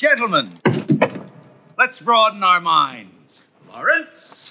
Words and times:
Gentlemen, 0.00 0.48
let's 1.76 2.00
broaden 2.00 2.42
our 2.42 2.58
minds. 2.58 3.44
Lawrence? 3.68 4.48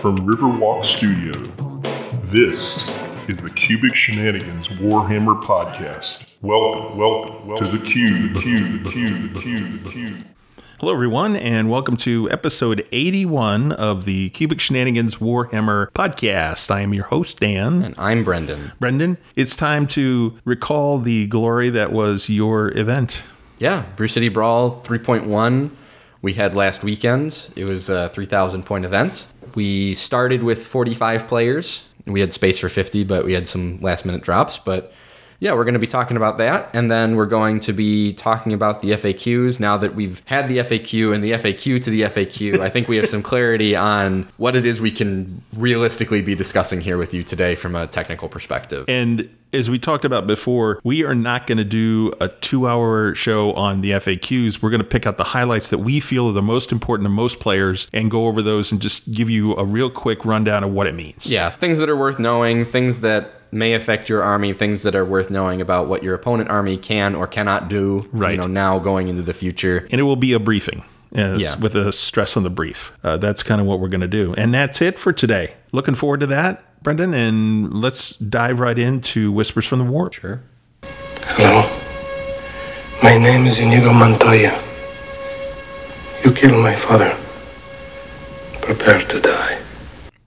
From 0.00 0.16
Riverwalk 0.24 0.82
Studio, 0.86 1.34
this 2.22 2.78
is 3.28 3.42
the 3.42 3.52
Cubic 3.54 3.94
Shenanigans 3.94 4.70
Warhammer 4.80 5.42
Podcast. 5.42 6.32
Welcome, 6.40 6.96
welcome, 6.96 7.46
welcome 7.46 7.66
to 7.66 7.76
the 7.76 7.84
cube, 7.84 8.32
the 8.32 8.40
cube, 8.40 8.84
the 8.84 8.90
cube, 8.90 9.34
the 9.34 9.40
cube, 9.40 9.84
the 9.84 9.90
cube. 9.90 10.24
Hello, 10.80 10.92
everyone, 10.94 11.34
and 11.34 11.68
welcome 11.68 11.96
to 11.96 12.30
episode 12.30 12.86
81 12.92 13.72
of 13.72 14.04
the 14.04 14.30
Cubic 14.30 14.60
Shenanigans 14.60 15.16
Warhammer 15.16 15.90
podcast. 15.90 16.70
I 16.70 16.82
am 16.82 16.94
your 16.94 17.06
host, 17.06 17.40
Dan. 17.40 17.82
And 17.82 17.94
I'm 17.98 18.22
Brendan. 18.22 18.70
Brendan, 18.78 19.18
it's 19.34 19.56
time 19.56 19.88
to 19.88 20.38
recall 20.44 20.98
the 20.98 21.26
glory 21.26 21.68
that 21.70 21.90
was 21.90 22.30
your 22.30 22.76
event. 22.78 23.24
Yeah, 23.58 23.86
Brew 23.96 24.06
City 24.06 24.28
Brawl 24.28 24.80
3.1 24.82 25.70
we 26.22 26.34
had 26.34 26.54
last 26.54 26.82
weekend. 26.84 27.50
It 27.56 27.64
was 27.64 27.88
a 27.88 28.08
3,000 28.10 28.64
point 28.64 28.84
event. 28.84 29.26
We 29.54 29.94
started 29.94 30.42
with 30.42 30.64
45 30.64 31.26
players. 31.26 31.88
We 32.06 32.20
had 32.20 32.32
space 32.32 32.58
for 32.58 32.68
50, 32.68 33.04
but 33.04 33.24
we 33.24 33.32
had 33.32 33.48
some 33.48 33.80
last 33.80 34.04
minute 34.04 34.22
drops. 34.22 34.58
But 34.58 34.92
yeah, 35.40 35.52
we're 35.54 35.64
going 35.64 35.74
to 35.74 35.80
be 35.80 35.86
talking 35.86 36.16
about 36.16 36.38
that. 36.38 36.68
And 36.72 36.90
then 36.90 37.14
we're 37.14 37.26
going 37.26 37.60
to 37.60 37.72
be 37.72 38.12
talking 38.12 38.52
about 38.52 38.82
the 38.82 38.90
FAQs. 38.90 39.60
Now 39.60 39.76
that 39.76 39.94
we've 39.94 40.22
had 40.26 40.48
the 40.48 40.58
FAQ 40.58 41.14
and 41.14 41.22
the 41.22 41.32
FAQ 41.32 41.82
to 41.84 41.90
the 41.90 42.02
FAQ, 42.02 42.58
I 42.58 42.68
think 42.68 42.88
we 42.88 42.96
have 42.96 43.08
some 43.08 43.22
clarity 43.22 43.76
on 43.76 44.28
what 44.36 44.56
it 44.56 44.66
is 44.66 44.80
we 44.80 44.90
can 44.90 45.42
realistically 45.54 46.22
be 46.22 46.34
discussing 46.34 46.80
here 46.80 46.98
with 46.98 47.14
you 47.14 47.22
today 47.22 47.54
from 47.54 47.76
a 47.76 47.86
technical 47.86 48.28
perspective. 48.28 48.84
And 48.88 49.30
as 49.52 49.70
we 49.70 49.78
talked 49.78 50.04
about 50.04 50.26
before, 50.26 50.80
we 50.82 51.04
are 51.04 51.14
not 51.14 51.46
going 51.46 51.58
to 51.58 51.64
do 51.64 52.12
a 52.20 52.28
two 52.28 52.66
hour 52.66 53.14
show 53.14 53.52
on 53.52 53.80
the 53.80 53.92
FAQs. 53.92 54.60
We're 54.60 54.70
going 54.70 54.82
to 54.82 54.86
pick 54.86 55.06
out 55.06 55.18
the 55.18 55.24
highlights 55.24 55.70
that 55.70 55.78
we 55.78 56.00
feel 56.00 56.28
are 56.28 56.32
the 56.32 56.42
most 56.42 56.72
important 56.72 57.06
to 57.06 57.10
most 57.10 57.38
players 57.38 57.88
and 57.94 58.10
go 58.10 58.26
over 58.26 58.42
those 58.42 58.72
and 58.72 58.80
just 58.80 59.12
give 59.12 59.30
you 59.30 59.54
a 59.54 59.64
real 59.64 59.88
quick 59.88 60.24
rundown 60.24 60.64
of 60.64 60.72
what 60.72 60.88
it 60.88 60.94
means. 60.94 61.32
Yeah, 61.32 61.48
things 61.48 61.78
that 61.78 61.88
are 61.88 61.96
worth 61.96 62.18
knowing, 62.18 62.64
things 62.64 62.98
that 62.98 63.37
may 63.52 63.72
affect 63.74 64.08
your 64.08 64.22
army, 64.22 64.52
things 64.52 64.82
that 64.82 64.94
are 64.94 65.04
worth 65.04 65.30
knowing 65.30 65.60
about 65.60 65.88
what 65.88 66.02
your 66.02 66.14
opponent 66.14 66.50
army 66.50 66.76
can 66.76 67.14
or 67.14 67.26
cannot 67.26 67.68
do. 67.68 68.08
Right. 68.12 68.32
You 68.32 68.38
know, 68.38 68.46
now 68.46 68.78
going 68.78 69.08
into 69.08 69.22
the 69.22 69.32
future. 69.34 69.86
And 69.90 70.00
it 70.00 70.04
will 70.04 70.16
be 70.16 70.32
a 70.32 70.38
briefing. 70.40 70.84
Uh, 71.16 71.36
Yeah. 71.38 71.56
With 71.58 71.74
a 71.74 71.92
stress 71.92 72.36
on 72.36 72.42
the 72.42 72.50
brief. 72.50 72.92
Uh, 73.02 73.16
that's 73.16 73.42
kind 73.42 73.60
of 73.60 73.66
what 73.66 73.80
we're 73.80 73.88
going 73.88 74.02
to 74.02 74.06
do. 74.08 74.34
And 74.34 74.52
that's 74.52 74.82
it 74.82 74.98
for 74.98 75.12
today. 75.12 75.54
Looking 75.72 75.94
forward 75.94 76.20
to 76.20 76.26
that, 76.26 76.82
Brendan. 76.82 77.14
And 77.14 77.72
let's 77.72 78.10
dive 78.16 78.60
right 78.60 78.78
into 78.78 79.32
Whispers 79.32 79.64
from 79.66 79.78
the 79.78 79.84
Warp. 79.86 80.12
Sure. 80.12 80.42
Hello. 80.82 81.62
My 83.02 83.16
name 83.16 83.46
is 83.46 83.58
Inigo 83.58 83.92
Montoya. 83.92 84.64
You 86.24 86.34
killed 86.34 86.60
my 86.62 86.74
father. 86.82 87.16
Prepare 88.62 89.06
to 89.08 89.20
die. 89.20 89.62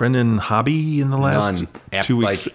Brendan, 0.01 0.39
hobby 0.39 0.99
in 0.99 1.11
the 1.11 1.17
last 1.19 1.61
None. 1.91 2.01
Two 2.01 2.17
weeks? 2.17 2.47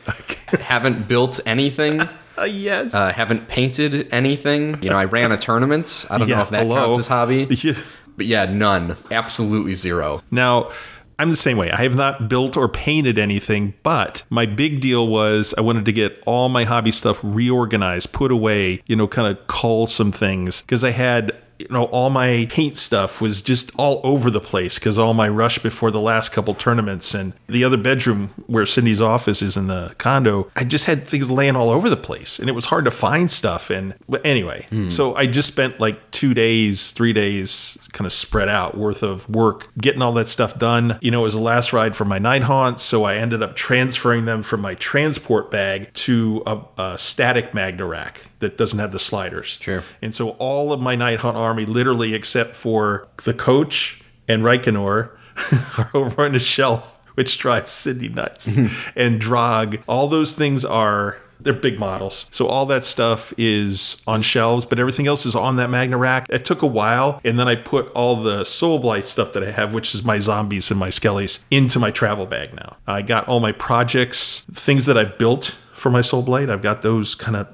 haven't 0.63 1.07
built 1.07 1.39
anything. 1.47 2.03
Uh, 2.39 2.43
yes. 2.45 2.95
Uh, 2.95 3.11
haven't 3.11 3.49
painted 3.49 4.13
anything. 4.13 4.83
You 4.83 4.91
know, 4.91 4.99
I 4.99 5.07
ran 5.07 5.33
a 5.33 5.39
tournament. 5.39 6.05
I 6.11 6.19
don't 6.19 6.29
know 6.29 6.43
if 6.43 6.51
that 6.51 6.69
counts 6.69 6.99
as 6.99 7.07
hobby. 7.09 7.47
Yeah. 7.63 7.73
But 8.15 8.27
yeah, 8.27 8.45
none. 8.45 8.99
Absolutely 9.11 9.73
zero. 9.73 10.23
Now, 10.31 10.71
I'm 11.19 11.31
the 11.31 11.37
same 11.37 11.57
way. 11.57 11.71
I 11.71 11.83
have 11.85 11.97
not 11.97 12.29
built 12.29 12.59
or 12.59 12.69
painted 12.69 13.19
anything, 13.19 13.73
but 13.83 14.23
my 14.29 14.45
big 14.45 14.83
deal 14.83 15.09
was 15.09 15.55
I 15.57 15.63
wanted 15.63 15.87
to 15.87 15.93
get 15.93 16.23
all 16.27 16.51
my 16.51 16.65
hobby 16.65 16.91
stuff 16.91 17.21
reorganized, 17.23 18.13
put 18.13 18.31
away, 18.31 18.83
you 18.87 18.97
know, 18.97 19.09
kind 19.09 19.35
of 19.35 19.47
cull 19.47 19.87
some 19.87 20.13
things 20.13 20.61
because 20.61 20.85
I 20.85 20.91
had. 20.91 21.35
You 21.59 21.69
know, 21.71 21.85
all 21.85 22.11
my 22.11 22.47
paint 22.51 22.77
stuff 22.77 23.21
was 23.21 23.43
just 23.43 23.71
all 23.77 24.01
over 24.05 24.31
the 24.31 24.41
place 24.41 24.79
because 24.79 24.99
all 24.99 25.15
my 25.15 25.29
rush 25.29 25.59
before 25.59 25.91
the 25.91 26.01
last 26.01 26.33
couple 26.33 26.55
tournaments 26.55 27.15
and 27.15 27.33
the 27.47 27.65
other 27.65 27.77
bedroom 27.77 28.29
where 28.47 28.67
Cindy's 28.67 29.01
office 29.01 29.43
is 29.43 29.57
in 29.57 29.67
the 29.67 29.95
condo, 29.99 30.51
I 30.55 30.65
just 30.65 30.85
had 30.85 31.03
things 31.03 31.31
laying 31.31 31.57
all 31.57 31.71
over 31.71 31.89
the 31.89 31.97
place 31.97 32.39
and 32.39 32.49
it 32.49 32.53
was 32.53 32.67
hard 32.67 32.85
to 32.85 32.91
find 32.91 33.31
stuff. 33.31 33.71
And 33.71 33.95
but 34.09 34.25
anyway, 34.25 34.67
hmm. 34.69 34.89
so 34.89 35.15
I 35.15 35.27
just 35.27 35.49
spent 35.49 35.81
like 35.81 36.11
two 36.11 36.35
days, 36.35 36.93
three 36.93 37.13
days 37.13 37.79
kind 37.93 38.07
of 38.07 38.13
spread 38.13 38.49
out 38.49 38.77
worth 38.77 39.03
of 39.03 39.29
work 39.29 39.69
getting 39.79 40.03
all 40.03 40.13
that 40.13 40.29
stuff 40.29 40.59
done. 40.59 40.99
You 41.01 41.11
know, 41.11 41.21
it 41.21 41.25
was 41.25 41.35
the 41.35 41.41
last 41.41 41.73
ride 41.73 41.97
for 41.97 42.05
my 42.05 42.19
Nighthaunts, 42.19 42.81
so 42.81 43.05
I 43.05 43.17
ended 43.17 43.43
up 43.43 43.57
transferring 43.57 44.25
them 44.25 44.43
from 44.43 44.61
my 44.61 44.75
transport 44.75 45.51
bag 45.51 45.93
to 45.95 46.43
a, 46.47 46.61
a 46.79 46.99
static 46.99 47.55
Magna 47.55 47.87
rack 47.87 48.31
that 48.41 48.57
doesn't 48.57 48.79
have 48.79 48.93
the 48.93 48.99
sliders. 48.99 49.59
Sure. 49.61 49.83
And 50.03 50.15
so 50.15 50.31
all 50.39 50.73
of 50.73 50.81
my 50.81 50.97
Nighthaunt 50.97 51.35
army, 51.35 51.65
literally 51.65 52.15
except 52.15 52.55
for 52.55 53.09
the 53.25 53.35
coach 53.35 54.03
and 54.29 54.43
Reikenor, 54.43 55.11
are 55.79 55.91
over 55.95 56.25
on 56.25 56.33
the 56.33 56.39
shelf, 56.39 56.99
which 57.15 57.39
drives 57.39 57.73
Sydney 57.73 58.09
nuts. 58.09 58.53
and 58.97 59.21
Drog, 59.21 59.79
all 59.89 60.09
those 60.09 60.35
things 60.35 60.65
are 60.65 61.19
they're 61.41 61.53
big 61.53 61.79
models. 61.79 62.27
So 62.31 62.47
all 62.47 62.67
that 62.67 62.85
stuff 62.85 63.33
is 63.37 64.03
on 64.07 64.23
shelves, 64.23 64.65
but 64.65 64.79
everything 64.79 65.07
else 65.07 65.27
is 65.27 65.35
on 65.35 65.57
that 65.57 65.71
Magna 65.71 65.99
rack. 65.99 66.27
It 66.31 66.45
took 66.45 66.63
a 66.63 66.67
while, 66.67 67.21
and 67.25 67.39
then 67.39 67.47
I 67.47 67.57
put 67.57 67.91
all 67.93 68.17
the 68.17 68.45
Soul 68.45 68.79
Blight 68.79 69.07
stuff 69.07 69.33
that 69.35 69.45
I 69.45 69.51
have, 69.51 69.75
which 69.75 69.95
is 69.95 70.03
my 70.03 70.19
zombies 70.19 70.71
and 70.71 70.81
my 70.81 70.89
skellies, 70.89 71.45
into 71.51 71.79
my 71.79 71.91
travel 71.91 72.27
bag 72.27 72.55
now. 72.55 72.77
I 72.87 73.03
got 73.03 73.29
all 73.29 73.41
my 73.41 73.53
projects, 73.53 74.47
things 74.53 74.87
that 74.87 74.97
I 74.97 75.05
built 75.05 75.57
for 75.75 75.91
my 75.91 76.01
Soul 76.01 76.23
Blight. 76.23 76.51
I've 76.51 76.63
got 76.63 76.83
those 76.83 77.15
kind 77.15 77.37
of 77.37 77.47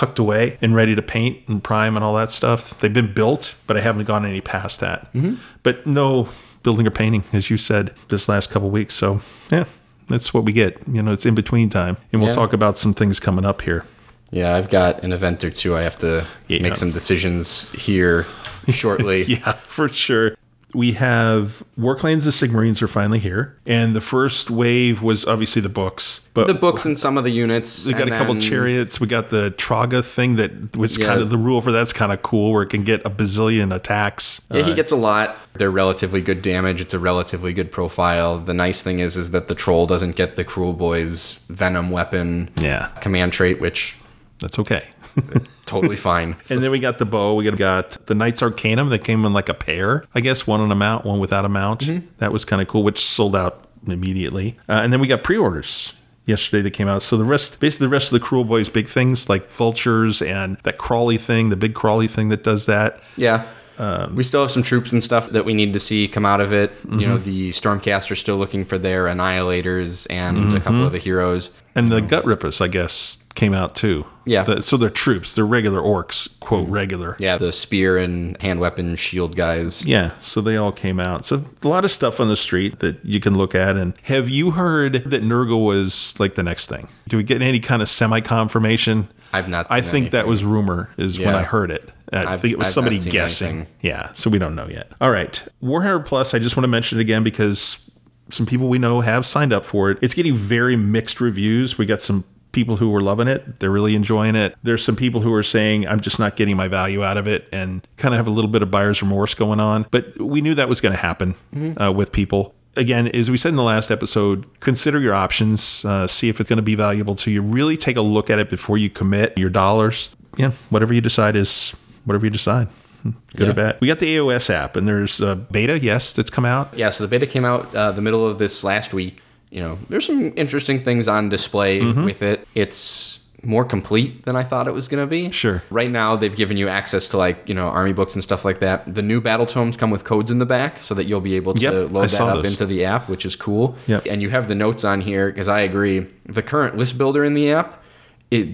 tucked 0.00 0.18
away 0.18 0.56
and 0.62 0.74
ready 0.74 0.94
to 0.94 1.02
paint 1.02 1.46
and 1.46 1.62
prime 1.62 1.94
and 1.94 2.02
all 2.02 2.14
that 2.14 2.30
stuff. 2.30 2.78
They've 2.80 2.92
been 2.92 3.12
built, 3.12 3.54
but 3.66 3.76
I 3.76 3.80
haven't 3.80 4.06
gone 4.06 4.24
any 4.24 4.40
past 4.40 4.80
that. 4.80 5.12
Mm-hmm. 5.12 5.34
But 5.62 5.86
no 5.86 6.30
building 6.62 6.86
or 6.86 6.90
painting, 6.90 7.24
as 7.34 7.50
you 7.50 7.58
said, 7.58 7.94
this 8.08 8.26
last 8.26 8.50
couple 8.50 8.70
weeks. 8.70 8.94
So 8.94 9.20
yeah, 9.50 9.64
that's 10.08 10.32
what 10.32 10.44
we 10.44 10.52
get. 10.52 10.78
You 10.90 11.02
know, 11.02 11.12
it's 11.12 11.26
in 11.26 11.34
between 11.34 11.68
time, 11.68 11.98
and 12.12 12.22
we'll 12.22 12.30
Yeah. 12.30 12.34
talk 12.34 12.54
about 12.54 12.78
some 12.78 12.94
things 12.94 13.20
coming 13.20 13.44
up 13.44 13.60
here. 13.62 13.84
Yeah, 14.30 14.56
I've 14.56 14.70
got 14.70 15.04
an 15.04 15.12
event 15.12 15.44
or 15.44 15.50
two. 15.50 15.76
I 15.76 15.82
have 15.82 15.98
to 15.98 16.24
Yeah. 16.48 16.62
make 16.62 16.76
some 16.76 16.92
decisions 16.92 17.70
here 17.72 18.26
shortly. 18.68 19.24
Yeah, 19.28 19.52
for 19.52 19.88
sure. 19.88 20.34
We 20.72 20.92
have 20.92 21.64
Warclans 21.78 22.24
and 22.24 22.32
Sigmarines 22.52 22.80
are 22.80 22.86
finally 22.88 23.18
here, 23.18 23.56
and 23.66 23.94
the 23.94 24.00
first 24.00 24.50
wave 24.50 25.02
was 25.02 25.26
obviously 25.26 25.60
the 25.60 25.68
books, 25.68 26.28
but 26.32 26.46
The 26.46 26.54
books 26.54 26.84
and 26.84 26.96
some 26.96 27.18
of 27.18 27.24
the 27.24 27.30
units. 27.30 27.86
We 27.86 27.92
got 27.94 28.06
a 28.06 28.10
couple 28.12 28.34
then- 28.34 28.40
chariots. 28.40 29.00
We 29.00 29.08
got 29.08 29.30
the 29.30 29.50
Traga 29.56 30.02
thing 30.04 30.36
that 30.36 30.76
was 30.76 30.96
Yeah. 30.96 31.06
kind 31.06 31.20
of 31.20 31.30
the 31.30 31.38
rule 31.38 31.60
for 31.60 31.72
that's 31.72 31.92
kind 31.92 32.12
of 32.12 32.22
cool, 32.22 32.52
where 32.52 32.62
it 32.62 32.70
can 32.70 32.82
get 32.84 33.04
a 33.04 33.10
bazillion 33.10 33.74
attacks. 33.74 34.42
Yeah, 34.52 34.62
he 34.62 34.72
uh, 34.72 34.74
gets 34.76 34.92
a 34.92 34.96
lot. 34.96 35.36
They're 35.54 35.70
relatively 35.72 36.20
good 36.20 36.40
damage. 36.40 36.80
It's 36.80 36.94
a 36.94 37.00
relatively 37.00 37.52
good 37.52 37.72
profile. 37.72 38.38
The 38.38 38.54
nice 38.54 38.80
thing 38.82 39.00
is, 39.00 39.16
is 39.16 39.32
that 39.32 39.48
the 39.48 39.56
troll 39.56 39.86
doesn't 39.88 40.14
get 40.14 40.36
the 40.36 40.44
Kruleboyz 40.44 41.38
venom 41.48 41.90
weapon 41.90 42.48
Yeah, 42.60 42.86
command 43.00 43.32
trait, 43.32 43.60
which 43.60 43.96
that's 44.40 44.58
okay. 44.58 44.88
totally 45.66 45.96
fine. 45.96 46.36
And 46.50 46.62
then 46.62 46.70
we 46.70 46.78
got 46.80 46.98
the 46.98 47.04
bow. 47.04 47.34
We 47.34 47.50
got, 47.50 47.90
the 48.06 48.14
Knights 48.14 48.42
Arcanum 48.42 48.88
that 48.90 49.04
came 49.04 49.24
in 49.24 49.32
like 49.32 49.48
a 49.48 49.54
pair, 49.54 50.04
I 50.14 50.20
guess, 50.20 50.46
one 50.46 50.60
on 50.60 50.70
a 50.72 50.74
mount, 50.74 51.04
one 51.04 51.18
without 51.20 51.44
a 51.44 51.48
mount. 51.48 51.88
That 52.18 52.32
was 52.32 52.44
kind 52.44 52.60
of 52.62 52.68
cool, 52.68 52.82
which 52.82 53.00
sold 53.00 53.36
out 53.36 53.64
immediately. 53.86 54.56
Uh, 54.68 54.80
and 54.82 54.92
then 54.92 55.00
we 55.00 55.06
got 55.06 55.22
pre-orders 55.22 55.94
yesterday 56.26 56.62
that 56.62 56.70
came 56.72 56.88
out. 56.88 57.02
So 57.02 57.16
the 57.16 57.24
rest, 57.24 57.60
basically, 57.60 57.86
the 57.86 57.90
rest 57.92 58.12
of 58.12 58.20
the 58.20 58.26
Kruleboyz 58.26 58.72
big 58.72 58.88
things 58.88 59.28
like 59.28 59.48
vultures 59.50 60.22
and 60.22 60.56
that 60.64 60.78
crawly 60.78 61.16
thing, 61.18 61.48
the 61.50 61.56
big 61.56 61.74
crawly 61.74 62.06
thing 62.08 62.28
that 62.28 62.42
does 62.42 62.66
that. 62.66 63.00
Yeah. 63.16 63.46
Um, 63.78 64.14
we 64.14 64.22
still 64.24 64.42
have 64.42 64.50
some 64.50 64.62
troops 64.62 64.92
and 64.92 65.02
stuff 65.02 65.30
that 65.30 65.46
we 65.46 65.54
need 65.54 65.72
to 65.72 65.80
see 65.80 66.06
come 66.06 66.26
out 66.26 66.42
of 66.42 66.52
it. 66.52 66.70
You 66.90 67.06
know, 67.06 67.16
Mm-hmm. 67.16 67.24
the 67.24 67.50
Stormcast 67.50 68.10
are 68.10 68.14
still 68.14 68.36
looking 68.36 68.66
for 68.66 68.76
their 68.76 69.06
annihilators 69.06 70.06
and 70.10 70.36
a 70.36 70.40
Mm-hmm. 70.40 70.56
couple 70.58 70.84
of 70.84 70.92
the 70.92 70.98
heroes. 70.98 71.50
And 71.74 71.90
the 71.90 72.00
mm-hmm. 72.00 72.28
Gutrippaz, 72.28 72.60
I 72.60 72.68
guess, 72.68 73.22
came 73.34 73.54
out 73.54 73.74
too. 73.74 74.06
Yeah. 74.24 74.42
The- 74.42 74.62
so 74.62 74.76
they're 74.76 74.90
troops. 74.90 75.34
They're 75.34 75.46
regular 75.46 75.80
orcs, 75.80 76.38
quote 76.40 76.64
mm-hmm. 76.64 76.72
regular. 76.72 77.16
Yeah, 77.18 77.36
the 77.36 77.52
spear 77.52 77.96
and 77.96 78.40
hand 78.40 78.60
weapon 78.60 78.96
shield 78.96 79.36
guys. 79.36 79.84
Yeah, 79.84 80.12
so 80.20 80.40
they 80.40 80.56
all 80.56 80.72
came 80.72 81.00
out. 81.00 81.24
So 81.24 81.44
a 81.62 81.68
lot 81.68 81.84
of 81.84 81.90
stuff 81.90 82.20
on 82.20 82.28
the 82.28 82.36
street 82.36 82.80
that 82.80 83.04
you 83.04 83.20
can 83.20 83.36
look 83.36 83.54
at. 83.54 83.76
And 83.76 83.94
have 84.02 84.28
you 84.28 84.52
heard 84.52 84.94
that 85.04 85.22
Nurgle 85.22 85.64
was 85.64 86.18
like 86.18 86.34
the 86.34 86.42
next 86.42 86.68
thing? 86.68 86.88
Do 87.08 87.16
we 87.16 87.22
get 87.22 87.40
any 87.42 87.60
kind 87.60 87.82
of 87.82 87.88
semi 87.88 88.20
confirmation? 88.20 89.08
I've 89.32 89.48
not 89.48 89.66
I 89.70 89.80
think 89.80 90.10
that 90.10 90.26
was 90.26 90.44
rumor 90.44 90.90
is 90.96 91.20
when 91.20 91.34
I 91.34 91.42
heard 91.42 91.70
it. 91.70 91.88
I 92.12 92.24
I've- 92.24 92.42
think 92.42 92.52
it 92.52 92.58
was 92.58 92.68
I've 92.68 92.74
somebody 92.74 92.98
guessing. 92.98 93.48
anything. 93.48 93.66
Yeah, 93.80 94.12
so 94.14 94.28
we 94.30 94.38
don't 94.38 94.56
know 94.56 94.66
yet. 94.68 94.90
All 95.00 95.10
right, 95.10 95.46
Warhammer 95.62 96.04
Plus. 96.04 96.34
I 96.34 96.40
just 96.40 96.56
want 96.56 96.64
to 96.64 96.68
mention 96.68 96.98
it 96.98 97.02
again 97.02 97.22
because 97.22 97.89
some 98.30 98.46
people 98.46 98.68
we 98.68 98.78
know 98.78 99.00
have 99.00 99.26
signed 99.26 99.52
up 99.52 99.64
for 99.64 99.90
it. 99.90 99.98
It's 100.00 100.14
getting 100.14 100.34
very 100.34 100.76
mixed 100.76 101.20
reviews. 101.20 101.78
We 101.78 101.86
got 101.86 102.02
some 102.02 102.24
people 102.52 102.76
who 102.76 102.90
were 102.90 103.00
loving 103.00 103.28
it. 103.28 103.60
They're 103.60 103.70
really 103.70 103.94
enjoying 103.94 104.34
it. 104.34 104.56
There's 104.62 104.84
some 104.84 104.96
people 104.96 105.20
who 105.20 105.32
are 105.34 105.42
saying, 105.42 105.86
I'm 105.86 106.00
just 106.00 106.18
not 106.18 106.34
getting 106.34 106.56
my 106.56 106.66
value 106.66 107.04
out 107.04 107.16
of 107.16 107.28
it 107.28 107.48
and 107.52 107.86
kind 107.96 108.12
of 108.12 108.18
have 108.18 108.26
a 108.26 108.30
little 108.30 108.50
bit 108.50 108.60
of 108.62 108.70
buyer's 108.70 109.00
remorse 109.02 109.34
going 109.36 109.60
on. 109.60 109.86
But 109.90 110.20
we 110.20 110.40
knew 110.40 110.54
that 110.56 110.68
was 110.68 110.80
going 110.80 110.92
to 110.94 111.00
happen 111.00 111.34
uh, 111.80 111.92
with 111.92 112.10
people. 112.10 112.54
again, 112.76 113.08
as 113.08 113.30
we 113.30 113.36
said 113.36 113.50
in 113.50 113.56
the 113.56 113.62
last 113.62 113.90
episode, 113.90 114.46
consider 114.60 114.98
your 114.98 115.14
options, 115.14 115.84
uh, 115.84 116.06
see 116.06 116.28
if 116.28 116.40
it's 116.40 116.48
going 116.48 116.56
to 116.56 116.62
be 116.62 116.74
valuable 116.74 117.14
to 117.16 117.30
you. 117.30 117.42
Really 117.42 117.76
take 117.76 117.96
a 117.96 118.00
look 118.02 118.30
at 118.30 118.38
it 118.38 118.48
before 118.48 118.78
you 118.78 118.90
commit 118.90 119.36
your 119.38 119.50
dollars. 119.50 120.14
Yeah, 120.36 120.52
whatever 120.70 120.94
you 120.94 121.00
decide 121.00 121.36
is 121.36 121.70
whatever 122.04 122.24
you 122.26 122.30
decide. 122.30 122.68
Good 123.02 123.14
Yeah. 123.46 123.50
or 123.50 123.52
bad. 123.54 123.76
We 123.80 123.88
got 123.88 123.98
the 123.98 124.16
AOS 124.16 124.50
app, 124.50 124.76
and 124.76 124.86
there's 124.86 125.20
a 125.20 125.36
beta, 125.36 125.78
yes, 125.78 126.12
that's 126.12 126.30
come 126.30 126.44
out. 126.44 126.72
Yeah, 126.76 126.90
so 126.90 127.04
the 127.04 127.08
beta 127.08 127.26
came 127.26 127.44
out 127.44 127.74
uh, 127.74 127.92
the 127.92 128.02
middle 128.02 128.26
of 128.26 128.38
this 128.38 128.62
last 128.64 128.92
week. 128.94 129.20
You 129.50 129.60
know, 129.60 129.78
there's 129.88 130.06
some 130.06 130.32
interesting 130.36 130.82
things 130.82 131.08
on 131.08 131.28
display 131.28 131.80
Mm-hmm. 131.80 132.04
with 132.04 132.22
it. 132.22 132.46
It's 132.54 133.18
more 133.42 133.64
complete 133.64 134.26
than 134.26 134.36
I 134.36 134.42
thought 134.42 134.68
it 134.68 134.74
was 134.74 134.86
going 134.86 135.02
to 135.02 135.06
be. 135.08 135.30
Sure. 135.30 135.62
Right 135.70 135.90
now, 135.90 136.14
they've 136.14 136.36
given 136.36 136.58
you 136.58 136.68
access 136.68 137.08
to 137.08 137.16
like 137.16 137.48
you 137.48 137.54
know 137.54 137.68
army 137.68 137.94
books 137.94 138.14
and 138.14 138.22
stuff 138.22 138.44
like 138.44 138.60
that. 138.60 138.94
The 138.94 139.00
new 139.02 139.20
battle 139.20 139.46
tomes 139.46 139.78
come 139.78 139.90
with 139.90 140.04
codes 140.04 140.30
in 140.30 140.38
the 140.38 140.46
back, 140.46 140.78
so 140.80 140.94
that 140.94 141.06
you'll 141.06 141.22
be 141.22 141.36
able 141.36 141.54
to 141.54 141.60
Yep, 141.60 141.72
I 141.72 141.76
load 141.78 142.08
that 142.10 142.20
up 142.20 142.34
those. 142.36 142.52
into 142.52 142.66
the 142.66 142.84
app, 142.84 143.08
which 143.08 143.24
is 143.24 143.34
cool. 143.36 143.76
Yep. 143.86 144.06
And 144.10 144.20
you 144.20 144.28
have 144.30 144.46
the 144.46 144.54
notes 144.54 144.84
on 144.84 145.00
here 145.00 145.30
because 145.30 145.48
I 145.48 145.60
agree. 145.60 146.06
The 146.26 146.42
current 146.42 146.76
list 146.76 146.98
builder 146.98 147.24
in 147.24 147.32
the 147.34 147.50
app, 147.50 147.82
it 148.30 148.48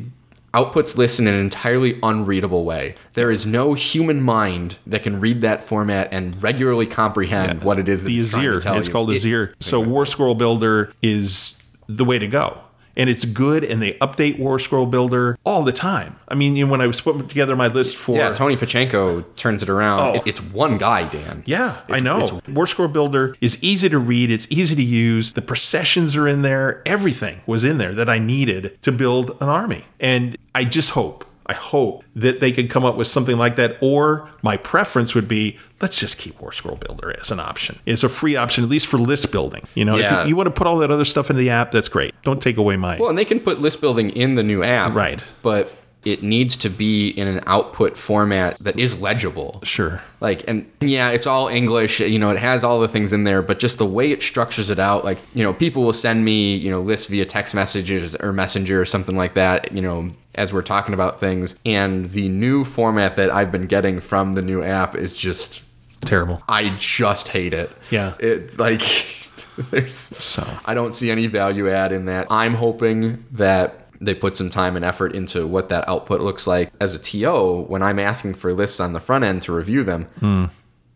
outputs 0.56 0.96
lists 0.96 1.18
in 1.20 1.26
an 1.26 1.34
entirely 1.34 1.98
unreadable 2.02 2.64
way. 2.64 2.94
There 3.12 3.30
is 3.30 3.44
no 3.44 3.74
human 3.74 4.22
mind 4.22 4.78
that 4.86 5.02
can 5.02 5.20
read 5.20 5.42
that 5.42 5.62
format 5.62 6.08
and 6.10 6.42
regularly 6.42 6.86
comprehend 6.86 7.62
what 7.62 7.78
it 7.78 7.88
is 7.88 8.02
that 8.02 8.08
the 8.08 8.18
it's 8.20 8.34
Azyr. 8.34 8.76
It's 8.78 8.86
you. 8.88 8.92
called 8.92 9.10
It- 9.10 9.22
Azyr. 9.22 9.52
So 9.60 9.80
War 9.80 10.06
Scroll 10.06 10.34
Builder 10.34 10.92
is 11.02 11.62
the 11.86 12.04
way 12.04 12.18
to 12.18 12.26
go. 12.26 12.60
And 12.96 13.10
it's 13.10 13.24
good, 13.26 13.62
and 13.62 13.82
they 13.82 13.92
update 13.94 14.38
War 14.38 14.58
Scroll 14.58 14.86
Builder 14.86 15.38
all 15.44 15.62
the 15.62 15.72
time. 15.72 16.16
I 16.28 16.34
mean, 16.34 16.56
you 16.56 16.64
know, 16.64 16.70
when 16.72 16.80
I 16.80 16.86
was 16.86 17.00
putting 17.00 17.26
together 17.28 17.54
my 17.54 17.68
list 17.68 17.96
for 17.96 18.16
Yeah, 18.16 18.32
Tony 18.34 18.56
Pachenko 18.56 19.24
turns 19.36 19.62
it 19.62 19.68
around. 19.68 20.00
Oh. 20.00 20.14
It- 20.14 20.22
it's 20.26 20.40
one 20.42 20.78
guy, 20.78 21.06
Dan. 21.08 21.42
Yeah, 21.46 21.76
I 21.90 22.00
know. 22.00 22.40
War 22.48 22.66
Scroll 22.66 22.88
Builder 22.88 23.36
is 23.40 23.62
easy 23.62 23.88
to 23.90 23.98
read, 23.98 24.30
it's 24.30 24.46
easy 24.50 24.74
to 24.76 24.82
use. 24.84 25.32
The 25.32 25.42
processions 25.42 26.16
are 26.16 26.26
in 26.26 26.42
there. 26.42 26.82
Everything 26.86 27.42
was 27.46 27.64
in 27.64 27.78
there 27.78 27.92
that 27.94 28.08
I 28.08 28.18
needed 28.18 28.80
to 28.82 28.92
build 28.92 29.30
an 29.42 29.48
army. 29.48 29.84
And 30.00 30.36
I 30.54 30.64
just 30.64 30.90
hope, 30.90 31.24
I 31.48 31.54
hope 31.54 32.04
that 32.16 32.40
they 32.40 32.50
could 32.52 32.68
come 32.70 32.84
up 32.84 32.96
with 32.96 33.06
something 33.06 33.36
like 33.38 33.56
that. 33.56 33.76
Or 33.80 34.28
my 34.42 34.56
preference 34.56 35.14
would 35.14 35.28
be 35.28 35.58
let's 35.80 36.00
just 36.00 36.18
keep 36.18 36.40
War 36.40 36.52
Scroll 36.52 36.76
Builder 36.76 37.14
as 37.20 37.30
an 37.30 37.38
option. 37.40 37.78
It's 37.86 38.02
a 38.02 38.08
free 38.08 38.34
option, 38.36 38.64
at 38.64 38.70
least 38.70 38.86
for 38.86 38.98
list 38.98 39.30
building. 39.30 39.62
You 39.74 39.84
know, 39.84 39.96
Yeah. 39.96 40.20
if 40.20 40.26
you, 40.26 40.30
you 40.30 40.36
want 40.36 40.46
to 40.48 40.50
put 40.50 40.66
all 40.66 40.78
that 40.78 40.90
other 40.90 41.04
stuff 41.04 41.30
in 41.30 41.36
the 41.36 41.50
app, 41.50 41.70
that's 41.70 41.88
great. 41.88 42.14
Don't 42.22 42.42
take 42.42 42.56
away 42.56 42.76
my. 42.76 42.98
Well, 42.98 43.10
and 43.10 43.18
they 43.18 43.24
can 43.24 43.40
put 43.40 43.60
list 43.60 43.80
building 43.80 44.10
in 44.10 44.34
the 44.34 44.42
new 44.42 44.62
app. 44.62 44.94
Right. 44.94 45.22
But 45.42 45.72
it 46.04 46.22
needs 46.22 46.56
to 46.56 46.68
be 46.68 47.08
in 47.08 47.26
an 47.26 47.40
output 47.48 47.96
format 47.96 48.56
that 48.58 48.78
is 48.78 49.00
legible. 49.00 49.58
sure. 49.64 50.02
Like, 50.20 50.44
and 50.48 50.64
yeah, 50.80 51.10
it's 51.10 51.26
all 51.26 51.48
English, 51.48 51.98
you 51.98 52.18
know, 52.20 52.30
it 52.30 52.38
has 52.38 52.62
all 52.62 52.78
the 52.80 52.86
things 52.86 53.12
in 53.12 53.24
there, 53.24 53.42
but 53.42 53.58
just 53.58 53.78
the 53.78 53.86
way 53.86 54.12
it 54.12 54.22
structures 54.22 54.70
it 54.70 54.78
out, 54.78 55.04
like, 55.04 55.18
you 55.34 55.42
know, 55.42 55.52
people 55.52 55.82
will 55.82 55.92
send 55.92 56.24
me, 56.24 56.54
you 56.54 56.70
know, 56.70 56.80
lists 56.80 57.08
via 57.08 57.26
text 57.26 57.56
messages 57.56 58.14
or 58.20 58.32
messenger 58.32 58.80
or 58.80 58.84
something 58.84 59.16
like 59.16 59.34
that, 59.34 59.72
you 59.72 59.82
know, 59.82 60.12
as 60.36 60.52
we're 60.52 60.62
talking 60.62 60.94
about 60.94 61.18
things. 61.18 61.58
And 61.64 62.06
the 62.06 62.28
new 62.28 62.64
format 62.64 63.16
that 63.16 63.32
I've 63.32 63.50
been 63.50 63.66
getting 63.66 64.00
from 64.00 64.34
the 64.34 64.42
new 64.42 64.62
app 64.62 64.94
is 64.94 65.16
just, 65.16 65.62
Terrible. 66.02 66.42
I 66.48 66.76
just 66.78 67.28
hate 67.28 67.54
it. 67.54 67.70
Yeah. 67.90 68.14
It, 68.20 68.58
like, 68.58 68.82
there's, 69.70 69.94
So. 69.94 70.46
I 70.66 70.74
don't 70.74 70.94
see 70.94 71.10
any 71.10 71.26
value 71.26 71.68
add 71.70 71.90
in 71.92 72.04
that. 72.04 72.26
I'm 72.30 72.54
hoping 72.54 73.24
that 73.32 73.88
they 74.00 74.14
put 74.14 74.36
some 74.36 74.50
time 74.50 74.76
and 74.76 74.84
effort 74.84 75.14
into 75.14 75.46
what 75.46 75.70
that 75.70 75.88
output 75.88 76.20
looks 76.20 76.46
like. 76.46 76.70
As 76.80 76.94
a 76.94 76.98
TO, 76.98 77.62
when 77.62 77.82
I'm 77.82 77.98
asking 77.98 78.34
for 78.34 78.52
lists 78.52 78.78
on 78.78 78.92
the 78.92 79.00
front 79.00 79.24
end 79.24 79.42
to 79.42 79.52
review 79.52 79.84
them, 79.84 80.04
hmm. 80.20 80.44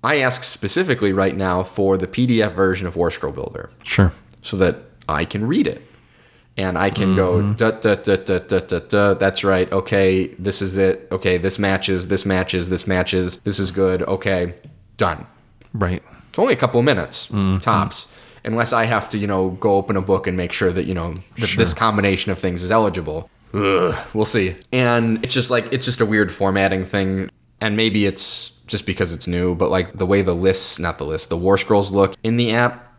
I 0.05 0.21
ask 0.21 0.43
specifically 0.45 1.13
right 1.13 1.37
now 1.37 1.63
for 1.63 1.97
the 1.97 2.07
PDF 2.07 2.53
version 2.53 2.87
of 2.87 2.97
War 2.97 3.11
Scroll 3.11 3.33
Builder 3.33 3.71
Sure. 3.85 4.13
so 4.43 4.57
that 4.59 4.77
I 5.09 5.25
can 5.25 5.47
read 5.47 5.67
it. 5.67 5.83
And 6.61 6.77
I 6.77 6.91
can 6.91 7.17
go, 7.17 7.55
da, 7.55 7.71
da, 7.71 7.95
da, 7.95 8.17
da, 8.17 8.39
da, 8.39 8.59
da, 8.61 8.79
da, 8.81 9.15
that's 9.15 9.43
right. 9.45 9.71
Okay, 9.73 10.27
this 10.39 10.61
is 10.61 10.77
it. 10.77 11.09
Okay, 11.11 11.39
this 11.39 11.59
matches, 11.59 12.09
this 12.09 12.27
matches, 12.27 12.69
this 12.69 12.87
matches. 12.87 13.41
This 13.41 13.59
is 13.59 13.73
good. 13.73 14.03
Okay, 14.03 14.53
done. 14.99 15.27
Right. 15.73 16.03
It's 16.29 16.39
only 16.39 16.53
a 16.53 16.57
couple 16.57 16.79
of 16.79 16.85
minutes 16.85 17.29
Mm-hmm. 17.29 17.59
tops, 17.61 18.13
unless 18.45 18.73
I 18.75 18.85
have 18.85 19.09
to, 19.11 19.19
you 19.19 19.27
know, 19.27 19.51
go 19.51 19.77
open 19.77 19.97
a 19.97 20.03
book 20.03 20.27
and 20.27 20.37
make 20.37 20.53
sure 20.53 20.71
that 20.71 20.85
you 20.85 20.93
know 20.93 21.15
that 21.39 21.55
this 21.57 21.73
combination 21.73 22.31
of 22.31 22.39
things 22.39 22.63
is 22.63 22.71
eligible. 22.71 23.31
Ugh, 23.55 23.95
we'll 24.13 24.25
see. 24.27 24.57
And 24.71 25.25
it's 25.25 25.33
just 25.35 25.51
like 25.51 25.73
it's 25.73 25.87
just 25.87 26.01
a 26.03 26.07
weird 26.07 26.31
formatting 26.31 26.85
thing, 26.85 27.31
and 27.63 27.75
maybe 27.75 28.05
it's 28.05 28.51
just 28.67 28.85
because 28.87 29.13
it's 29.15 29.27
new, 29.27 29.55
but 29.55 29.71
like 29.71 29.95
the 29.95 30.07
way 30.07 30.21
the 30.23 30.35
lists, 30.35 30.79
not 30.79 30.99
the 30.99 31.07
list, 31.07 31.31
the 31.31 31.37
war 31.39 31.57
scrolls 31.59 31.91
look 31.91 32.15
in 32.23 32.37
the 32.37 32.53
app 32.53 32.90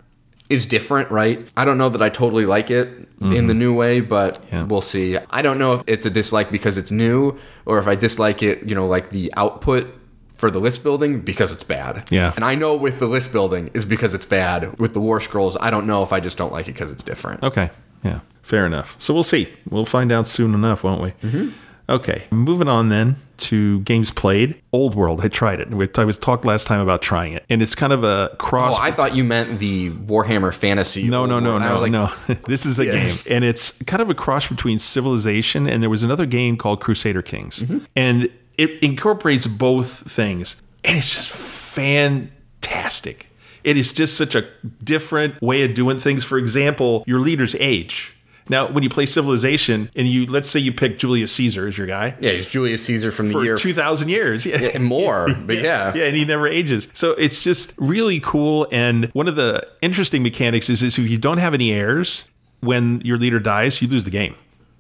is 0.51 0.65
different, 0.65 1.09
right? 1.09 1.39
I 1.55 1.65
don't 1.65 1.77
know 1.77 1.89
that 1.89 2.01
I 2.01 2.09
totally 2.09 2.45
like 2.45 2.69
it 2.69 3.07
in 3.21 3.47
the 3.47 3.53
new 3.53 3.73
way, 3.75 3.99
but 4.01 4.41
Mm-hmm. 4.41 4.55
Yeah. 4.55 4.63
we'll 4.65 4.81
see. 4.81 5.17
I 5.29 5.41
don't 5.41 5.57
know 5.57 5.73
if 5.73 5.83
it's 5.87 6.05
a 6.05 6.09
dislike 6.09 6.51
because 6.51 6.77
it's 6.77 6.91
new 6.91 7.37
or 7.65 7.77
if 7.79 7.87
I 7.87 7.95
dislike 7.95 8.43
it, 8.43 8.67
you 8.67 8.75
know, 8.75 8.87
like 8.87 9.11
the 9.11 9.31
output 9.37 9.87
for 10.33 10.49
the 10.51 10.59
list 10.59 10.81
building 10.83 11.21
because 11.21 11.51
it's 11.51 11.63
bad. 11.63 12.07
Yeah. 12.09 12.33
And 12.35 12.43
I 12.43 12.55
know 12.55 12.75
with 12.75 12.97
the 12.99 13.07
list 13.07 13.31
building 13.31 13.69
is 13.75 13.85
because 13.85 14.13
it's 14.15 14.25
bad. 14.25 14.79
With 14.79 14.93
the 14.93 14.99
war 14.99 15.19
scrolls, 15.21 15.55
I 15.61 15.69
don't 15.69 15.85
know 15.85 16.01
if 16.03 16.11
I 16.11 16.19
just 16.19 16.37
don't 16.37 16.51
like 16.51 16.67
it 16.67 16.73
because 16.73 16.91
it's 16.91 17.03
different. 17.03 17.43
Okay. 17.43 17.69
Yeah. 18.03 18.21
Fair 18.41 18.65
enough. 18.65 18.95
So 18.99 19.13
we'll 19.13 19.23
see. 19.23 19.47
We'll 19.69 19.85
find 19.85 20.11
out 20.11 20.27
soon 20.27 20.53
enough, 20.55 20.83
won't 20.83 21.01
we? 21.01 21.11
Mm-hmm. 21.29 21.49
Okay. 21.91 22.23
Moving 22.31 22.67
on 22.67 22.89
then 22.89 23.17
to 23.37 23.81
games 23.81 24.11
played. 24.11 24.61
Old 24.71 24.95
World. 24.95 25.21
I 25.23 25.27
tried 25.27 25.59
it. 25.59 25.67
I 25.99 26.05
was 26.05 26.17
talked 26.17 26.45
last 26.45 26.65
time 26.67 26.79
about 26.79 27.01
trying 27.01 27.33
it, 27.33 27.43
and 27.49 27.61
it's 27.61 27.75
kind 27.75 27.91
of 27.91 28.03
a 28.03 28.35
cross. 28.39 28.77
Oh, 28.79 28.81
I 28.81 28.91
thought 28.91 29.15
you 29.15 29.23
meant 29.23 29.59
the 29.59 29.89
Warhammer 29.91 30.53
Fantasy. 30.53 31.07
no, 31.07 31.25
no, 31.25 31.39
no, 31.39 31.57
no, 31.57 31.79
like, 31.81 31.91
no. 31.91 32.11
this 32.47 32.65
is 32.65 32.79
a 32.79 32.85
Yeah. 32.85 32.91
game, 32.93 33.17
and 33.29 33.43
it's 33.43 33.81
kind 33.83 34.01
of 34.01 34.09
a 34.09 34.13
cross 34.15 34.47
between 34.47 34.79
Civilization 34.79 35.67
and 35.67 35.83
there 35.83 35.89
was 35.89 36.03
another 36.03 36.25
game 36.25 36.55
called 36.57 36.79
Crusader 36.81 37.21
Kings, 37.21 37.63
Mm-hmm. 37.63 37.79
and 37.95 38.29
it 38.57 38.81
incorporates 38.83 39.47
both 39.47 40.09
things, 40.11 40.61
and 40.85 40.97
it's 40.97 41.15
just 41.15 41.31
fantastic. 41.75 43.27
It 43.63 43.77
is 43.77 43.93
just 43.93 44.15
such 44.17 44.33
a 44.35 44.45
different 44.83 45.39
way 45.41 45.63
of 45.63 45.73
doing 45.73 45.99
things. 45.99 46.23
For 46.23 46.37
example, 46.37 47.03
your 47.05 47.19
leader's 47.19 47.55
age. 47.59 48.15
Now, 48.49 48.69
when 48.71 48.83
you 48.83 48.89
play 48.89 49.05
Civilization, 49.05 49.89
and 49.95 50.07
you 50.07 50.25
let's 50.25 50.49
say 50.49 50.59
you 50.59 50.71
pick 50.71 50.97
Julius 50.97 51.31
Caesar 51.33 51.67
as 51.67 51.77
your 51.77 51.87
guy 51.87 52.15
Yeah, 52.19 52.31
he's 52.31 52.45
Julius 52.45 52.83
Caesar 52.85 53.11
from 53.11 53.27
the 53.27 53.33
for 53.33 53.43
year 53.43 53.55
two 53.55 53.73
thousand 53.73 54.09
years, 54.09 54.45
yeah. 54.45 54.71
and 54.73 54.83
more. 54.83 55.27
But 55.41 55.57
yeah. 55.57 55.93
Yeah, 55.95 56.05
and 56.05 56.15
he 56.15 56.23
never 56.23 56.47
ages. 56.47 56.87
So 56.93 57.11
it's 57.11 57.43
just 57.43 57.73
really 57.77 58.19
cool. 58.19 58.67
And 58.71 59.05
one 59.13 59.27
of 59.27 59.35
the 59.35 59.67
interesting 59.81 60.21
mechanics 60.23 60.69
is, 60.69 60.83
is 60.83 60.97
if 60.99 61.09
you 61.09 61.17
don't 61.17 61.39
have 61.39 61.53
any 61.53 61.71
heirs, 61.71 62.29
when 62.59 63.01
your 63.01 63.17
leader 63.17 63.39
dies, 63.39 63.81
you 63.81 63.87
lose 63.87 64.03
the 64.03 64.11
game. 64.11 64.35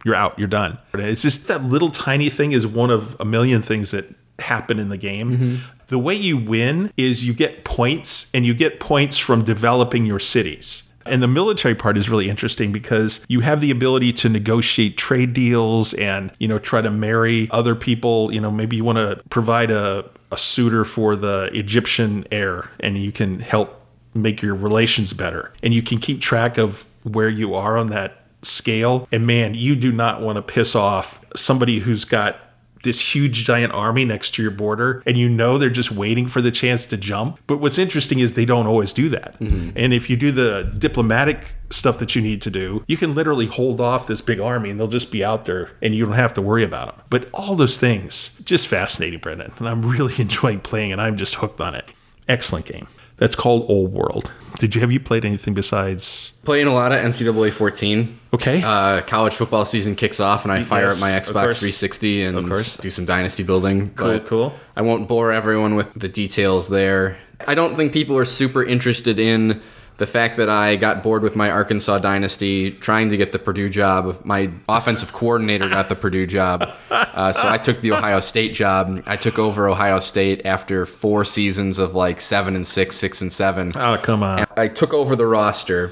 You're 0.05 0.15
out. 0.15 0.37
You're 0.37 0.47
done. 0.47 0.77
It's 0.93 1.21
just 1.21 1.47
that 1.47 1.63
little 1.63 1.91
tiny 1.91 2.29
thing 2.29 2.51
is 2.53 2.65
one 2.65 2.89
of 2.89 3.15
a 3.19 3.25
million 3.25 3.61
things 3.61 3.91
that 3.91 4.05
happen 4.39 4.79
in 4.79 4.89
the 4.89 4.97
game. 4.97 5.31
Mm-hmm. 5.31 5.55
The 5.87 5.99
way 5.99 6.15
you 6.15 6.37
win 6.37 6.91
is 6.97 7.25
you 7.25 7.33
get 7.33 7.65
points, 7.65 8.31
and 8.33 8.45
you 8.45 8.53
get 8.53 8.79
points 8.79 9.17
from 9.17 9.43
developing 9.43 10.05
your 10.05 10.19
cities. 10.19 10.90
And 11.05 11.21
the 11.21 11.27
military 11.27 11.75
part 11.75 11.97
is 11.97 12.09
really 12.09 12.29
interesting 12.29 12.71
because 12.71 13.25
you 13.27 13.41
have 13.41 13.61
the 13.61 13.71
ability 13.71 14.13
to 14.13 14.29
negotiate 14.29 14.97
trade 14.97 15.33
deals 15.33 15.93
and, 15.93 16.31
you 16.39 16.47
know, 16.47 16.59
try 16.59 16.81
to 16.81 16.91
marry 16.91 17.47
other 17.51 17.75
people. 17.75 18.33
You 18.33 18.41
know, 18.41 18.51
maybe 18.51 18.75
you 18.75 18.83
want 18.83 18.97
to 18.97 19.21
provide 19.29 19.71
a, 19.71 20.09
a 20.31 20.37
suitor 20.37 20.85
for 20.85 21.15
the 21.15 21.49
Egyptian 21.53 22.25
heir 22.31 22.71
and 22.79 22.97
you 22.97 23.11
can 23.11 23.39
help 23.39 23.81
make 24.13 24.41
your 24.41 24.55
relations 24.55 25.13
better. 25.13 25.53
And 25.63 25.73
you 25.73 25.81
can 25.81 25.99
keep 25.99 26.21
track 26.21 26.57
of 26.57 26.85
where 27.03 27.29
you 27.29 27.53
are 27.53 27.77
on 27.77 27.87
that 27.87 28.25
scale. 28.41 29.07
And 29.11 29.25
man, 29.25 29.53
you 29.53 29.75
do 29.75 29.91
not 29.91 30.21
want 30.21 30.37
to 30.37 30.41
piss 30.41 30.75
off 30.75 31.23
somebody 31.35 31.79
who's 31.79 32.05
got 32.05 32.39
this 32.83 33.15
huge 33.15 33.45
giant 33.45 33.73
army 33.73 34.05
next 34.05 34.31
to 34.35 34.41
your 34.41 34.51
border 34.51 35.03
and 35.05 35.17
you 35.17 35.29
know 35.29 35.57
they're 35.57 35.69
just 35.69 35.91
waiting 35.91 36.27
for 36.27 36.41
the 36.41 36.51
chance 36.51 36.85
to 36.87 36.97
jump. 36.97 37.39
But 37.47 37.57
what's 37.57 37.77
interesting 37.77 38.19
is 38.19 38.33
they 38.33 38.45
don't 38.45 38.67
always 38.67 38.93
do 38.93 39.09
that. 39.09 39.39
Mm-hmm. 39.39 39.71
And 39.75 39.93
if 39.93 40.09
you 40.09 40.17
do 40.17 40.31
the 40.31 40.73
diplomatic 40.77 41.53
stuff 41.69 41.99
that 41.99 42.15
you 42.15 42.21
need 42.21 42.41
to 42.41 42.49
do, 42.49 42.83
you 42.87 42.97
can 42.97 43.15
literally 43.15 43.45
hold 43.45 43.79
off 43.79 44.07
this 44.07 44.21
big 44.21 44.39
army 44.39 44.69
and 44.69 44.79
they'll 44.79 44.87
just 44.87 45.11
be 45.11 45.23
out 45.23 45.45
there 45.45 45.71
and 45.81 45.95
you 45.95 46.05
don't 46.05 46.15
have 46.15 46.33
to 46.35 46.41
worry 46.41 46.63
about 46.63 46.95
them. 46.95 47.05
But 47.09 47.29
all 47.33 47.55
those 47.55 47.77
things, 47.79 48.39
just 48.43 48.67
fascinating, 48.67 49.19
Brendan. 49.19 49.53
And 49.57 49.67
I'm 49.69 49.83
really 49.85 50.13
enjoying 50.19 50.59
playing 50.61 50.91
and 50.91 51.01
I'm 51.01 51.17
just 51.17 51.35
hooked 51.35 51.61
on 51.61 51.75
it. 51.75 51.85
Excellent 52.27 52.65
game. 52.65 52.87
That's 53.21 53.35
called 53.35 53.69
Old 53.69 53.93
World. 53.93 54.31
Did 54.57 54.73
you 54.73 54.81
have 54.81 54.91
you 54.91 54.99
played 54.99 55.25
anything 55.25 55.53
besides 55.53 56.31
Playing 56.43 56.65
a 56.65 56.73
lot 56.73 56.91
of 56.91 56.99
NCAA 56.99 57.53
14. 57.53 58.19
Okay. 58.33 58.63
Uh, 58.65 59.01
college 59.01 59.35
football 59.35 59.63
season 59.63 59.95
kicks 59.95 60.19
off, 60.19 60.43
and 60.43 60.51
I 60.51 60.63
fire 60.63 60.85
Yes, 60.85 60.95
up 60.95 61.01
my 61.07 61.11
Xbox 61.11 61.59
360 61.59 62.23
and 62.23 62.35
Of 62.39 62.47
course. 62.47 62.77
do 62.77 62.89
some 62.89 63.05
dynasty 63.05 63.43
building. 63.43 63.91
Cool, 63.95 64.07
but 64.17 64.25
cool. 64.25 64.53
I 64.75 64.81
won't 64.81 65.07
bore 65.07 65.31
everyone 65.31 65.75
with 65.75 65.93
the 65.93 66.07
details 66.07 66.69
there. 66.69 67.19
I 67.47 67.53
don't 67.53 67.75
think 67.75 67.93
people 67.93 68.17
are 68.17 68.25
super 68.25 68.63
interested 68.63 69.19
in 69.19 69.61
the 69.97 70.07
fact 70.07 70.37
that 70.37 70.49
I 70.49 70.75
got 70.77 71.03
bored 71.03 71.21
with 71.21 71.35
my 71.35 71.51
Arkansas 71.51 71.99
dynasty, 71.99 72.71
trying 72.71 73.09
to 73.09 73.17
get 73.17 73.31
the 73.31 73.39
Purdue 73.39 73.69
job. 73.69 74.19
My 74.23 74.51
offensive 74.67 75.13
coordinator 75.13 75.69
got 75.69 75.89
the 75.89 75.95
Purdue 75.95 76.25
job, 76.25 76.69
uh, 76.89 77.31
so 77.31 77.47
I 77.47 77.57
took 77.57 77.81
the 77.81 77.91
Ohio 77.91 78.19
State 78.19 78.53
job. 78.53 79.03
I 79.05 79.15
took 79.15 79.37
over 79.37 79.69
Ohio 79.69 79.99
State 79.99 80.45
after 80.45 80.85
four 80.85 81.23
seasons 81.23 81.77
of 81.77 81.93
like 81.93 82.19
seven 82.19 82.55
and 82.55 82.65
six, 82.65 82.95
six 82.95 83.21
and 83.21 83.31
seven. 83.31 83.71
Oh, 83.75 83.99
come 84.01 84.23
on. 84.23 84.45
I 84.57 84.67
took 84.67 84.93
over 84.93 85.15
the 85.15 85.27
roster. 85.27 85.91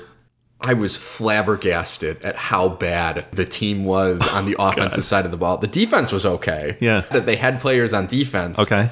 I 0.62 0.74
was 0.74 0.98
flabbergasted 0.98 2.22
at 2.24 2.36
how 2.36 2.70
bad 2.70 3.25
the 3.32 3.46
team 3.46 3.86
was 3.86 4.27
on 4.34 4.46
the 4.46 4.56
offensive 4.60 5.06
side 5.06 5.24
of 5.25 5.32
the 5.32 5.38
ball. 5.38 5.58
The 5.58 5.68
defense 5.68 6.12
was 6.12 6.25
okay. 6.25 6.77
Yeah. 6.82 7.01
That 7.12 7.25
they 7.25 7.38
had 7.38 7.62
players 7.62 7.94
on 7.94 8.08
defense. 8.08 8.60
Okay. 8.60 8.91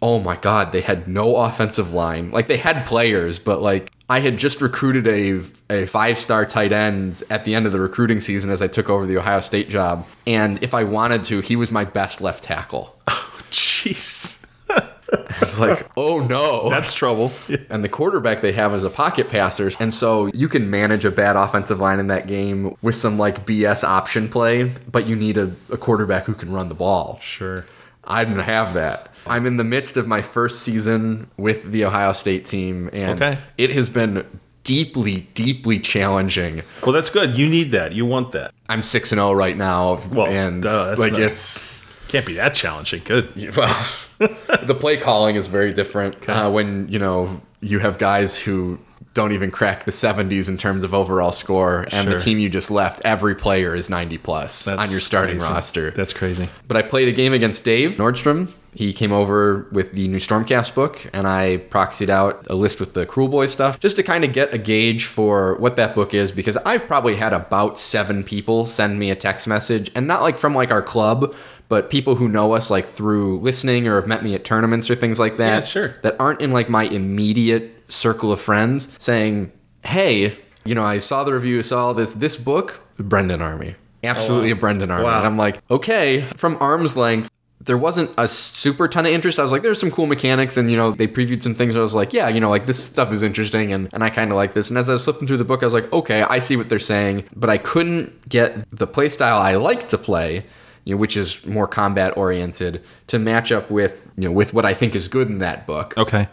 Oh 0.00 0.18
my 0.18 0.34
god, 0.34 0.72
they 0.72 0.80
had 0.80 1.06
no 1.06 1.36
offensive 1.36 1.92
line. 1.92 2.32
Like 2.32 2.48
they 2.48 2.56
had 2.56 2.84
players, 2.86 3.38
but 3.38 3.62
like 3.62 3.92
I 4.12 4.20
had 4.20 4.36
just 4.36 4.60
recruited 4.60 5.06
a 5.06 5.40
a 5.70 5.86
five-star 5.86 6.44
tight 6.44 6.70
end 6.70 7.22
at 7.30 7.46
the 7.46 7.54
end 7.54 7.64
of 7.64 7.72
the 7.72 7.80
recruiting 7.80 8.20
season 8.20 8.50
as 8.50 8.60
I 8.60 8.66
took 8.66 8.90
over 8.90 9.06
the 9.06 9.16
Ohio 9.16 9.40
State 9.40 9.70
job. 9.70 10.06
And 10.26 10.62
if 10.62 10.74
I 10.74 10.84
wanted 10.84 11.24
to, 11.24 11.40
he 11.40 11.56
was 11.56 11.72
my 11.72 11.86
best 11.86 12.20
left 12.20 12.42
tackle. 12.44 12.94
Oh, 13.08 13.44
jeez. 13.50 14.38
It's 15.42 15.58
like, 15.60 15.90
oh 15.96 16.20
no. 16.20 16.70
That's 16.70 16.94
trouble. 16.94 17.32
And 17.68 17.84
the 17.84 17.88
quarterback 17.88 18.40
they 18.40 18.52
have 18.52 18.74
is 18.74 18.84
a 18.84 18.90
pocket 18.90 19.28
passer. 19.28 19.70
And 19.80 19.92
so 19.92 20.30
you 20.32 20.48
can 20.48 20.70
manage 20.70 21.04
a 21.04 21.10
bad 21.10 21.36
offensive 21.36 21.80
line 21.80 21.98
in 21.98 22.06
that 22.06 22.26
game 22.26 22.76
with 22.80 22.94
some 22.94 23.18
like 23.18 23.44
BS 23.44 23.84
option 23.84 24.28
play, 24.28 24.72
but 24.90 25.06
you 25.06 25.16
need 25.16 25.36
a, 25.36 25.52
a 25.70 25.76
quarterback 25.76 26.24
who 26.24 26.34
can 26.34 26.50
run 26.52 26.68
the 26.68 26.74
ball. 26.74 27.18
Sure. 27.20 27.66
I 28.04 28.24
didn't 28.24 28.40
have 28.40 28.72
that. 28.74 29.11
I'm 29.26 29.46
in 29.46 29.56
the 29.56 29.64
midst 29.64 29.96
of 29.96 30.06
my 30.06 30.22
first 30.22 30.60
season 30.62 31.28
with 31.36 31.70
the 31.72 31.84
Ohio 31.84 32.12
State 32.12 32.44
team, 32.46 32.90
and 32.92 33.20
Okay. 33.22 33.38
it 33.58 33.70
has 33.70 33.88
been 33.90 34.24
deeply, 34.64 35.28
deeply 35.34 35.78
challenging. 35.78 36.62
Well, 36.82 36.92
that's 36.92 37.10
good. 37.10 37.36
You 37.36 37.48
need 37.48 37.72
that. 37.72 37.92
You 37.92 38.06
want 38.06 38.32
that. 38.32 38.52
I'm 38.68 38.82
six 38.82 39.12
and 39.12 39.18
zero 39.18 39.32
right 39.32 39.56
now, 39.56 40.00
Well, 40.10 40.26
and 40.28 40.62
duh, 40.62 40.88
that's 40.88 41.00
like 41.00 41.12
not- 41.12 41.20
it's 41.20 41.70
Can't 42.08 42.26
be 42.26 42.34
that 42.34 42.54
challenging. 42.54 43.02
Good. 43.04 43.28
well, 43.56 43.86
the 44.18 44.76
play 44.78 44.96
calling 44.98 45.36
is 45.36 45.48
very 45.48 45.72
different 45.72 46.28
uh, 46.28 46.50
when 46.50 46.88
you 46.88 46.98
know 46.98 47.40
you 47.60 47.78
have 47.78 47.98
guys 47.98 48.36
who 48.38 48.78
don't 49.14 49.32
even 49.32 49.50
crack 49.50 49.84
the 49.84 49.90
70s 49.92 50.48
in 50.48 50.56
terms 50.56 50.84
of 50.84 50.94
overall 50.94 51.32
score, 51.32 51.86
and 51.92 52.08
Sure. 52.08 52.14
the 52.14 52.20
team 52.20 52.38
you 52.38 52.48
just 52.48 52.70
left, 52.70 53.00
every 53.04 53.34
player 53.34 53.74
is 53.74 53.90
90 53.90 54.16
plus 54.18 54.66
on 54.66 54.90
your 54.90 55.00
starting 55.00 55.38
crazy. 55.38 55.52
roster. 55.52 55.90
That's 55.90 56.12
crazy. 56.14 56.48
But 56.66 56.76
I 56.78 56.82
played 56.82 57.08
a 57.08 57.12
game 57.12 57.32
against 57.32 57.64
Dave 57.64 57.92
Nordstrom. 57.96 58.48
He 58.74 58.94
came 58.94 59.12
over 59.12 59.66
with 59.70 59.92
the 59.92 60.08
new 60.08 60.16
Stormcast 60.16 60.74
book, 60.74 61.06
and 61.12 61.26
I 61.26 61.58
proxied 61.68 62.08
out 62.08 62.46
a 62.48 62.54
list 62.54 62.80
with 62.80 62.94
the 62.94 63.04
Kruleboy 63.04 63.50
stuff 63.50 63.78
just 63.78 63.96
to 63.96 64.02
kind 64.02 64.24
of 64.24 64.32
get 64.32 64.54
a 64.54 64.58
gauge 64.58 65.04
for 65.04 65.56
what 65.56 65.76
that 65.76 65.94
book 65.94 66.14
is. 66.14 66.32
Because 66.32 66.56
I've 66.64 66.86
probably 66.86 67.16
had 67.16 67.34
about 67.34 67.78
seven 67.78 68.24
people 68.24 68.64
send 68.64 68.98
me 68.98 69.10
a 69.10 69.14
text 69.14 69.46
message, 69.46 69.90
and 69.94 70.06
not 70.06 70.22
like 70.22 70.38
from 70.38 70.54
like 70.54 70.70
our 70.70 70.80
club, 70.80 71.34
but 71.68 71.90
people 71.90 72.16
who 72.16 72.28
know 72.28 72.52
us 72.52 72.70
like 72.70 72.86
through 72.86 73.40
listening 73.40 73.86
or 73.86 73.96
have 73.96 74.06
met 74.06 74.22
me 74.24 74.34
at 74.34 74.42
tournaments 74.44 74.88
or 74.90 74.94
things 74.94 75.18
like 75.18 75.36
that. 75.36 75.60
Yeah, 75.60 75.64
sure. 75.66 75.94
That 76.00 76.16
aren't 76.18 76.40
in 76.40 76.50
like 76.52 76.70
my 76.70 76.84
immediate 76.84 77.81
circle 77.92 78.32
of 78.32 78.40
friends 78.40 78.94
saying, 78.98 79.52
"Hey, 79.84 80.38
you 80.64 80.74
know, 80.74 80.84
I 80.84 80.98
saw 80.98 81.24
the 81.24 81.32
review, 81.32 81.62
saw 81.62 81.92
this 81.92 82.12
this 82.14 82.36
book, 82.36 82.80
Brendan 82.98 83.42
Army." 83.42 83.76
Absolutely 84.04 84.50
oh, 84.50 84.54
a 84.54 84.56
Brendan 84.56 84.90
Army. 84.90 85.04
Wow. 85.04 85.18
And 85.18 85.26
I'm 85.26 85.36
like, 85.36 85.60
okay, 85.70 86.22
from 86.34 86.56
arm's 86.60 86.96
length, 86.96 87.30
there 87.60 87.78
wasn't 87.78 88.10
a 88.18 88.26
super 88.26 88.88
ton 88.88 89.06
of 89.06 89.12
interest. 89.12 89.38
I 89.38 89.42
was 89.42 89.52
like, 89.52 89.62
there's 89.62 89.78
some 89.78 89.90
cool 89.90 90.06
mechanics, 90.06 90.56
and 90.56 90.70
you 90.70 90.76
know, 90.76 90.92
they 90.92 91.06
previewed 91.06 91.42
some 91.42 91.54
things. 91.54 91.76
I 91.76 91.80
was 91.80 91.94
like, 91.94 92.12
yeah, 92.12 92.28
you 92.28 92.40
know, 92.40 92.50
like 92.50 92.66
this 92.66 92.82
stuff 92.82 93.12
is 93.12 93.22
interesting, 93.22 93.72
and, 93.72 93.88
and 93.92 94.02
I 94.02 94.10
kind 94.10 94.30
of 94.32 94.36
like 94.36 94.54
this. 94.54 94.68
And 94.68 94.78
as 94.78 94.88
I 94.88 94.94
was 94.94 95.04
flipping 95.04 95.28
through 95.28 95.36
the 95.36 95.44
book, 95.44 95.62
I 95.62 95.66
was 95.66 95.74
like, 95.74 95.92
okay, 95.92 96.22
I 96.22 96.40
see 96.40 96.56
what 96.56 96.68
they're 96.68 96.80
saying, 96.80 97.24
but 97.36 97.48
I 97.48 97.58
couldn't 97.58 98.28
get 98.28 98.68
the 98.72 98.88
playstyle 98.88 99.36
I 99.36 99.54
like 99.56 99.88
to 99.88 99.98
play, 99.98 100.44
you 100.84 100.94
know, 100.94 101.00
which 101.00 101.16
is 101.16 101.46
more 101.46 101.68
combat 101.68 102.16
oriented, 102.16 102.82
to 103.06 103.18
match 103.18 103.52
up 103.52 103.70
with 103.70 104.10
you 104.16 104.24
know 104.24 104.32
with 104.32 104.52
what 104.52 104.66
I 104.66 104.74
think 104.74 104.96
is 104.96 105.06
good 105.06 105.28
in 105.28 105.38
that 105.38 105.66
book. 105.66 105.96
Okay. 105.96 106.26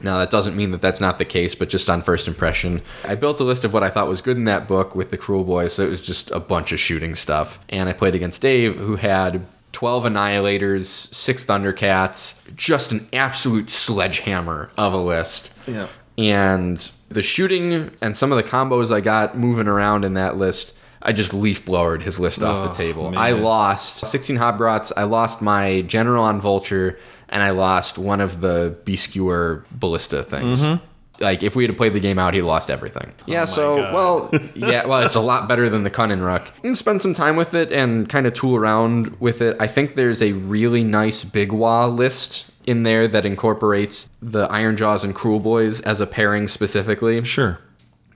Now, 0.00 0.18
that 0.18 0.30
doesn't 0.30 0.56
mean 0.56 0.70
that 0.70 0.80
that's 0.80 1.00
not 1.00 1.18
the 1.18 1.24
case, 1.24 1.54
but 1.54 1.68
just 1.68 1.90
on 1.90 2.02
first 2.02 2.28
impression, 2.28 2.82
I 3.04 3.14
built 3.16 3.40
a 3.40 3.44
list 3.44 3.64
of 3.64 3.72
what 3.72 3.82
I 3.82 3.90
thought 3.90 4.08
was 4.08 4.20
good 4.20 4.36
in 4.36 4.44
that 4.44 4.68
book 4.68 4.94
with 4.94 5.10
the 5.10 5.18
Kruleboyz. 5.18 5.70
So 5.72 5.84
it 5.84 5.90
was 5.90 6.00
just 6.00 6.30
a 6.30 6.40
bunch 6.40 6.72
of 6.72 6.78
shooting 6.78 7.14
stuff. 7.14 7.58
And 7.68 7.88
I 7.88 7.92
played 7.92 8.14
against 8.14 8.40
Dave, 8.40 8.76
who 8.76 8.96
had 8.96 9.44
12 9.72 10.04
Annihilators, 10.04 10.84
six 10.86 11.44
Thundercats, 11.44 12.40
just 12.56 12.92
an 12.92 13.08
absolute 13.12 13.70
sledgehammer 13.70 14.70
of 14.76 14.92
a 14.92 14.98
list. 14.98 15.56
Yeah. 15.66 15.88
And 16.16 16.76
the 17.08 17.22
shooting 17.22 17.90
and 18.02 18.16
some 18.16 18.32
of 18.32 18.38
the 18.38 18.48
combos 18.48 18.92
I 18.92 19.00
got 19.00 19.36
moving 19.38 19.68
around 19.68 20.04
in 20.04 20.14
that 20.14 20.36
list, 20.36 20.76
I 21.00 21.12
just 21.12 21.32
leaf 21.32 21.64
blowered 21.64 22.02
his 22.02 22.18
list 22.18 22.42
off 22.42 22.64
the 22.64 22.70
oh, 22.70 22.86
table. 22.86 23.16
I 23.16 23.32
lost 23.32 24.04
16 24.04 24.36
Hobgrots, 24.36 24.92
I 24.96 25.04
lost 25.04 25.40
my 25.40 25.82
General 25.82 26.24
on 26.24 26.40
Vulture, 26.40 26.98
and 27.28 27.42
I 27.42 27.50
lost 27.50 27.98
one 27.98 28.20
of 28.20 28.40
the 28.40 28.76
Beaskewer 28.84 29.64
Ballista 29.70 30.22
things. 30.22 30.62
Mm-hmm. 30.62 30.84
Like, 31.20 31.42
if 31.42 31.56
we 31.56 31.66
had 31.66 31.76
played 31.76 31.94
the 31.94 32.00
game 32.00 32.18
out, 32.18 32.34
he'd 32.34 32.42
lost 32.42 32.70
everything. 32.70 33.12
Oh 33.20 33.24
yeah, 33.26 33.44
so, 33.44 33.76
God. 33.76 33.94
well, 33.94 34.30
yeah, 34.54 34.86
well, 34.86 35.02
it's 35.02 35.16
a 35.16 35.20
lot 35.20 35.48
better 35.48 35.68
than 35.68 35.82
the 35.82 35.90
Kunnin' 35.90 36.20
Rukk. 36.20 36.48
And 36.62 36.76
spend 36.76 37.02
some 37.02 37.14
time 37.14 37.34
with 37.36 37.54
it 37.54 37.72
and 37.72 38.08
kind 38.08 38.26
of 38.26 38.34
tool 38.34 38.56
around 38.56 39.20
with 39.20 39.42
it. 39.42 39.56
I 39.58 39.66
think 39.66 39.96
there's 39.96 40.22
a 40.22 40.32
really 40.32 40.84
nice 40.84 41.24
Big 41.24 41.50
Waaagh 41.50 41.96
list 41.96 42.50
in 42.66 42.82
there 42.82 43.08
that 43.08 43.24
incorporates 43.26 44.10
the 44.20 44.46
Ironjawz 44.48 45.02
and 45.02 45.14
Kruleboyz 45.14 45.84
as 45.84 46.00
a 46.00 46.06
pairing 46.06 46.46
specifically. 46.46 47.24
Sure. 47.24 47.58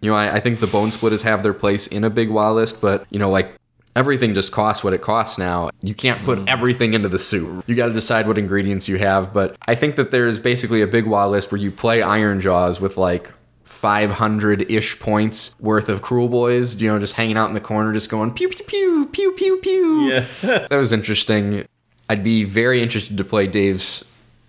You 0.00 0.10
know, 0.10 0.16
I, 0.16 0.36
I 0.36 0.40
think 0.40 0.60
the 0.60 0.66
Bonesplitterz 0.66 1.22
have 1.22 1.42
their 1.42 1.54
place 1.54 1.86
in 1.86 2.04
a 2.04 2.10
Big 2.10 2.28
Waaagh 2.28 2.54
list, 2.56 2.80
but, 2.80 3.06
you 3.10 3.18
know, 3.18 3.30
like, 3.30 3.54
everything 3.94 4.34
just 4.34 4.52
costs 4.52 4.82
what 4.82 4.92
it 4.92 5.02
costs 5.02 5.38
now. 5.38 5.70
You 5.82 5.94
can't 5.94 6.24
put 6.24 6.38
mm. 6.38 6.48
everything 6.48 6.94
into 6.94 7.08
the 7.08 7.18
soup. 7.18 7.64
You 7.66 7.74
got 7.74 7.86
to 7.86 7.92
decide 7.92 8.26
what 8.26 8.38
ingredients 8.38 8.88
you 8.88 8.98
have, 8.98 9.32
but 9.32 9.56
I 9.66 9.74
think 9.74 9.96
that 9.96 10.10
there's 10.10 10.40
basically 10.40 10.82
a 10.82 10.86
Big 10.86 11.04
Waaagh 11.04 11.30
list 11.30 11.52
where 11.52 11.60
you 11.60 11.70
play 11.70 12.00
Ironjawz 12.00 12.80
with, 12.80 12.96
like, 12.96 13.32
500 13.64 14.70
ish 14.70 15.00
points 15.00 15.56
worth 15.58 15.88
of 15.88 16.02
Kruleboyz, 16.02 16.80
you 16.80 16.88
know, 16.88 16.98
just 16.98 17.14
hanging 17.14 17.36
out 17.36 17.48
in 17.48 17.54
the 17.54 17.60
corner, 17.60 17.92
just 17.92 18.08
going 18.08 18.32
pew, 18.32 18.48
pew, 18.48 18.64
pew, 18.64 19.06
pew, 19.06 19.32
pew, 19.32 19.56
pew. 19.56 20.08
Yeah. 20.08 20.26
that 20.42 20.76
was 20.76 20.92
interesting. 20.92 21.66
I'd 22.08 22.22
be 22.22 22.44
very 22.44 22.82
interested 22.82 23.16
to 23.16 23.24
play 23.24 23.46
Dave's 23.46 24.04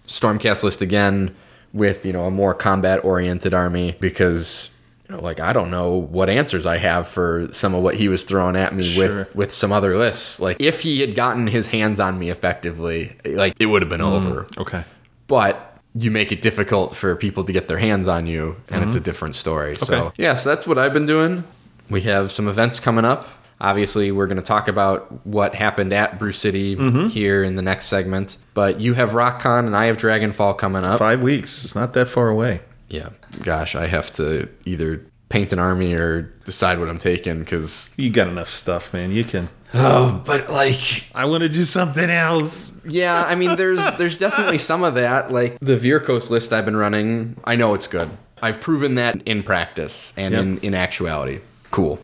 Stormcast 0.06 0.64
list 0.64 0.82
again 0.82 1.36
with, 1.72 2.06
you 2.06 2.14
know, 2.14 2.26
a 2.26 2.32
more 2.32 2.54
combat 2.54 3.04
oriented 3.04 3.54
army 3.54 3.96
because 4.00 4.70
you 5.10 5.16
know, 5.16 5.22
like 5.22 5.40
I 5.40 5.52
don't 5.54 5.70
know 5.70 5.94
what 5.94 6.30
answers 6.30 6.66
I 6.66 6.78
have 6.78 7.08
for 7.08 7.48
some 7.52 7.74
of 7.76 7.84
what 7.84 7.96
he 7.96 8.08
was 8.08 8.24
throwing 8.24 8.56
at 8.56 8.74
me 8.74 8.84
Sure. 8.84 9.20
with 9.20 9.36
with 9.36 9.52
some 9.52 9.72
other 9.72 9.98
lists. 9.98 10.40
Like 10.40 10.58
if 10.62 10.82
he 10.82 11.02
had 11.02 11.16
gotten 11.16 11.48
his 11.48 11.68
hands 11.68 12.00
on 12.00 12.18
me 12.20 12.30
effectively, 12.30 13.16
like 13.26 13.56
it 13.60 13.66
would 13.66 13.82
have 13.82 13.90
been 13.90 14.02
over. 14.02 14.48
Okay. 14.58 14.86
But 15.28 15.78
you 15.96 16.10
make 16.10 16.32
it 16.32 16.42
difficult 16.42 16.96
for 16.96 17.16
people 17.16 17.44
to 17.44 17.52
get 17.54 17.68
their 17.68 17.78
hands 17.78 18.08
on 18.08 18.26
you, 18.28 18.56
and 18.72 18.84
it's 18.84 18.96
a 18.96 19.00
different 19.00 19.36
story. 19.36 19.76
So 19.76 19.86
Mm-hmm. 19.86 20.22
Yeah, 20.22 20.34
so 20.36 20.50
that's 20.50 20.66
what 20.66 20.78
I've 20.78 20.94
been 20.94 21.06
doing. 21.06 21.44
We 21.90 22.02
have 22.02 22.32
some 22.32 22.48
events 22.48 22.80
coming 22.80 23.06
up. 23.06 23.28
Obviously, 23.62 24.12
we're 24.12 24.26
going 24.28 24.38
to 24.38 24.44
talk 24.44 24.68
about 24.68 25.26
what 25.26 25.54
happened 25.56 25.94
at 25.94 26.18
Brew 26.18 26.32
City 26.32 26.76
Mm-hmm. 26.76 27.08
here 27.08 27.44
in 27.44 27.56
the 27.56 27.62
next 27.62 27.86
segment. 27.88 28.38
But 28.54 28.80
you 28.80 28.96
have 28.96 29.12
RockCon 29.12 29.68
and 29.68 29.76
I 29.76 29.86
have 29.86 29.98
Dragonfall 29.98 30.58
coming 30.58 30.84
up. 30.84 30.98
Five 31.00 31.22
weeks. 31.22 31.64
It's 31.64 31.76
not 31.76 31.94
that 31.94 32.08
far 32.10 32.30
away. 32.30 32.62
Yeah, 32.94 33.10
gosh, 33.44 33.76
I 33.76 33.88
have 33.88 34.14
to 34.16 34.48
either 34.66 35.04
paint 35.30 35.52
an 35.52 35.58
army 35.58 35.96
or 35.96 36.22
decide 36.46 36.78
what 36.80 36.90
I'm 36.90 37.00
taking 37.00 37.40
because. 37.40 37.92
You 37.98 38.12
got 38.12 38.28
enough 38.28 38.50
stuff, 38.50 38.94
man. 38.94 39.12
You 39.12 39.24
can. 39.24 39.50
Oh, 39.74 40.22
but 40.24 40.52
like, 40.52 41.06
I 41.16 41.26
want 41.26 41.42
to 41.42 41.50
do 41.50 41.64
something 41.64 42.08
else. 42.10 42.80
yeah, 42.86 43.24
I 43.28 43.34
mean, 43.34 43.56
there's 43.56 43.84
there's 43.98 44.20
definitely 44.20 44.60
some 44.60 44.84
of 44.84 44.94
that. 44.94 45.32
Like 45.32 45.58
the 45.60 45.76
Vyrkos 45.76 46.30
list 46.30 46.54
I've 46.54 46.66
been 46.66 46.78
running, 46.78 47.36
I 47.46 47.56
know 47.56 47.74
it's 47.74 47.88
good. 47.88 48.10
I've 48.44 48.62
proven 48.62 48.94
that 48.96 49.16
in 49.26 49.42
practice 49.42 50.14
and 50.16 50.34
Yep. 50.34 50.42
in, 50.44 50.58
in 50.60 50.74
actuality. 50.76 51.40
Cool. 51.72 51.98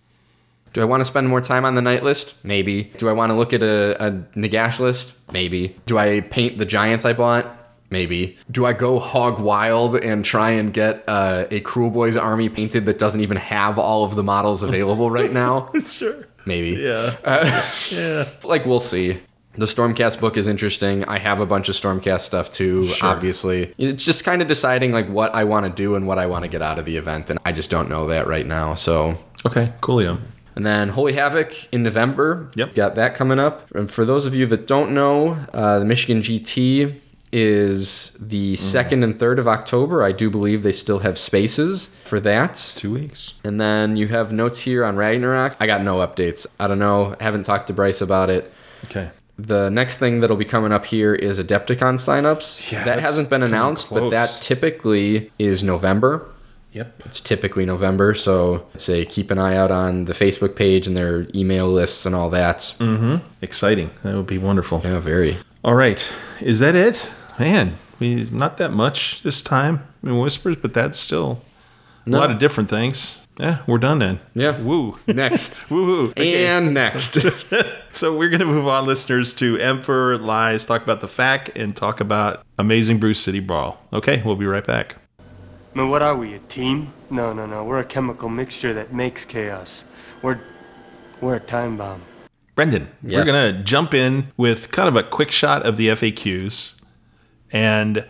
Do 0.73 0.81
I 0.81 0.85
want 0.85 1.01
to 1.01 1.05
spend 1.05 1.27
more 1.27 1.41
time 1.41 1.65
on 1.65 1.75
the 1.75 1.81
night 1.81 2.03
list? 2.03 2.33
Maybe. 2.43 2.85
Do 2.97 3.09
I 3.09 3.11
want 3.11 3.31
to 3.31 3.35
look 3.35 3.53
at 3.53 3.61
a, 3.61 3.95
a 4.03 4.11
Nagash 4.35 4.79
list? 4.79 5.13
Maybe. 5.31 5.75
Do 5.85 5.97
I 5.97 6.21
paint 6.21 6.57
the 6.57 6.65
giants 6.65 7.05
I 7.05 7.13
bought? 7.13 7.45
Maybe. 7.91 8.37
Do 8.51 8.65
I 8.65 8.73
go 8.73 8.99
hog 8.99 9.39
wild 9.39 9.95
and 9.95 10.23
try 10.23 10.51
and 10.51 10.71
get 10.73 11.03
uh, 11.07 11.45
a 11.49 11.59
Kruleboyz 11.61 12.21
army 12.21 12.47
painted 12.49 12.85
that 12.85 12.99
doesn't 12.99 13.21
even 13.21 13.37
have 13.37 13.79
all 13.79 14.03
of 14.03 14.15
the 14.15 14.23
models 14.23 14.61
available 14.63 15.09
right 15.11 15.31
now? 15.31 15.71
Sure. 15.81 16.27
Maybe. 16.45 16.81
Yeah. 16.81 17.15
yeah. 17.91 18.27
like 18.43 18.65
we'll 18.65 18.79
see. 18.79 19.19
The 19.55 19.65
Stormcast 19.65 20.19
book 20.21 20.37
is 20.37 20.47
interesting. 20.47 21.03
I 21.05 21.17
have 21.17 21.41
a 21.41 21.45
bunch 21.45 21.67
of 21.67 21.75
Stormcast 21.75 22.21
stuff 22.21 22.49
too, 22.51 22.87
obviously. 23.01 23.73
It's 23.77 24.05
just 24.05 24.23
kind 24.23 24.41
of 24.41 24.47
deciding 24.47 24.91
like 24.93 25.09
what 25.09 25.33
I 25.35 25.43
want 25.43 25.65
to 25.65 25.71
do 25.71 25.95
and 25.95 26.07
what 26.07 26.17
I 26.17 26.27
want 26.27 26.43
to 26.45 26.47
get 26.47 26.61
out 26.61 26.79
of 26.79 26.85
the 26.85 26.95
event 26.95 27.29
and 27.29 27.39
I 27.43 27.51
just 27.51 27.69
don't 27.69 27.89
know 27.89 28.07
that 28.07 28.27
right 28.27 28.45
now. 28.45 28.75
So, 28.75 29.17
Okay. 29.45 29.73
Coolio. 29.81 30.19
and 30.55 30.65
then 30.65 30.89
Holy 30.89 31.13
Havoc 31.13 31.53
in 31.73 31.83
November. 31.83 32.49
Yep. 32.55 32.75
Got 32.75 32.95
that 32.95 33.15
coming 33.15 33.39
up. 33.39 33.69
And 33.75 33.89
for 33.91 34.05
those 34.05 34.25
of 34.25 34.33
you 34.35 34.45
that 34.45 34.65
don't 34.67 34.91
know, 34.93 35.31
uh, 35.53 35.79
the 35.79 35.85
Michigan 35.85 36.21
GT 36.21 36.95
is 37.31 38.17
the 38.19 38.55
2nd 38.55 39.03
and 39.03 39.15
3rd 39.15 39.39
of 39.39 39.47
October. 39.47 40.03
I 40.03 40.11
do 40.11 40.29
believe 40.29 40.63
they 40.63 40.71
still 40.71 40.99
have 40.99 41.17
spaces 41.17 41.95
for 42.03 42.19
that. 42.21 42.73
Two 42.75 42.93
weeks. 42.93 43.35
And 43.43 43.61
then 43.61 43.97
you 43.97 44.07
have 44.07 44.31
notes 44.31 44.61
here 44.61 44.83
on 44.83 44.95
Ragnarok. 44.95 45.55
I 45.59 45.67
got 45.67 45.81
no 45.83 45.97
updates. 45.97 46.47
I 46.59 46.67
don't 46.67 46.79
know. 46.79 47.15
haven't 47.19 47.43
talked 47.43 47.67
to 47.67 47.73
Bryce 47.73 48.01
about 48.01 48.29
it. 48.29 48.51
Okay. 48.85 49.11
The 49.37 49.69
next 49.69 49.97
thing 49.97 50.19
that'll 50.19 50.35
be 50.35 50.43
coming 50.43 50.71
up 50.73 50.85
here 50.85 51.15
is 51.15 51.39
Adepticon 51.39 51.95
signups. 51.95 52.71
Yeah, 52.71 52.83
that 52.83 52.99
hasn't 52.99 53.29
been 53.29 53.41
announced, 53.41 53.89
but 53.89 54.09
that 54.09 54.39
typically 54.41 55.31
is 55.39 55.63
November. 55.63 56.29
Yep. 56.73 57.03
It's 57.05 57.21
typically 57.21 57.65
November, 57.65 58.13
so 58.13 58.67
say 58.75 59.05
keep 59.05 59.31
an 59.31 59.39
eye 59.39 59.55
out 59.55 59.71
on 59.71 60.05
the 60.05 60.13
Facebook 60.13 60.55
page 60.55 60.87
and 60.87 60.95
their 60.95 61.25
email 61.33 61.67
lists 61.67 62.05
and 62.05 62.13
all 62.13 62.29
that. 62.31 62.59
Mm-hmm. 62.79 63.25
Exciting. 63.41 63.91
That 64.03 64.13
would 64.15 64.27
be 64.27 64.37
wonderful. 64.37 64.81
Yeah, 64.83 64.99
very. 64.99 65.37
All 65.63 65.75
right. 65.75 66.11
Is 66.41 66.59
that 66.59 66.75
it? 66.75 67.09
Man, 67.39 67.77
we 67.99 68.27
not 68.31 68.57
that 68.57 68.73
much 68.73 69.23
this 69.23 69.41
time 69.41 69.87
in 70.03 70.19
whispers, 70.19 70.57
but 70.57 70.73
that's 70.73 70.99
still 70.99 71.41
a 72.05 72.09
lot 72.09 72.31
of 72.31 72.37
different 72.37 72.69
things. 72.69 73.25
Yeah, 73.39 73.59
we're 73.65 73.77
done 73.77 73.99
then. 73.99 74.19
Yeah. 74.33 74.59
Woo. 74.61 74.97
Next. 75.07 75.71
Woo 75.71 75.85
woo. 75.85 76.09
Okay. 76.09 76.45
And 76.45 76.73
next. 76.73 77.17
So 77.91 78.15
we're 78.15 78.29
going 78.29 78.39
to 78.39 78.45
move 78.45 78.67
on, 78.67 78.85
listeners, 78.85 79.33
to 79.35 79.57
Emperor 79.57 80.15
Lies, 80.19 80.63
talk 80.63 80.83
about 80.83 81.01
the 81.01 81.07
fact, 81.07 81.49
and 81.55 81.75
talk 81.75 81.99
about 81.99 82.45
Amazing 82.59 82.99
Brew 82.99 83.15
City 83.15 83.39
Brawl. 83.39 83.81
Okay, 83.91 84.21
we'll 84.23 84.35
be 84.35 84.45
right 84.45 84.65
back. 84.65 84.97
Man, 85.73 85.89
what 85.89 86.03
are 86.03 86.15
we, 86.15 86.35
a 86.35 86.39
team? 86.39 86.93
No, 87.09 87.33
no, 87.33 87.47
no. 87.47 87.63
We're 87.63 87.79
a 87.79 87.83
chemical 87.83 88.29
mixture 88.29 88.75
that 88.75 88.93
makes 88.93 89.25
chaos. 89.25 89.85
We're 90.21 90.39
we're 91.19 91.37
a 91.37 91.39
time 91.39 91.77
bomb. 91.77 92.03
Brendan, 92.53 92.89
we're 93.01 93.25
going 93.25 93.55
to 93.55 93.63
jump 93.63 93.95
in 93.95 94.31
with 94.37 94.71
kind 94.71 94.87
of 94.87 94.95
a 94.95 95.01
quick 95.01 95.31
shot 95.31 95.65
of 95.65 95.75
the 95.77 95.87
FAQs 95.87 96.78
and 97.51 98.05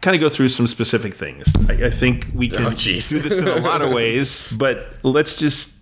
kind 0.00 0.14
of 0.14 0.20
go 0.20 0.28
through 0.28 0.48
some 0.48 0.66
specific 0.66 1.14
things. 1.14 1.52
I, 1.68 1.86
I 1.86 1.90
think 1.90 2.28
we 2.34 2.50
oh, 2.52 2.56
can 2.56 2.66
Oh, 2.66 2.70
do 2.70 3.00
this 3.00 3.38
in 3.38 3.48
a 3.48 3.56
lot 3.56 3.82
of 3.82 3.92
ways, 3.92 4.48
but 4.52 4.94
let's 5.02 5.38
just 5.38 5.78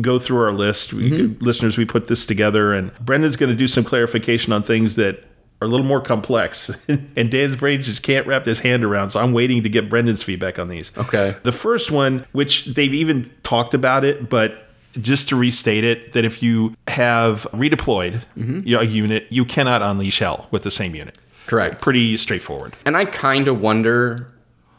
go 0.00 0.18
through 0.18 0.38
our 0.38 0.52
list. 0.52 0.92
We 0.92 1.04
mm-hmm. 1.04 1.16
could, 1.16 1.42
listeners, 1.42 1.76
we 1.76 1.84
put 1.84 2.08
this 2.08 2.26
together, 2.26 2.72
and 2.72 2.92
Brendan's 3.00 3.36
going 3.36 3.50
to 3.50 3.56
do 3.56 3.66
some 3.66 3.84
clarification 3.84 4.52
on 4.52 4.62
things 4.62 4.96
that 4.96 5.24
are 5.62 5.66
a 5.66 5.68
little 5.68 5.86
more 5.86 6.00
complex. 6.00 6.70
and 7.16 7.30
Dan's 7.30 7.56
brain 7.56 7.80
just 7.80 8.02
can't 8.02 8.26
wrap 8.26 8.44
his 8.44 8.60
hand 8.60 8.84
around, 8.84 9.10
so 9.10 9.20
I'm 9.20 9.32
waiting 9.32 9.62
to 9.62 9.68
get 9.68 9.88
Brendan's 9.88 10.22
feedback 10.22 10.58
on 10.58 10.68
these. 10.68 10.96
Okay. 10.96 11.36
The 11.42 11.52
first 11.52 11.90
one, 11.90 12.26
which 12.32 12.66
they've 12.66 12.94
even 12.94 13.30
talked 13.42 13.74
about 13.74 14.04
it, 14.04 14.28
but 14.28 14.66
just 15.00 15.28
to 15.28 15.36
restate 15.36 15.84
it, 15.84 16.12
that 16.12 16.24
if 16.24 16.42
you 16.42 16.74
have 16.88 17.46
redeployed 17.52 18.24
mm-hmm. 18.36 18.74
a 18.74 18.82
unit, 18.82 19.26
you 19.30 19.44
cannot 19.44 19.82
unleash 19.82 20.18
hell 20.18 20.48
with 20.50 20.62
the 20.62 20.70
same 20.70 20.94
unit. 20.94 21.16
Correct. 21.50 21.82
Pretty 21.82 22.16
straightforward. 22.16 22.74
And 22.86 22.96
I 22.96 23.04
kind 23.06 23.48
of 23.48 23.60
wonder 23.60 24.28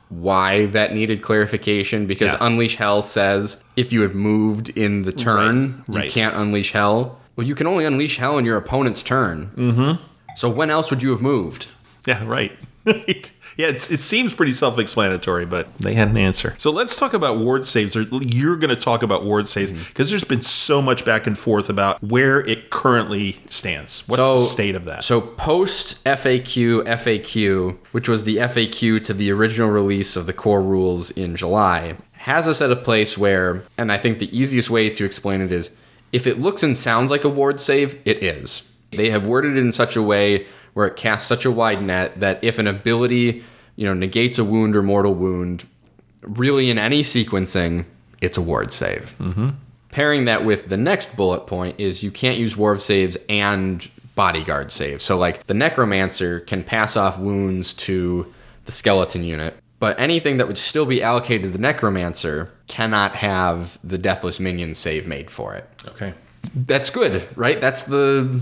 why 0.08 0.68
that 0.68 0.94
needed 0.94 1.22
clarification 1.22 2.06
because 2.08 2.32
Yeah. 2.32 2.38
Unleash 2.40 2.78
Hell 2.78 3.02
says 3.02 3.62
if 3.76 3.92
you 3.92 4.02
have 4.04 4.16
moved 4.16 4.70
in 4.70 5.02
the 5.02 5.12
turn, 5.12 5.84
Right, 5.90 5.96
right. 5.98 6.06
you 6.06 6.12
can't 6.12 6.34
unleash 6.36 6.72
Hell. 6.72 7.20
Well, 7.36 7.46
you 7.46 7.56
can 7.56 7.68
only 7.68 7.84
unleash 7.84 8.18
Hell 8.18 8.38
in 8.38 8.46
your 8.46 8.56
opponent's 8.56 9.04
turn. 9.04 9.52
Mm-hmm. 9.58 10.02
So 10.38 10.48
when 10.50 10.70
else 10.70 10.90
would 10.92 11.02
you 11.02 11.10
have 11.10 11.22
moved? 11.22 11.68
Yeah, 12.08 12.24
right. 12.26 12.54
Right. 12.86 13.32
Yeah, 13.58 13.68
it's, 13.68 13.92
it 13.92 14.00
seems 14.00 14.34
pretty 14.34 14.54
self 14.54 14.80
explanatory, 14.80 15.46
but 15.46 15.76
they 15.78 15.94
had 15.94 16.10
an 16.10 16.18
answer. 16.18 16.56
So 16.58 16.72
let's 16.72 16.96
talk 16.96 17.14
about 17.14 17.38
ward 17.38 17.66
saves. 17.66 17.96
Or 17.96 18.02
You're 18.02 18.58
going 18.58 18.74
to 18.74 18.82
talk 18.82 19.04
about 19.04 19.24
ward 19.24 19.48
saves 19.48 19.72
mm-hmm. 19.72 19.88
because 19.88 20.10
there's 20.10 20.24
been 20.24 20.42
so 20.42 20.82
much 20.82 21.06
back 21.06 21.28
and 21.28 21.38
forth 21.38 21.70
about 21.70 22.02
where 22.04 22.40
it 22.40 22.70
currently 22.70 23.40
stands. 23.50 24.08
What's 24.08 24.22
the 24.22 24.40
state 24.40 24.76
of 24.76 24.86
that? 24.86 25.04
So 25.04 25.22
post 25.22 26.04
FAQ 26.06 26.84
FAQ, 26.84 27.78
which 27.92 28.08
was 28.08 28.24
the 28.24 28.38
FAQ 28.38 29.04
to 29.06 29.14
the 29.14 29.32
original 29.32 29.70
release 29.70 30.16
of 30.16 30.26
the 30.26 30.34
core 30.34 30.62
rules 30.62 31.12
in 31.12 31.36
July, 31.36 31.96
has 32.14 32.48
us 32.48 32.62
at 32.62 32.72
a 32.72 32.76
place 32.76 33.18
where, 33.18 33.64
and 33.78 33.92
I 33.92 33.98
think 33.98 34.20
the 34.20 34.38
easiest 34.38 34.70
way 34.70 34.90
to 34.90 35.06
explain 35.06 35.42
it 35.42 35.52
is, 35.52 35.72
if 36.12 36.28
it 36.28 36.40
looks 36.40 36.62
and 36.62 36.78
sounds 36.78 37.10
like 37.10 37.24
a 37.24 37.30
ward 37.30 37.60
save, 37.60 38.00
it 38.06 38.24
is. 38.24 38.72
They 38.92 39.10
have 39.10 39.26
worded 39.26 39.58
it 39.58 39.62
in 39.62 39.72
such 39.72 39.96
a 39.96 40.02
way 40.02 40.46
where 40.74 40.88
it 40.88 40.96
casts 40.96 41.28
such 41.28 41.46
a 41.46 41.52
wide 41.52 41.82
net 41.84 42.20
that 42.20 42.44
if 42.44 42.60
an 42.60 42.68
ability, 42.68 43.44
you 43.76 43.86
know, 43.86 43.94
negates 43.94 44.38
a 44.38 44.44
wound 44.44 44.76
or 44.76 44.84
mortal 44.84 45.14
wound, 45.14 45.66
really 46.22 46.70
in 46.70 46.78
any 46.78 47.02
sequencing, 47.02 47.86
it's 48.22 48.38
a 48.38 48.42
ward 48.42 48.72
save. 48.72 49.16
Mm-hmm. 49.20 49.50
Pairing 49.90 50.26
that 50.26 50.46
with 50.46 50.70
the 50.70 50.78
next 50.78 51.16
bullet 51.18 51.48
point 51.48 51.80
is 51.80 52.04
you 52.04 52.12
can't 52.12 52.38
use 52.38 52.56
ward 52.56 52.80
saves 52.80 53.18
and 53.28 53.90
bodyguard 54.16 54.72
saves. 54.72 55.04
So 55.04 55.18
like 55.18 55.48
the 55.48 55.54
necromancer 55.54 56.40
can 56.42 56.64
pass 56.64 56.96
off 56.96 57.20
wounds 57.20 57.74
to 57.74 58.32
the 58.66 58.72
skeleton 58.72 59.24
unit, 59.24 59.58
but 59.80 60.00
anything 60.00 60.38
that 60.38 60.48
would 60.48 60.58
still 60.58 60.86
be 60.86 61.02
allocated 61.02 61.44
to 61.44 61.50
the 61.50 61.58
necromancer 61.58 62.52
cannot 62.68 63.18
have 63.18 63.80
the 63.84 63.98
deathless 63.98 64.40
minion 64.40 64.74
save 64.74 65.08
made 65.08 65.30
for 65.30 65.56
it. 65.56 65.68
okay. 65.88 66.14
That's 66.56 66.90
good, 66.90 67.28
right? 67.38 67.62
That's 67.62 67.84
the 67.84 68.42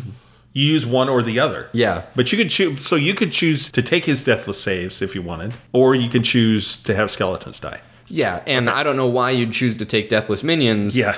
You 0.60 0.74
use 0.74 0.86
one 0.86 1.08
or 1.10 1.22
the 1.22 1.40
other. 1.40 1.70
Yeah. 1.74 2.04
But 2.16 2.32
you 2.32 2.38
could 2.38 2.50
choose. 2.50 2.86
So 2.86 2.96
you 2.96 3.14
could 3.14 3.32
choose 3.32 3.72
to 3.72 3.82
take 3.82 4.06
his 4.06 4.24
deathless 4.24 4.62
saves 4.62 5.02
if 5.02 5.16
you 5.16 5.22
wanted, 5.22 5.54
or 5.74 5.96
you 5.96 6.10
could 6.10 6.24
choose 6.24 6.76
to 6.84 6.94
have 6.96 7.10
skeletons 7.12 7.60
die. 7.60 7.82
yeah, 8.08 8.42
and 8.48 8.70
I 8.70 8.82
don't 8.84 8.98
know 8.98 9.08
why 9.08 9.30
you'd 9.32 9.54
choose 9.54 9.78
to 9.78 9.86
take 9.86 10.10
deathless 10.10 10.44
minions. 10.44 10.98
Yeah. 10.98 11.16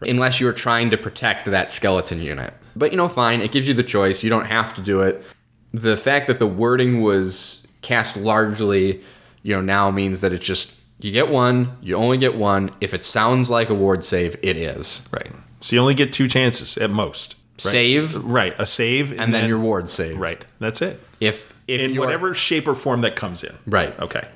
unless 0.00 0.40
you're 0.40 0.52
trying 0.54 0.90
to 0.90 0.96
protect 0.96 1.44
that 1.50 1.70
skeleton 1.70 2.20
unit. 2.22 2.52
But 2.74 2.90
you 2.90 2.96
know, 2.96 3.08
fine, 3.08 3.40
it 3.42 3.52
gives 3.52 3.68
you 3.68 3.74
the 3.74 3.82
choice. 3.82 4.24
You 4.24 4.30
don't 4.30 4.46
have 4.46 4.74
to 4.74 4.82
do 4.82 5.00
it. 5.02 5.22
The 5.72 5.96
fact 5.96 6.26
that 6.28 6.38
the 6.38 6.46
wording 6.46 7.02
was 7.02 7.66
cast 7.82 8.16
largely, 8.16 9.02
you 9.42 9.54
know, 9.54 9.60
now 9.60 9.90
means 9.90 10.20
that 10.22 10.32
it's 10.32 10.44
just 10.44 10.74
you 11.00 11.12
get 11.12 11.28
one, 11.28 11.76
you 11.80 11.94
only 11.96 12.18
get 12.18 12.34
one. 12.36 12.70
If 12.80 12.92
it 12.94 13.04
sounds 13.04 13.50
like 13.50 13.68
a 13.70 13.74
ward 13.74 14.04
save, 14.04 14.36
it 14.42 14.56
is. 14.56 15.08
Right. 15.12 15.30
So 15.60 15.76
you 15.76 15.80
only 15.82 15.94
get 15.94 16.12
two 16.12 16.26
chances 16.26 16.76
at 16.78 16.90
most. 16.90 17.36
Save 17.60 18.16
Right. 18.16 18.54
A 18.58 18.66
save, 18.66 19.10
and, 19.12 19.20
and 19.20 19.34
then, 19.34 19.48
your 19.48 19.58
ward 19.58 19.88
save. 19.88 20.18
Right. 20.18 20.44
That's 20.58 20.80
it. 20.82 21.00
If 21.20 21.52
if 21.68 21.80
in 21.80 21.92
you're- 21.94 22.04
whatever 22.04 22.34
shape 22.34 22.66
or 22.66 22.74
form 22.74 23.00
that 23.02 23.16
comes 23.16 23.44
in. 23.44 23.54
Right. 23.66 23.98
Okay. 24.00 24.26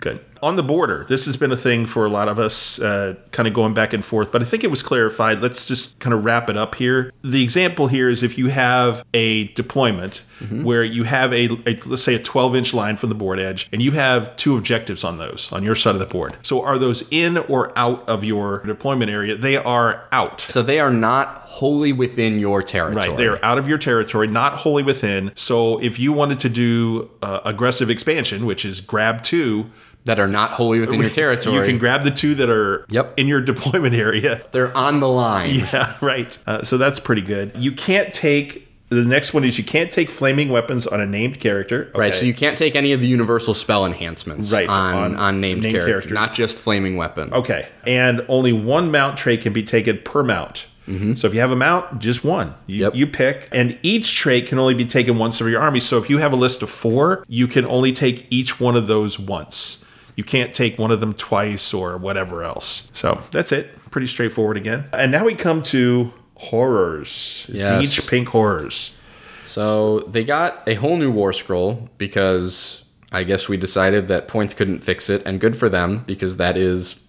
Good. 0.00 0.20
On 0.42 0.56
the 0.56 0.62
border, 0.62 1.06
this 1.08 1.24
has 1.24 1.38
been 1.38 1.50
a 1.50 1.56
thing 1.56 1.86
for 1.86 2.04
a 2.04 2.10
lot 2.10 2.28
of 2.28 2.38
us, 2.38 2.78
uh, 2.78 3.14
kind 3.30 3.48
of 3.48 3.54
going 3.54 3.72
back 3.72 3.94
and 3.94 4.04
forth, 4.04 4.30
but 4.30 4.42
I 4.42 4.44
think 4.44 4.62
it 4.62 4.68
was 4.70 4.82
clarified. 4.82 5.40
Let's 5.40 5.64
just 5.64 5.98
kind 5.98 6.12
of 6.12 6.26
wrap 6.26 6.50
it 6.50 6.58
up 6.58 6.74
here. 6.74 7.10
The 7.22 7.42
example 7.42 7.86
here 7.86 8.10
is 8.10 8.22
if 8.22 8.36
you 8.36 8.48
have 8.48 9.02
a 9.14 9.48
deployment 9.54 10.20
where 10.62 10.84
you 10.84 11.04
have 11.04 11.32
a, 11.32 11.46
a, 11.66 11.74
let's 11.86 12.02
say, 12.02 12.14
a 12.14 12.18
12 12.18 12.54
inch 12.56 12.74
line 12.74 12.98
from 12.98 13.08
the 13.08 13.14
board 13.14 13.40
edge, 13.40 13.66
and 13.72 13.80
you 13.80 13.92
have 13.92 14.36
two 14.36 14.58
objectives 14.58 15.02
on 15.04 15.16
those 15.16 15.50
on 15.50 15.62
your 15.62 15.74
side 15.74 15.94
of 15.94 16.00
the 16.00 16.04
board. 16.06 16.36
So 16.42 16.62
are 16.62 16.78
those 16.78 17.08
in 17.10 17.38
or 17.38 17.72
out 17.78 18.06
of 18.06 18.22
your 18.22 18.62
deployment 18.66 19.10
area? 19.10 19.36
They 19.38 19.56
are 19.56 20.06
out. 20.12 20.42
so 20.42 20.60
they 20.62 20.80
are 20.80 20.90
not 20.92 21.43
wholly 21.54 21.92
within 21.92 22.38
your 22.38 22.62
territory. 22.62 23.08
Right, 23.08 23.16
they're 23.18 23.44
out 23.44 23.58
of 23.58 23.68
your 23.68 23.78
territory, 23.78 24.26
not 24.26 24.54
wholly 24.54 24.82
within. 24.82 25.32
So 25.36 25.78
if 25.80 25.98
you 25.98 26.12
wanted 26.12 26.40
to 26.40 26.48
do 26.48 27.10
uh, 27.22 27.40
aggressive 27.44 27.90
expansion, 27.90 28.44
which 28.44 28.64
is 28.64 28.80
grab 28.80 29.22
two, 29.22 29.70
that 30.04 30.18
are 30.20 30.28
not 30.28 30.50
wholly 30.50 30.80
within 30.80 31.00
your 31.00 31.10
territory. 31.10 31.56
you 31.60 31.62
can 31.62 31.78
grab 31.78 32.02
the 32.02 32.10
two 32.10 32.34
that 32.34 32.50
are 32.50 32.84
Yep. 32.90 33.14
in 33.16 33.26
your 33.26 33.40
deployment 33.52 33.94
area. 33.94 34.42
they're 34.52 34.76
on 34.76 35.00
the 35.00 35.08
line. 35.08 35.54
Yeah, 35.72 35.96
right. 36.02 36.36
Uh, 36.46 36.62
so 36.62 36.76
that's 36.76 37.00
pretty 37.00 37.22
good. 37.22 37.52
You 37.56 37.72
can't 37.72 38.12
take. 38.12 38.62
The 38.90 39.02
next 39.02 39.32
one 39.32 39.44
is 39.44 39.56
you 39.56 39.64
can't 39.64 39.90
take 39.90 40.10
flaming 40.10 40.50
weapons 40.50 40.86
on 40.86 41.00
a 41.00 41.06
named 41.06 41.40
character. 41.40 41.90
Right, 41.94 42.12
so 42.12 42.26
you 42.26 42.34
can't 42.34 42.56
take 42.58 42.76
any 42.76 42.92
of 42.92 43.00
the 43.00 43.06
universal 43.08 43.54
spell 43.54 43.86
enhancements 43.86 44.52
Right, 44.52 44.68
on, 44.68 44.94
on 44.94 45.16
on, 45.16 45.40
named, 45.40 45.62
named 45.62 46.10
not 46.12 46.34
just 46.34 46.56
flaming 46.58 46.96
weapon. 46.96 47.32
Okay. 47.32 47.66
And 47.86 48.24
only 48.28 48.52
one 48.52 48.90
mount 48.90 49.16
trait 49.18 49.40
can 49.40 49.52
be 49.52 49.62
taken 49.64 49.98
per 49.98 50.22
mount. 50.22 50.66
So 50.86 51.26
if 51.26 51.32
you 51.34 51.40
have 51.40 51.50
a 51.50 51.56
mount, 51.56 51.98
just 51.98 52.24
one. 52.24 52.54
You, 52.66 52.74
Mm-hmm. 52.76 52.82
Yep. 52.82 52.94
you 52.94 53.06
pick. 53.06 53.48
And 53.52 53.78
each 53.82 54.14
trait 54.16 54.46
can 54.46 54.58
only 54.58 54.74
be 54.74 54.84
taken 54.84 55.16
once 55.18 55.40
of 55.40 55.48
your 55.48 55.60
army. 55.62 55.80
So 55.80 55.96
if 55.98 56.10
you 56.10 56.18
have 56.18 56.32
a 56.32 56.36
list 56.36 56.62
of 56.62 56.68
four, 56.70 57.24
you 57.26 57.46
can 57.46 57.64
only 57.66 57.92
take 57.92 58.26
each 58.30 58.60
one 58.60 58.76
of 58.76 58.86
those 58.86 59.18
once. 59.18 59.84
You 60.16 60.24
can't 60.24 60.52
take 60.52 60.78
one 60.78 60.90
of 60.90 61.00
them 61.00 61.12
twice 61.14 61.72
or 61.74 61.96
whatever 61.96 62.42
else. 62.44 62.90
So 62.92 63.20
that's 63.30 63.50
it. 63.50 63.70
Pretty 63.90 64.06
straightforward 64.06 64.56
again. 64.56 64.84
And 64.92 65.10
now 65.10 65.24
we 65.24 65.34
come 65.34 65.62
to 65.64 66.12
horrors. 66.36 67.46
Yes. 67.52 67.88
Siege 67.96 68.06
Pink 68.08 68.28
Horrors. 68.28 69.00
So 69.46 70.00
they 70.00 70.24
got 70.24 70.62
a 70.66 70.74
whole 70.74 70.96
new 70.96 71.10
war 71.10 71.32
scroll 71.32 71.88
because 71.98 72.84
I 73.12 73.24
guess 73.24 73.48
we 73.48 73.56
decided 73.56 74.08
that 74.08 74.26
points 74.28 74.54
couldn't 74.54 74.80
fix 74.80 75.10
it, 75.10 75.22
and 75.26 75.40
good 75.40 75.56
for 75.56 75.68
them 75.68 76.02
because 76.06 76.36
that 76.38 76.56
is 76.56 77.03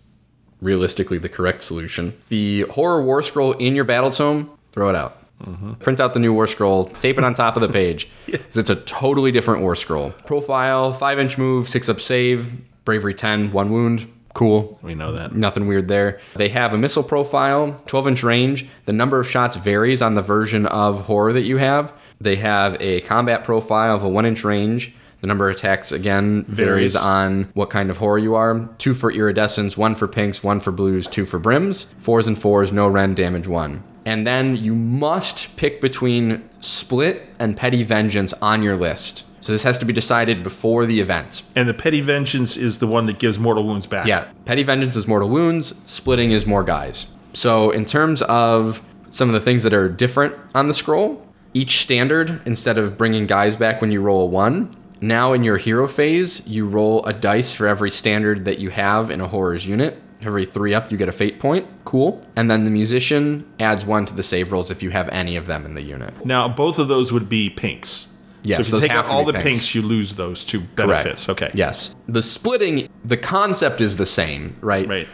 realistically 0.61 1.17
the 1.17 1.29
correct 1.29 1.61
solution. 1.61 2.13
The 2.29 2.61
horror 2.63 3.01
war 3.03 3.21
scroll 3.21 3.53
in 3.53 3.75
your 3.75 3.85
battle 3.85 4.11
tome, 4.11 4.49
throw 4.71 4.89
it 4.89 4.95
out. 4.95 5.17
Mm-hmm. 5.43 5.73
Print 5.73 5.99
out 5.99 6.13
the 6.13 6.19
new 6.19 6.33
war 6.33 6.47
scroll, 6.47 6.85
tape 6.85 7.17
it 7.17 7.23
on 7.23 7.33
top 7.33 7.55
of 7.57 7.61
the 7.61 7.67
page. 7.69 8.09
'cause 8.31 8.57
It's 8.57 8.69
a 8.69 8.75
totally 8.75 9.31
different 9.31 9.61
war 9.61 9.75
scroll. 9.75 10.11
Profile, 10.25 10.93
5 10.93 11.19
inch 11.19 11.37
move, 11.37 11.67
6 11.67 11.89
up 11.89 11.99
save, 11.99 12.53
bravery 12.85 13.13
10, 13.13 13.51
1 13.51 13.69
wound. 13.69 14.07
Cool. 14.33 14.79
We 14.81 14.95
know 14.95 15.13
that. 15.13 15.33
Nothing 15.35 15.65
weird 15.67 15.87
there. 15.87 16.19
They 16.35 16.49
have 16.49 16.73
a 16.73 16.77
missile 16.77 17.03
profile, 17.03 17.81
12 17.85 18.07
inch 18.09 18.23
range. 18.23 18.65
The 18.85 18.91
number 18.93 19.19
of 19.19 19.29
shots 19.29 19.55
varies 19.55 20.01
on 20.01 20.15
the 20.15 20.21
version 20.21 20.65
of 20.65 21.01
horror 21.01 21.31
that 21.33 21.43
you 21.43 21.57
have. 21.57 21.93
They 22.19 22.35
have 22.37 22.75
a 22.81 23.01
combat 23.01 23.43
profile 23.43 23.95
of 23.95 24.03
a 24.03 24.09
1 24.09 24.25
inch 24.25 24.43
range. 24.43 24.93
The 25.25 25.27
number 25.29 25.49
of 25.49 25.55
attacks 25.55 25.91
again 25.91 26.43
varies, 26.43 26.93
Varies. 26.93 26.95
on 26.95 27.49
what 27.55 27.71
kind 27.71 27.89
of 27.89 27.97
horror 27.97 28.19
you 28.19 28.35
are. 28.35 28.69
Two 28.77 28.93
for 28.93 29.11
iridescence, 29.11 29.75
one 29.75 29.95
for 29.95 30.07
pinks, 30.07 30.43
one 30.43 30.59
for 30.59 30.71
blues, 30.71 31.07
two 31.07 31.25
for 31.25 31.39
brims. 31.39 31.85
Fours 31.97 32.27
and 32.27 32.37
fours, 32.39 32.71
no 32.71 32.87
rend, 32.87 33.15
damage 33.15 33.47
one. 33.47 33.81
And 34.05 34.27
then 34.27 34.55
you 34.55 34.75
must 34.75 35.57
pick 35.57 35.81
between 35.81 36.47
split 36.59 37.23
and 37.39 37.57
petty 37.57 37.81
vengeance 37.81 38.33
on 38.33 38.61
your 38.61 38.75
list. 38.75 39.25
So 39.41 39.51
this 39.51 39.63
has 39.63 39.79
to 39.79 39.85
be 39.85 39.93
decided 39.93 40.43
before 40.43 40.85
the 40.85 40.99
event. 40.99 41.41
And 41.55 41.67
the 41.67 41.73
petty 41.73 42.01
vengeance 42.01 42.55
is 42.55 42.77
the 42.77 42.85
one 42.85 43.07
that 43.07 43.17
gives 43.17 43.39
mortal 43.39 43.63
wounds 43.63 43.87
back. 43.87 44.05
Yeah, 44.05 44.27
petty 44.45 44.61
vengeance 44.61 44.95
is 44.95 45.07
mortal 45.07 45.29
wounds, 45.29 45.73
splitting 45.87 46.33
is 46.33 46.45
more 46.45 46.63
guys. 46.63 47.07
So 47.33 47.71
in 47.71 47.85
terms 47.85 48.21
of 48.21 48.83
some 49.09 49.27
of 49.27 49.33
the 49.33 49.41
things 49.41 49.63
that 49.63 49.73
are 49.73 49.89
different 49.89 50.35
on 50.53 50.67
the 50.67 50.73
scroll, 50.75 51.25
each 51.55 51.79
standard 51.79 52.41
instead 52.45 52.77
of 52.77 52.97
bringing 52.97 53.25
guys 53.25 53.55
back 53.55 53.79
when 53.79 53.89
you 53.89 54.01
roll 54.01 54.23
a 54.23 54.25
1, 54.25 54.75
now 55.07 55.33
in 55.33 55.43
your 55.43 55.57
hero 55.57 55.87
phase, 55.87 56.47
you 56.47 56.67
roll 56.67 57.05
a 57.05 57.13
dice 57.13 57.53
for 57.53 57.67
every 57.67 57.91
standard 57.91 58.45
that 58.45 58.59
you 58.59 58.69
have 58.69 59.09
in 59.09 59.21
a 59.21 59.27
horrors 59.27 59.67
unit. 59.67 60.01
Every 60.21 60.45
3 60.45 60.73
up 60.73 60.91
you 60.91 60.97
get 60.97 61.09
a 61.09 61.11
fate 61.11 61.39
point. 61.39 61.67
Cool. 61.83 62.25
And 62.35 62.49
then 62.49 62.65
the 62.65 62.71
musician 62.71 63.47
adds 63.59 63.85
1 63.85 64.07
to 64.07 64.13
the 64.13 64.23
save 64.23 64.51
rolls 64.51 64.71
if 64.71 64.81
you 64.81 64.89
have 64.89 65.09
any 65.09 65.35
of 65.35 65.45
them 65.45 65.65
in 65.65 65.75
the 65.75 65.83
unit. 65.83 66.25
Now 66.25 66.47
both 66.47 66.79
of 66.79 66.87
those 66.87 67.11
would 67.11 67.29
be 67.29 67.49
pinks. 67.49 68.09
Yes, 68.43 68.67
so 68.67 68.77
if 68.77 68.81
you 68.81 68.87
take 68.87 68.97
out 68.97 69.07
all 69.07 69.25
the 69.25 69.33
pinks. 69.33 69.45
pinks. 69.45 69.75
you 69.75 69.81
lose 69.81 70.13
those 70.13 70.43
two 70.43 70.61
benefits. 70.61 71.25
Correct. 71.25 71.43
Okay. 71.43 71.51
Yes. 71.57 71.95
The 72.07 72.21
splitting, 72.21 72.89
the 73.03 73.17
concept 73.17 73.81
is 73.81 73.97
the 73.97 74.05
same, 74.05 74.55
right? 74.61 74.87
Right. 74.87 75.07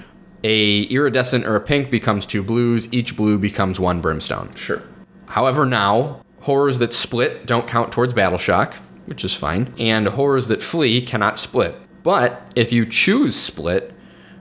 A 0.44 0.84
iridescent 0.84 1.46
or 1.46 1.56
a 1.56 1.62
pink 1.62 1.90
becomes 1.90 2.26
two 2.26 2.44
blues. 2.44 2.92
Each 2.92 3.16
blue 3.16 3.38
becomes 3.38 3.80
one 3.80 4.02
brimstone. 4.02 4.54
Sure. 4.56 4.82
However, 5.28 5.66
now 5.66 6.22
horrors 6.42 6.80
that 6.80 6.94
split 6.94 7.46
don't 7.46 7.68
count 7.68 7.92
towards 7.92 8.14
battle 8.14 8.38
shock, 8.38 8.76
which 9.12 9.26
is 9.26 9.36
fine, 9.36 9.74
and 9.78 10.08
horrors 10.08 10.48
that 10.48 10.64
flee 10.64 11.02
cannot 11.02 11.38
split. 11.38 11.76
But 12.02 12.54
if 12.56 12.72
you 12.72 12.86
choose 12.86 13.36
split, 13.36 13.94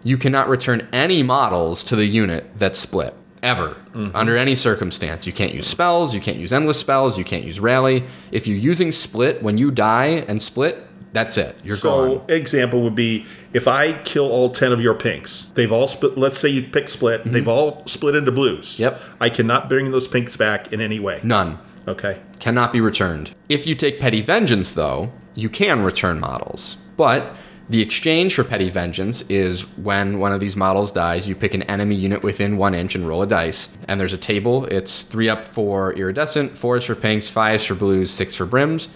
you 0.05 0.17
cannot 0.17 0.49
return 0.49 0.87
any 0.93 1.25
models 1.25 1.83
to 1.85 1.97
the 1.97 2.07
unit 2.07 2.57
that 2.61 2.77
split 2.77 3.13
ever 3.43 3.77
under 4.15 4.37
any 4.37 4.55
circumstance. 4.55 5.27
You 5.27 5.33
can't 5.33 5.53
use 5.53 5.67
spells, 5.67 6.15
you 6.15 6.21
can't 6.21 6.37
use 6.37 6.53
endless 6.53 6.79
spells, 6.79 7.19
you 7.19 7.25
can't 7.25 7.45
use 7.45 7.59
rally. 7.59 8.05
If 8.31 8.47
you're 8.47 8.59
using 8.59 8.93
split 8.93 9.43
when 9.43 9.59
you 9.59 9.73
die 9.73 10.25
and 10.29 10.41
split, 10.41 10.87
that's 11.13 11.37
it. 11.37 11.57
You're 11.65 11.73
gone. 11.73 11.81
so 11.81 12.19
gone. 12.19 12.31
example 12.31 12.81
would 12.83 12.95
be 12.95 13.27
if 13.53 13.67
I 13.67 13.95
kill 14.05 14.31
all 14.31 14.51
ten 14.51 14.71
of 14.71 14.81
your 14.81 14.95
pinks, 14.95 15.47
they've 15.57 15.73
all 15.73 15.89
split. 15.89 16.17
Let's 16.17 16.39
say 16.39 16.49
you 16.49 16.63
pick 16.63 16.87
split, 16.87 17.25
they've 17.25 17.49
all 17.49 17.85
split 17.89 18.15
into 18.15 18.31
blues. 18.31 18.75
Mm-hmm. 18.75 18.83
Yep. 18.85 19.03
I 19.21 19.31
cannot 19.31 19.69
bring 19.69 19.91
those 19.91 20.07
pinks 20.07 20.37
back 20.37 20.73
in 20.73 20.81
any 20.81 21.01
way. 21.01 21.19
None. 21.25 21.59
Okay. 21.89 22.21
cannot 22.39 22.73
be 22.73 22.81
returned. 22.81 23.35
If 23.49 23.67
you 23.67 23.75
take 23.75 24.01
Petty 24.01 24.21
Vengeance, 24.21 24.73
though, 24.73 25.11
you 25.35 25.49
can 25.49 25.83
return 25.83 26.21
models. 26.21 26.77
But 26.97 27.35
the 27.69 27.81
exchange 27.81 28.35
for 28.35 28.45
Petty 28.45 28.69
Vengeance 28.69 29.23
is 29.31 29.63
when 29.79 30.19
one 30.19 30.33
of 30.33 30.41
these 30.41 30.57
models 30.57 30.91
dies, 30.93 31.29
you 31.29 31.35
pick 31.35 31.55
an 31.55 31.63
enemy 31.65 31.95
unit 31.95 32.23
within 32.23 32.57
one 32.57 32.75
inch 32.75 32.95
and 32.95 33.07
roll 33.07 33.23
a 33.23 33.27
dice. 33.27 33.77
And 33.89 34.01
there's 34.01 34.13
a 34.13 34.19
table. 34.19 34.65
It's 34.67 35.03
three 35.03 35.29
up 35.29 35.45
for 35.45 35.93
iridescent, 35.93 36.53
fours 36.53 36.85
for 36.85 36.95
pinks, 36.95 37.29
fives 37.29 37.65
for 37.65 37.75
blues, 37.75 38.11
six 38.11 38.35
for 38.35 38.45
brims, 38.45 38.89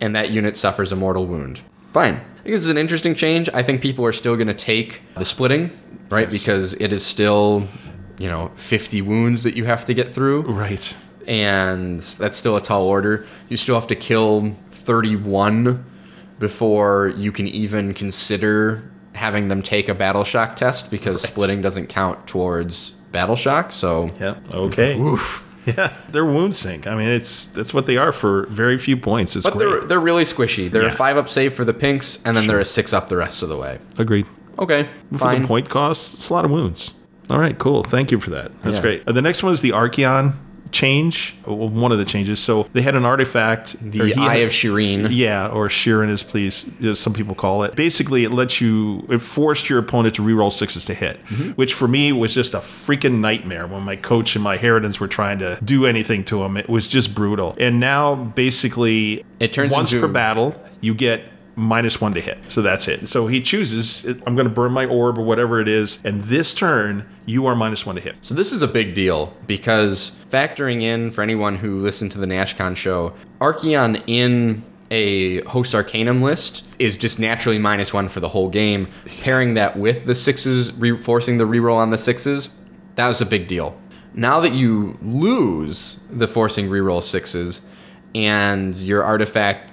and 0.00 0.14
that 0.14 0.30
unit 0.30 0.56
suffers 0.56 0.92
a 0.92 0.96
mortal 0.96 1.26
wound. 1.26 1.60
Fine. 1.92 2.14
I 2.14 2.42
think 2.42 2.54
this 2.54 2.62
is 2.62 2.68
an 2.68 2.78
interesting 2.78 3.14
change. 3.14 3.48
I 3.52 3.62
think 3.62 3.82
people 3.82 4.06
are 4.06 4.12
still 4.12 4.36
going 4.36 4.46
to 4.46 4.54
take 4.54 5.02
the 5.16 5.24
splitting, 5.24 5.70
right? 6.08 6.30
Because 6.30 6.74
it 6.74 6.92
is 6.92 7.04
still, 7.04 7.66
you 8.16 8.28
know, 8.28 8.48
50 8.54 9.02
wounds 9.02 9.42
that 9.42 9.56
you 9.56 9.64
have 9.64 9.84
to 9.86 9.94
get 9.94 10.14
through 10.14 10.42
Right. 10.42 10.96
And 11.30 12.00
that's 12.00 12.36
still 12.36 12.56
a 12.56 12.60
tall 12.60 12.82
order. 12.82 13.24
You 13.48 13.56
still 13.56 13.76
have 13.76 13.86
to 13.86 13.94
kill 13.94 14.50
31 14.70 15.84
before 16.40 17.12
you 17.16 17.30
can 17.30 17.46
even 17.46 17.94
consider 17.94 18.90
having 19.14 19.46
them 19.48 19.62
take 19.62 19.88
a 19.88 19.94
battle 19.94 20.24
shock 20.24 20.56
test 20.56 20.90
because 20.90 21.22
splitting 21.22 21.62
doesn't 21.62 21.86
count 21.88 22.26
towards 22.26 22.90
battle 23.12 23.36
shock. 23.36 23.70
So 23.72 24.10
Yep. 24.20 24.38
Okay. 24.52 25.00
Yeah, 25.66 25.92
they're 26.08 26.24
wound 26.24 26.56
sink. 26.56 26.86
I 26.86 26.96
mean, 26.96 27.10
it's 27.10 27.44
that's 27.44 27.74
what 27.74 27.84
they 27.84 27.98
are 27.98 28.12
for 28.12 28.46
very 28.46 28.78
few 28.78 28.96
points. 28.96 29.36
It's 29.36 29.44
but 29.44 29.58
they're 29.58 29.68
great. 29.80 29.88
they're 29.88 30.00
really 30.00 30.22
squishy. 30.24 30.70
They're 30.70 30.82
a 30.82 30.86
Yeah. 30.86 30.90
five 30.94 31.18
up 31.18 31.28
save 31.28 31.52
for 31.52 31.66
the 31.66 31.74
pinks, 31.74 32.18
and 32.24 32.34
then 32.34 32.46
they're 32.46 32.58
a 32.60 32.64
six 32.64 32.94
up 32.94 33.10
the 33.10 33.18
rest 33.18 33.42
of 33.42 33.50
the 33.50 33.58
way. 33.58 33.78
Agreed. 33.98 34.24
Okay, 34.58 34.88
For 35.12 35.18
fine. 35.18 35.42
the 35.42 35.46
point 35.48 35.68
cost, 35.68 36.14
it's 36.14 36.30
a 36.30 36.32
lot 36.32 36.46
of 36.46 36.50
wounds. 36.50 36.94
All 37.28 37.38
right, 37.38 37.56
cool. 37.58 37.84
Thank 37.84 38.10
you 38.10 38.18
for 38.18 38.30
that. 38.30 38.50
That's 38.62 38.76
Yeah. 38.76 38.82
great. 38.82 39.02
Uh, 39.06 39.12
the 39.12 39.20
next 39.20 39.42
one 39.42 39.52
is 39.52 39.60
the 39.60 39.70
Archaon 39.70 40.32
change. 40.72 41.34
One 41.44 41.92
of 41.92 41.98
the 41.98 42.04
changes. 42.04 42.38
So 42.40 42.64
they 42.72 42.82
had 42.82 42.94
an 42.94 43.04
artifact. 43.04 43.76
The 43.80 44.06
he 44.06 44.14
Eye 44.14 44.36
had- 44.36 44.42
of 44.44 44.50
Sheerian. 44.50 45.08
Yeah, 45.10 45.48
or 45.48 45.68
Sheeran 45.68 46.10
as 46.10 46.22
please 46.22 46.64
as 46.82 46.98
some 47.00 47.12
people 47.12 47.34
call 47.34 47.62
it. 47.64 47.74
Basically, 47.76 48.24
it 48.24 48.30
lets 48.30 48.60
you 48.60 49.04
it 49.08 49.18
forced 49.18 49.68
your 49.70 49.78
opponent 49.78 50.14
to 50.16 50.22
reroll 50.22 50.52
sixes 50.52 50.84
to 50.86 50.94
hit, 50.94 51.18
Mm-hmm. 51.26 51.50
which 51.52 51.74
for 51.74 51.88
me 51.88 52.12
was 52.12 52.34
just 52.34 52.54
a 52.54 52.58
freaking 52.58 53.20
nightmare 53.20 53.66
when 53.66 53.82
my 53.84 53.96
coach 53.96 54.34
and 54.36 54.42
my 54.44 54.56
Herodins 54.58 55.00
were 55.00 55.08
trying 55.08 55.38
to 55.40 55.58
do 55.64 55.86
anything 55.86 56.24
to 56.24 56.42
him. 56.42 56.56
It 56.56 56.68
was 56.68 56.88
just 56.88 57.14
brutal. 57.14 57.54
And 57.58 57.80
now 57.80 58.14
basically 58.14 59.24
It 59.38 59.52
turns 59.52 59.70
once 59.72 59.92
into- 59.92 60.06
per 60.06 60.12
battle, 60.12 60.54
you 60.80 60.94
get 60.94 61.22
minus 61.60 62.00
one 62.00 62.14
to 62.14 62.20
hit. 62.20 62.38
So 62.48 62.62
that's 62.62 62.88
it. 62.88 63.08
So 63.08 63.26
he 63.26 63.40
chooses 63.40 64.04
I'm 64.04 64.34
going 64.34 64.48
to 64.48 64.52
burn 64.52 64.72
my 64.72 64.86
orb 64.86 65.18
or 65.18 65.22
whatever 65.22 65.60
it 65.60 65.68
is, 65.68 66.00
and 66.04 66.22
this 66.22 66.54
turn 66.54 67.06
you 67.26 67.46
are 67.46 67.54
minus 67.54 67.86
one 67.86 67.94
to 67.96 68.00
hit. 68.00 68.16
So 68.22 68.34
this 68.34 68.52
is 68.52 68.62
a 68.62 68.68
big 68.68 68.94
deal 68.94 69.34
because 69.46 70.12
factoring 70.28 70.82
in 70.82 71.10
for 71.10 71.22
anyone 71.22 71.56
who 71.56 71.80
listened 71.80 72.12
to 72.12 72.18
the 72.18 72.26
NashCon 72.26 72.76
show, 72.76 73.14
Archaon 73.40 74.02
in 74.06 74.64
a 74.90 75.42
host 75.42 75.74
arcanum 75.74 76.20
list 76.20 76.64
is 76.80 76.96
just 76.96 77.20
naturally 77.20 77.58
minus 77.58 77.94
one 77.94 78.08
for 78.08 78.20
the 78.20 78.28
whole 78.28 78.48
game. 78.48 78.88
Pairing 79.22 79.54
that 79.54 79.76
with 79.76 80.06
the 80.06 80.14
sixes, 80.14 80.72
re- 80.72 80.96
forcing 80.96 81.38
the 81.38 81.44
reroll 81.44 81.76
on 81.76 81.90
the 81.90 81.98
sixes, 81.98 82.48
that 82.96 83.06
was 83.06 83.20
a 83.20 83.26
big 83.26 83.46
deal. 83.46 83.78
Now 84.14 84.40
that 84.40 84.52
you 84.52 84.98
lose 85.00 86.00
the 86.10 86.26
forcing 86.26 86.68
reroll 86.68 87.02
sixes, 87.02 87.64
and 88.14 88.74
your 88.76 89.04
artifact 89.04 89.72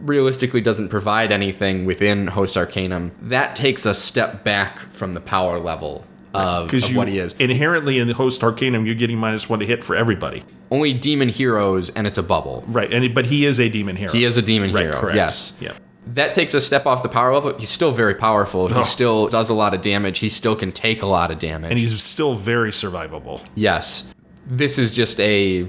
realistically 0.00 0.60
doesn't 0.60 0.88
provide 0.88 1.32
anything 1.32 1.84
within 1.86 2.28
host 2.28 2.56
arcanum, 2.56 3.12
that 3.22 3.56
takes 3.56 3.86
a 3.86 3.94
step 3.94 4.44
back 4.44 4.78
from 4.92 5.12
the 5.12 5.20
power 5.20 5.58
level 5.58 6.04
of, 6.34 6.72
of 6.72 6.90
you 6.90 6.96
what 6.96 7.08
he 7.08 7.18
is. 7.18 7.34
inherently 7.34 7.98
in 7.98 8.06
the 8.08 8.14
host 8.14 8.42
arcanum, 8.44 8.86
you're 8.86 8.94
getting 8.94 9.18
minus 9.18 9.48
one 9.48 9.58
to 9.60 9.66
hit 9.66 9.82
for 9.84 9.96
everybody. 9.96 10.42
only 10.70 10.92
demon 10.92 11.28
heroes 11.28 11.90
and 11.90 12.06
it's 12.06 12.18
a 12.18 12.22
bubble. 12.22 12.62
Right, 12.68 12.92
and 12.92 13.14
but 13.14 13.26
he 13.26 13.44
is 13.46 13.58
a 13.58 13.68
demon 13.68 13.96
hero. 13.96 14.12
He 14.12 14.24
is 14.24 14.36
a 14.36 14.42
demon 14.42 14.72
Right, 14.72 14.86
hero. 14.86 15.00
correct. 15.00 15.16
Yes. 15.16 15.56
Yep. 15.60 15.76
That 16.06 16.32
takes 16.32 16.54
a 16.54 16.60
step 16.60 16.86
off 16.86 17.02
the 17.02 17.08
power 17.08 17.32
level. 17.34 17.56
He's 17.58 17.68
still 17.70 17.90
very 17.92 18.14
powerful. 18.14 18.68
He 18.68 18.74
Oh. 18.74 18.82
still 18.82 19.28
does 19.28 19.48
a 19.50 19.54
lot 19.54 19.74
of 19.74 19.82
damage. 19.82 20.20
He 20.20 20.28
still 20.28 20.56
can 20.56 20.72
take 20.72 21.02
a 21.02 21.06
lot 21.06 21.30
of 21.30 21.38
damage. 21.38 21.70
and 21.70 21.78
he's 21.78 22.00
still 22.02 22.34
very 22.34 22.70
survivable. 22.70 23.44
yes. 23.54 24.12
This 24.46 24.78
is 24.78 24.92
just 24.92 25.20
a 25.20 25.66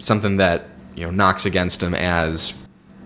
something 0.00 0.36
that, 0.36 0.66
you 0.94 1.04
know, 1.04 1.10
knocks 1.10 1.46
against 1.46 1.82
him 1.82 1.94
as 1.94 2.52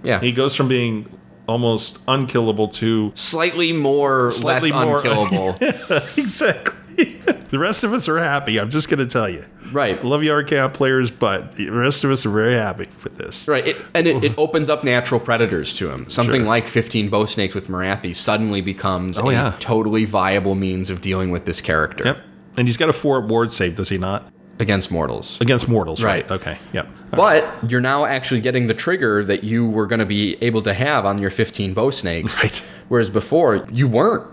yeah. 0.02 0.20
He 0.20 0.32
goes 0.32 0.54
from 0.54 0.68
being 0.68 1.08
almost 1.48 1.98
unkillable 2.08 2.68
to 2.68 3.12
slightly 3.14 3.72
more 3.72 4.30
Slightly 4.30 4.70
less 4.70 4.84
more- 4.86 4.96
unkillable. 5.04 5.56
exactly. 6.16 7.20
the 7.50 7.58
rest 7.58 7.84
of 7.84 7.92
us 7.92 8.08
are 8.08 8.18
happy. 8.18 8.58
I'm 8.58 8.70
just 8.70 8.88
going 8.88 8.98
to 8.98 9.06
tell 9.06 9.28
you. 9.28 9.44
right. 9.70 10.02
Love 10.04 10.22
you, 10.24 10.32
Arcane 10.32 10.70
players, 10.70 11.10
but 11.10 11.56
the 11.56 11.70
rest 11.70 12.04
of 12.04 12.10
us 12.10 12.24
are 12.26 12.30
very 12.30 12.54
happy 12.54 12.88
with 13.04 13.16
this. 13.16 13.46
Right, 13.46 13.66
it, 13.66 13.76
and 13.94 14.06
it, 14.06 14.24
it 14.24 14.38
opens 14.38 14.68
up 14.70 14.82
natural 14.82 15.20
predators 15.20 15.74
to 15.78 15.90
him. 15.90 16.08
Something 16.08 16.40
Sure. 16.40 16.46
like 16.48 16.66
15 16.66 17.10
bow 17.10 17.26
snakes 17.26 17.54
with 17.54 17.68
Morathi 17.68 18.14
suddenly 18.14 18.60
becomes 18.60 19.18
Oh, 19.18 19.28
a 19.28 19.32
yeah. 19.32 19.56
totally 19.60 20.04
viable 20.04 20.54
means 20.54 20.88
of 20.90 21.00
dealing 21.00 21.30
with 21.30 21.44
this 21.44 21.60
character 21.60 22.04
Yep. 22.06 22.18
And 22.58 22.66
he's 22.66 22.76
got 22.78 22.88
a 22.88 22.92
four 22.94 23.20
ward 23.20 23.52
save, 23.52 23.76
does 23.76 23.90
he 23.90 23.98
not? 23.98 24.32
Against 24.58 24.90
mortals. 24.90 25.40
Against 25.40 25.68
mortals, 25.68 26.02
right? 26.02 26.28
Right. 26.28 26.40
Okay. 26.40 26.58
Yep. 26.72 26.88
But 27.10 27.70
you're 27.70 27.80
now 27.80 28.04
actually 28.04 28.40
getting 28.40 28.66
the 28.66 28.74
trigger 28.74 29.22
that 29.24 29.44
you 29.44 29.66
were 29.68 29.86
going 29.86 30.00
to 30.00 30.06
be 30.06 30.36
able 30.42 30.62
to 30.62 30.74
have 30.74 31.04
on 31.06 31.18
your 31.18 31.30
15 31.30 31.74
bow 31.74 31.90
snakes. 31.90 32.40
Right. 32.42 32.64
Whereas 32.88 33.10
before, 33.10 33.66
you 33.72 33.88
weren't. 33.88 34.26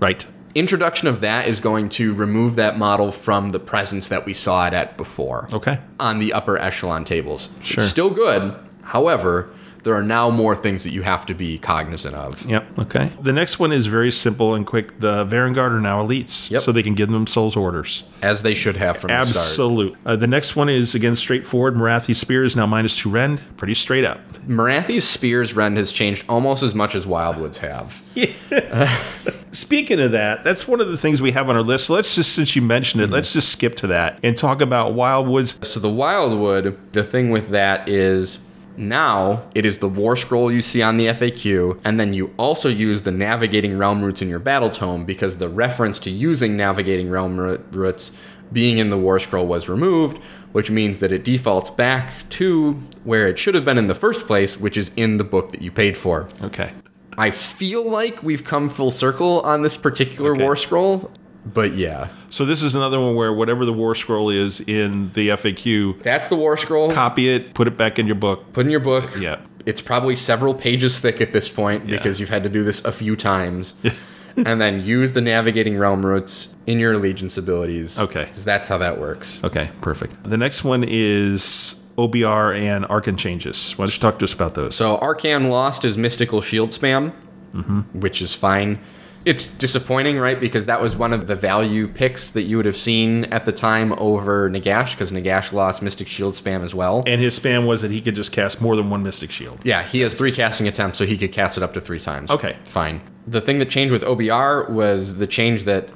Right. 0.00 0.24
Introduction 0.54 1.06
of 1.06 1.20
that 1.20 1.46
is 1.46 1.60
going 1.60 1.88
to 1.90 2.12
remove 2.14 2.56
that 2.56 2.76
model 2.78 3.12
from 3.12 3.50
the 3.50 3.60
presence 3.60 4.08
that 4.08 4.26
we 4.26 4.32
saw 4.34 4.66
it 4.66 4.74
at 4.74 4.96
before 4.96 5.46
Okay. 5.52 5.78
on 6.00 6.18
the 6.18 6.32
upper 6.32 6.58
echelon 6.58 7.04
tables. 7.04 7.50
Sure. 7.62 7.82
It's 7.84 7.90
still 7.90 8.10
good. 8.10 8.54
However, 8.82 9.48
there 9.82 9.94
are 9.94 10.02
now 10.02 10.30
more 10.30 10.54
things 10.54 10.82
that 10.84 10.92
you 10.92 11.02
have 11.02 11.24
to 11.26 11.34
be 11.34 11.58
cognizant 11.58 12.14
of. 12.14 12.44
Yep. 12.46 12.78
Okay. 12.78 13.10
The 13.20 13.32
next 13.32 13.58
one 13.58 13.72
is 13.72 13.86
very 13.86 14.10
simple 14.10 14.54
and 14.54 14.66
quick. 14.66 15.00
The 15.00 15.24
Varangard 15.26 15.70
are 15.72 15.80
now 15.80 16.02
elites, 16.04 16.50
Yep. 16.50 16.60
so 16.62 16.72
they 16.72 16.82
can 16.82 16.94
give 16.94 17.10
themselves 17.10 17.56
orders. 17.56 18.04
As 18.22 18.42
they 18.42 18.54
should 18.54 18.76
have 18.76 18.98
from 18.98 19.08
the 19.08 19.24
start. 19.24 19.28
Absolute. 19.28 19.96
Uh, 20.04 20.16
the 20.16 20.26
next 20.26 20.56
one 20.56 20.68
is 20.68 20.94
again 20.94 21.16
straightforward. 21.16 21.74
Morathi 21.74 22.14
Spear 22.14 22.44
is 22.44 22.56
now 22.56 22.66
minus 22.66 22.96
two 22.96 23.10
rend. 23.10 23.40
Pretty 23.56 23.74
straight 23.74 24.04
up. 24.04 24.20
Morathi's 24.48 25.06
Spear's 25.06 25.54
Rend 25.54 25.76
has 25.76 25.92
changed 25.92 26.24
almost 26.28 26.62
as 26.62 26.74
much 26.74 26.94
as 26.94 27.04
Wyldwood's 27.06 27.58
have. 27.58 28.02
Speaking 29.52 30.00
of 30.00 30.12
that, 30.12 30.42
that's 30.44 30.66
one 30.66 30.80
of 30.80 30.88
the 30.88 30.96
things 30.96 31.20
we 31.20 31.32
have 31.32 31.48
on 31.50 31.56
our 31.56 31.62
list. 31.62 31.86
So 31.86 31.94
let's 31.94 32.14
just, 32.14 32.32
since 32.32 32.54
you 32.56 32.62
mentioned 32.62 33.02
it, 33.02 33.06
Mm-hmm. 33.06 33.14
let's 33.14 33.32
just 33.32 33.50
skip 33.50 33.76
to 33.76 33.88
that 33.88 34.18
and 34.22 34.36
talk 34.36 34.60
about 34.60 34.94
Wyldwoods. 34.94 35.64
So 35.64 35.80
the 35.80 35.88
Wyldwood, 35.88 36.76
the 36.92 37.02
thing 37.02 37.30
with 37.30 37.48
that 37.50 37.88
is 37.88 38.38
Now 38.76 39.42
it 39.54 39.64
is 39.64 39.78
the 39.78 39.88
war 39.88 40.16
scroll 40.16 40.50
you 40.50 40.62
see 40.62 40.82
on 40.82 40.96
the 40.96 41.06
FAQ, 41.06 41.80
and 41.84 41.98
then 42.00 42.14
you 42.14 42.32
also 42.38 42.68
use 42.68 43.02
the 43.02 43.10
navigating 43.10 43.76
realm 43.76 44.02
roots 44.02 44.22
in 44.22 44.28
your 44.28 44.38
battle 44.38 44.70
tome 44.70 45.04
because 45.04 45.38
the 45.38 45.48
reference 45.48 45.98
to 46.00 46.10
using 46.10 46.56
navigating 46.56 47.10
realm 47.10 47.38
ro- 47.38 47.62
roots 47.72 48.12
being 48.52 48.78
in 48.78 48.90
the 48.90 48.98
war 48.98 49.18
scroll 49.18 49.46
was 49.46 49.68
removed, 49.68 50.18
which 50.52 50.70
means 50.70 51.00
that 51.00 51.12
it 51.12 51.22
defaults 51.24 51.70
back 51.70 52.28
to 52.30 52.72
where 53.04 53.28
it 53.28 53.38
should 53.38 53.54
have 53.54 53.64
been 53.64 53.78
in 53.78 53.86
the 53.86 53.94
first 53.94 54.26
place, 54.26 54.58
which 54.58 54.76
is 54.76 54.90
in 54.96 55.18
the 55.18 55.24
book 55.24 55.52
that 55.52 55.62
you 55.62 55.70
paid 55.70 55.96
for. 55.96 56.26
Okay. 56.42 56.72
I 57.18 57.30
feel 57.30 57.88
like 57.88 58.22
we've 58.22 58.44
come 58.44 58.68
full 58.68 58.90
circle 58.90 59.40
on 59.42 59.62
this 59.62 59.76
particular 59.76 60.32
Okay. 60.32 60.42
war 60.42 60.56
scroll, 60.56 61.10
but 61.46 61.74
yeah. 61.74 62.08
So 62.28 62.44
this 62.44 62.62
is 62.62 62.74
another 62.74 63.00
one 63.00 63.14
where 63.14 63.32
whatever 63.32 63.64
the 63.64 63.72
war 63.72 63.94
scroll 63.94 64.30
is 64.30 64.60
in 64.60 65.12
the 65.12 65.28
FAQ, 65.30 66.02
That's 66.02 66.28
the 66.28 66.36
war 66.36 66.56
scroll. 66.56 66.90
copy 66.92 67.28
it, 67.28 67.54
put 67.54 67.66
it 67.66 67.76
back 67.76 67.98
in 67.98 68.06
your 68.06 68.16
book. 68.16 68.52
Put 68.52 68.66
in 68.66 68.70
your 68.70 68.80
book. 68.80 69.10
Yeah. 69.18 69.40
It's 69.66 69.80
probably 69.80 70.16
several 70.16 70.54
pages 70.54 70.98
thick 71.00 71.20
at 71.20 71.32
this 71.32 71.48
point 71.48 71.86
Yeah. 71.86 71.96
because 71.96 72.18
you've 72.20 72.30
had 72.30 72.42
to 72.44 72.48
do 72.48 72.62
this 72.64 72.84
a 72.84 72.92
few 72.92 73.16
times. 73.16 73.74
and 74.36 74.60
then 74.60 74.80
use 74.84 75.12
the 75.12 75.20
navigating 75.20 75.76
realm 75.76 76.04
roots 76.06 76.54
in 76.66 76.78
your 76.78 76.92
allegiance 76.94 77.36
abilities. 77.36 77.98
Okay. 77.98 78.26
'Cause 78.26 78.44
that's 78.44 78.68
how 78.68 78.78
that 78.78 78.98
works. 78.98 79.42
Okay, 79.44 79.70
perfect. 79.80 80.22
The 80.24 80.36
next 80.38 80.62
one 80.64 80.84
is 80.86 81.74
OBR 81.98 82.54
and 82.54 82.84
Arkhan 82.86 83.18
changes. 83.18 83.72
Why 83.76 83.84
don't 83.86 83.94
you 83.94 84.00
talk 84.00 84.18
to 84.20 84.24
us 84.24 84.32
about 84.32 84.54
those? 84.54 84.74
So 84.76 84.96
Arkhan 84.98 85.50
lost 85.50 85.82
his 85.82 85.98
mystical 85.98 86.40
shield 86.40 86.70
spam, 86.70 87.12
mm-hmm. 87.52 87.80
which 87.98 88.22
is 88.22 88.34
fine. 88.34 88.78
It's 89.24 89.46
disappointing, 89.48 90.18
right? 90.18 90.38
Because 90.40 90.66
that 90.66 90.80
was 90.80 90.96
one 90.96 91.12
of 91.12 91.26
the 91.26 91.36
value 91.36 91.86
picks 91.88 92.30
that 92.30 92.42
you 92.42 92.56
would 92.56 92.66
have 92.66 92.76
seen 92.76 93.24
at 93.26 93.44
the 93.44 93.52
time 93.52 93.92
over 93.98 94.48
Nagash, 94.50 94.92
because 94.92 95.12
Nagash 95.12 95.52
lost 95.52 95.82
Mystic 95.82 96.08
Shield 96.08 96.34
spam 96.34 96.62
as 96.62 96.74
well. 96.74 97.02
and 97.06 97.20
his 97.20 97.38
spam 97.38 97.66
was 97.66 97.82
that 97.82 97.90
he 97.90 98.00
could 98.00 98.14
just 98.14 98.32
cast 98.32 98.60
more 98.62 98.76
than 98.76 98.88
one 98.90 99.02
Mystic 99.02 99.30
Shield. 99.30 99.60
Yeah, 99.64 99.82
he 99.82 100.00
has 100.00 100.14
three 100.14 100.32
casting 100.32 100.66
attempts, 100.68 100.98
so 100.98 101.04
he 101.04 101.18
could 101.18 101.32
cast 101.32 101.56
it 101.56 101.62
up 101.62 101.74
to 101.74 101.80
three 101.80 102.00
times. 102.00 102.30
Okay. 102.30 102.56
Fine. 102.64 103.00
The 103.26 103.40
thing 103.40 103.58
that 103.58 103.68
changed 103.68 103.92
with 103.92 104.02
OBR 104.02 104.70
was 104.70 105.16
the 105.16 105.26
change 105.26 105.64
that 105.64 105.88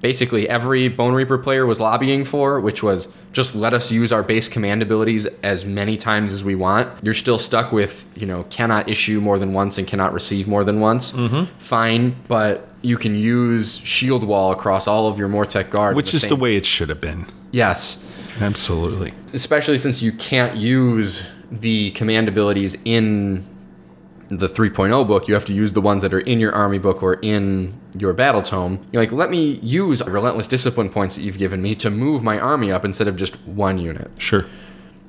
basically 0.00 0.48
every 0.48 0.88
Bone 0.88 1.14
Reaper 1.14 1.38
player 1.38 1.66
was 1.66 1.80
lobbying 1.80 2.24
for, 2.24 2.60
which 2.60 2.82
was 2.82 3.12
just 3.32 3.54
let 3.54 3.74
us 3.74 3.90
use 3.90 4.12
our 4.12 4.22
base 4.22 4.48
command 4.48 4.82
abilities 4.82 5.26
as 5.42 5.64
many 5.64 5.96
times 5.96 6.32
as 6.32 6.42
we 6.42 6.54
want. 6.54 6.90
You're 7.02 7.14
still 7.14 7.38
stuck 7.38 7.72
with, 7.72 8.06
you 8.16 8.26
know, 8.26 8.44
cannot 8.44 8.88
issue 8.88 9.20
more 9.20 9.38
than 9.38 9.52
once 9.52 9.78
and 9.78 9.86
cannot 9.86 10.12
receive 10.12 10.48
more 10.48 10.64
than 10.64 10.80
once. 10.80 11.12
Mm-hmm. 11.12 11.44
Fine, 11.58 12.16
but 12.28 12.68
you 12.82 12.96
can 12.96 13.14
use 13.14 13.78
Shield 13.78 14.24
Wall 14.24 14.52
across 14.52 14.88
all 14.88 15.06
of 15.06 15.18
your 15.18 15.28
Mortek 15.28 15.70
guard. 15.70 15.96
Which 15.96 16.14
is 16.14 16.22
the 16.22 16.36
way 16.36 16.56
it 16.56 16.64
should 16.64 16.88
have 16.88 17.00
been. 17.00 17.26
Yes 17.52 18.06
Absolutely. 18.40 19.12
especially 19.32 19.78
since 19.78 20.02
you 20.02 20.12
can't 20.12 20.56
use 20.56 21.30
the 21.50 21.90
command 21.92 22.28
abilities 22.28 22.76
in 22.84 23.46
the 24.28 24.46
3.0 24.46 25.06
book 25.06 25.26
you 25.26 25.34
have 25.34 25.44
to 25.44 25.54
use 25.54 25.72
the 25.72 25.80
ones 25.80 26.02
that 26.02 26.14
are 26.14 26.20
in 26.20 26.38
your 26.38 26.54
army 26.54 26.78
book 26.78 27.02
or 27.02 27.14
in 27.14 27.78
your 27.98 28.12
battle 28.12 28.42
tome 28.42 28.84
you're 28.92 29.02
like 29.02 29.12
let 29.12 29.30
me 29.30 29.58
use 29.62 30.02
relentless 30.06 30.46
discipline 30.46 30.88
points 30.88 31.16
that 31.16 31.22
you've 31.22 31.38
given 31.38 31.60
me 31.62 31.74
to 31.74 31.90
move 31.90 32.22
my 32.22 32.38
army 32.38 32.70
up 32.70 32.84
instead 32.84 33.08
of 33.08 33.16
just 33.16 33.36
one 33.46 33.78
unit 33.78 34.10
Sure. 34.18 34.46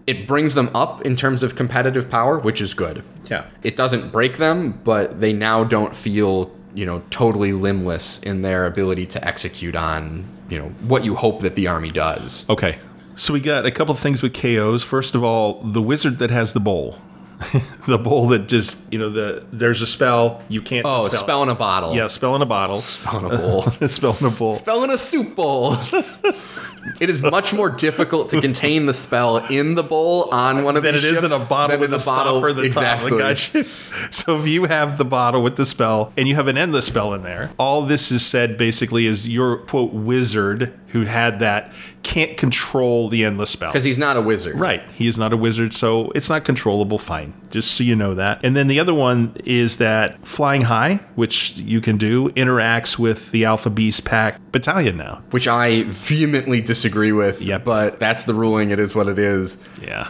it 0.07 0.27
brings 0.27 0.55
them 0.55 0.69
up 0.73 1.01
in 1.03 1.15
terms 1.15 1.43
of 1.43 1.55
competitive 1.55 2.09
power 2.09 2.39
which 2.39 2.59
is 2.61 2.73
good 2.73 3.03
Yeah. 3.29 3.45
it 3.63 3.75
doesn't 3.75 4.11
break 4.11 4.37
them 4.37 4.79
but 4.83 5.19
they 5.19 5.33
now 5.33 5.63
don't 5.63 5.95
feel 5.95 6.51
you 6.73 6.85
know 6.85 7.03
totally 7.09 7.51
limbless 7.53 8.21
in 8.23 8.41
their 8.41 8.65
ability 8.65 9.05
to 9.07 9.27
execute 9.27 9.75
on 9.75 10.23
you 10.49 10.57
know 10.57 10.69
what 10.87 11.03
you 11.05 11.15
hope 11.15 11.41
that 11.41 11.55
the 11.55 11.67
army 11.67 11.89
does 11.91 12.45
Okay. 12.49 12.79
So 13.15 13.33
we 13.33 13.41
got 13.41 13.65
a 13.65 13.71
couple 13.71 13.91
of 13.91 13.99
things 13.99 14.21
with 14.23 14.33
KOs. 14.33 14.81
First 14.83 15.15
of 15.15 15.23
all, 15.23 15.61
the 15.61 15.81
wizard 15.81 16.17
that 16.19 16.31
has 16.31 16.53
the 16.53 16.61
bowl. 16.61 16.97
the 17.87 17.97
bowl 17.97 18.27
that 18.29 18.47
just, 18.47 18.91
you 18.93 18.99
know, 18.99 19.09
the 19.09 19.45
there's 19.51 19.81
a 19.81 19.87
spell, 19.87 20.41
you 20.47 20.61
can't 20.61 20.85
oh 20.85 21.03
dispel 21.03 21.23
spell 21.23 21.43
in 21.43 21.49
a 21.49 21.55
bottle 21.55 21.95
Yeah, 21.95 22.07
spell 22.07 22.35
in 22.35 22.41
a 22.41 22.45
bottle. 22.45 22.79
spell 22.79 23.25
in 23.25 23.31
a 23.31 23.37
bowl 23.37 23.61
spell 23.87 24.17
in 24.19 24.25
a 24.25 24.29
bowl. 24.29 24.53
spell 24.55 24.83
in 24.83 24.89
a 24.89 24.97
soup 24.97 25.35
bowl. 25.35 25.73
it 26.99 27.09
is 27.09 27.21
much 27.21 27.53
more 27.53 27.69
difficult 27.69 28.29
to 28.29 28.41
contain 28.41 28.85
the 28.85 28.93
spell 28.93 29.37
in 29.37 29.75
the 29.75 29.83
bowl 29.83 30.29
on 30.31 30.63
one 30.63 30.77
of 30.77 30.83
than 30.83 30.95
it 30.95 31.03
is 31.03 31.19
ships 31.21 31.23
in 31.23 31.31
a 31.31 31.43
bottle 31.43 31.79
with 31.79 31.93
a 31.93 31.99
stopper 31.99 32.49
at 32.49 32.55
the 32.55 32.63
exactly. 32.63 33.11
top. 33.11 33.19
I 33.19 33.23
got 33.23 33.53
you. 33.53 33.65
So 34.11 34.39
if 34.39 34.47
you 34.47 34.65
have 34.65 34.97
the 34.97 35.05
bottle 35.05 35.41
with 35.41 35.55
the 35.55 35.65
spell 35.65 36.13
and 36.17 36.27
you 36.27 36.35
have 36.35 36.47
an 36.47 36.57
endless 36.57 36.85
spell 36.85 37.13
in 37.13 37.23
there, 37.23 37.51
all 37.57 37.83
this 37.83 38.11
is 38.11 38.25
said 38.25 38.57
basically 38.57 39.05
is 39.05 39.27
your 39.27 39.57
quote 39.57 39.93
wizard 39.93 40.73
who 40.91 41.01
had 41.05 41.39
that 41.39 41.71
can't 42.03 42.35
control 42.37 43.07
the 43.09 43.23
endless 43.23 43.49
spell. 43.49 43.69
Because 43.71 43.83
he's 43.83 43.97
not 43.97 44.17
a 44.17 44.21
wizard. 44.21 44.59
Right. 44.59 44.81
He 44.91 45.07
is 45.07 45.17
not 45.17 45.31
a 45.33 45.37
wizard, 45.37 45.73
so 45.73 46.11
it's 46.11 46.29
not 46.29 46.43
controllable. 46.43 46.97
Fine. 46.97 47.33
Just 47.49 47.71
so 47.75 47.83
you 47.83 47.95
know 47.95 48.15
that. 48.15 48.39
And 48.43 48.55
then 48.55 48.67
the 48.67 48.79
other 48.79 48.93
one 48.93 49.33
is 49.45 49.77
that 49.77 50.25
flying 50.25 50.63
high, 50.63 50.95
which 51.15 51.57
you 51.57 51.79
can 51.81 51.97
do, 51.97 52.29
interacts 52.31 52.97
with 52.99 53.31
the 53.31 53.45
Alpha 53.45 53.69
Beast 53.69 54.03
Pack 54.05 54.39
battalion 54.51 54.97
now. 54.97 55.23
Which 55.31 55.47
I 55.47 55.83
vehemently 55.83 56.61
disagree 56.61 57.11
with. 57.11 57.41
Yeah, 57.41 57.59
But 57.59 57.99
that's 57.99 58.23
the 58.23 58.33
ruling. 58.33 58.71
It 58.71 58.79
is 58.79 58.95
what 58.95 59.07
it 59.07 59.19
is. 59.19 59.57
Yeah. 59.81 60.07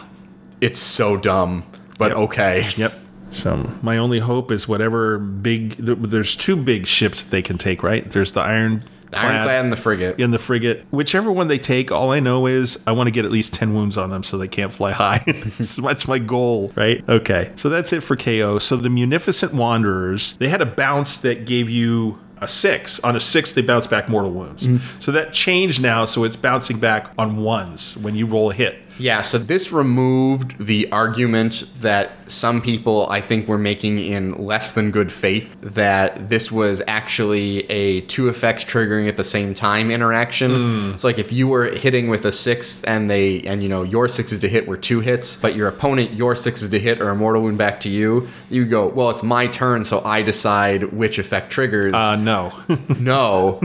It's 0.60 0.80
so 0.80 1.16
dumb. 1.16 1.64
But 1.98 2.10
Yep. 2.10 2.18
okay. 2.18 2.68
Yep. 2.76 2.94
So 3.30 3.70
my 3.82 3.96
only 3.98 4.18
hope 4.18 4.50
is 4.50 4.66
whatever 4.68 5.18
big. 5.18 5.76
There's 5.78 6.36
two 6.36 6.56
big 6.56 6.86
ships 6.86 7.22
that 7.22 7.30
they 7.30 7.42
can 7.42 7.56
take, 7.58 7.82
right? 7.82 8.08
There's 8.10 8.32
the 8.32 8.40
Iron. 8.40 8.82
Ironclad 9.12 9.64
and 9.64 9.72
the 9.72 9.76
frigate. 9.76 10.18
in 10.18 10.30
the 10.30 10.38
frigate. 10.38 10.84
Whichever 10.90 11.30
one 11.30 11.48
they 11.48 11.58
take, 11.58 11.90
all 11.90 12.12
I 12.12 12.20
know 12.20 12.46
is 12.46 12.82
I 12.86 12.92
want 12.92 13.06
to 13.08 13.10
get 13.10 13.24
at 13.24 13.30
least 13.30 13.54
10 13.54 13.74
wounds 13.74 13.96
on 13.96 14.10
them 14.10 14.22
so 14.22 14.38
they 14.38 14.48
can't 14.48 14.72
fly 14.72 14.92
high. 14.92 15.22
that's, 15.26 15.76
that's 15.76 16.08
my 16.08 16.18
goal, 16.18 16.72
right? 16.74 17.06
Okay. 17.08 17.52
So 17.56 17.68
that's 17.68 17.92
it 17.92 18.02
for 18.02 18.16
KO. 18.16 18.58
So 18.58 18.76
the 18.76 18.90
Munificent 18.90 19.52
Wanderers, 19.54 20.34
they 20.38 20.48
had 20.48 20.60
a 20.60 20.66
bounce 20.66 21.20
that 21.20 21.44
gave 21.46 21.68
you 21.68 22.18
a 22.40 22.48
six. 22.48 22.98
On 23.00 23.14
a 23.14 23.20
six, 23.20 23.52
they 23.52 23.62
bounce 23.62 23.86
back 23.86 24.08
mortal 24.08 24.32
wounds. 24.32 24.66
Mm. 24.66 25.02
So 25.02 25.12
that 25.12 25.32
changed 25.32 25.80
now. 25.80 26.04
So 26.04 26.24
it's 26.24 26.36
bouncing 26.36 26.78
back 26.80 27.10
on 27.16 27.36
ones 27.42 27.96
when 27.98 28.16
you 28.16 28.26
roll 28.26 28.50
a 28.50 28.54
hit. 28.54 28.78
Yeah, 29.02 29.22
so 29.22 29.36
this 29.36 29.72
removed 29.72 30.64
the 30.64 30.90
argument 30.92 31.64
that 31.78 32.12
some 32.28 32.62
people 32.62 33.08
I 33.10 33.20
think 33.20 33.48
were 33.48 33.58
making 33.58 33.98
in 33.98 34.32
less 34.46 34.70
than 34.70 34.92
good 34.92 35.10
faith 35.10 35.56
that 35.60 36.28
this 36.28 36.52
was 36.52 36.82
actually 36.86 37.68
a 37.68 38.02
two 38.02 38.28
effects 38.28 38.64
triggering 38.64 39.08
at 39.08 39.16
the 39.16 39.24
same 39.24 39.54
time 39.54 39.90
interaction. 39.90 40.96
So 40.98 41.08
like 41.08 41.18
if 41.18 41.32
you 41.32 41.48
were 41.48 41.64
hitting 41.64 42.10
with 42.10 42.24
a 42.24 42.30
six 42.30 42.84
and 42.84 43.10
they 43.10 43.40
and 43.40 43.60
you 43.60 43.68
know 43.68 43.82
your 43.82 44.06
sixes 44.06 44.38
to 44.38 44.48
hit 44.48 44.68
were 44.68 44.76
two 44.76 45.00
hits, 45.00 45.34
but 45.34 45.56
your 45.56 45.66
opponent 45.66 46.12
your 46.12 46.36
sixes 46.36 46.68
to 46.68 46.78
hit 46.78 47.00
are 47.00 47.10
a 47.10 47.16
mortal 47.16 47.42
wound 47.42 47.58
back 47.58 47.80
to 47.80 47.88
you, 47.88 48.28
you 48.50 48.64
go, 48.64 48.86
well 48.86 49.10
it's 49.10 49.24
my 49.24 49.48
turn, 49.48 49.82
so 49.82 50.00
I 50.04 50.22
decide 50.22 50.92
which 50.92 51.18
effect 51.18 51.50
triggers. 51.50 51.92
Uh, 51.92 52.14
no. 52.14 52.52
no. 53.00 53.60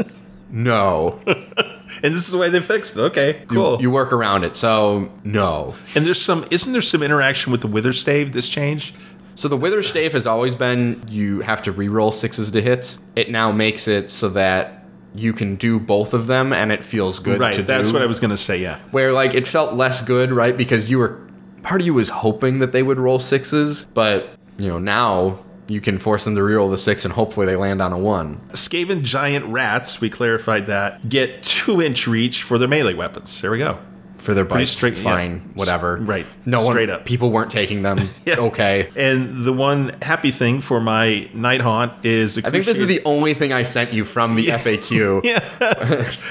no. 0.50 1.20
and 2.02 2.14
this 2.14 2.26
is 2.26 2.32
the 2.32 2.38
way 2.38 2.48
they 2.48 2.60
fixed 2.60 2.96
it. 2.96 3.00
Okay, 3.00 3.44
cool. 3.48 3.80
You, 3.80 3.90
work 3.90 4.12
around 4.12 4.44
it. 4.44 4.56
So 4.56 5.10
no. 5.24 5.74
and 5.94 6.06
there's 6.06 6.20
some, 6.20 6.46
isn't 6.50 6.72
there 6.72 6.82
some 6.82 7.02
interaction 7.02 7.52
with 7.52 7.60
the 7.60 7.66
Wither 7.68 7.92
Stave 7.92 8.32
this 8.32 8.48
changed? 8.48 8.94
So 9.34 9.48
the 9.48 9.56
Wither 9.56 9.82
Stave 9.82 10.12
has 10.12 10.26
always 10.26 10.54
been 10.54 11.02
you 11.08 11.40
have 11.40 11.62
to 11.62 11.72
re-roll 11.72 12.12
sixes 12.12 12.50
to 12.52 12.60
hit. 12.60 12.98
It 13.16 13.30
now 13.30 13.50
makes 13.52 13.88
it 13.88 14.10
so 14.10 14.28
that 14.30 14.84
you 15.14 15.32
can 15.32 15.56
do 15.56 15.78
both 15.78 16.14
of 16.14 16.26
them 16.26 16.52
and 16.52 16.72
it 16.72 16.82
feels 16.82 17.18
good 17.18 17.38
Right. 17.38 17.54
to 17.54 17.62
That's 17.62 17.88
do. 17.88 17.92
what 17.94 18.02
I 18.02 18.06
was 18.06 18.20
going 18.20 18.30
to 18.30 18.36
say. 18.36 18.58
Yeah. 18.58 18.78
Where 18.92 19.12
like 19.12 19.34
it 19.34 19.46
felt 19.46 19.74
less 19.74 20.02
good, 20.02 20.32
right? 20.32 20.56
Because 20.56 20.90
you 20.90 20.98
were 20.98 21.20
part 21.62 21.80
of 21.80 21.86
you 21.86 21.94
was 21.94 22.08
hoping 22.08 22.58
that 22.60 22.72
they 22.72 22.82
would 22.82 22.98
roll 22.98 23.18
sixes, 23.18 23.86
but 23.94 24.30
you 24.58 24.68
know, 24.68 24.78
now 24.78 25.38
you 25.68 25.80
can 25.80 25.98
force 25.98 26.24
them 26.24 26.34
to 26.34 26.42
re-roll 26.42 26.68
the 26.70 26.78
six 26.78 27.04
and 27.04 27.14
hopefully 27.14 27.46
they 27.46 27.56
land 27.56 27.80
on 27.80 27.92
a 27.92 27.98
one. 27.98 28.36
Skaven 28.52 29.02
giant 29.02 29.44
rats, 29.46 30.00
we 30.00 30.10
clarified 30.10 30.66
that, 30.66 31.08
get 31.08 31.42
two 31.42 31.80
inch 31.80 32.06
reach 32.06 32.42
for 32.42 32.58
their 32.58 32.68
melee 32.68 32.94
weapons. 32.94 33.40
There 33.40 33.50
we 33.50 33.58
go. 33.58 33.78
For 34.18 34.34
their 34.34 34.44
bites, 34.44 34.70
straight- 34.70 34.96
fine, 34.96 35.32
yeah. 35.32 35.52
whatever. 35.54 35.96
Right. 35.96 36.24
No 36.46 36.62
Straight 36.62 36.88
one, 36.90 37.00
up. 37.00 37.04
People 37.04 37.32
weren't 37.32 37.50
taking 37.50 37.82
them. 37.82 37.98
yeah. 38.24 38.36
Okay. 38.38 38.88
And 38.94 39.42
the 39.44 39.52
one 39.52 39.96
happy 40.00 40.30
thing 40.30 40.60
for 40.60 40.80
my 40.80 41.28
Nighthaunt 41.34 42.04
is. 42.04 42.38
I 42.44 42.50
think 42.50 42.64
this 42.64 42.78
is 42.78 42.86
the 42.86 43.00
only 43.04 43.34
thing 43.34 43.52
I 43.52 43.64
sent 43.64 43.92
you 43.92 44.04
from 44.04 44.36
the 44.36 44.46
FAQ. 44.62 45.24
yeah. 45.24 45.40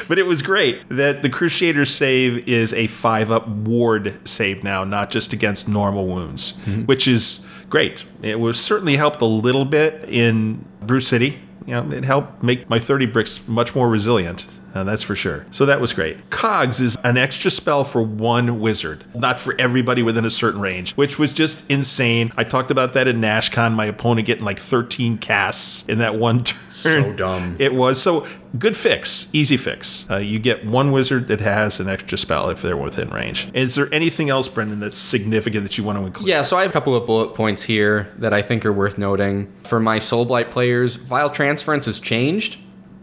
but 0.07 0.17
it 0.17 0.25
was 0.25 0.41
great 0.41 0.87
that 0.87 1.21
the 1.21 1.29
Crusader 1.29 1.83
save 1.83 2.47
is 2.47 2.71
a 2.73 2.87
five 2.87 3.29
up 3.29 3.45
ward 3.49 4.25
save 4.25 4.63
now, 4.63 4.85
not 4.85 5.11
just 5.11 5.33
against 5.33 5.67
normal 5.67 6.07
wounds, 6.07 6.53
Mm-hmm. 6.61 6.83
which 6.83 7.09
is 7.09 7.45
great. 7.71 8.05
It 8.21 8.39
was 8.39 8.59
certainly 8.59 8.97
helped 8.97 9.21
a 9.21 9.25
little 9.25 9.65
bit 9.65 10.05
in 10.07 10.65
Brew 10.83 10.99
City. 10.99 11.39
You 11.65 11.75
know, 11.75 11.91
it 11.91 12.03
helped 12.03 12.43
make 12.43 12.69
my 12.69 12.77
30 12.77 13.07
bricks 13.07 13.47
much 13.47 13.73
more 13.73 13.89
resilient. 13.89 14.45
Uh, 14.73 14.83
that's 14.83 15.03
for 15.03 15.15
sure. 15.15 15.45
So 15.51 15.65
that 15.65 15.81
was 15.81 15.93
great. 15.93 16.29
Cogs 16.29 16.79
is 16.79 16.97
an 17.03 17.17
extra 17.17 17.51
spell 17.51 17.83
for 17.83 18.01
one 18.01 18.59
wizard, 18.59 19.03
not 19.13 19.39
for 19.39 19.55
everybody 19.59 20.03
within 20.03 20.25
a 20.25 20.29
certain 20.29 20.61
range, 20.61 20.93
which 20.93 21.19
was 21.19 21.33
just 21.33 21.69
insane. 21.69 22.31
I 22.37 22.43
talked 22.43 22.71
about 22.71 22.93
that 22.93 23.07
in 23.07 23.19
NashCon, 23.19 23.73
my 23.73 23.85
opponent 23.85 24.27
getting 24.27 24.45
like 24.45 24.59
13 24.59 25.17
casts 25.17 25.85
in 25.87 25.97
that 25.99 26.15
one 26.15 26.39
turn. 26.43 26.55
So 26.69 27.13
dumb. 27.13 27.55
It 27.59 27.73
was. 27.73 28.01
So 28.01 28.25
good 28.57 28.75
fix, 28.75 29.29
easy 29.33 29.57
fix. 29.57 30.09
Uh, 30.09 30.17
you 30.17 30.39
get 30.39 30.65
one 30.65 30.91
wizard 30.91 31.27
that 31.27 31.39
has 31.41 31.79
an 31.79 31.89
extra 31.89 32.17
spell 32.17 32.49
if 32.49 32.61
they're 32.61 32.77
within 32.77 33.09
range. 33.09 33.49
Is 33.53 33.75
there 33.75 33.93
anything 33.93 34.29
else, 34.29 34.47
Brendan, 34.47 34.79
that's 34.79 34.97
significant 34.97 35.63
that 35.63 35.77
you 35.77 35.83
want 35.83 35.99
to 35.99 36.05
include? 36.05 36.27
Yeah, 36.27 36.41
so 36.41 36.57
I 36.57 36.61
have 36.61 36.71
a 36.71 36.73
couple 36.73 36.95
of 36.95 37.05
bullet 37.05 37.35
points 37.35 37.63
here 37.63 38.11
that 38.17 38.33
I 38.33 38.41
think 38.41 38.65
are 38.65 38.73
worth 38.73 38.97
noting. 38.97 39.51
For 39.63 39.79
my 39.79 39.99
Soulblight 39.99 40.49
players, 40.49 40.95
Vile 40.95 41.29
Transference 41.29 41.85
has 41.85 41.99
changed. 41.99 42.57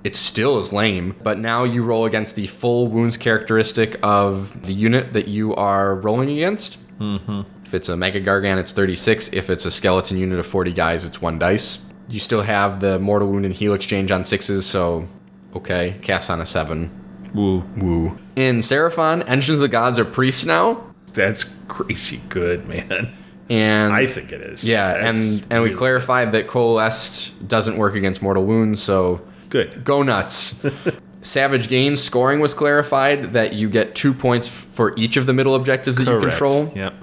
It 0.05 0.15
still 0.17 0.59
is 0.59 0.73
lame, 0.73 1.17
but 1.23 1.39
now 1.39 1.65
you 1.65 1.83
roll 1.85 2.05
against 2.05 2.35
the 2.37 2.47
full 2.47 2.87
wounds 2.87 3.17
characteristic 3.17 3.99
of 4.03 4.65
the 4.67 4.73
unit 4.73 5.13
that 5.13 5.29
you 5.29 5.55
are 5.57 5.97
rolling 5.97 6.31
against. 6.31 6.79
Mm-hmm. 6.99 7.43
If 7.65 7.75
it's 7.75 7.89
a 7.89 7.97
Mega 7.97 8.21
Gargan, 8.21 8.59
it's 8.59 8.73
36. 8.73 9.33
If 9.33 9.51
it's 9.51 9.67
a 9.67 9.71
skeleton 9.71 10.17
unit 10.17 10.39
of 10.39 10.47
40 10.47 10.73
guys, 10.73 11.05
it's 11.05 11.21
one 11.21 11.39
dice. 11.39 11.85
You 12.09 12.19
still 12.21 12.43
have 12.43 12.81
the 12.81 12.99
Mortal 12.99 13.29
Wound 13.29 13.45
and 13.45 13.55
Heal 13.55 13.75
exchange 13.75 14.11
on 14.11 14.25
sixes, 14.25 14.65
so 14.65 15.07
okay, 15.55 15.97
cast 16.01 16.31
on 16.31 16.41
a 16.41 16.47
seven. 16.47 16.91
Woo. 17.35 17.59
Woo. 17.77 18.17
In 18.37 18.59
Seraphon, 18.61 19.29
Engines 19.29 19.57
of 19.57 19.61
the 19.61 19.69
Gods 19.69 19.99
are 19.99 20.05
priests 20.07 20.47
now, 20.47 20.83
That's 21.13 21.45
crazy 21.67 22.21
good, 22.31 22.67
man. 22.67 23.13
and 23.51 23.93
I 23.93 24.07
think 24.07 24.33
it 24.33 24.41
is. 24.41 24.65
Yeah, 24.65 24.95
That's 24.95 25.19
and 25.37 25.47
and 25.51 25.63
we 25.63 25.75
clarified 25.75 26.33
that 26.33 26.47
coalesced 26.49 27.47
doesn't 27.49 27.77
work 27.77 27.95
against 27.95 28.23
mortal 28.23 28.45
wounds, 28.47 28.83
so 28.83 29.21
Good. 29.49 29.85
go 29.85 30.03
nuts. 30.03 30.65
Savage 31.23 31.69
Gains 31.69 32.03
scoring 32.03 32.39
was 32.41 32.55
clarified 32.55 33.33
that 33.33 33.53
you 33.53 33.69
get 33.69 33.95
two 33.95 34.15
points 34.15 34.47
for 34.49 34.95
each 34.97 35.17
of 35.17 35.27
the 35.27 35.35
middle 35.35 35.55
objectives 35.55 35.99
that 35.99 36.07
you 36.07 36.21
control, 36.21 36.73
Yep. 36.77 36.95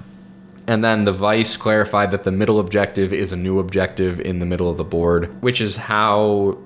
and 0.66 0.82
then 0.82 1.04
the 1.04 1.12
Vice 1.12 1.56
clarified 1.56 2.10
that 2.12 2.24
the 2.24 2.32
middle 2.32 2.58
objective 2.58 3.12
is 3.12 3.30
a 3.30 3.36
new 3.36 3.58
objective 3.58 4.18
in 4.20 4.38
the 4.38 4.46
middle 4.46 4.70
of 4.70 4.78
the 4.78 4.84
board, 4.84 5.30
which 5.42 5.60
is 5.60 5.76
how 5.76 6.56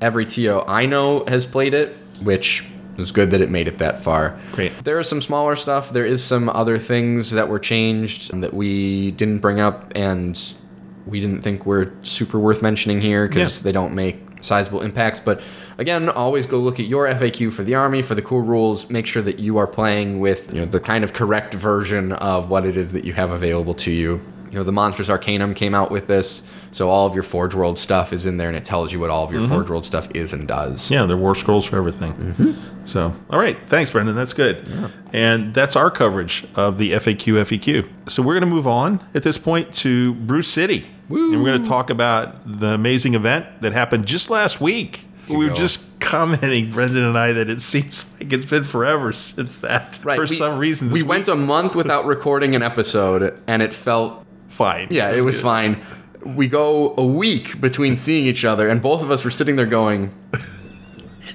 every 0.00 0.24
TO 0.24 0.62
I 0.66 0.86
know 0.86 1.24
has 1.28 1.44
played 1.44 1.74
it, 1.74 1.94
which 2.22 2.66
is 2.96 3.12
good 3.12 3.30
that 3.32 3.40
it 3.42 3.50
made 3.50 3.68
it 3.68 3.78
that 3.78 4.00
far. 4.00 4.36
Great. 4.52 4.72
There 4.82 4.98
is 4.98 5.08
some 5.08 5.20
smaller 5.20 5.56
stuff. 5.56 5.92
There 5.92 6.06
is 6.06 6.24
some 6.24 6.48
other 6.48 6.78
things 6.78 7.30
that 7.32 7.48
were 7.48 7.58
changed 7.60 8.32
that 8.40 8.54
we 8.54 9.10
didn't 9.12 9.38
bring 9.38 9.60
up 9.60 9.92
and 9.94 10.36
we 11.06 11.20
didn't 11.20 11.42
think 11.42 11.64
were 11.66 11.92
super 12.02 12.38
worth 12.40 12.60
mentioning 12.62 13.00
here 13.00 13.28
because 13.28 13.58
Yeah. 13.60 13.64
they 13.64 13.72
don't 13.72 13.94
make 13.94 14.27
sizable 14.40 14.82
impacts. 14.82 15.20
But 15.20 15.42
again, 15.78 16.08
always 16.08 16.46
go 16.46 16.58
look 16.58 16.80
at 16.80 16.86
your 16.86 17.06
FAQ 17.06 17.52
for 17.52 17.62
the 17.62 17.74
army 17.74 18.02
for 18.02 18.14
the 18.14 18.22
cool 18.22 18.42
rules. 18.42 18.88
Make 18.90 19.06
sure 19.06 19.22
that 19.22 19.38
you 19.38 19.58
are 19.58 19.66
playing 19.66 20.20
with 20.20 20.52
you 20.52 20.60
know 20.60 20.66
the 20.66 20.80
kind 20.80 21.04
of 21.04 21.12
correct 21.12 21.54
version 21.54 22.12
of 22.12 22.50
what 22.50 22.66
it 22.66 22.76
is 22.76 22.92
that 22.92 23.04
you 23.04 23.12
have 23.14 23.30
available 23.30 23.74
to 23.74 23.90
you. 23.90 24.20
You 24.50 24.58
know, 24.58 24.64
the 24.64 24.72
Monstrous 24.72 25.10
Arcanum 25.10 25.52
came 25.52 25.74
out 25.74 25.90
with 25.90 26.06
this, 26.06 26.50
so 26.70 26.88
all 26.88 27.06
of 27.06 27.14
your 27.14 27.22
Forge 27.22 27.54
World 27.54 27.78
stuff 27.78 28.14
is 28.14 28.24
in 28.24 28.38
there, 28.38 28.48
and 28.48 28.56
it 28.56 28.64
tells 28.64 28.92
you 28.92 28.98
what 28.98 29.10
all 29.10 29.24
of 29.24 29.30
your 29.30 29.46
Forge 29.46 29.68
World 29.68 29.84
stuff 29.84 30.10
is 30.14 30.32
and 30.32 30.48
does. 30.48 30.90
Yeah, 30.90 31.04
they're 31.04 31.18
war 31.18 31.34
scrolls 31.34 31.66
for 31.66 31.76
everything. 31.76 32.14
Mm-hmm. 32.14 32.86
So, 32.86 33.14
all 33.28 33.38
right. 33.38 33.58
Thanks, 33.66 33.90
Brendan. 33.90 34.16
That's 34.16 34.32
good. 34.32 34.66
And 35.12 35.52
that's 35.52 35.76
our 35.76 35.90
coverage 35.90 36.46
of 36.54 36.78
the 36.78 36.92
FAQ 36.92 37.44
FEQ. 37.44 38.10
So, 38.10 38.22
we're 38.22 38.32
going 38.40 38.48
to 38.48 38.54
move 38.54 38.66
on 38.66 39.06
at 39.14 39.22
this 39.22 39.36
point 39.36 39.74
to 39.76 40.14
Brew 40.14 40.40
City. 40.40 40.86
And 41.08 41.42
we're 41.42 41.48
going 41.50 41.62
to 41.62 41.68
talk 41.68 41.90
about 41.90 42.36
the 42.46 42.68
amazing 42.68 43.14
event 43.14 43.46
that 43.62 43.72
happened 43.72 44.06
just 44.06 44.30
last 44.30 44.60
week. 44.60 45.04
we 45.28 45.36
were 45.36 45.48
go. 45.48 45.54
just 45.54 46.00
commenting, 46.00 46.70
Brendan 46.70 47.04
and 47.04 47.18
I, 47.18 47.32
that 47.32 47.48
it 47.50 47.60
seems 47.60 48.18
like 48.20 48.32
it's 48.32 48.44
been 48.46 48.64
forever 48.64 49.12
since 49.12 49.58
that. 49.60 50.00
Right. 50.04 50.16
For 50.16 50.22
we- 50.22 50.26
some 50.28 50.58
reason, 50.58 50.90
we 50.90 51.00
this 51.00 51.08
went 51.08 51.28
a 51.28 51.34
month 51.36 51.74
without 51.74 52.04
recording 52.14 52.54
an 52.54 52.62
episode, 52.62 53.38
and 53.46 53.62
it 53.62 53.72
felt 53.72 54.24
fine. 54.48 54.88
Yeah, 54.90 55.10
it 55.10 55.24
was 55.24 55.36
good. 55.36 55.42
fine. 55.42 55.82
We 56.24 56.48
go 56.48 56.94
a 56.98 57.04
week 57.04 57.60
between 57.60 57.96
seeing 57.96 58.26
each 58.26 58.44
other, 58.44 58.68
and 58.68 58.82
both 58.82 59.02
of 59.02 59.10
us 59.10 59.24
were 59.24 59.30
sitting 59.30 59.56
there 59.56 59.66
going, 59.66 60.12
"It 60.32 60.40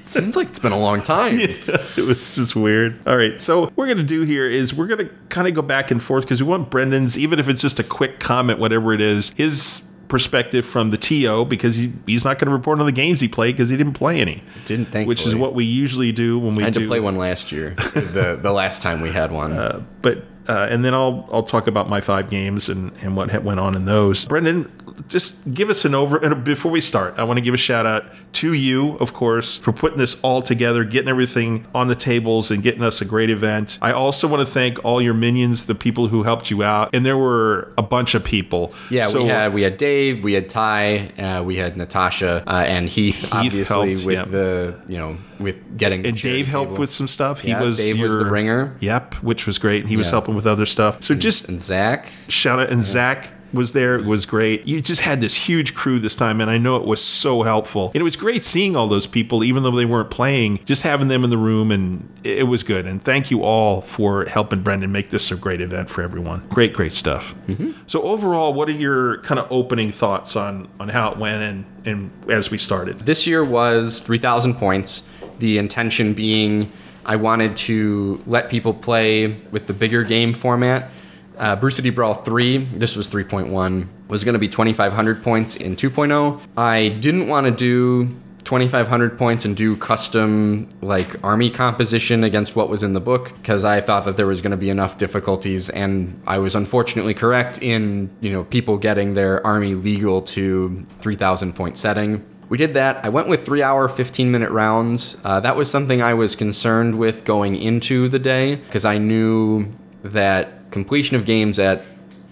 seems 0.05 0.35
like 0.35 0.49
it's 0.49 0.59
been 0.59 0.71
a 0.71 0.79
long 0.79 1.01
time." 1.01 1.37
it 1.39 2.05
was 2.05 2.35
just 2.35 2.55
weird. 2.55 3.05
All 3.07 3.17
right, 3.17 3.39
so 3.41 3.61
what 3.61 3.77
we're 3.77 3.87
gonna 3.87 4.03
do 4.03 4.21
here 4.23 4.47
is 4.47 4.73
we're 4.73 4.87
gonna 4.87 5.09
kind 5.29 5.47
of 5.47 5.53
go 5.53 5.61
back 5.61 5.91
and 5.91 6.01
forth 6.01 6.25
because 6.25 6.41
we 6.41 6.49
want 6.49 6.69
Brendan's, 6.69 7.17
even 7.17 7.39
if 7.39 7.47
it's 7.49 7.61
just 7.61 7.79
a 7.79 7.83
quick 7.83 8.19
comment, 8.19 8.59
whatever 8.59 8.93
it 8.93 9.01
is, 9.01 9.31
his 9.35 9.83
perspective 10.13 10.63
from 10.63 10.91
the 10.91 10.97
TO 10.97 11.43
because 11.45 11.75
he, 11.75 11.91
he's 12.05 12.23
not 12.23 12.37
going 12.37 12.45
to 12.45 12.51
report 12.51 12.79
on 12.79 12.85
the 12.85 12.91
games 12.91 13.19
he 13.19 13.27
played 13.27 13.55
because 13.55 13.69
he 13.69 13.77
didn't 13.77 13.93
play 13.93 14.21
any. 14.21 14.43
Didn't, 14.65 14.85
think, 14.89 15.07
which 15.07 15.25
is 15.25 15.35
what 15.35 15.55
we 15.55 15.65
usually 15.65 16.11
do 16.11 16.37
when 16.37 16.53
we 16.53 16.61
I 16.61 16.65
had 16.65 16.73
do. 16.75 16.81
to 16.81 16.87
play 16.87 16.99
one 16.99 17.17
last 17.17 17.51
year, 17.51 17.71
the 17.95 18.37
the 18.39 18.51
last 18.51 18.83
time 18.83 19.01
we 19.01 19.09
had 19.09 19.31
one. 19.31 19.53
Uh, 19.53 19.83
but 20.03 20.23
uh, 20.47 20.67
and 20.69 20.83
then 20.83 20.93
I'll 20.93 21.27
I'll 21.31 21.43
talk 21.43 21.67
about 21.67 21.89
my 21.89 22.01
five 22.01 22.29
games 22.29 22.69
and 22.69 22.91
and 23.01 23.15
what 23.15 23.43
went 23.43 23.59
on 23.59 23.75
in 23.75 23.85
those. 23.85 24.25
Brendan, 24.25 24.71
just 25.07 25.53
give 25.53 25.69
us 25.69 25.85
an 25.85 25.95
over. 25.95 26.17
And 26.17 26.43
before 26.43 26.71
we 26.71 26.81
start, 26.81 27.15
I 27.17 27.23
want 27.23 27.37
to 27.37 27.43
give 27.43 27.53
a 27.53 27.57
shout 27.57 27.85
out 27.85 28.05
to 28.33 28.53
you, 28.53 28.97
of 28.97 29.13
course, 29.13 29.57
for 29.57 29.71
putting 29.71 29.97
this 29.97 30.19
all 30.21 30.41
together, 30.41 30.83
getting 30.83 31.09
everything 31.09 31.65
on 31.73 31.87
the 31.87 31.95
tables, 31.95 32.51
and 32.51 32.63
getting 32.63 32.83
us 32.83 33.01
a 33.01 33.05
great 33.05 33.29
event. 33.29 33.77
I 33.81 33.91
also 33.91 34.27
want 34.27 34.41
to 34.41 34.45
thank 34.45 34.83
all 34.83 35.01
your 35.01 35.13
minions, 35.13 35.65
the 35.65 35.75
people 35.75 36.07
who 36.07 36.23
helped 36.23 36.51
you 36.51 36.63
out, 36.63 36.89
and 36.93 37.05
there 37.05 37.17
were 37.17 37.71
a 37.77 37.83
bunch 37.83 38.15
of 38.15 38.23
people. 38.23 38.73
yeah, 38.89 39.07
So- 39.07 39.23
we 39.23 39.29
had 39.29 39.53
we 39.53 39.61
had 39.61 39.77
Dave, 39.77 40.23
we 40.23 40.33
had 40.33 40.49
Ty, 40.49 41.09
uh, 41.17 41.43
we 41.43 41.55
had 41.55 41.77
Natasha, 41.77 42.43
uh, 42.47 42.63
and 42.67 42.89
Heath, 42.89 43.33
obviously 43.33 43.63
helped, 43.65 44.05
with 44.05 44.15
yeah. 44.15 44.25
the 44.25 44.79
you 44.87 44.97
know 44.97 45.17
with 45.43 45.77
getting 45.77 46.05
And 46.05 46.19
Dave 46.19 46.47
helped 46.47 46.71
table. 46.71 46.79
with 46.81 46.89
some 46.89 47.07
stuff. 47.07 47.41
He 47.41 47.49
Yeah, 47.49 47.61
was 47.61 47.77
Dave 47.77 47.99
was 47.99 48.15
the 48.15 48.25
ringer. 48.25 48.75
Yep, 48.79 49.15
which 49.15 49.45
was 49.45 49.57
great. 49.59 49.87
He 49.87 49.97
was 49.97 50.09
helping 50.09 50.35
with 50.35 50.47
other 50.47 50.65
stuff. 50.65 51.03
So 51.03 51.13
just 51.15 51.47
and 51.49 51.61
Zach. 51.61 52.09
shout 52.27 52.59
out 52.59 52.69
and 52.69 52.83
Zach 52.83 53.29
was 53.53 53.73
there 53.73 53.97
it 53.99 54.05
was 54.07 54.25
great 54.25 54.65
you 54.65 54.81
just 54.81 55.01
had 55.01 55.21
this 55.21 55.35
huge 55.47 55.75
crew 55.75 55.99
this 55.99 56.15
time 56.15 56.41
and 56.41 56.49
i 56.49 56.57
know 56.57 56.75
it 56.75 56.85
was 56.85 56.99
so 56.99 57.43
helpful 57.43 57.89
and 57.93 57.97
it 57.97 58.03
was 58.03 58.15
great 58.15 58.41
seeing 58.43 58.75
all 58.75 58.87
those 58.87 59.05
people 59.05 59.43
even 59.43 59.61
though 59.61 59.69
they 59.69 59.85
weren't 59.85 60.09
playing 60.09 60.59
just 60.65 60.81
having 60.81 61.07
them 61.07 61.23
in 61.23 61.29
the 61.29 61.37
room 61.37 61.71
and 61.71 62.09
it 62.23 62.47
was 62.47 62.63
good 62.63 62.87
and 62.87 63.01
thank 63.03 63.29
you 63.29 63.43
all 63.43 63.81
for 63.81 64.25
helping 64.25 64.61
brendan 64.61 64.91
make 64.91 65.09
this 65.09 65.29
a 65.31 65.35
great 65.35 65.61
event 65.61 65.87
for 65.87 66.01
everyone 66.01 66.43
great 66.49 66.73
great 66.73 66.91
stuff 66.91 67.35
mm-hmm. 67.45 67.71
so 67.85 68.01
overall 68.01 68.55
what 68.55 68.67
are 68.67 68.71
your 68.71 69.19
kind 69.19 69.39
of 69.39 69.45
opening 69.51 69.91
thoughts 69.91 70.35
on 70.35 70.67
on 70.79 70.89
how 70.89 71.11
it 71.11 71.17
went 71.19 71.43
and 71.43 71.65
and 71.85 72.09
as 72.31 72.49
we 72.49 72.57
started 72.57 72.99
This 72.99 73.27
year 73.27 73.43
was 73.43 73.99
3,000 73.99 74.55
points. 74.55 75.07
The 75.39 75.57
intention 75.57 76.13
being 76.13 76.71
I 77.05 77.17
wanted 77.17 77.57
to 77.57 78.23
let 78.25 78.49
people 78.49 78.73
play 78.73 79.27
with 79.27 79.67
the 79.67 79.73
bigger 79.73 80.03
game 80.03 80.33
format. 80.33 80.89
Uh, 81.37 81.55
Brew 81.55 81.71
City 81.71 81.89
Brawl 81.89 82.13
3, 82.13 82.57
this 82.57 82.95
was 82.95 83.09
3.1, 83.09 83.87
was 84.07 84.23
going 84.23 84.33
to 84.33 84.39
be 84.39 84.47
2,500 84.47 85.23
points 85.23 85.55
in 85.55 85.75
2.0. 85.75 86.39
I 86.55 86.89
didn't 86.89 87.27
want 87.27 87.45
to 87.47 87.51
do 87.51 88.15
2,500 88.43 89.17
points 89.17 89.45
and 89.45 89.55
do 89.55 89.75
custom 89.75 90.67
like 90.81 91.21
army 91.23 91.49
composition 91.49 92.23
against 92.23 92.55
what 92.55 92.69
was 92.69 92.83
in 92.83 92.93
the 92.93 92.99
book 92.99 93.33
because 93.37 93.63
I 93.63 93.81
thought 93.81 94.05
that 94.05 94.17
there 94.17 94.27
was 94.27 94.41
going 94.41 94.51
to 94.51 94.57
be 94.57 94.69
enough 94.69 94.97
difficulties, 94.97 95.69
and 95.69 96.21
I 96.27 96.37
was 96.37 96.55
unfortunately 96.55 97.13
correct 97.13 97.61
in 97.61 98.09
you 98.21 98.31
know 98.31 98.43
people 98.43 98.77
getting 98.77 99.13
their 99.13 99.45
army 99.45 99.75
legal 99.75 100.21
to 100.21 100.85
3,000 100.99 101.53
point 101.53 101.77
setting. 101.77 102.23
We 102.49 102.57
did 102.57 102.73
that. 102.75 103.05
I 103.05 103.09
went 103.09 103.27
with 103.27 103.45
three 103.45 103.63
hour, 103.63 103.87
15 103.87 104.31
minute 104.31 104.51
rounds. 104.51 105.17
Uh, 105.23 105.39
that 105.39 105.55
was 105.55 105.69
something 105.69 106.01
I 106.01 106.13
was 106.13 106.35
concerned 106.35 106.97
with 106.97 107.25
going 107.25 107.55
into 107.55 108.07
the 108.07 108.19
day 108.19 108.55
because 108.55 108.85
I 108.85 108.97
knew 108.97 109.71
that 110.03 110.71
completion 110.71 111.15
of 111.15 111.25
games 111.25 111.59
at 111.59 111.81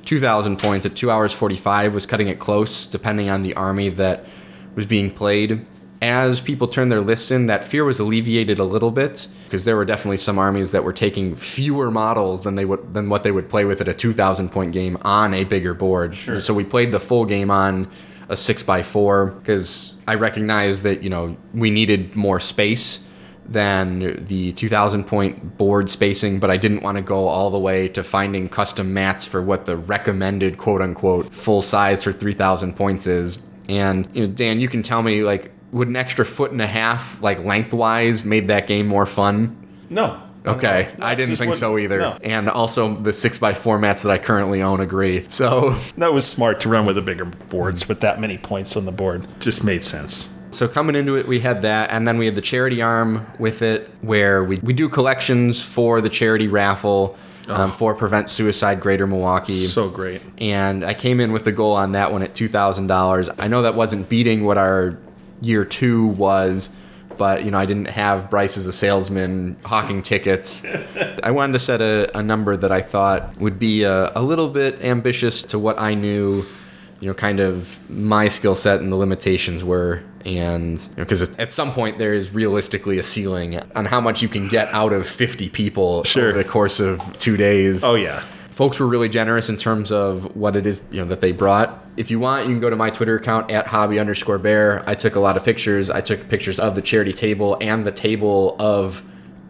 2,000 0.06 0.58
points 0.58 0.86
at 0.86 0.96
2 0.96 1.10
hours 1.10 1.32
45 1.34 1.94
was 1.94 2.06
cutting 2.06 2.28
it 2.28 2.40
close, 2.40 2.86
depending 2.86 3.30
on 3.30 3.44
the 3.44 3.54
army 3.54 3.90
that 3.90 4.26
was 4.76 4.86
being 4.86 5.12
played. 5.12 5.66
As 6.02 6.42
people 6.42 6.68
turned 6.68 6.92
their 6.92 7.02
lists 7.02 7.30
in, 7.30 7.46
that 7.46 7.64
fear 7.64 7.86
was 7.86 8.00
alleviated 8.00 8.58
a 8.58 8.64
little 8.64 8.90
bit 8.90 9.28
because 9.46 9.66
there 9.66 9.76
were 9.76 9.86
definitely 9.86 10.18
some 10.18 10.40
armies 10.40 10.72
that 10.72 10.84
were 10.84 10.94
taking 10.94 11.36
fewer 11.36 11.92
models 11.92 12.44
than 12.44 12.56
they 12.56 12.66
would 12.66 12.94
than 12.94 13.08
what 13.08 13.22
they 13.22 13.32
would 13.32 13.48
play 13.50 13.66
with 13.66 13.82
at 13.82 13.88
a 13.88 13.94
2,000 13.94 14.50
point 14.50 14.74
game 14.74 14.98
on 15.04 15.36
a 15.36 15.44
bigger 15.44 15.76
board. 15.76 16.16
Sure. 16.16 16.42
So 16.42 16.56
we 16.56 16.64
played 16.64 16.92
the 16.92 17.00
full 17.00 17.26
game 17.26 17.52
on 17.52 17.88
a 18.32 18.38
six 18.38 18.64
by 18.64 18.82
four 18.82 19.28
because 19.28 19.98
I 20.08 20.16
recognized 20.16 20.84
that 20.84 21.04
you 21.04 21.10
know 21.10 21.36
we 21.54 21.70
needed 21.70 22.16
more 22.16 22.40
space 22.40 23.08
than 23.46 24.26
the 24.28 24.54
2000 24.54 25.04
point 25.04 25.58
board 25.58 25.90
spacing, 25.90 26.40
but 26.40 26.50
I 26.50 26.56
didn't 26.56 26.82
want 26.82 26.96
to 26.96 27.04
go 27.04 27.28
all 27.28 27.50
the 27.50 27.60
way 27.60 27.90
to 27.90 28.04
finding 28.04 28.48
custom 28.48 28.94
mats 28.94 29.28
for 29.28 29.42
what 29.42 29.66
the 29.66 29.76
recommended 29.76 30.58
quote 30.58 30.82
unquote 30.82 31.36
full 31.36 31.62
size 31.62 32.04
for 32.04 32.14
3000 32.14 32.76
points 32.76 33.06
is. 33.06 33.40
And 33.68 34.08
you 34.14 34.26
know, 34.26 34.34
Dan, 34.34 34.62
you 34.62 34.70
can 34.70 34.82
tell 34.82 35.04
me 35.04 35.24
like 35.24 35.52
would 35.74 35.90
an 35.90 35.98
extra 35.98 36.26
foot 36.26 36.52
and 36.52 36.62
a 36.62 36.68
half 36.68 37.22
like 37.22 37.40
lengthwise 37.44 38.24
made 38.24 38.48
that 38.48 38.68
game 38.68 38.88
more 38.88 39.06
fun? 39.06 39.58
no 39.90 40.22
Okay, 40.46 40.92
I 41.00 41.16
didn't 41.16 41.36
think 41.36 41.56
so 41.56 41.78
either. 41.78 42.00
no. 42.00 42.18
And 42.24 42.50
also 42.50 42.96
the 42.96 43.14
six 43.14 43.38
by 43.38 43.54
four 43.54 43.78
mats 43.78 44.02
that 44.04 44.12
I 44.12 44.18
currently 44.18 44.62
own 44.62 44.80
agree. 44.82 45.26
So 45.30 45.72
that 45.98 46.14
was 46.14 46.26
smart 46.28 46.60
to 46.62 46.70
run 46.70 46.86
with 46.86 46.96
the 46.96 47.02
bigger 47.02 47.26
boards 47.26 47.88
with 47.88 48.00
that 48.02 48.20
many 48.20 48.38
points 48.38 48.76
on 48.76 48.86
the 48.86 48.92
board 48.92 49.28
just 49.40 49.64
made 49.64 49.84
sense 49.84 50.36
So 50.52 50.68
coming 50.68 50.96
into 50.96 51.16
it, 51.16 51.28
we 51.28 51.40
had 51.42 51.62
that, 51.62 51.92
and 51.92 52.08
then 52.08 52.18
we 52.18 52.26
had 52.26 52.36
the 52.36 52.42
charity 52.42 52.82
arm 52.82 53.26
with 53.40 53.62
it, 53.62 53.90
where 54.02 54.44
we, 54.44 54.58
we 54.58 54.74
do 54.74 54.90
collections 54.90 55.64
for 55.64 56.02
the 56.02 56.10
charity 56.10 56.48
raffle 56.48 57.16
um, 57.48 57.70
for 57.72 57.94
Prevent 57.94 58.30
Suicide 58.30 58.80
Greater 58.80 59.06
Milwaukee. 59.08 59.66
So 59.66 59.90
great. 59.90 60.22
and 60.38 60.84
I 60.84 60.94
came 60.94 61.20
in 61.20 61.32
with 61.34 61.44
the 61.44 61.52
goal 61.52 61.74
on 61.74 61.92
that 61.94 62.12
one 62.12 62.22
at 62.24 62.34
two 62.34 62.48
thousand 62.48 62.88
dollars. 62.88 63.30
I 63.40 63.48
know 63.48 63.62
that 63.62 63.76
wasn't 63.76 64.10
beating 64.10 64.44
what 64.46 64.58
our 64.58 64.98
year 65.42 65.66
two 65.66 66.08
was, 66.08 66.70
but 67.22 67.46
you 67.46 67.52
know 67.52 67.60
I 67.60 67.68
didn't 67.68 67.90
have 67.90 68.32
Bryce 68.32 68.58
as 68.58 68.66
a 68.66 68.72
salesman 68.74 69.56
hawking 69.64 70.02
tickets. 70.02 70.66
I 71.24 71.30
wanted 71.30 71.54
to 71.54 71.60
set 71.60 71.80
a, 71.80 72.10
a 72.18 72.24
number 72.24 72.58
that 72.58 72.72
I 72.72 72.82
thought 72.82 73.38
would 73.38 73.60
be 73.60 73.84
a, 73.84 74.12
a 74.16 74.24
little 74.24 74.50
bit 74.50 74.82
ambitious 74.84 75.44
to 75.44 75.60
what 75.60 75.80
I 75.80 75.94
knew, 75.94 76.44
you 77.00 77.08
know, 77.08 77.14
kind 77.14 77.40
of 77.40 77.80
my 77.92 78.28
skill 78.28 78.56
set 78.56 78.80
and 78.82 78.92
the 78.92 78.96
limitations 78.96 79.64
were. 79.64 80.02
And 80.26 80.76
because 80.96 81.22
at 81.38 81.52
some 81.54 81.72
point 81.74 82.00
there 82.00 82.16
is 82.16 82.34
realistically 82.34 82.98
a 82.98 83.04
ceiling 83.04 83.60
on 83.76 83.86
how 83.86 84.02
much 84.02 84.24
you 84.24 84.28
can 84.28 84.48
get 84.48 84.68
out 84.74 84.92
of 84.94 85.06
50 85.08 85.50
people 85.50 86.04
Sure. 86.04 86.30
over 86.30 86.38
the 86.40 86.44
course 86.44 86.80
of 86.80 87.00
two 87.18 87.38
days 87.38 87.84
Oh 87.84 87.96
yeah. 87.96 88.24
Folks 88.52 88.80
were 88.80 88.88
really 88.88 89.10
generous 89.10 89.50
in 89.50 89.58
terms 89.58 89.92
of 89.92 90.36
what 90.36 90.56
it 90.56 90.68
is 90.68 90.86
you 90.92 91.02
know 91.02 91.08
that 91.08 91.22
they 91.22 91.32
brought. 91.32 91.84
If 91.98 92.12
you 92.12 92.20
want 92.20 92.48
you 92.48 92.54
can 92.54 92.60
go 92.60 92.70
to 92.70 92.76
my 92.76 92.90
twitter 92.90 93.16
account 93.16 93.50
at 93.50 93.68
hobby 93.68 94.00
underscore 94.00 94.38
bear. 94.38 94.88
I 94.88 94.96
took 94.96 95.16
a 95.16 95.20
lot 95.20 95.38
of 95.38 95.44
pictures. 95.44 95.90
I 95.90 96.02
took 96.02 96.30
pictures 96.30 96.60
of 96.60 96.76
the 96.76 96.82
charity 96.82 97.14
table 97.14 97.58
and 97.60 97.86
the 97.86 97.92
table 97.92 98.56
of 98.60 99.04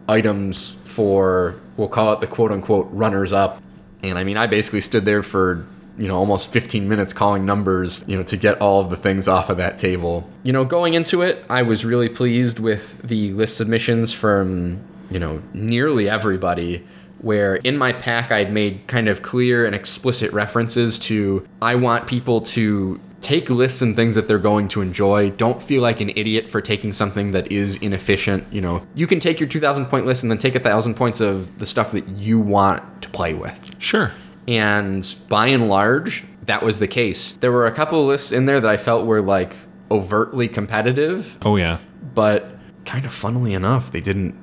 items 0.08 0.70
for 0.70 1.60
we'll 1.76 1.88
call 1.88 2.12
it 2.12 2.20
the 2.20 2.26
quote 2.26 2.52
unquote 2.52 2.88
runners 2.90 3.32
up. 3.32 3.60
And 4.02 4.18
i 4.18 4.24
mean 4.24 4.36
i 4.36 4.46
basically 4.46 4.80
stood 4.80 5.04
there 5.04 5.22
for 5.22 5.66
you 5.98 6.08
know 6.08 6.16
almost 6.16 6.50
15 6.50 6.88
minutes 6.88 7.12
calling 7.12 7.44
numbers 7.44 8.02
you 8.06 8.16
know 8.16 8.22
to 8.24 8.36
get 8.36 8.60
all 8.60 8.80
of 8.80 8.88
the 8.88 8.96
things 8.96 9.28
off 9.28 9.50
of 9.50 9.58
that 9.58 9.78
table. 9.78 10.28
You 10.42 10.52
know 10.52 10.64
going 10.64 10.94
into 10.94 11.22
it 11.22 11.44
i 11.50 11.62
was 11.62 11.84
really 11.84 12.08
pleased 12.08 12.58
with 12.58 13.02
the 13.02 13.32
list 13.32 13.56
submissions 13.56 14.12
from 14.14 14.80
you 15.10 15.18
know 15.18 15.42
nearly 15.52 16.08
everybody 16.08 16.84
where 17.22 17.56
in 17.56 17.76
my 17.78 17.92
pack 17.92 18.30
I'd 18.30 18.52
made 18.52 18.86
kind 18.86 19.08
of 19.08 19.22
clear 19.22 19.64
and 19.64 19.74
explicit 19.74 20.32
references 20.32 20.98
to 21.00 21.46
I 21.60 21.74
want 21.76 22.06
people 22.06 22.40
to 22.42 23.00
take 23.20 23.48
lists 23.48 23.80
and 23.82 23.94
things 23.94 24.16
that 24.16 24.26
they're 24.26 24.38
going 24.40 24.66
to 24.66 24.80
enjoy. 24.82 25.30
Don't 25.30 25.62
feel 25.62 25.80
like 25.80 26.00
an 26.00 26.10
idiot 26.16 26.50
for 26.50 26.60
taking 26.60 26.90
something 26.92 27.30
that 27.30 27.52
is 27.52 27.76
inefficient. 27.76 28.44
You 28.52 28.60
know, 28.60 28.86
you 28.96 29.06
can 29.06 29.20
take 29.20 29.38
your 29.38 29.48
2,000 29.48 29.86
point 29.86 30.06
list 30.06 30.24
and 30.24 30.30
then 30.30 30.38
take 30.38 30.56
a 30.56 30.60
thousand 30.60 30.94
points 30.94 31.20
of 31.20 31.60
the 31.60 31.66
stuff 31.66 31.92
that 31.92 32.08
you 32.18 32.40
want 32.40 33.02
to 33.02 33.08
play 33.10 33.32
with. 33.34 33.76
Sure. 33.78 34.12
And 34.48 35.14
by 35.28 35.46
and 35.46 35.68
large, 35.68 36.24
that 36.46 36.64
was 36.64 36.80
the 36.80 36.88
case. 36.88 37.32
There 37.36 37.52
were 37.52 37.66
a 37.66 37.70
couple 37.70 38.00
of 38.00 38.08
lists 38.08 38.32
in 38.32 38.46
there 38.46 38.58
that 38.60 38.68
I 38.68 38.76
felt 38.76 39.06
were 39.06 39.22
like 39.22 39.54
overtly 39.88 40.48
competitive, 40.48 41.38
Oh 41.42 41.54
yeah. 41.56 41.78
but 42.14 42.50
kind 42.84 43.04
of 43.04 43.12
funnily 43.12 43.54
enough, 43.54 43.92
they 43.92 44.00
didn't 44.00 44.34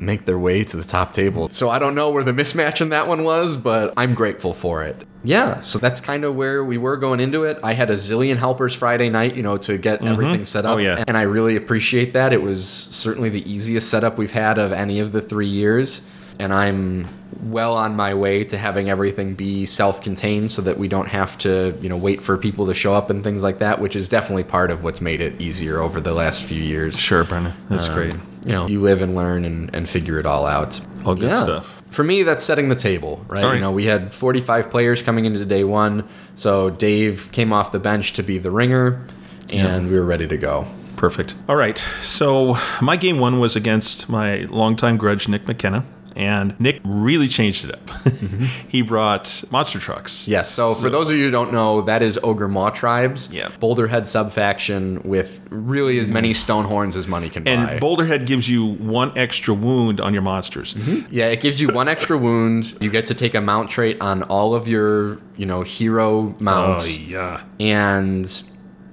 make 0.00 0.24
their 0.24 0.38
way 0.38 0.64
to 0.64 0.76
the 0.76 0.84
top 0.84 1.12
table. 1.12 1.48
So 1.50 1.70
I 1.70 1.78
don't 1.78 1.94
know 1.94 2.10
where 2.10 2.22
the 2.22 2.32
mismatch 2.32 2.80
in 2.80 2.90
that 2.90 3.08
one 3.08 3.24
was, 3.24 3.56
but 3.56 3.94
I'm 3.96 4.14
grateful 4.14 4.52
for 4.52 4.84
it. 4.84 5.04
Yeah, 5.24 5.62
so 5.62 5.78
that's 5.78 6.00
kind 6.00 6.24
of 6.24 6.36
where 6.36 6.64
we 6.64 6.78
were 6.78 6.96
going 6.96 7.18
into 7.18 7.42
it. 7.42 7.58
I 7.64 7.72
had 7.72 7.90
a 7.90 7.94
zillion 7.94 8.36
helpers 8.36 8.72
Friday 8.72 9.10
night, 9.10 9.34
you 9.34 9.42
know, 9.42 9.56
to 9.58 9.76
get 9.76 9.98
mm-hmm. 9.98 10.08
everything 10.08 10.44
set 10.44 10.64
up. 10.64 10.76
Oh, 10.76 10.78
yeah. 10.78 11.04
And 11.08 11.16
I 11.16 11.22
really 11.22 11.56
appreciate 11.56 12.12
that. 12.12 12.32
It 12.32 12.40
was 12.40 12.68
certainly 12.68 13.28
the 13.28 13.50
easiest 13.50 13.90
setup 13.90 14.16
we've 14.16 14.30
had 14.30 14.58
of 14.58 14.72
any 14.72 15.00
of 15.00 15.10
the 15.10 15.20
three 15.20 15.48
years. 15.48 16.06
And 16.38 16.52
I'm 16.54 17.06
well 17.42 17.76
on 17.76 17.94
my 17.94 18.14
way 18.14 18.44
to 18.44 18.58
having 18.58 18.90
everything 18.90 19.34
be 19.34 19.64
self-contained 19.66 20.50
so 20.50 20.62
that 20.62 20.78
we 20.78 20.88
don't 20.88 21.08
have 21.08 21.38
to, 21.38 21.76
you 21.80 21.88
know, 21.88 21.96
wait 21.96 22.22
for 22.22 22.36
people 22.36 22.66
to 22.66 22.74
show 22.74 22.94
up 22.94 23.10
and 23.10 23.22
things 23.22 23.42
like 23.42 23.58
that, 23.58 23.80
which 23.80 23.94
is 23.94 24.08
definitely 24.08 24.44
part 24.44 24.70
of 24.70 24.82
what's 24.84 25.00
made 25.00 25.20
it 25.20 25.40
easier 25.40 25.80
over 25.80 26.00
the 26.00 26.12
last 26.12 26.42
few 26.42 26.60
years. 26.60 26.98
Sure, 26.98 27.24
Brendan. 27.24 27.54
That's 27.68 27.88
um, 27.88 27.94
great. 27.94 28.14
You 28.44 28.52
know, 28.52 28.66
you 28.66 28.80
live 28.80 29.02
and 29.02 29.14
learn 29.14 29.44
and, 29.44 29.74
and 29.74 29.88
figure 29.88 30.18
it 30.18 30.26
all 30.26 30.46
out. 30.46 30.80
All 31.04 31.14
good 31.14 31.32
stuff. 31.32 31.74
For 31.90 32.04
me, 32.04 32.22
that's 32.22 32.44
setting 32.44 32.68
the 32.68 32.74
table, 32.74 33.24
right? 33.28 33.44
Right. 33.44 33.54
You 33.54 33.60
know, 33.60 33.72
we 33.72 33.86
had 33.86 34.12
45 34.12 34.70
players 34.70 35.00
coming 35.00 35.24
into 35.24 35.44
day 35.44 35.64
one, 35.64 36.06
so 36.34 36.70
Dave 36.70 37.30
came 37.32 37.52
off 37.52 37.72
the 37.72 37.80
bench 37.80 38.12
to 38.14 38.22
be 38.22 38.38
the 38.38 38.50
ringer, 38.50 39.06
and 39.50 39.90
we 39.90 39.98
were 39.98 40.04
ready 40.04 40.26
to 40.28 40.36
go. 40.36 40.66
Perfect. 40.96 41.34
All 41.48 41.56
right. 41.56 41.78
So 42.02 42.56
my 42.82 42.96
game 42.96 43.20
one 43.20 43.38
was 43.38 43.54
against 43.54 44.08
my 44.08 44.40
longtime 44.50 44.96
grudge, 44.96 45.28
Nick 45.28 45.46
McKenna. 45.46 45.84
And 46.18 46.58
Nick 46.58 46.80
really 46.84 47.28
changed 47.28 47.64
it 47.64 47.72
up. 47.72 47.80
Mm-hmm. 48.18 48.68
he 48.68 48.82
brought 48.82 49.44
monster 49.52 49.78
trucks. 49.78 50.26
Yes. 50.26 50.50
So, 50.50 50.74
for 50.74 50.90
those 50.90 51.08
of 51.08 51.16
you 51.16 51.26
who 51.26 51.30
don't 51.30 51.52
know, 51.52 51.82
that 51.82 52.02
is 52.02 52.18
Ogor 52.18 52.50
Mawtribes. 52.50 53.32
Yeah. 53.32 53.48
Boulderhead 53.60 54.06
subfaction 54.06 55.02
with 55.02 55.40
really 55.50 55.98
as 55.98 56.10
many 56.10 56.30
mm-hmm. 56.30 56.36
stone 56.36 56.64
horns 56.64 56.96
as 56.96 57.06
money 57.06 57.28
can 57.28 57.44
buy. 57.44 57.50
And 57.50 57.80
Boulderhead 57.80 58.26
gives 58.26 58.48
you 58.48 58.66
one 58.66 59.16
extra 59.16 59.54
wound 59.54 60.00
on 60.00 60.12
your 60.12 60.22
monsters. 60.22 60.74
Mm-hmm. 60.74 61.14
yeah, 61.14 61.26
it 61.26 61.40
gives 61.40 61.60
you 61.60 61.68
one 61.68 61.86
extra 61.86 62.18
wound. 62.18 62.76
You 62.80 62.90
get 62.90 63.06
to 63.06 63.14
take 63.14 63.34
a 63.34 63.40
mount 63.40 63.70
trait 63.70 64.00
on 64.00 64.24
all 64.24 64.54
of 64.54 64.66
your, 64.66 65.20
you 65.36 65.46
know, 65.46 65.62
hero 65.62 66.34
mounts. 66.40 66.86
Oh, 66.86 67.00
yeah. 67.00 67.42
and 67.60 68.42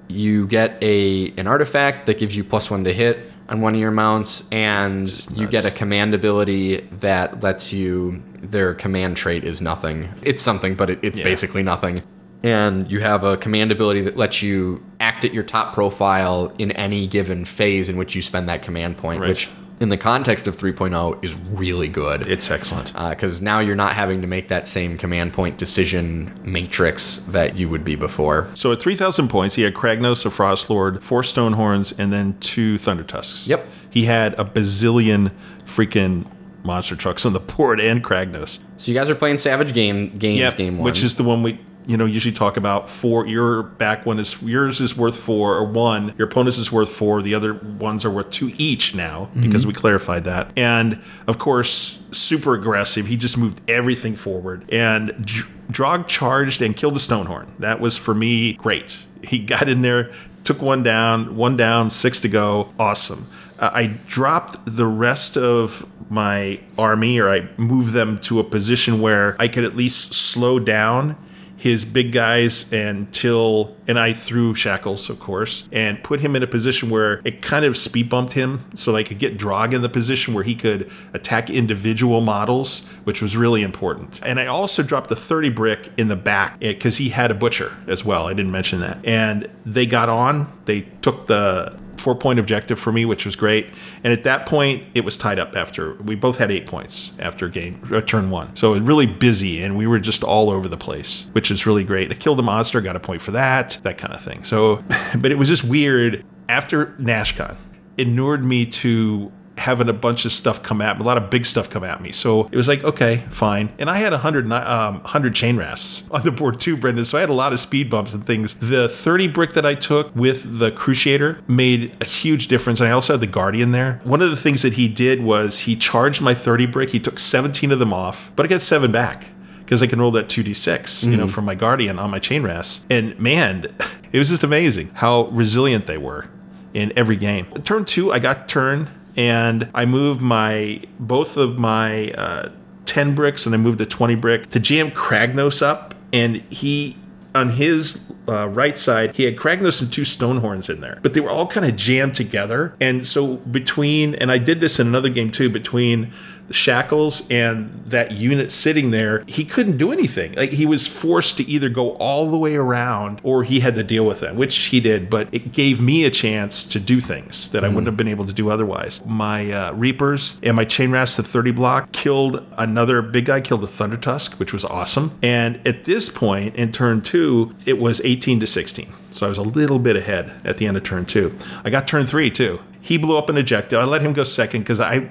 you 0.08 0.46
get 0.46 0.78
a 0.82 1.32
an 1.36 1.46
artifact 1.46 2.06
that 2.06 2.18
gives 2.18 2.36
you 2.36 2.44
plus 2.44 2.70
one 2.70 2.84
to 2.84 2.92
hit 2.92 3.18
on 3.48 3.60
one 3.60 3.74
of 3.74 3.80
your 3.80 3.90
mounts, 3.90 4.48
and 4.50 5.08
you 5.36 5.46
get 5.48 5.64
a 5.64 5.70
command 5.70 6.14
ability 6.14 6.78
that 6.92 7.42
lets 7.42 7.72
you 7.72 8.22
their 8.42 8.74
command 8.74 9.16
trait 9.16 9.44
is 9.44 9.60
nothing. 9.62 10.08
It's 10.22 10.42
something, 10.42 10.74
but 10.74 10.90
it, 10.90 10.98
it's 11.02 11.18
Yeah. 11.18 11.24
basically 11.24 11.62
nothing. 11.62 12.02
And 12.42 12.90
you 12.90 13.00
have 13.00 13.24
a 13.24 13.36
command 13.36 13.72
ability 13.72 14.02
that 14.02 14.16
lets 14.16 14.42
you 14.42 14.84
act 15.00 15.24
at 15.24 15.32
your 15.34 15.42
top 15.42 15.74
profile 15.74 16.52
in 16.58 16.70
any 16.72 17.06
given 17.06 17.44
phase 17.44 17.88
in 17.88 17.96
which 17.96 18.14
you 18.14 18.22
spend 18.22 18.48
that 18.48 18.62
command 18.62 18.98
point, 18.98 19.20
which 19.20 19.48
in 19.80 19.90
the 19.90 19.96
context 19.98 20.46
of 20.46 20.56
3.0 20.56 21.22
is 21.22 21.34
really 21.34 21.88
good 21.88 22.26
It's 22.26 22.50
excellent. 22.50 22.92
Uh, 22.94 23.10
because 23.10 23.42
now 23.42 23.60
you're 23.60 23.76
not 23.76 23.92
having 23.92 24.22
to 24.22 24.26
make 24.26 24.48
that 24.48 24.66
same 24.66 24.96
command 24.96 25.32
point 25.32 25.58
decision 25.58 26.34
matrix 26.42 27.18
that 27.18 27.56
you 27.56 27.68
would 27.68 27.84
be 27.84 27.94
before. 27.94 28.48
So 28.54 28.72
at 28.72 28.80
3,000 28.80 29.28
points, 29.28 29.54
he 29.56 29.62
had 29.62 29.74
Kragnos, 29.74 30.24
a 30.24 30.30
Frost 30.30 30.70
Lord, 30.70 31.04
four 31.04 31.22
Stonehorns, 31.22 31.96
and 31.98 32.12
then 32.12 32.38
two 32.40 32.78
Thunder 32.78 33.02
Tusks. 33.02 33.46
Yep. 33.48 33.66
He 33.90 34.04
had 34.06 34.32
a 34.34 34.44
bazillion 34.44 35.32
freaking 35.64 36.26
monster 36.62 36.96
trucks 36.96 37.24
on 37.24 37.32
the 37.32 37.40
board 37.40 37.80
and 37.80 38.02
Kragnos. 38.02 38.58
So 38.76 38.90
you 38.90 38.98
guys 38.98 39.08
are 39.08 39.14
playing 39.14 39.38
Savage 39.38 39.72
Game 39.72 40.08
Games 40.08 40.40
Yep, 40.40 40.56
game 40.56 40.78
one, 40.78 40.84
which 40.84 41.02
is 41.02 41.14
the 41.14 41.22
one 41.22 41.42
we 41.42 41.58
you 41.86 41.96
know 41.96 42.04
usually 42.04 42.34
talk 42.34 42.56
about. 42.56 42.88
Four, 42.88 43.26
your 43.26 43.62
back 43.62 44.04
one 44.04 44.18
is 44.18 44.42
yours 44.42 44.80
is 44.80 44.96
worth 44.96 45.16
four 45.16 45.54
or 45.54 45.64
one. 45.64 46.14
Your 46.18 46.28
opponent's 46.28 46.58
is 46.58 46.70
worth 46.70 46.90
four. 46.90 47.22
The 47.22 47.34
other 47.34 47.54
ones 47.54 48.04
are 48.04 48.10
worth 48.10 48.30
two 48.30 48.52
each 48.58 48.94
now 48.94 49.30
because 49.38 49.66
we 49.66 49.72
clarified 49.72 50.24
that. 50.24 50.52
And 50.56 51.00
of 51.26 51.38
course, 51.38 52.02
super 52.10 52.54
aggressive. 52.54 53.06
He 53.06 53.16
just 53.16 53.38
moved 53.38 53.60
everything 53.68 54.14
forward 54.16 54.68
and. 54.70 55.14
Dr- 55.24 55.52
Drog 55.70 56.06
charged 56.06 56.62
and 56.62 56.76
killed 56.76 56.94
the 56.94 57.00
Stonehorn. 57.00 57.48
That 57.58 57.80
was 57.80 57.96
for 57.96 58.14
me 58.14 58.54
great. 58.54 59.04
He 59.22 59.38
got 59.38 59.68
in 59.68 59.82
there, 59.82 60.12
took 60.44 60.62
one 60.62 60.82
down, 60.82 61.36
one 61.36 61.56
down, 61.56 61.90
six 61.90 62.20
to 62.20 62.28
go. 62.28 62.72
Awesome. 62.78 63.26
Uh, 63.58 63.70
I 63.72 63.86
dropped 64.06 64.58
the 64.64 64.86
rest 64.86 65.36
of 65.36 65.84
my 66.08 66.60
army, 66.78 67.18
or 67.18 67.28
I 67.28 67.48
moved 67.56 67.94
them 67.94 68.18
to 68.20 68.38
a 68.38 68.44
position 68.44 69.00
where 69.00 69.34
I 69.40 69.48
could 69.48 69.64
at 69.64 69.74
least 69.74 70.14
slow 70.14 70.60
down 70.60 71.16
his 71.56 71.84
big 71.84 72.12
guys 72.12 72.72
and 72.72 73.12
Till 73.12 73.76
and 73.86 73.98
I 73.98 74.12
threw 74.12 74.54
shackles, 74.54 75.08
of 75.08 75.18
course, 75.18 75.68
and 75.72 76.02
put 76.02 76.20
him 76.20 76.36
in 76.36 76.42
a 76.42 76.46
position 76.46 76.90
where 76.90 77.22
it 77.24 77.40
kind 77.40 77.64
of 77.64 77.76
speed 77.76 78.08
bumped 78.08 78.34
him 78.34 78.64
so 78.74 78.96
I 78.96 79.02
could 79.02 79.18
get 79.18 79.38
Drog 79.38 79.72
in 79.72 79.82
the 79.82 79.88
position 79.88 80.34
where 80.34 80.44
he 80.44 80.54
could 80.54 80.90
attack 81.14 81.48
individual 81.48 82.20
models, 82.20 82.84
which 83.04 83.22
was 83.22 83.36
really 83.36 83.62
important. 83.62 84.20
And 84.22 84.38
I 84.40 84.46
also 84.46 84.82
dropped 84.82 85.08
the 85.08 85.16
30 85.16 85.50
brick 85.50 85.90
in 85.96 86.08
the 86.08 86.16
back 86.16 86.56
eh, 86.60 86.72
because 86.72 86.96
he 86.98 87.10
had 87.10 87.30
a 87.30 87.34
butcher 87.34 87.76
as 87.86 88.04
well. 88.04 88.26
I 88.26 88.34
didn't 88.34 88.52
mention 88.52 88.80
that. 88.80 88.98
And 89.04 89.48
they 89.64 89.86
got 89.86 90.08
on, 90.08 90.52
they 90.64 90.82
took 91.00 91.26
the 91.26 91.78
four 91.96 92.14
point 92.14 92.38
objective 92.38 92.78
for 92.78 92.92
me, 92.92 93.04
which 93.04 93.24
was 93.24 93.36
great. 93.36 93.66
And 94.04 94.12
at 94.12 94.22
that 94.24 94.46
point, 94.46 94.84
it 94.94 95.04
was 95.04 95.16
tied 95.16 95.38
up 95.38 95.56
after 95.56 95.94
we 95.94 96.14
both 96.14 96.38
had 96.38 96.50
eight 96.50 96.66
points 96.66 97.12
after 97.18 97.48
game 97.48 97.80
uh, 97.92 98.00
turn 98.00 98.30
one. 98.30 98.54
So 98.56 98.74
it 98.74 98.82
really 98.82 99.06
busy, 99.06 99.62
and 99.62 99.76
we 99.76 99.86
were 99.86 99.98
just 99.98 100.24
all 100.24 100.50
over 100.50 100.68
the 100.68 100.76
place, 100.76 101.30
which 101.32 101.50
is 101.50 101.66
really 101.66 101.84
great. 101.84 102.10
I 102.10 102.14
killed 102.14 102.40
a 102.40 102.42
monster, 102.42 102.80
got 102.80 102.96
a 102.96 103.00
point 103.00 103.22
for 103.22 103.32
that, 103.32 103.78
that 103.82 103.98
kind 103.98 104.14
of 104.14 104.20
thing. 104.20 104.44
So, 104.44 104.82
but 105.18 105.30
it 105.30 105.36
was 105.36 105.48
just 105.48 105.64
weird 105.64 106.24
after 106.48 106.86
NashCon. 106.98 107.56
Inured 107.98 108.44
me 108.44 108.66
to 108.66 109.32
having 109.58 109.88
a 109.88 109.92
bunch 109.92 110.24
of 110.24 110.32
stuff 110.32 110.62
come 110.62 110.80
at 110.80 110.98
me, 110.98 111.02
a 111.02 111.06
lot 111.06 111.16
of 111.16 111.30
big 111.30 111.46
stuff 111.46 111.70
come 111.70 111.84
at 111.84 112.00
me. 112.02 112.12
So 112.12 112.44
it 112.52 112.56
was 112.56 112.68
like, 112.68 112.84
okay, 112.84 113.24
fine. 113.30 113.72
And 113.78 113.88
I 113.88 113.98
had 113.98 114.12
a 114.12 114.18
hundred, 114.18 114.50
um, 114.52 115.00
hundred 115.00 115.34
chainrasps 115.34 116.10
on 116.14 116.22
the 116.22 116.30
board 116.30 116.60
too, 116.60 116.76
Brendan. 116.76 117.04
So 117.04 117.16
I 117.16 117.20
had 117.20 117.30
a 117.30 117.34
lot 117.34 117.52
of 117.52 117.60
speed 117.60 117.90
bumps 117.90 118.14
and 118.14 118.24
things. 118.24 118.54
The 118.54 118.88
30 118.88 119.28
brick 119.28 119.52
that 119.54 119.64
I 119.64 119.74
took 119.74 120.14
with 120.14 120.58
the 120.58 120.70
Cruciator 120.70 121.46
made 121.48 121.96
a 122.00 122.04
huge 122.04 122.48
difference. 122.48 122.80
And 122.80 122.88
I 122.88 122.92
also 122.92 123.14
had 123.14 123.20
the 123.20 123.26
Guardian 123.26 123.72
there. 123.72 124.00
One 124.04 124.22
of 124.22 124.30
the 124.30 124.36
things 124.36 124.62
that 124.62 124.74
he 124.74 124.88
did 124.88 125.22
was 125.22 125.60
he 125.60 125.76
charged 125.76 126.20
my 126.20 126.34
30 126.34 126.66
brick. 126.66 126.90
He 126.90 127.00
took 127.00 127.18
17 127.18 127.72
of 127.72 127.78
them 127.78 127.92
off, 127.92 128.30
but 128.36 128.44
I 128.44 128.48
got 128.48 128.60
seven 128.60 128.92
back 128.92 129.26
because 129.60 129.82
I 129.82 129.88
can 129.88 130.00
roll 130.00 130.12
that 130.12 130.28
2d6, 130.28 131.10
you 131.10 131.16
know, 131.16 131.26
from 131.26 131.44
my 131.44 131.56
Guardian 131.56 131.98
on 131.98 132.10
my 132.10 132.20
chainrasps. 132.20 132.84
And 132.88 133.18
man, 133.18 133.64
it 134.12 134.18
was 134.18 134.28
just 134.28 134.44
amazing 134.44 134.90
how 134.94 135.24
resilient 135.26 135.86
they 135.86 135.98
were 135.98 136.28
in 136.72 136.92
every 136.96 137.16
game. 137.16 137.46
Turn 137.64 137.84
two, 137.84 138.12
I 138.12 138.20
got 138.20 138.48
turn 138.48 138.88
and 139.16 139.68
I 139.74 139.84
moved 139.86 140.20
my 140.20 140.82
both 140.98 141.36
of 141.36 141.58
my 141.58 142.10
uh, 142.12 142.50
10 142.86 143.14
bricks 143.14 143.46
and 143.46 143.54
I 143.54 143.58
moved 143.58 143.78
the 143.78 143.86
20 143.86 144.14
brick 144.14 144.50
to 144.50 144.60
jam 144.60 144.90
Kragnos 144.90 145.62
up 145.62 145.94
and 146.12 146.36
he 146.50 146.96
on 147.34 147.50
his 147.50 148.10
uh, 148.28 148.48
right 148.48 148.76
side, 148.76 149.14
he 149.14 149.24
had 149.24 149.36
Kragnos 149.36 149.82
and 149.82 149.92
two 149.92 150.02
Stonehorns 150.02 150.68
in 150.70 150.80
there, 150.80 150.98
but 151.02 151.14
they 151.14 151.20
were 151.20 151.30
all 151.30 151.46
kind 151.46 151.66
of 151.66 151.76
jammed 151.76 152.14
together. 152.14 152.74
And 152.80 153.06
so 153.06 153.36
between, 153.36 154.14
and 154.14 154.32
I 154.32 154.38
did 154.38 154.60
this 154.60 154.80
in 154.80 154.86
another 154.86 155.08
game 155.10 155.30
too, 155.30 155.48
between 155.50 156.12
the 156.48 156.54
shackles 156.54 157.26
and 157.30 157.82
that 157.86 158.12
unit 158.12 158.50
sitting 158.50 158.90
there, 158.90 159.24
he 159.26 159.44
couldn't 159.44 159.78
do 159.78 159.92
anything. 159.92 160.32
Like 160.34 160.50
he 160.50 160.66
was 160.66 160.86
forced 160.86 161.36
to 161.38 161.48
either 161.48 161.68
go 161.68 161.92
all 161.96 162.30
the 162.30 162.38
way 162.38 162.56
around 162.56 163.20
or 163.22 163.44
he 163.44 163.60
had 163.60 163.74
to 163.74 163.84
deal 163.84 164.06
with 164.06 164.22
it, 164.22 164.34
which 164.34 164.56
he 164.66 164.80
did. 164.80 165.10
But 165.10 165.28
it 165.32 165.52
gave 165.52 165.80
me 165.80 166.04
a 166.04 166.10
chance 166.10 166.64
to 166.64 166.80
do 166.80 167.00
things 167.00 167.50
that 167.50 167.64
I 167.64 167.68
wouldn't 167.68 167.86
have 167.86 167.96
been 167.96 168.08
able 168.08 168.26
to 168.26 168.32
do 168.32 168.50
otherwise. 168.50 169.04
My 169.04 169.50
uh, 169.50 169.72
Reapers 169.72 170.40
and 170.42 170.56
my 170.56 170.64
Chain 170.64 170.90
Rasp 170.90 171.16
to 171.16 171.22
30 171.22 171.52
block 171.52 171.92
killed 171.92 172.44
another 172.52 173.02
big 173.02 173.26
guy, 173.26 173.40
killed 173.40 173.64
a 173.64 173.66
Thunder 173.66 173.96
Tusk, 173.96 174.34
which 174.38 174.52
was 174.52 174.64
awesome. 174.64 175.18
And 175.22 175.66
at 175.66 175.84
this 175.84 176.08
point 176.08 176.54
in 176.56 176.72
turn 176.72 177.00
two, 177.00 177.54
it 177.64 177.78
was 177.78 178.00
18 178.04 178.40
to 178.40 178.46
16. 178.46 178.92
So 179.10 179.26
I 179.26 179.28
was 179.28 179.38
a 179.38 179.42
little 179.42 179.78
bit 179.78 179.96
ahead 179.96 180.32
at 180.44 180.58
the 180.58 180.66
end 180.66 180.76
of 180.76 180.84
turn 180.84 181.06
two. 181.06 181.34
I 181.64 181.70
got 181.70 181.88
turn 181.88 182.06
three 182.06 182.30
too. 182.30 182.60
He 182.80 182.98
blew 182.98 183.18
up 183.18 183.28
an 183.28 183.36
ejector. 183.36 183.78
I 183.78 183.84
let 183.84 184.02
him 184.02 184.12
go 184.12 184.22
second 184.22 184.60
because 184.60 184.78
I 184.78 185.10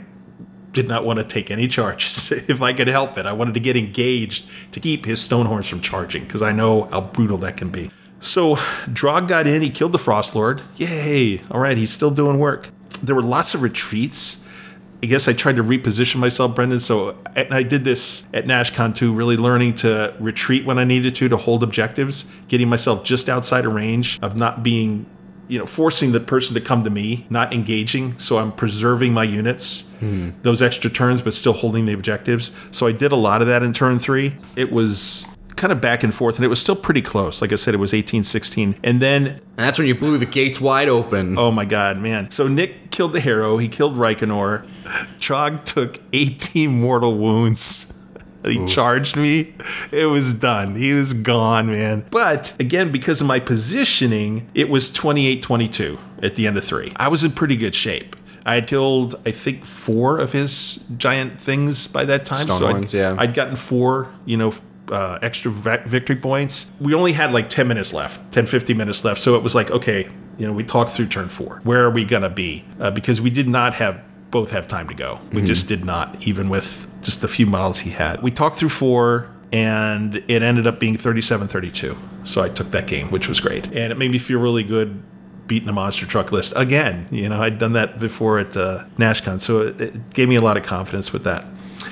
did 0.75 0.87
not 0.87 1.03
want 1.03 1.17
to 1.17 1.25
take 1.25 1.49
any 1.49 1.67
charges 1.67 2.31
if 2.49 2.61
I 2.61 2.73
could 2.73 2.87
help 2.87 3.17
it. 3.17 3.25
I 3.25 3.33
wanted 3.33 3.55
to 3.55 3.59
get 3.59 3.75
engaged 3.75 4.47
to 4.73 4.79
keep 4.79 5.05
his 5.05 5.19
Stonehorns 5.19 5.67
from 5.67 5.81
charging 5.81 6.25
because 6.25 6.43
I 6.43 6.51
know 6.51 6.83
how 6.83 7.01
brutal 7.01 7.37
that 7.39 7.57
can 7.57 7.69
be. 7.69 7.89
So 8.19 8.57
Drog 8.91 9.27
got 9.27 9.47
in, 9.47 9.61
he 9.61 9.69
killed 9.69 9.93
the 9.93 9.97
Frost 9.97 10.35
Lord. 10.35 10.61
Yay! 10.77 11.41
All 11.49 11.59
right, 11.59 11.77
he's 11.77 11.91
still 11.91 12.11
doing 12.11 12.37
work. 12.37 12.69
There 13.01 13.15
were 13.15 13.23
lots 13.23 13.55
of 13.55 13.61
retreats. 13.61 14.43
I 15.03 15.07
guess 15.07 15.27
I 15.27 15.33
tried 15.33 15.57
to 15.57 15.63
reposition 15.63 16.15
myself, 16.15 16.55
Brendan. 16.55 16.79
So 16.79 17.17
and 17.35 17.53
I 17.53 17.63
did 17.63 17.83
this 17.83 18.25
at 18.33 18.45
NashCon 18.45 18.95
too, 18.95 19.13
really 19.13 19.37
learning 19.37 19.75
to 19.75 20.15
retreat 20.19 20.65
when 20.65 20.79
I 20.79 20.83
needed 20.83 21.13
to 21.15 21.29
to 21.29 21.37
hold 21.37 21.61
objectives, 21.63 22.25
getting 22.47 22.67
myself 22.67 23.03
just 23.03 23.29
outside 23.29 23.65
of 23.65 23.73
range 23.73 24.19
of 24.21 24.35
not 24.35 24.63
being 24.63 25.05
you 25.47 25.59
know, 25.59 25.65
forcing 25.65 26.11
the 26.11 26.19
person 26.19 26.53
to 26.55 26.61
come 26.61 26.83
to 26.83 26.89
me, 26.89 27.25
not 27.29 27.53
engaging. 27.53 28.17
So 28.17 28.37
I'm 28.37 28.51
preserving 28.51 29.13
my 29.13 29.23
units, 29.23 29.93
hmm. 29.95 30.31
those 30.41 30.61
extra 30.61 30.89
turns, 30.89 31.21
but 31.21 31.33
still 31.33 31.53
holding 31.53 31.85
the 31.85 31.93
objectives. 31.93 32.51
So 32.71 32.87
I 32.87 32.91
did 32.91 33.11
a 33.11 33.15
lot 33.15 33.41
of 33.41 33.47
that 33.47 33.63
in 33.63 33.73
turn 33.73 33.99
three. 33.99 34.35
It 34.55 34.71
was 34.71 35.25
kind 35.55 35.71
of 35.71 35.81
back 35.81 36.03
and 36.03 36.13
forth, 36.13 36.35
and 36.35 36.45
it 36.45 36.49
was 36.49 36.59
still 36.59 36.75
pretty 36.75 37.01
close. 37.01 37.41
Like 37.41 37.51
I 37.51 37.55
said, 37.55 37.73
it 37.73 37.77
was 37.77 37.93
18 37.93 38.23
16. 38.23 38.75
And 38.83 39.01
then, 39.01 39.27
And 39.27 39.41
that's 39.55 39.77
when 39.77 39.87
you 39.87 39.95
blew 39.95 40.17
the 40.17 40.25
gates 40.25 40.59
wide 40.59 40.89
open. 40.89 41.37
oh 41.37 41.51
my 41.51 41.65
God, 41.65 41.97
man. 41.97 42.31
So 42.31 42.47
Nick 42.47 42.91
killed 42.91 43.13
the 43.13 43.19
Harrow, 43.19 43.57
he 43.57 43.67
killed 43.67 43.95
Reikenor. 43.95 44.67
Drog 45.19 45.65
took 45.65 45.99
18 46.13 46.69
mortal 46.69 47.17
wounds. 47.17 47.91
He 48.45 48.65
charged 48.65 49.15
me. 49.17 49.53
It 49.91 50.05
was 50.05 50.33
done. 50.33 50.75
He 50.75 50.93
was 50.93 51.13
gone, 51.13 51.67
man. 51.67 52.05
But 52.11 52.55
again, 52.59 52.91
because 52.91 53.21
of 53.21 53.27
my 53.27 53.39
positioning, 53.39 54.49
it 54.53 54.69
was 54.69 54.91
28 54.91 55.41
22 55.41 55.97
at 56.21 56.35
the 56.35 56.47
end 56.47 56.57
of 56.57 56.63
three. 56.63 56.91
I 56.95 57.07
was 57.07 57.23
in 57.23 57.31
pretty 57.31 57.55
good 57.55 57.75
shape. 57.75 58.15
I 58.45 58.55
had 58.55 58.67
killed, 58.67 59.15
I 59.25 59.31
think, 59.31 59.65
four 59.65 60.19
of 60.19 60.31
his 60.31 60.85
giant 60.97 61.39
things 61.39 61.87
by 61.87 62.05
that 62.05 62.25
time. 62.25 62.45
Stonehorns, 62.45 62.89
I'd, 62.89 62.93
yeah. 62.93 63.15
I'd 63.17 63.33
gotten 63.33 63.55
four, 63.55 64.13
you 64.25 64.37
know, 64.37 64.53
uh, 64.91 65.17
extra 65.23 65.49
victory 65.51 66.15
points. 66.15 66.71
We 66.79 66.93
only 66.93 67.13
had 67.13 67.33
like 67.33 67.49
10 67.49 67.67
minutes 67.67 67.91
left, 67.91 68.31
10, 68.31 68.45
15 68.45 68.77
minutes 68.77 69.03
left. 69.03 69.19
So 69.19 69.35
it 69.35 69.41
was 69.41 69.55
like, 69.55 69.71
okay, 69.71 70.07
you 70.37 70.45
know, 70.45 70.53
we 70.53 70.63
talked 70.63 70.91
through 70.91 71.07
turn 71.07 71.29
four. 71.29 71.59
Where 71.63 71.83
are 71.83 71.89
we 71.89 72.05
going 72.05 72.21
to 72.21 72.29
be? 72.29 72.65
Uh, 72.79 72.91
because 72.91 73.19
we 73.19 73.31
did 73.31 73.47
not 73.47 73.75
have 73.75 74.03
both 74.35 74.51
have 74.51 74.67
time 74.67 74.89
to 74.89 74.93
go. 74.93 75.21
We 75.31 75.41
just 75.43 75.69
did 75.69 75.85
not, 75.85 76.27
even 76.27 76.49
with 76.49 76.91
just 77.01 77.21
the 77.21 77.29
few 77.29 77.45
models 77.45 77.79
he 77.79 77.91
had. 77.91 78.21
We 78.21 78.31
talked 78.31 78.57
through 78.57 78.67
four 78.67 79.29
and 79.53 80.15
it 80.27 80.43
ended 80.43 80.67
up 80.67 80.77
being 80.77 80.97
37 80.97 81.47
32. 81.47 81.95
So 82.25 82.41
I 82.41 82.49
took 82.49 82.71
that 82.71 82.85
game, 82.85 83.07
which 83.11 83.29
was 83.29 83.39
great. 83.39 83.65
And 83.67 83.93
it 83.93 83.97
made 83.97 84.11
me 84.11 84.19
feel 84.19 84.41
really 84.41 84.63
good 84.63 85.01
beating 85.47 85.69
a 85.69 85.71
monster 85.71 86.05
truck 86.05 86.33
list 86.33 86.51
again. 86.57 87.07
You 87.11 87.29
know, 87.29 87.41
I'd 87.41 87.57
done 87.57 87.71
that 87.73 87.97
before 87.97 88.37
at 88.37 88.57
uh, 88.57 88.83
NashCon. 88.97 89.39
So 89.39 89.61
it, 89.61 89.79
it 89.79 90.09
gave 90.13 90.27
me 90.27 90.35
a 90.35 90.41
lot 90.41 90.57
of 90.57 90.63
confidence 90.63 91.13
with 91.13 91.23
that. 91.23 91.45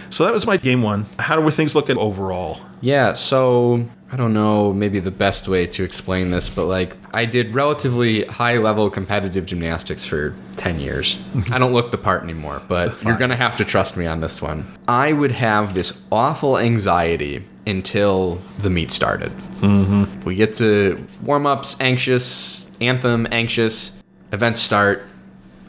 So 0.09 0.25
that 0.25 0.33
was 0.33 0.45
my 0.45 0.57
game 0.57 0.81
one. 0.81 1.05
How 1.19 1.39
were 1.39 1.49
things 1.49 1.75
looking 1.75 1.97
overall? 1.97 2.59
Yeah, 2.81 3.13
so 3.13 3.87
I 4.13 4.15
don't 4.15 4.33
know 4.33 4.71
maybe 4.71 4.99
the 4.99 5.09
best 5.09 5.47
way 5.47 5.65
to 5.65 5.83
explain 5.83 6.29
this, 6.29 6.47
but 6.47 6.65
like 6.65 6.95
I 7.15 7.25
did 7.25 7.55
relatively 7.55 8.23
high 8.25 8.59
level 8.59 8.91
competitive 8.91 9.47
gymnastics 9.47 10.05
for 10.05 10.35
10 10.57 10.79
years. 10.79 11.19
I 11.51 11.57
don't 11.57 11.73
look 11.73 11.89
the 11.89 11.97
part 11.97 12.21
anymore, 12.21 12.61
but 12.67 13.01
you're 13.01 13.17
going 13.17 13.31
to 13.31 13.35
have 13.35 13.55
to 13.55 13.65
trust 13.65 13.97
me 13.97 14.05
on 14.05 14.21
this 14.21 14.39
one. 14.39 14.71
I 14.87 15.13
would 15.13 15.31
have 15.31 15.73
this 15.73 15.99
awful 16.11 16.59
anxiety 16.59 17.43
until 17.65 18.39
the 18.59 18.69
meet 18.69 18.91
started. 18.91 19.31
Mm-hmm. 19.61 20.21
We 20.21 20.35
get 20.35 20.53
to 20.55 21.03
warm 21.23 21.47
ups, 21.47 21.75
anxious, 21.81 22.69
anthem, 22.79 23.25
anxious, 23.31 23.99
events 24.31 24.61
start. 24.61 25.07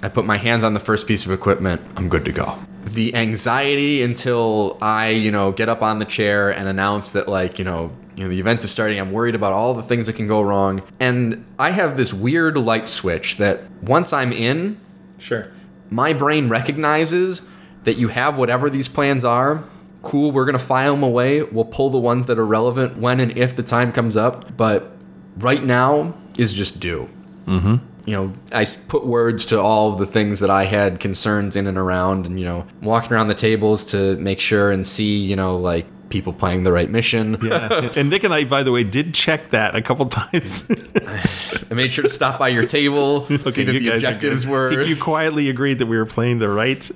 I 0.03 0.11
put 0.11 0.27
my 0.27 0.37
hands 0.37 0.65
on 0.65 0.75
the 0.75 0.81
first 0.81 1.07
piece 1.07 1.25
of 1.25 1.33
equipment. 1.33 1.81
I'm 1.97 2.11
good 2.11 2.27
to 2.27 2.33
go. 2.33 2.59
The 2.85 3.15
anxiety 3.15 4.03
until 4.03 4.77
I, 4.83 5.09
you 5.09 5.31
know, 5.31 5.51
get 5.51 5.71
up 5.71 5.81
on 5.81 5.99
the 5.99 6.05
chair 6.05 6.51
and 6.51 6.69
announce 6.69 7.13
that, 7.13 7.27
like, 7.27 7.59
you 7.59 7.65
know, 7.65 7.91
you 8.17 8.25
know, 8.25 8.31
the 8.31 8.39
event 8.41 8.63
is 8.65 8.71
starting. 8.71 8.99
I'm 9.01 9.13
worried 9.13 9.35
about 9.35 9.53
all 9.53 9.75
the 9.75 9.83
things 9.83 10.07
that 10.07 10.15
can 10.15 10.27
go 10.27 10.41
wrong. 10.43 10.83
And 11.01 11.45
I 11.59 11.71
have 11.71 11.97
this 11.97 12.13
weird 12.15 12.57
light 12.57 12.89
switch 12.89 13.37
that 13.39 13.61
once 13.83 14.13
I'm 14.13 14.33
in, 14.33 14.79
Sure. 15.19 15.49
my 15.91 16.13
brain 16.13 16.49
recognizes 16.49 17.49
that 17.85 17.97
you 17.97 18.09
have 18.09 18.39
whatever 18.39 18.71
these 18.71 18.89
plans 18.89 19.25
are. 19.25 19.65
Cool, 20.03 20.33
we're 20.33 20.45
gonna 20.45 20.59
file 20.59 20.95
them 20.95 21.03
away. 21.03 21.43
We'll 21.43 21.65
pull 21.65 21.91
the 21.91 21.99
ones 21.99 22.27
that 22.27 22.39
are 22.39 22.47
relevant 22.47 22.99
when 22.99 23.21
and 23.21 23.37
if 23.39 23.57
the 23.57 23.63
time 23.63 23.91
comes 23.91 24.17
up. 24.17 24.57
But 24.57 24.93
right 25.39 25.65
now 25.65 26.15
is 26.39 26.53
just 26.53 26.79
do. 26.81 27.09
Mm-hmm. 27.47 27.77
You 28.07 28.17
know, 28.17 28.33
i 28.53 28.67
put 28.89 29.07
words 29.07 29.47
to 29.47 29.59
all 29.59 29.93
the 29.97 30.05
things 30.05 30.41
that 30.41 30.51
I 30.51 30.65
had 30.67 31.01
concerns 31.01 31.57
in 31.57 31.67
and 31.67 31.79
around, 31.79 32.27
and 32.27 32.39
you 32.39 32.45
know, 32.45 32.67
walking 32.83 33.13
around 33.13 33.29
the 33.29 33.35
tables 33.35 33.83
to 33.93 34.17
make 34.17 34.41
sure 34.41 34.71
and 34.71 34.87
see, 34.87 35.17
you 35.19 35.37
know, 35.37 35.57
like 35.57 35.87
people 36.15 36.33
playing 36.33 36.63
the 36.63 36.71
right 36.71 36.89
mission. 36.89 37.37
Yeah. 37.43 37.91
and 37.97 38.09
Nick 38.09 38.23
and 38.23 38.33
I, 38.33 38.45
by 38.45 38.63
the 38.63 38.71
way, 38.71 38.85
did 38.85 39.15
check 39.15 39.51
that 39.51 39.75
a 39.75 39.83
couple 39.83 40.07
times. 40.07 40.71
I 41.71 41.75
made 41.75 41.93
sure 41.93 42.05
to 42.05 42.09
stop 42.09 42.39
by 42.39 42.51
your 42.51 42.63
table, 42.63 43.27
see 43.27 43.65
that 43.65 43.73
the 43.73 43.89
objectives 43.89 44.47
were. 44.47 44.81
You 44.81 44.97
quietly 44.97 45.49
agreed 45.49 45.81
that 45.81 45.87
we 45.87 45.97
were 45.97 46.07
playing 46.07 46.39
the 46.39 46.49
right, 46.49 46.89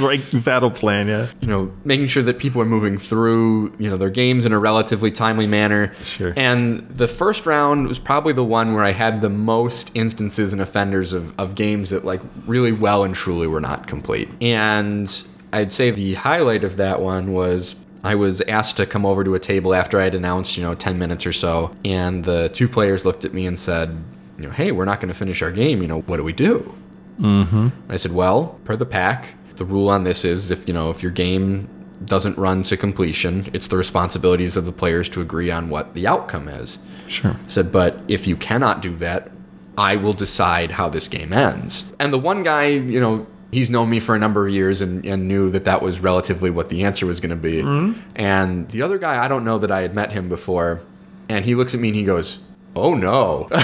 right 0.00 0.44
battle 0.44 0.70
plan. 0.70 1.08
Yeah. 1.08 1.28
you 1.42 1.46
know, 1.46 1.70
making 1.84 2.06
sure 2.06 2.22
that 2.22 2.38
people 2.38 2.62
are 2.62 2.66
moving 2.66 2.96
through, 2.96 3.74
you 3.78 3.90
know, 3.90 3.98
their 3.98 4.08
games 4.08 4.46
in 4.46 4.54
a 4.54 4.58
relatively 4.58 5.10
timely 5.10 5.46
manner. 5.46 5.94
Sure. 6.02 6.32
And 6.34 6.80
the 6.88 7.06
first 7.06 7.44
round 7.44 7.86
was 7.86 7.98
probably 7.98 8.32
the 8.32 8.44
one 8.44 8.72
where 8.72 8.82
I 8.82 8.92
had 8.92 9.20
the 9.20 9.28
most 9.28 9.90
instances 9.94 10.54
and 10.54 10.62
offenders 10.62 11.12
of, 11.12 11.38
of 11.38 11.54
games 11.54 11.90
that 11.90 12.06
like 12.06 12.22
really 12.46 12.72
well 12.72 13.04
and 13.04 13.14
truly 13.14 13.46
were 13.46 13.60
not 13.60 13.86
complete. 13.86 14.30
And 14.40 15.06
I'd 15.52 15.70
say 15.70 15.90
the 15.90 16.14
highlight 16.14 16.64
of 16.64 16.78
that 16.78 17.02
one 17.02 17.32
was 17.32 17.76
I 18.04 18.14
was 18.14 18.42
asked 18.42 18.76
to 18.76 18.86
come 18.86 19.06
over 19.06 19.24
to 19.24 19.34
a 19.34 19.40
table 19.40 19.74
after 19.74 19.98
I 19.98 20.04
had 20.04 20.14
announced, 20.14 20.56
you 20.56 20.62
know, 20.62 20.74
10 20.74 20.98
minutes 20.98 21.26
or 21.26 21.32
so, 21.32 21.74
and 21.84 22.24
the 22.24 22.50
two 22.50 22.68
players 22.68 23.04
looked 23.04 23.24
at 23.24 23.32
me 23.32 23.46
and 23.46 23.58
said, 23.58 23.96
you 24.36 24.44
know, 24.44 24.50
hey, 24.50 24.72
we're 24.72 24.84
not 24.84 25.00
going 25.00 25.08
to 25.08 25.18
finish 25.18 25.42
our 25.42 25.50
game. 25.50 25.80
You 25.80 25.88
know, 25.88 26.02
what 26.02 26.18
do 26.18 26.24
we 26.24 26.32
do? 26.32 26.74
Mm-hmm. 27.18 27.68
I 27.88 27.96
said, 27.96 28.12
well, 28.12 28.60
per 28.64 28.76
the 28.76 28.86
pack, 28.86 29.34
the 29.56 29.64
rule 29.64 29.88
on 29.88 30.04
this 30.04 30.24
is 30.24 30.50
if 30.50 30.66
you 30.66 30.74
know 30.74 30.90
if 30.90 31.02
your 31.02 31.12
game 31.12 31.68
doesn't 32.04 32.36
run 32.36 32.62
to 32.64 32.76
completion, 32.76 33.48
it's 33.52 33.68
the 33.68 33.76
responsibilities 33.76 34.56
of 34.56 34.66
the 34.66 34.72
players 34.72 35.08
to 35.10 35.20
agree 35.20 35.50
on 35.50 35.70
what 35.70 35.94
the 35.94 36.06
outcome 36.06 36.48
is. 36.48 36.80
Sure. 37.06 37.32
I 37.32 37.48
said, 37.48 37.72
but 37.72 38.00
if 38.08 38.26
you 38.26 38.36
cannot 38.36 38.82
do 38.82 38.96
that, 38.96 39.30
I 39.78 39.96
will 39.96 40.12
decide 40.12 40.72
how 40.72 40.88
this 40.88 41.08
game 41.08 41.32
ends. 41.32 41.92
And 41.98 42.12
the 42.12 42.18
one 42.18 42.42
guy, 42.42 42.66
you 42.66 43.00
know, 43.00 43.26
he's 43.54 43.70
known 43.70 43.88
me 43.88 44.00
for 44.00 44.14
a 44.14 44.18
number 44.18 44.46
of 44.46 44.52
years 44.52 44.80
and, 44.80 45.04
and 45.06 45.28
knew 45.28 45.50
that 45.50 45.64
that 45.64 45.80
was 45.80 46.00
relatively 46.00 46.50
what 46.50 46.68
the 46.68 46.84
answer 46.84 47.06
was 47.06 47.20
going 47.20 47.30
to 47.30 47.36
be. 47.36 47.62
Mm-hmm. 47.62 48.00
And 48.16 48.68
the 48.70 48.82
other 48.82 48.98
guy, 48.98 49.24
I 49.24 49.28
don't 49.28 49.44
know 49.44 49.58
that 49.58 49.70
I 49.70 49.82
had 49.82 49.94
met 49.94 50.12
him 50.12 50.28
before, 50.28 50.80
and 51.28 51.44
he 51.44 51.54
looks 51.54 51.74
at 51.74 51.80
me 51.80 51.88
and 51.88 51.96
he 51.96 52.04
goes, 52.04 52.44
"Oh 52.76 52.94
no." 52.94 53.48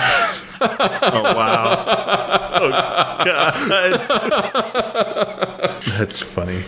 Oh 0.63 1.23
wow. 1.35 1.85
oh 2.61 2.71
god. 3.25 4.01
That's 5.99 6.21
funny. 6.21 6.65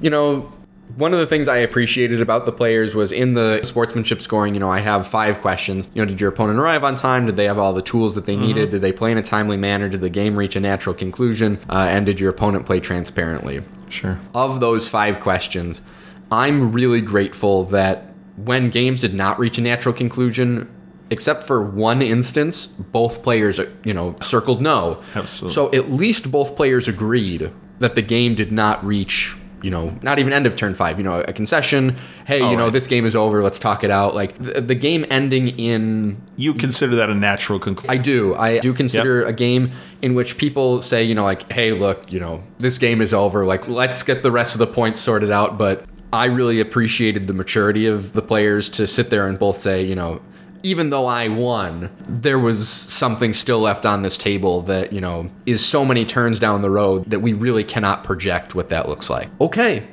you 0.00 0.08
know, 0.08 0.50
one 0.96 1.12
of 1.12 1.18
the 1.18 1.26
things 1.26 1.48
I 1.48 1.58
appreciated 1.58 2.20
about 2.20 2.46
the 2.46 2.52
players 2.52 2.94
was 2.94 3.12
in 3.12 3.34
the 3.34 3.60
sportsmanship 3.62 4.20
scoring, 4.20 4.54
you 4.54 4.60
know, 4.60 4.70
I 4.70 4.80
have 4.80 5.06
five 5.06 5.40
questions. 5.40 5.88
You 5.94 6.02
know, 6.02 6.06
did 6.06 6.20
your 6.20 6.30
opponent 6.30 6.58
arrive 6.58 6.84
on 6.84 6.94
time? 6.94 7.26
Did 7.26 7.36
they 7.36 7.44
have 7.44 7.58
all 7.58 7.72
the 7.72 7.82
tools 7.82 8.14
that 8.14 8.26
they 8.26 8.36
needed? 8.36 8.70
Did 8.70 8.82
they 8.82 8.92
play 8.92 9.12
in 9.12 9.18
a 9.18 9.22
timely 9.22 9.56
manner? 9.56 9.88
Did 9.88 10.00
the 10.00 10.10
game 10.10 10.38
reach 10.38 10.56
a 10.56 10.60
natural 10.60 10.94
conclusion? 10.94 11.58
Uh, 11.68 11.86
and 11.90 12.06
did 12.06 12.20
your 12.20 12.30
opponent 12.30 12.66
play 12.66 12.80
transparently? 12.80 13.62
Sure. 13.88 14.18
Of 14.34 14.60
those 14.60 14.88
five 14.88 15.20
questions, 15.20 15.82
I'm 16.30 16.72
really 16.72 17.00
grateful 17.00 17.64
that 17.64 18.12
when 18.36 18.70
games 18.70 19.00
did 19.00 19.14
not 19.14 19.38
reach 19.38 19.58
a 19.58 19.60
natural 19.60 19.94
conclusion, 19.94 20.68
except 21.10 21.44
for 21.44 21.62
one 21.62 22.02
instance, 22.02 22.66
both 22.66 23.22
players, 23.22 23.60
you 23.84 23.92
know, 23.92 24.16
circled 24.22 24.62
no. 24.62 25.02
Absolutely. 25.14 25.54
So 25.54 25.72
at 25.72 25.90
least 25.90 26.30
both 26.30 26.56
players 26.56 26.88
agreed 26.88 27.50
that 27.80 27.94
the 27.94 28.02
game 28.02 28.34
did 28.34 28.52
not 28.52 28.84
reach, 28.84 29.36
you 29.62 29.70
know, 29.70 29.96
not 30.02 30.18
even 30.18 30.32
end 30.32 30.46
of 30.46 30.56
turn 30.56 30.74
five, 30.74 30.98
you 30.98 31.04
know, 31.04 31.20
a 31.20 31.32
concession. 31.32 31.96
Hey, 32.26 32.40
Oh, 32.40 32.50
you 32.50 32.56
know, 32.56 32.64
right. 32.64 32.72
this 32.72 32.86
game 32.86 33.04
is 33.04 33.14
over. 33.14 33.42
Let's 33.42 33.58
talk 33.58 33.84
it 33.84 33.90
out. 33.90 34.14
Like 34.14 34.36
the, 34.38 34.60
the 34.60 34.74
game 34.74 35.04
ending 35.10 35.48
in 35.58 36.20
You 36.36 36.54
consider 36.54 36.96
that 36.96 37.10
a 37.10 37.14
natural 37.14 37.58
conclusion. 37.58 37.90
I 37.90 38.02
do. 38.02 38.34
I 38.34 38.58
do 38.58 38.72
consider 38.72 39.22
a 39.22 39.32
game 39.32 39.72
in 40.02 40.14
which 40.14 40.38
people 40.38 40.80
say, 40.82 41.04
you 41.04 41.14
know, 41.14 41.24
like, 41.24 41.50
hey, 41.52 41.72
look, 41.72 42.10
you 42.10 42.20
know, 42.20 42.42
this 42.58 42.78
game 42.78 43.00
is 43.00 43.12
over. 43.12 43.44
Like, 43.44 43.68
let's 43.68 44.02
get 44.02 44.22
the 44.22 44.30
rest 44.30 44.54
of 44.54 44.58
the 44.58 44.66
points 44.66 45.00
sorted 45.00 45.30
out. 45.30 45.58
But 45.58 45.84
I 46.12 46.24
really 46.26 46.60
appreciated 46.60 47.26
the 47.26 47.34
maturity 47.34 47.86
of 47.86 48.12
the 48.14 48.22
players 48.22 48.68
to 48.70 48.86
sit 48.86 49.10
there 49.10 49.28
and 49.28 49.38
both 49.38 49.58
say, 49.58 49.84
you 49.84 49.94
know, 49.94 50.20
even 50.62 50.90
though 50.90 51.06
I 51.06 51.28
won, 51.28 51.90
there 52.06 52.38
was 52.38 52.68
something 52.68 53.32
still 53.32 53.60
left 53.60 53.86
on 53.86 54.02
this 54.02 54.18
table 54.18 54.62
that, 54.62 54.92
you 54.92 55.00
know, 55.00 55.30
is 55.46 55.64
so 55.64 55.84
many 55.84 56.04
turns 56.04 56.38
down 56.38 56.62
the 56.62 56.70
road 56.70 57.10
that 57.10 57.20
we 57.20 57.32
really 57.32 57.64
cannot 57.64 58.04
project 58.04 58.54
what 58.54 58.68
that 58.68 58.88
looks 58.88 59.08
like. 59.08 59.28
Okay. 59.40 59.86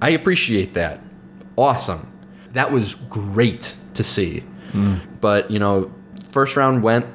I 0.00 0.10
appreciate 0.10 0.74
that. 0.74 1.00
Awesome. 1.56 2.08
That 2.50 2.72
was 2.72 2.94
great 2.94 3.76
to 3.94 4.04
see. 4.04 4.40
Hmm. 4.72 4.96
But, 5.20 5.50
you 5.50 5.58
know, 5.58 5.92
first 6.30 6.56
round 6.56 6.82
went 6.82 7.06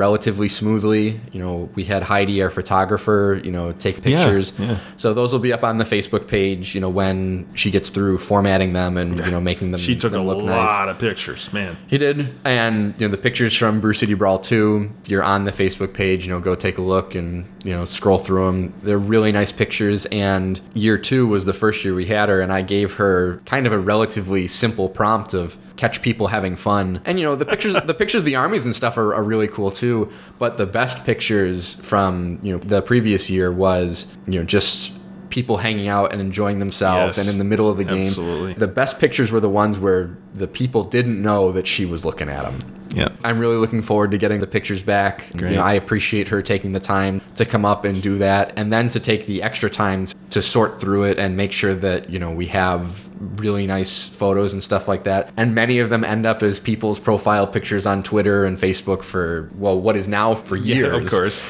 relatively 0.00 0.48
smoothly. 0.48 1.20
You 1.30 1.40
know, 1.40 1.68
we 1.74 1.84
had 1.84 2.02
Heidi, 2.02 2.42
our 2.42 2.48
photographer, 2.48 3.38
you 3.44 3.50
know, 3.50 3.72
take 3.72 4.02
pictures. 4.02 4.54
yeah. 4.58 4.78
So 4.96 5.12
those 5.12 5.30
will 5.34 5.40
be 5.40 5.52
up 5.52 5.62
on 5.62 5.76
the 5.76 5.84
Facebook 5.84 6.26
page, 6.26 6.74
you 6.74 6.80
know, 6.80 6.88
when 6.88 7.46
she 7.54 7.70
gets 7.70 7.90
through 7.90 8.16
formatting 8.16 8.72
them 8.72 8.96
and, 8.96 9.18
you 9.18 9.30
know, 9.30 9.42
making 9.42 9.72
them 9.72 9.80
She 9.80 9.94
took 9.94 10.12
a 10.12 10.16
them 10.16 10.24
look 10.24 10.38
lot 10.38 10.86
nice. 10.86 10.88
of 10.94 10.98
pictures, 10.98 11.52
man. 11.52 11.76
He 11.86 11.98
did. 11.98 12.34
And, 12.46 12.94
you 12.98 13.06
know, 13.06 13.10
the 13.10 13.20
pictures 13.20 13.54
from 13.54 13.80
Brew 13.80 13.92
City 13.92 14.14
Brawl 14.14 14.38
2, 14.38 14.90
if 15.02 15.10
you're 15.10 15.22
on 15.22 15.44
the 15.44 15.52
Facebook 15.52 15.92
page, 15.92 16.26
you 16.26 16.32
know, 16.32 16.40
go 16.40 16.54
take 16.54 16.78
a 16.78 16.82
look 16.82 17.14
and, 17.14 17.44
you 17.62 17.74
know, 17.74 17.84
scroll 17.84 18.18
through 18.18 18.46
them. 18.46 18.72
They're 18.82 18.98
really 18.98 19.32
nice 19.32 19.52
pictures. 19.52 20.06
And 20.06 20.58
year 20.72 20.96
two 20.96 21.26
was 21.26 21.44
the 21.44 21.52
first 21.52 21.84
year 21.84 21.94
we 21.94 22.06
had 22.06 22.30
her, 22.30 22.40
and 22.40 22.50
I 22.50 22.62
gave 22.62 22.94
her 22.94 23.42
kind 23.44 23.66
of 23.66 23.72
a 23.74 23.78
relatively 23.78 24.46
simple 24.46 24.88
prompt 24.88 25.34
of 25.34 25.58
catch 25.80 26.02
people 26.02 26.26
having 26.26 26.56
fun. 26.56 27.00
And, 27.06 27.18
you 27.18 27.24
know, 27.24 27.34
the 27.34 27.46
pictures, 27.46 27.74
the 27.86 27.94
pictures 27.94 28.18
of 28.20 28.24
the 28.26 28.36
armies 28.36 28.64
and 28.66 28.76
stuff 28.76 28.98
are, 28.98 29.14
are 29.14 29.22
really 29.22 29.48
cool 29.48 29.70
too. 29.70 30.12
But 30.38 30.58
the 30.58 30.66
best 30.66 31.04
pictures 31.04 31.74
from, 31.76 32.38
you 32.42 32.52
know, 32.52 32.58
the 32.58 32.82
previous 32.82 33.30
year 33.30 33.50
was, 33.50 34.14
you 34.26 34.38
know, 34.38 34.44
just 34.44 34.92
people 35.30 35.56
hanging 35.58 35.88
out 35.88 36.12
and 36.12 36.20
enjoying 36.20 36.58
themselves 36.58 37.16
Yes. 37.16 37.24
and 37.26 37.32
in 37.32 37.38
the 37.38 37.44
middle 37.44 37.68
of 37.70 37.76
the 37.78 37.84
game. 37.84 38.00
Absolutely. 38.00 38.52
The 38.54 38.66
best 38.68 38.98
pictures 38.98 39.30
were 39.32 39.40
the 39.40 39.48
ones 39.48 39.78
where 39.78 40.16
the 40.34 40.48
people 40.48 40.84
didn't 40.84 41.22
know 41.22 41.52
that 41.52 41.66
she 41.66 41.86
was 41.86 42.04
looking 42.04 42.28
at 42.28 42.42
them. 42.42 42.58
Yeah. 42.92 43.08
I'm 43.22 43.38
really 43.38 43.56
looking 43.56 43.82
forward 43.82 44.10
to 44.10 44.18
getting 44.18 44.40
the 44.40 44.46
pictures 44.46 44.82
back. 44.82 45.30
You 45.34 45.50
know, 45.50 45.62
I 45.62 45.74
appreciate 45.74 46.28
her 46.28 46.42
taking 46.42 46.72
the 46.72 46.80
time 46.80 47.20
to 47.36 47.44
come 47.44 47.64
up 47.64 47.84
and 47.84 48.02
do 48.02 48.18
that, 48.18 48.52
and 48.56 48.72
then 48.72 48.88
to 48.90 49.00
take 49.00 49.26
the 49.26 49.42
extra 49.42 49.70
time 49.70 50.06
to 50.30 50.42
sort 50.42 50.80
through 50.80 51.04
it 51.04 51.18
and 51.18 51.36
make 51.36 51.52
sure 51.52 51.74
that 51.74 52.10
you 52.10 52.18
know 52.18 52.30
we 52.30 52.46
have 52.46 53.08
really 53.40 53.66
nice 53.66 54.08
photos 54.08 54.52
and 54.52 54.62
stuff 54.62 54.88
like 54.88 55.04
that. 55.04 55.30
And 55.36 55.54
many 55.54 55.78
of 55.78 55.90
them 55.90 56.04
end 56.04 56.26
up 56.26 56.42
as 56.42 56.58
people's 56.60 56.98
profile 56.98 57.46
pictures 57.46 57.86
on 57.86 58.02
Twitter 58.02 58.44
and 58.44 58.58
Facebook 58.58 59.02
for 59.02 59.50
well, 59.56 59.80
what 59.80 59.96
is 59.96 60.08
now 60.08 60.34
for 60.34 60.56
years. 60.56 60.92
Yeah, 60.92 60.98
of 60.98 61.08
course. 61.08 61.48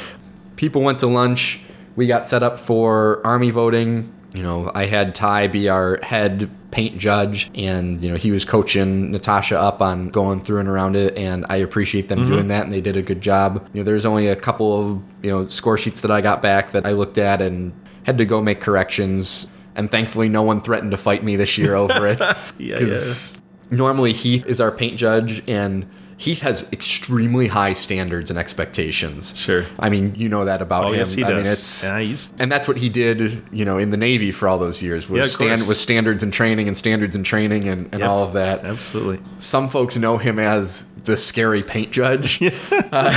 People 0.57 0.82
went 0.82 0.99
to 0.99 1.07
lunch. 1.07 1.61
We 1.97 2.07
got 2.07 2.26
set 2.26 2.43
up 2.43 2.59
for 2.59 3.24
army 3.26 3.51
voting. 3.51 4.12
You 4.33 4.43
know, 4.43 4.70
I 4.74 4.87
had 4.87 5.14
Ty 5.14 5.49
be 5.49 5.68
our 5.68 5.99
head 6.03 6.51
paint 6.70 6.99
judge, 6.99 7.51
and 7.55 8.03
you 8.03 8.11
know 8.11 8.16
he 8.16 8.31
was 8.31 8.45
coaching 8.45 9.11
Natasha 9.11 9.59
up 9.59 9.83
on 9.83 10.09
going 10.11 10.41
through 10.41 10.61
and 10.61 10.68
around 10.68 10.97
it, 10.97 11.16
and 11.16 11.45
I 11.49 11.57
appreciate 11.57 12.09
them 12.09 12.20
mm-hmm. 12.20 12.31
doing 12.31 12.49
that, 12.49 12.64
and 12.64 12.72
they 12.72 12.81
did 12.81 12.97
a 12.97 13.03
good 13.03 13.20
job. 13.20 13.68
You 13.72 13.81
know, 13.81 13.85
there's 13.85 14.07
only 14.07 14.28
a 14.28 14.37
couple 14.37 14.81
of 14.81 15.03
you 15.22 15.31
know 15.31 15.47
score 15.47 15.76
sheets 15.76 16.01
that 16.03 16.11
I 16.11 16.20
got 16.20 16.43
back 16.43 16.72
that 16.72 16.87
I 16.87 16.93
looked 16.93 17.18
at 17.18 17.43
and 17.43 17.72
had 18.05 18.18
to 18.18 18.24
go 18.24 18.41
make 18.41 18.61
corrections, 18.61 19.51
and 19.74 19.91
thankfully 19.91 20.28
no 20.28 20.43
one 20.43 20.61
threatened 20.61 20.93
to 20.93 20.97
fight 20.97 21.24
me 21.24 21.37
this 21.37 21.59
year 21.59 21.74
over 21.74 22.07
it. 22.07 22.20
Yeah, 22.59 22.78
'Cause 22.78 23.43
Normally 23.70 24.12
Heath 24.12 24.45
is 24.47 24.61
our 24.61 24.72
paint 24.72 24.97
judge, 24.99 25.43
and 25.49 25.87
Heath 26.21 26.43
has 26.43 26.71
extremely 26.71 27.47
high 27.47 27.73
standards 27.73 28.29
and 28.29 28.39
expectations. 28.39 29.35
Sure. 29.37 29.64
I 29.79 29.89
mean, 29.89 30.14
you 30.16 30.29
know 30.29 30.45
that 30.45 30.61
about 30.61 30.85
Oh, 30.85 30.89
him. 30.93 30.99
yes, 30.99 31.14
he 31.14 31.25
I 31.25 31.29
mean, 31.29 31.37
does. 31.45 31.49
it's 31.53 31.85
Yeah, 31.85 31.99
he's- 32.01 32.33
and 32.39 32.53
that's 32.53 32.68
what 32.68 32.77
he 32.77 32.91
did, 32.91 33.43
you 33.51 33.64
know, 33.64 33.79
in 33.79 33.91
the 33.91 33.97
Navy 33.97 34.31
for 34.31 34.47
all 34.47 34.59
those 34.59 34.83
years 34.83 35.09
was 35.09 35.18
Yeah, 35.18 35.25
stand 35.27 35.66
was 35.66 35.81
standards 35.81 36.23
and 36.23 36.31
training 36.31 36.68
and 36.68 36.77
standards 36.77 37.16
and 37.16 37.25
training 37.25 37.66
and, 37.68 37.89
and 37.93 38.01
Yep. 38.01 38.09
all 38.11 38.23
of 38.23 38.35
that. 38.35 38.66
Absolutely. 38.66 39.18
Some 39.39 39.66
folks 39.66 39.97
know 39.97 40.18
him 40.18 40.39
as 40.39 40.93
the 41.05 41.16
scary 41.16 41.62
paint 41.62 41.91
judge. 41.91 42.39
Uh, 42.93 43.16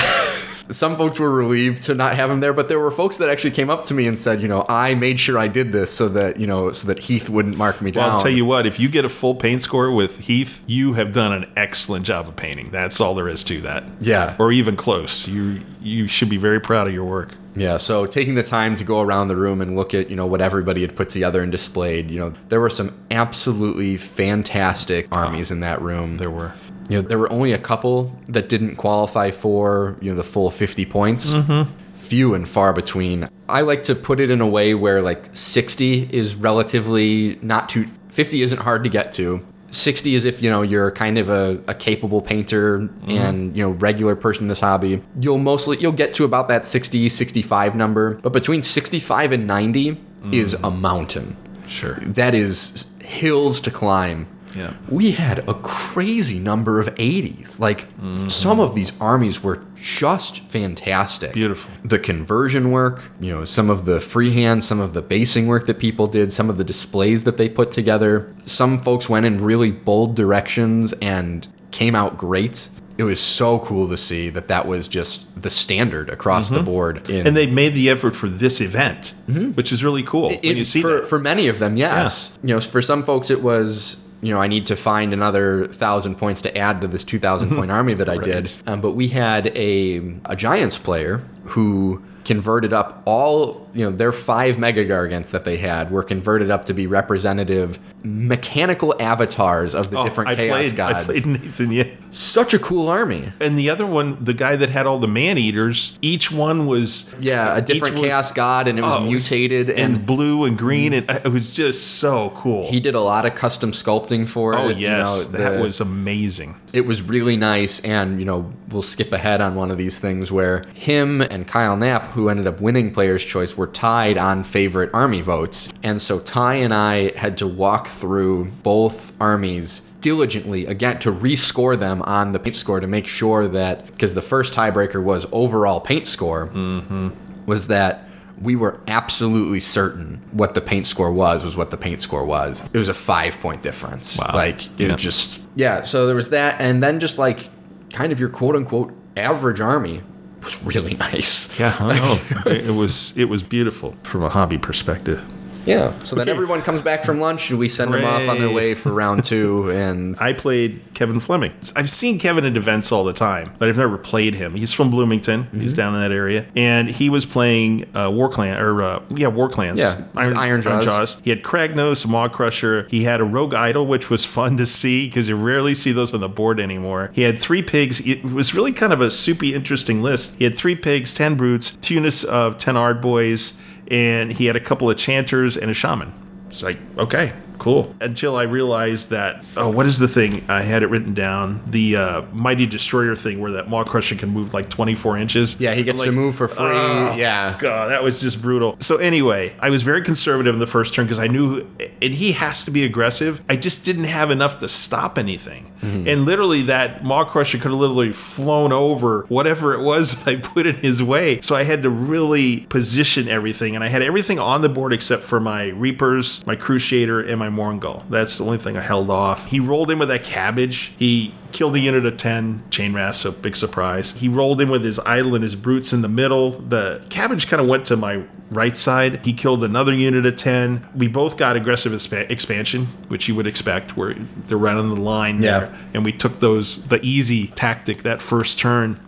some 0.76 0.96
folks 0.96 1.20
were 1.20 1.32
relieved 1.32 1.84
to 1.84 1.96
not 1.96 2.16
have 2.16 2.30
him 2.30 2.40
there, 2.40 2.54
but 2.54 2.68
there 2.70 2.80
were 2.80 2.92
folks 2.92 3.18
that 3.18 3.30
actually 3.30 3.52
came 3.52 3.70
up 3.70 3.84
to 3.86 3.94
me 3.94 4.08
and 4.08 4.18
said, 4.18 4.42
you 4.42 4.48
know, 4.48 4.66
I 4.70 4.96
made 4.96 5.20
sure 5.20 5.38
I 5.38 5.48
did 5.48 5.72
this 5.72 5.92
so 5.92 6.08
that 6.10 6.40
you 6.40 6.48
know 6.48 6.72
so 6.72 6.88
that 6.88 7.00
Heath 7.00 7.30
wouldn't 7.30 7.58
mark 7.58 7.82
me 7.82 7.92
Well, 7.92 8.06
down. 8.06 8.18
I'll 8.18 8.24
tell 8.24 8.32
you 8.32 8.46
what, 8.46 8.66
if 8.66 8.80
you 8.80 8.90
get 8.90 9.06
a 9.06 9.10
full 9.10 9.36
paint 9.36 9.62
score 9.62 9.92
with 9.92 10.20
Heath, 10.20 10.62
you 10.66 10.94
have 10.94 11.12
done 11.12 11.32
an 11.34 11.52
excellent 11.56 12.06
job 12.06 12.28
of 12.28 12.36
painting. 12.36 12.70
That's 12.72 13.00
all 13.00 13.14
there 13.16 13.28
is 13.28 13.44
to 13.46 13.62
that. 13.62 13.84
Yeah. 14.00 14.36
Or 14.40 14.52
even 14.52 14.76
close. 14.76 15.28
You 15.28 15.62
you 15.82 16.08
should 16.08 16.30
be 16.30 16.38
very 16.38 16.60
proud 16.60 16.88
of 16.88 16.94
your 16.94 17.06
work. 17.06 17.36
Yeah, 17.56 17.78
so 17.78 18.06
taking 18.08 18.34
the 18.34 18.42
time 18.44 18.76
to 18.76 18.84
go 18.84 19.02
around 19.02 19.28
the 19.28 19.36
room 19.36 19.62
and 19.62 19.76
look 19.76 19.94
at, 19.94 20.10
you 20.10 20.16
know, 20.16 20.26
what 20.26 20.42
everybody 20.42 20.82
had 20.82 20.96
put 20.96 21.10
together 21.10 21.42
and 21.44 21.52
displayed, 21.52 22.10
you 22.10 22.20
know, 22.20 22.34
there 22.50 22.60
were 22.60 22.70
some 22.70 22.92
absolutely 23.12 23.96
fantastic 23.96 25.08
armies 25.12 25.52
in 25.52 25.60
that 25.60 25.80
room. 25.82 26.18
There 26.18 26.32
were. 26.32 26.54
You 26.90 27.02
know, 27.02 27.08
there 27.08 27.18
were 27.18 27.32
only 27.32 27.54
a 27.54 27.58
couple 27.58 28.16
that 28.28 28.50
didn't 28.50 28.76
qualify 28.76 29.32
for, 29.32 29.98
you 30.02 30.12
know, 30.12 30.18
the 30.18 30.24
full 30.24 30.50
50 30.50 30.86
points. 30.86 31.34
Mm-hmm. 31.34 31.72
Few 31.96 32.34
and 32.34 32.48
far 32.48 32.74
between. 32.74 33.30
I 33.48 33.62
like 33.62 33.84
to 33.84 33.96
put 33.96 34.20
it 34.20 34.30
in 34.30 34.42
a 34.42 34.48
way 34.48 34.74
where 34.74 35.02
like 35.02 35.30
60 35.32 36.10
is 36.12 36.36
relatively 36.36 37.40
not 37.42 37.70
too 37.70 37.86
50 38.10 38.42
isn't 38.42 38.62
hard 38.62 38.84
to 38.84 38.90
get 38.90 39.14
to. 39.14 39.44
60 39.72 40.14
is 40.14 40.26
if, 40.26 40.42
you 40.42 40.50
know, 40.50 40.62
you're 40.62 40.92
kind 40.92 41.18
of 41.18 41.30
a, 41.30 41.60
a 41.68 41.74
capable 41.74 42.22
painter 42.22 42.80
mm-hmm. 42.80 43.10
and, 43.10 43.56
you 43.58 43.64
know, 43.64 43.72
regular 43.72 44.16
person 44.16 44.44
in 44.44 44.48
this 44.48 44.60
hobby. 44.60 45.02
You'll 45.20 45.40
mostly 45.40 45.80
you'll 45.80 45.94
get 45.94 46.14
to 46.16 46.26
about 46.26 46.48
that 46.50 46.68
60 46.68 47.10
65 47.10 47.76
number, 47.76 48.16
but 48.16 48.34
between 48.34 48.62
65 48.62 49.32
and 49.32 49.48
90 49.48 49.92
mm. 49.92 50.34
is 50.34 50.54
a 50.56 50.70
mountain. 50.70 51.36
Sure. 51.68 51.96
That 52.02 52.36
is 52.36 52.86
hills 53.02 53.60
to 53.62 53.72
climb 53.72 54.28
Yeah. 54.56 54.74
we 54.90 55.12
had 55.12 55.48
a 55.50 55.54
crazy 55.54 56.40
number 56.40 56.80
of 56.80 56.88
80s. 56.96 57.60
Like 57.60 57.88
some 58.30 58.60
of 58.60 58.76
these 58.76 59.00
armies 59.02 59.44
were 59.44 59.64
just 59.76 60.40
fantastic. 60.40 61.34
Beautiful. 61.34 61.72
The 61.84 62.00
conversion 62.00 62.72
work, 62.72 63.04
you 63.20 63.36
know, 63.36 63.46
some 63.46 63.70
of 63.70 63.86
the 63.86 64.00
freehand, 64.00 64.64
some 64.64 64.80
of 64.80 64.94
the 64.94 65.02
basing 65.02 65.48
work 65.48 65.66
that 65.66 65.78
people 65.80 66.08
did, 66.08 66.32
some 66.32 66.50
of 66.50 66.58
the 66.58 66.64
displays 66.64 67.24
that 67.26 67.38
they 67.38 67.50
put 67.50 67.72
together. 67.72 68.34
Some 68.46 68.82
folks 68.82 69.10
went 69.10 69.26
in 69.26 69.44
really 69.44 69.72
bold 69.72 70.16
directions 70.16 70.94
and 71.02 71.48
came 71.72 71.96
out 71.96 72.18
great. 72.18 72.70
It 72.98 73.04
was 73.04 73.20
so 73.20 73.60
cool 73.60 73.90
to 73.90 73.98
see 73.98 74.30
that 74.30 74.48
that 74.50 74.68
was 74.68 74.88
just 74.88 75.42
the 75.42 75.50
standard 75.50 76.10
across 76.10 76.50
the 76.50 76.58
mm-hmm. 76.58 76.66
board. 76.66 77.10
In, 77.10 77.28
And 77.28 77.36
they 77.36 77.48
made 77.48 77.74
the 77.74 77.90
effort 77.90 78.16
for 78.16 78.28
this 78.28 78.62
event, 78.62 79.16
mm-hmm. 79.28 79.52
which 79.52 79.72
is 79.72 79.84
really 79.84 80.04
cool 80.04 80.30
when 80.30 80.58
you 80.58 80.64
see 80.64 80.82
for, 80.82 81.02
that. 81.02 81.08
for 81.08 81.18
many 81.18 81.48
of 81.48 81.60
them, 81.60 81.76
yes. 81.76 82.38
You 82.44 82.54
know, 82.54 82.60
for 82.60 82.82
some 82.82 83.04
folks, 83.04 83.32
it 83.32 83.42
was 83.42 84.03
you 84.24 84.34
know 84.34 84.40
I 84.40 84.48
need 84.48 84.66
to 84.68 84.76
find 84.76 85.14
another 85.14 85.66
thousand 85.66 86.16
points 86.16 86.42
to 86.42 86.58
add 86.58 86.82
to 86.82 86.88
this 86.88 87.04
two 87.04 87.20
thousand 87.20 87.50
point 87.50 87.72
army 87.80 87.94
that 87.94 88.10
I 88.10 88.18
did. 88.18 88.52
Um, 88.66 88.82
but 88.82 88.92
we 88.92 89.10
had 89.10 89.48
a 89.58 89.98
a 90.26 90.36
Giants 90.36 90.78
player 90.78 91.24
who 91.44 92.04
converted 92.24 92.74
up 92.74 93.04
all 93.06 93.63
you 93.74 93.84
know 93.86 93.92
their 93.92 94.12
five 94.12 94.58
mega 94.60 94.86
gargants 94.86 95.32
that 95.32 95.46
they 95.46 95.58
had 95.58 95.92
were 95.92 96.04
converted 96.04 96.50
up 96.52 96.66
to 96.66 96.74
be 96.74 96.86
representative 96.88 97.80
mechanical 98.06 98.94
avatars 99.00 99.74
of 99.74 99.90
the 99.90 99.98
Oh, 99.98 100.04
different 100.04 100.30
I 100.32 100.36
chaos 100.36 100.58
played, 100.60 100.76
gods. 100.76 101.00
I 101.00 101.04
played 101.14 101.26
Nathan, 101.26 101.72
yeah. 101.72 101.84
Such 102.10 102.54
a 102.54 102.60
cool 102.60 102.90
army. 102.90 103.32
And 103.40 103.58
the 103.58 103.70
other 103.70 103.86
one, 103.88 104.22
the 104.24 104.34
guy 104.34 104.56
that 104.58 104.70
had 104.70 104.86
all 104.86 105.00
the 105.00 105.08
man 105.08 105.38
eaters, 105.38 105.98
each 106.02 106.30
one 106.32 106.68
was 106.68 107.16
Yeah, 107.20 107.56
a 107.56 107.62
different 107.62 107.96
was- 107.96 108.04
chaos 108.04 108.32
god, 108.34 108.68
and 108.68 108.78
it 108.78 108.82
was 108.82 108.96
oh, 108.98 109.06
mutated 109.06 109.70
and, 109.70 109.96
and 109.96 110.06
blue 110.06 110.44
and 110.44 110.58
green, 110.58 110.92
and 110.94 111.10
it 111.10 111.30
was 111.32 111.56
just 111.56 111.96
so 112.00 112.32
cool. 112.36 112.70
he 112.70 112.80
did 112.82 112.94
a 112.96 113.00
lot 113.00 113.26
of 113.26 113.36
custom 113.36 113.72
sculpting 113.72 114.28
for 114.28 114.54
oh 114.56 114.68
it. 114.70 114.78
you 114.78 114.84
yes, 114.88 115.32
know, 115.32 115.38
that 115.40 115.58
the- 115.58 115.64
was 115.64 115.80
amazing. 115.80 116.56
it 116.74 116.86
was 116.86 117.02
really 117.02 117.38
nice 117.38 117.80
and 117.82 118.20
you 118.20 118.26
know 118.26 118.52
we'll 118.70 118.82
skip 118.82 119.12
ahead 119.14 119.40
on 119.40 119.56
one 119.56 119.72
of 119.72 119.78
these 119.78 120.00
things 120.00 120.32
where 120.32 120.66
him 120.74 121.22
and 121.22 121.48
kyle 121.48 121.78
knapp 121.78 122.12
who 122.12 122.28
ended 122.30 122.48
up 122.48 122.60
winning 122.60 122.92
players 122.92 123.24
choice 123.24 123.56
were 123.56 123.63
tied 123.68 124.18
on 124.18 124.44
favorite 124.44 124.90
army 124.94 125.22
votes 125.22 125.72
and 125.84 126.02
so 126.02 126.20
ty 126.20 126.56
and 126.56 126.74
i 126.74 127.12
had 127.18 127.38
to 127.38 127.48
walk 127.48 127.88
through 127.88 128.46
both 128.64 129.12
armies 129.22 129.82
diligently 130.02 130.66
again 130.66 131.00
to 131.00 131.12
rescore 131.12 131.80
them 131.80 132.02
on 132.04 132.34
the 132.34 132.40
paint 132.40 132.56
score 132.56 132.80
to 132.80 132.88
make 132.88 133.08
sure 133.08 133.48
that 133.48 133.86
because 133.88 134.14
the 134.14 134.22
first 134.22 134.54
tiebreaker 134.54 135.02
was 135.02 135.26
overall 135.32 135.80
paint 135.80 136.08
score 136.08 136.48
mm-hmm. 136.48 137.10
was 137.46 137.68
that 137.68 138.08
we 138.42 138.56
were 138.56 138.80
absolutely 138.88 139.60
certain 139.60 140.22
what 140.32 140.54
the 140.54 140.62
paint 140.62 140.86
score 140.86 141.12
was 141.12 141.44
was 141.44 141.56
what 141.56 141.72
the 141.72 141.78
paint 141.78 142.02
score 142.02 142.26
was. 142.26 142.62
It 142.74 142.78
was 142.78 142.90
a 142.90 142.94
five 142.94 143.40
point 143.40 143.62
difference. 143.62 144.20
Wow. 144.20 144.32
Like 144.34 144.66
it 144.80 144.90
Yeah. 144.90 144.96
just 144.96 145.48
yeah. 145.56 145.84
So 145.84 146.08
there 146.08 146.16
was 146.16 146.30
that, 146.30 146.60
and 146.60 146.84
then 146.84 147.00
just 147.00 147.18
like 147.18 147.50
kind 147.94 148.12
of 148.12 148.20
your 148.20 148.30
quote 148.30 148.56
unquote 148.56 148.94
average 149.16 149.62
army 149.62 150.02
was 150.44 150.64
really 150.64 150.96
nice. 150.96 151.58
Yeah, 151.60 151.76
I 151.80 151.98
know. 151.98 152.20
it 152.52 152.78
was 152.80 153.14
it 153.18 153.26
was 153.26 153.44
beautiful 153.44 153.96
from 154.04 154.24
a 154.24 154.30
hobby 154.30 154.58
perspective. 154.58 155.24
Yeah. 155.66 155.98
So 156.04 156.16
then 156.16 156.30
everyone 156.30 156.62
comes 156.62 156.82
back 156.82 157.04
from 157.04 157.20
lunch 157.20 157.50
and 157.50 157.60
we 157.60 157.70
send 157.70 157.94
them 157.94 158.04
off 158.06 158.28
on 158.28 158.40
their 158.40 158.52
way 158.52 158.74
for 158.74 158.92
round 158.92 159.24
two. 159.26 159.72
And 159.72 160.18
I 160.20 160.34
played 160.34 160.82
Kevin 160.94 161.20
Fleming. 161.20 161.54
I've 161.76 161.90
seen 161.90 162.20
Kevin 162.20 162.46
at 162.46 162.56
events 162.56 162.92
all 162.92 163.04
the 163.04 163.14
time, 163.14 163.54
but 163.58 163.70
I've 163.70 163.78
never 163.78 163.98
played 163.98 164.36
him. 164.36 164.56
He's 164.56 164.74
from 164.74 164.90
Bloomington. 164.90 165.46
Mm-hmm. 165.46 165.60
He's 165.60 165.74
down 165.74 165.96
in 165.96 166.02
that 166.02 166.12
area, 166.12 166.46
and 166.56 166.90
he 166.90 167.10
was 167.10 167.26
playing 167.26 167.96
uh, 167.96 168.10
War 168.12 168.30
Clan 168.30 168.60
or 168.60 168.82
uh, 168.82 169.04
yeah, 169.10 169.28
War 169.28 169.50
Clans. 169.50 169.80
Yeah, 169.80 170.02
Ironjawz. 170.14 171.22
He 171.24 171.30
had 171.30 171.44
Kragnos, 171.44 172.06
Maw-krusha. 172.08 172.90
He 172.90 173.04
had 173.04 173.22
a 173.22 173.26
Rogue 173.26 173.54
Idol, 173.54 173.86
which 173.86 174.10
was 174.10 174.26
fun 174.34 174.58
to 174.58 174.66
see 174.66 175.08
because 175.08 175.30
you 175.30 175.36
rarely 175.36 175.76
see 175.76 175.92
those 175.92 176.14
on 176.14 176.22
the 176.22 176.30
board 176.30 176.60
anymore. 176.60 177.12
He 177.14 177.24
had 177.24 177.40
three 177.40 177.62
pigs. 177.62 178.06
It 178.06 178.24
was 178.24 178.54
really 178.54 178.74
kind 178.74 178.94
of 178.94 179.02
a 179.02 179.10
soupy, 179.10 179.54
interesting 179.54 180.02
list. 180.02 180.36
He 180.38 180.44
had 180.44 180.58
three 180.58 180.76
pigs, 180.76 181.14
ten 181.14 181.36
brutes, 181.36 181.76
two 181.82 181.96
units 181.96 182.24
of 182.24 182.58
ten 182.58 182.78
Ard 182.78 183.02
boys, 183.02 183.58
and 183.90 184.32
he 184.32 184.46
had 184.46 184.56
a 184.56 184.60
couple 184.60 184.90
of 184.90 184.98
chanters 184.98 185.58
and 185.58 185.70
a 185.70 185.74
shaman. 185.74 186.14
It's 186.48 186.64
like, 186.64 186.80
okay, 186.98 187.34
cool. 187.58 187.96
Until 188.02 188.36
I 188.36 188.44
realized 188.44 189.10
that, 189.10 189.44
oh, 189.58 189.70
what 189.70 189.86
is 189.86 190.00
the 190.00 190.08
thing? 190.08 190.46
I 190.50 190.62
had 190.62 190.84
it 190.84 190.88
written 190.88 191.14
down. 191.14 191.62
The 191.68 191.96
uh, 191.96 192.22
Mighty 192.34 192.66
Destroyer 192.66 193.16
thing 193.16 193.40
where 193.40 193.52
that 193.54 193.70
Maw-krusha 193.70 194.18
can 194.20 194.30
move 194.30 194.54
like 194.54 194.70
24 194.70 195.18
inches. 195.18 195.60
yeah, 195.60 195.74
he 195.74 195.84
gets 195.84 196.02
I'm 196.02 196.08
to 196.08 196.12
move 196.12 196.36
for 196.36 196.48
free. 196.48 196.66
"Oh, 196.66 197.16
yeah. 197.16 197.56
God, 197.60 197.90
that 197.92 198.04
was 198.04 198.22
just 198.22 198.42
brutal. 198.42 198.76
So 198.80 198.98
anyway, 198.98 199.56
I 199.60 199.70
was 199.70 199.84
very 199.84 200.02
conservative 200.02 200.54
in 200.54 200.60
the 200.60 200.68
first 200.68 200.94
turn 200.94 201.06
because 201.06 201.20
I 201.20 201.28
knew, 201.28 201.68
and 202.02 202.14
he 202.14 202.34
has 202.34 202.64
to 202.66 202.72
be 202.72 202.84
aggressive. 202.84 203.42
I 203.50 203.56
just 203.56 203.86
didn't 203.86 204.06
have 204.06 204.32
enough 204.32 204.60
to 204.60 204.68
stop 204.68 205.18
anything. 205.18 205.70
And 205.84 206.24
literally, 206.26 206.62
that 206.64 207.04
Maw-krusha 207.04 207.60
could 207.60 207.72
have 207.72 207.74
literally 207.74 208.14
flown 208.14 208.72
over 208.72 209.26
whatever 209.28 209.74
it 209.74 209.82
was 209.82 210.26
I 210.28 210.38
put 210.38 210.66
in 210.66 210.78
his 210.78 211.04
way. 211.04 211.42
So 211.42 211.56
I 211.56 211.64
had 211.64 211.84
to 211.84 211.90
really 211.90 212.62
position 212.70 213.28
everything, 213.28 213.76
and 213.76 213.84
I 213.84 213.90
had 213.90 214.02
everything 214.02 214.40
on 214.40 214.62
the 214.62 214.70
board 214.70 214.94
except 214.94 215.24
for 215.24 215.42
my 215.42 215.70
Reapers, 215.70 216.46
my 216.46 216.56
Cruciator, 216.56 217.28
and 217.30 217.38
my 217.50 217.64
Mourngul. 217.64 218.08
That's 218.10 218.38
the 218.38 218.46
only 218.46 218.58
thing 218.58 218.78
I 218.78 218.82
held 218.82 219.10
off. 219.10 219.48
He 219.48 219.60
rolled 219.60 219.90
in 219.92 220.00
with 220.00 220.10
that 220.10 220.24
cabbage. 220.24 220.94
He 220.98 221.34
killed 221.52 221.76
a 221.76 221.80
unit 221.80 222.06
of 222.06 222.18
10 222.18 222.64
chainrasps, 222.70 223.16
so 223.16 223.32
big 223.32 223.56
surprise. 223.56 224.14
He 224.14 224.28
rolled 224.28 224.60
in 224.62 224.70
with 224.70 224.84
his 224.84 225.00
idol 225.00 225.36
and 225.36 225.44
his 225.44 225.56
brutes 225.56 225.94
in 225.94 226.02
the 226.02 226.10
middle. 226.10 226.52
The 226.52 227.06
cabbage 227.10 227.48
kind 227.48 227.62
of 227.62 227.68
went 227.68 227.86
to 227.88 227.98
my 227.98 228.24
right 228.50 228.76
side. 228.76 229.26
He 229.26 229.34
killed 229.34 229.64
another 229.64 229.94
unit 229.94 230.26
of 230.26 230.36
10. 230.36 230.88
We 230.96 231.08
both 231.08 231.38
got 231.38 231.56
aggressive 231.56 231.92
expa- 231.92 232.30
expansion, 232.30 232.86
which 233.08 233.28
you 233.28 233.36
would 233.36 233.48
expect, 233.48 233.96
where 233.98 234.14
they're 234.14 234.58
right 234.58 234.76
on 234.78 234.90
the 234.90 234.96
line 235.00 235.42
Yeah. 235.42 235.60
there. 235.60 235.80
And 235.94 236.04
we 236.06 236.12
took 236.12 236.40
those, 236.40 236.88
the 236.88 237.00
easy 237.04 237.48
tactic 237.48 238.04
that 238.04 238.22
first 238.22 238.60
turn. 238.60 239.00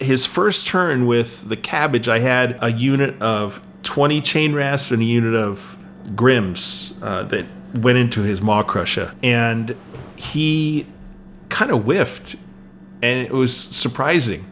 His 0.00 0.24
first 0.26 0.66
turn 0.66 1.06
with 1.06 1.48
the 1.48 1.56
cabbage, 1.56 2.08
I 2.08 2.20
had 2.20 2.56
a 2.62 2.70
unit 2.72 3.20
of 3.20 3.60
20 3.82 4.20
chainrasps 4.20 4.92
and 4.92 5.02
a 5.02 5.04
unit 5.04 5.34
of 5.34 5.76
grims 6.14 7.00
uh, 7.02 7.22
that 7.24 7.44
went 7.74 7.98
into 7.98 8.22
his 8.22 8.40
maw-krusha. 8.40 9.14
And 9.22 9.76
he 10.16 10.86
kind 11.48 11.70
of 11.70 11.84
whiffed, 11.84 12.36
and 13.02 13.26
it 13.26 13.32
was 13.32 13.56
surprising 13.56 14.44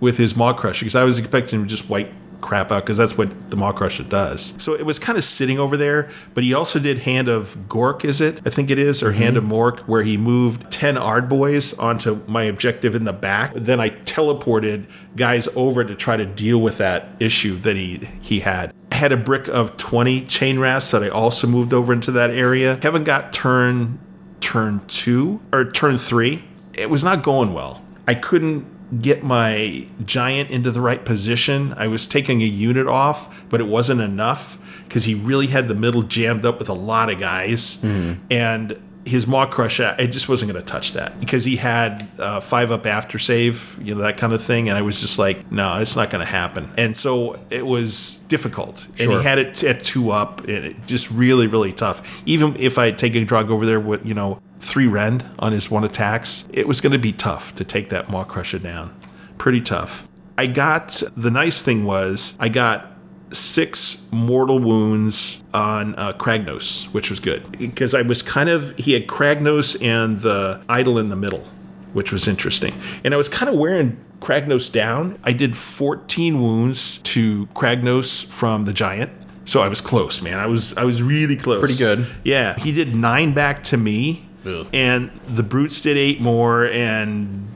with 0.00 0.18
his 0.18 0.36
maw-krusha 0.36 0.80
because 0.80 0.96
I 0.96 1.04
was 1.04 1.18
expecting 1.18 1.60
him 1.60 1.66
to 1.66 1.70
just 1.70 1.88
wipe 1.88 2.12
crap 2.42 2.72
out 2.72 2.82
because 2.82 2.96
that's 2.98 3.16
what 3.16 3.50
the 3.50 3.56
maw-krusha 3.56 4.08
does. 4.08 4.54
So 4.58 4.74
it 4.74 4.84
was 4.84 4.98
kind 4.98 5.16
of 5.16 5.24
sitting 5.24 5.58
over 5.58 5.76
there, 5.76 6.10
but 6.34 6.44
he 6.44 6.52
also 6.52 6.78
did 6.78 7.00
Hand 7.00 7.28
of 7.28 7.54
Gork, 7.68 8.04
is 8.04 8.20
it? 8.20 8.40
I 8.44 8.50
think 8.50 8.68
it 8.68 8.78
is, 8.78 9.02
or 9.02 9.12
Hand 9.12 9.36
of 9.36 9.44
mm-hmm. 9.44 9.52
Mork, 9.52 9.78
where 9.80 10.02
he 10.02 10.18
moved 10.18 10.70
10 10.70 10.98
Ard 10.98 11.28
boys 11.28 11.72
onto 11.78 12.22
my 12.26 12.42
objective 12.42 12.94
in 12.94 13.04
the 13.04 13.12
back. 13.12 13.54
Then 13.54 13.80
I 13.80 13.90
teleported 13.90 14.86
guys 15.16 15.48
over 15.54 15.84
to 15.84 15.94
try 15.94 16.16
to 16.16 16.26
deal 16.26 16.60
with 16.60 16.78
that 16.78 17.06
issue 17.20 17.56
that 17.58 17.76
he 17.76 18.00
he 18.20 18.40
had. 18.40 18.74
Had 19.02 19.10
a 19.10 19.16
brick 19.16 19.48
of 19.48 19.76
20 19.76 20.26
chainrasps 20.26 20.92
that 20.92 21.02
I 21.02 21.08
also 21.08 21.48
moved 21.48 21.74
over 21.74 21.92
into 21.92 22.12
that 22.12 22.30
area. 22.30 22.76
Kevin 22.76 23.02
got 23.02 23.32
turn 23.32 23.98
turn 24.38 24.80
two 24.86 25.40
or 25.52 25.68
turn 25.68 25.98
three. 25.98 26.44
It 26.72 26.88
was 26.88 27.02
not 27.02 27.24
going 27.24 27.52
well. 27.52 27.82
I 28.06 28.14
couldn't 28.14 29.00
get 29.02 29.24
my 29.24 29.88
giant 30.04 30.50
into 30.50 30.70
the 30.70 30.80
right 30.80 31.04
position. 31.04 31.74
I 31.76 31.88
was 31.88 32.06
taking 32.06 32.42
a 32.42 32.46
unit 32.46 32.86
off, 32.86 33.44
but 33.48 33.60
it 33.60 33.66
wasn't 33.66 34.00
enough 34.00 34.84
because 34.84 35.02
he 35.02 35.16
really 35.16 35.48
had 35.48 35.66
the 35.66 35.74
middle 35.74 36.02
jammed 36.02 36.44
up 36.44 36.60
with 36.60 36.68
a 36.68 36.72
lot 36.72 37.10
of 37.10 37.18
guys. 37.18 37.78
Mm-hmm. 37.78 38.24
And 38.30 38.80
his 39.04 39.26
maw-krusha, 39.26 39.98
I 39.98 40.06
just 40.06 40.28
wasn't 40.28 40.52
going 40.52 40.64
to 40.64 40.70
touch 40.70 40.92
that 40.92 41.18
because 41.18 41.44
he 41.44 41.56
had 41.56 42.08
uh, 42.18 42.40
five 42.40 42.70
up 42.70 42.86
after 42.86 43.18
save, 43.18 43.78
you 43.82 43.94
know, 43.94 44.02
that 44.02 44.16
kind 44.16 44.32
of 44.32 44.42
thing. 44.42 44.68
And 44.68 44.78
I 44.78 44.82
was 44.82 45.00
just 45.00 45.18
like, 45.18 45.50
no, 45.50 45.78
it's 45.78 45.96
not 45.96 46.10
going 46.10 46.24
to 46.24 46.30
happen. 46.30 46.70
And 46.76 46.96
so 46.96 47.40
it 47.50 47.66
was 47.66 48.22
difficult. 48.28 48.86
And 49.00 49.10
he 49.10 49.22
had 49.22 49.38
it 49.38 49.64
at 49.64 49.82
two 49.82 50.10
up, 50.10 50.40
and 50.40 50.50
it 50.66 50.86
just 50.86 51.10
really, 51.10 51.46
really 51.46 51.72
tough. 51.72 52.22
Even 52.26 52.56
if 52.56 52.78
I 52.78 52.92
take 52.92 53.16
a 53.16 53.24
drug 53.24 53.50
over 53.50 53.66
there 53.66 53.80
with, 53.80 54.06
you 54.06 54.14
know, 54.14 54.40
three 54.60 54.86
rend 54.86 55.24
on 55.40 55.52
his 55.52 55.70
one 55.70 55.82
attacks, 55.82 56.48
it 56.52 56.68
was 56.68 56.80
going 56.80 56.92
to 56.92 56.98
be 56.98 57.12
tough 57.12 57.54
to 57.56 57.64
take 57.64 57.88
that 57.88 58.08
maw-krusha 58.08 58.62
down. 58.62 58.94
Pretty 59.38 59.60
tough. 59.60 60.08
I 60.38 60.46
got 60.46 61.02
the 61.16 61.30
nice 61.30 61.62
thing 61.62 61.84
was 61.84 62.36
I 62.40 62.48
got 62.48 62.91
six 63.32 64.08
mortal 64.12 64.58
wounds 64.58 65.42
on 65.54 65.94
uh, 65.96 66.12
Kragnos, 66.14 66.84
which 66.92 67.10
was 67.10 67.20
good 67.20 67.58
because 67.58 67.94
I 67.94 68.02
was 68.02 68.22
kind 68.22 68.48
of 68.48 68.76
he 68.76 68.92
had 68.92 69.06
Kragnos 69.06 69.82
and 69.82 70.20
the 70.20 70.62
idol 70.68 70.98
in 70.98 71.08
the 71.08 71.16
middle, 71.16 71.44
which 71.92 72.12
was 72.12 72.28
interesting, 72.28 72.74
and 73.04 73.14
I 73.14 73.16
was 73.16 73.28
kind 73.28 73.48
of 73.52 73.58
wearing 73.58 73.98
Kragnos 74.20 74.70
down. 74.70 75.18
I 75.24 75.32
did 75.32 75.56
14 75.56 76.40
wounds 76.40 76.98
to 76.98 77.46
Kragnos 77.48 78.24
from 78.24 78.64
the 78.64 78.72
giant. 78.72 79.10
So 79.44 79.60
I 79.60 79.68
was 79.68 79.80
close, 79.80 80.22
man. 80.22 80.38
I 80.38 80.46
was 80.46 80.72
I 80.76 80.84
was 80.84 81.02
really 81.02 81.36
close. 81.36 81.58
Pretty 81.60 81.76
good. 81.76 82.06
Yeah, 82.22 82.54
he 82.58 82.70
did 82.70 82.94
nine 82.94 83.34
back 83.34 83.64
to 83.64 83.76
me, 83.76 84.28
Ugh. 84.46 84.68
and 84.72 85.10
the 85.26 85.42
brutes 85.42 85.80
did 85.80 85.96
eight 85.96 86.20
more, 86.20 86.66
and 86.66 87.48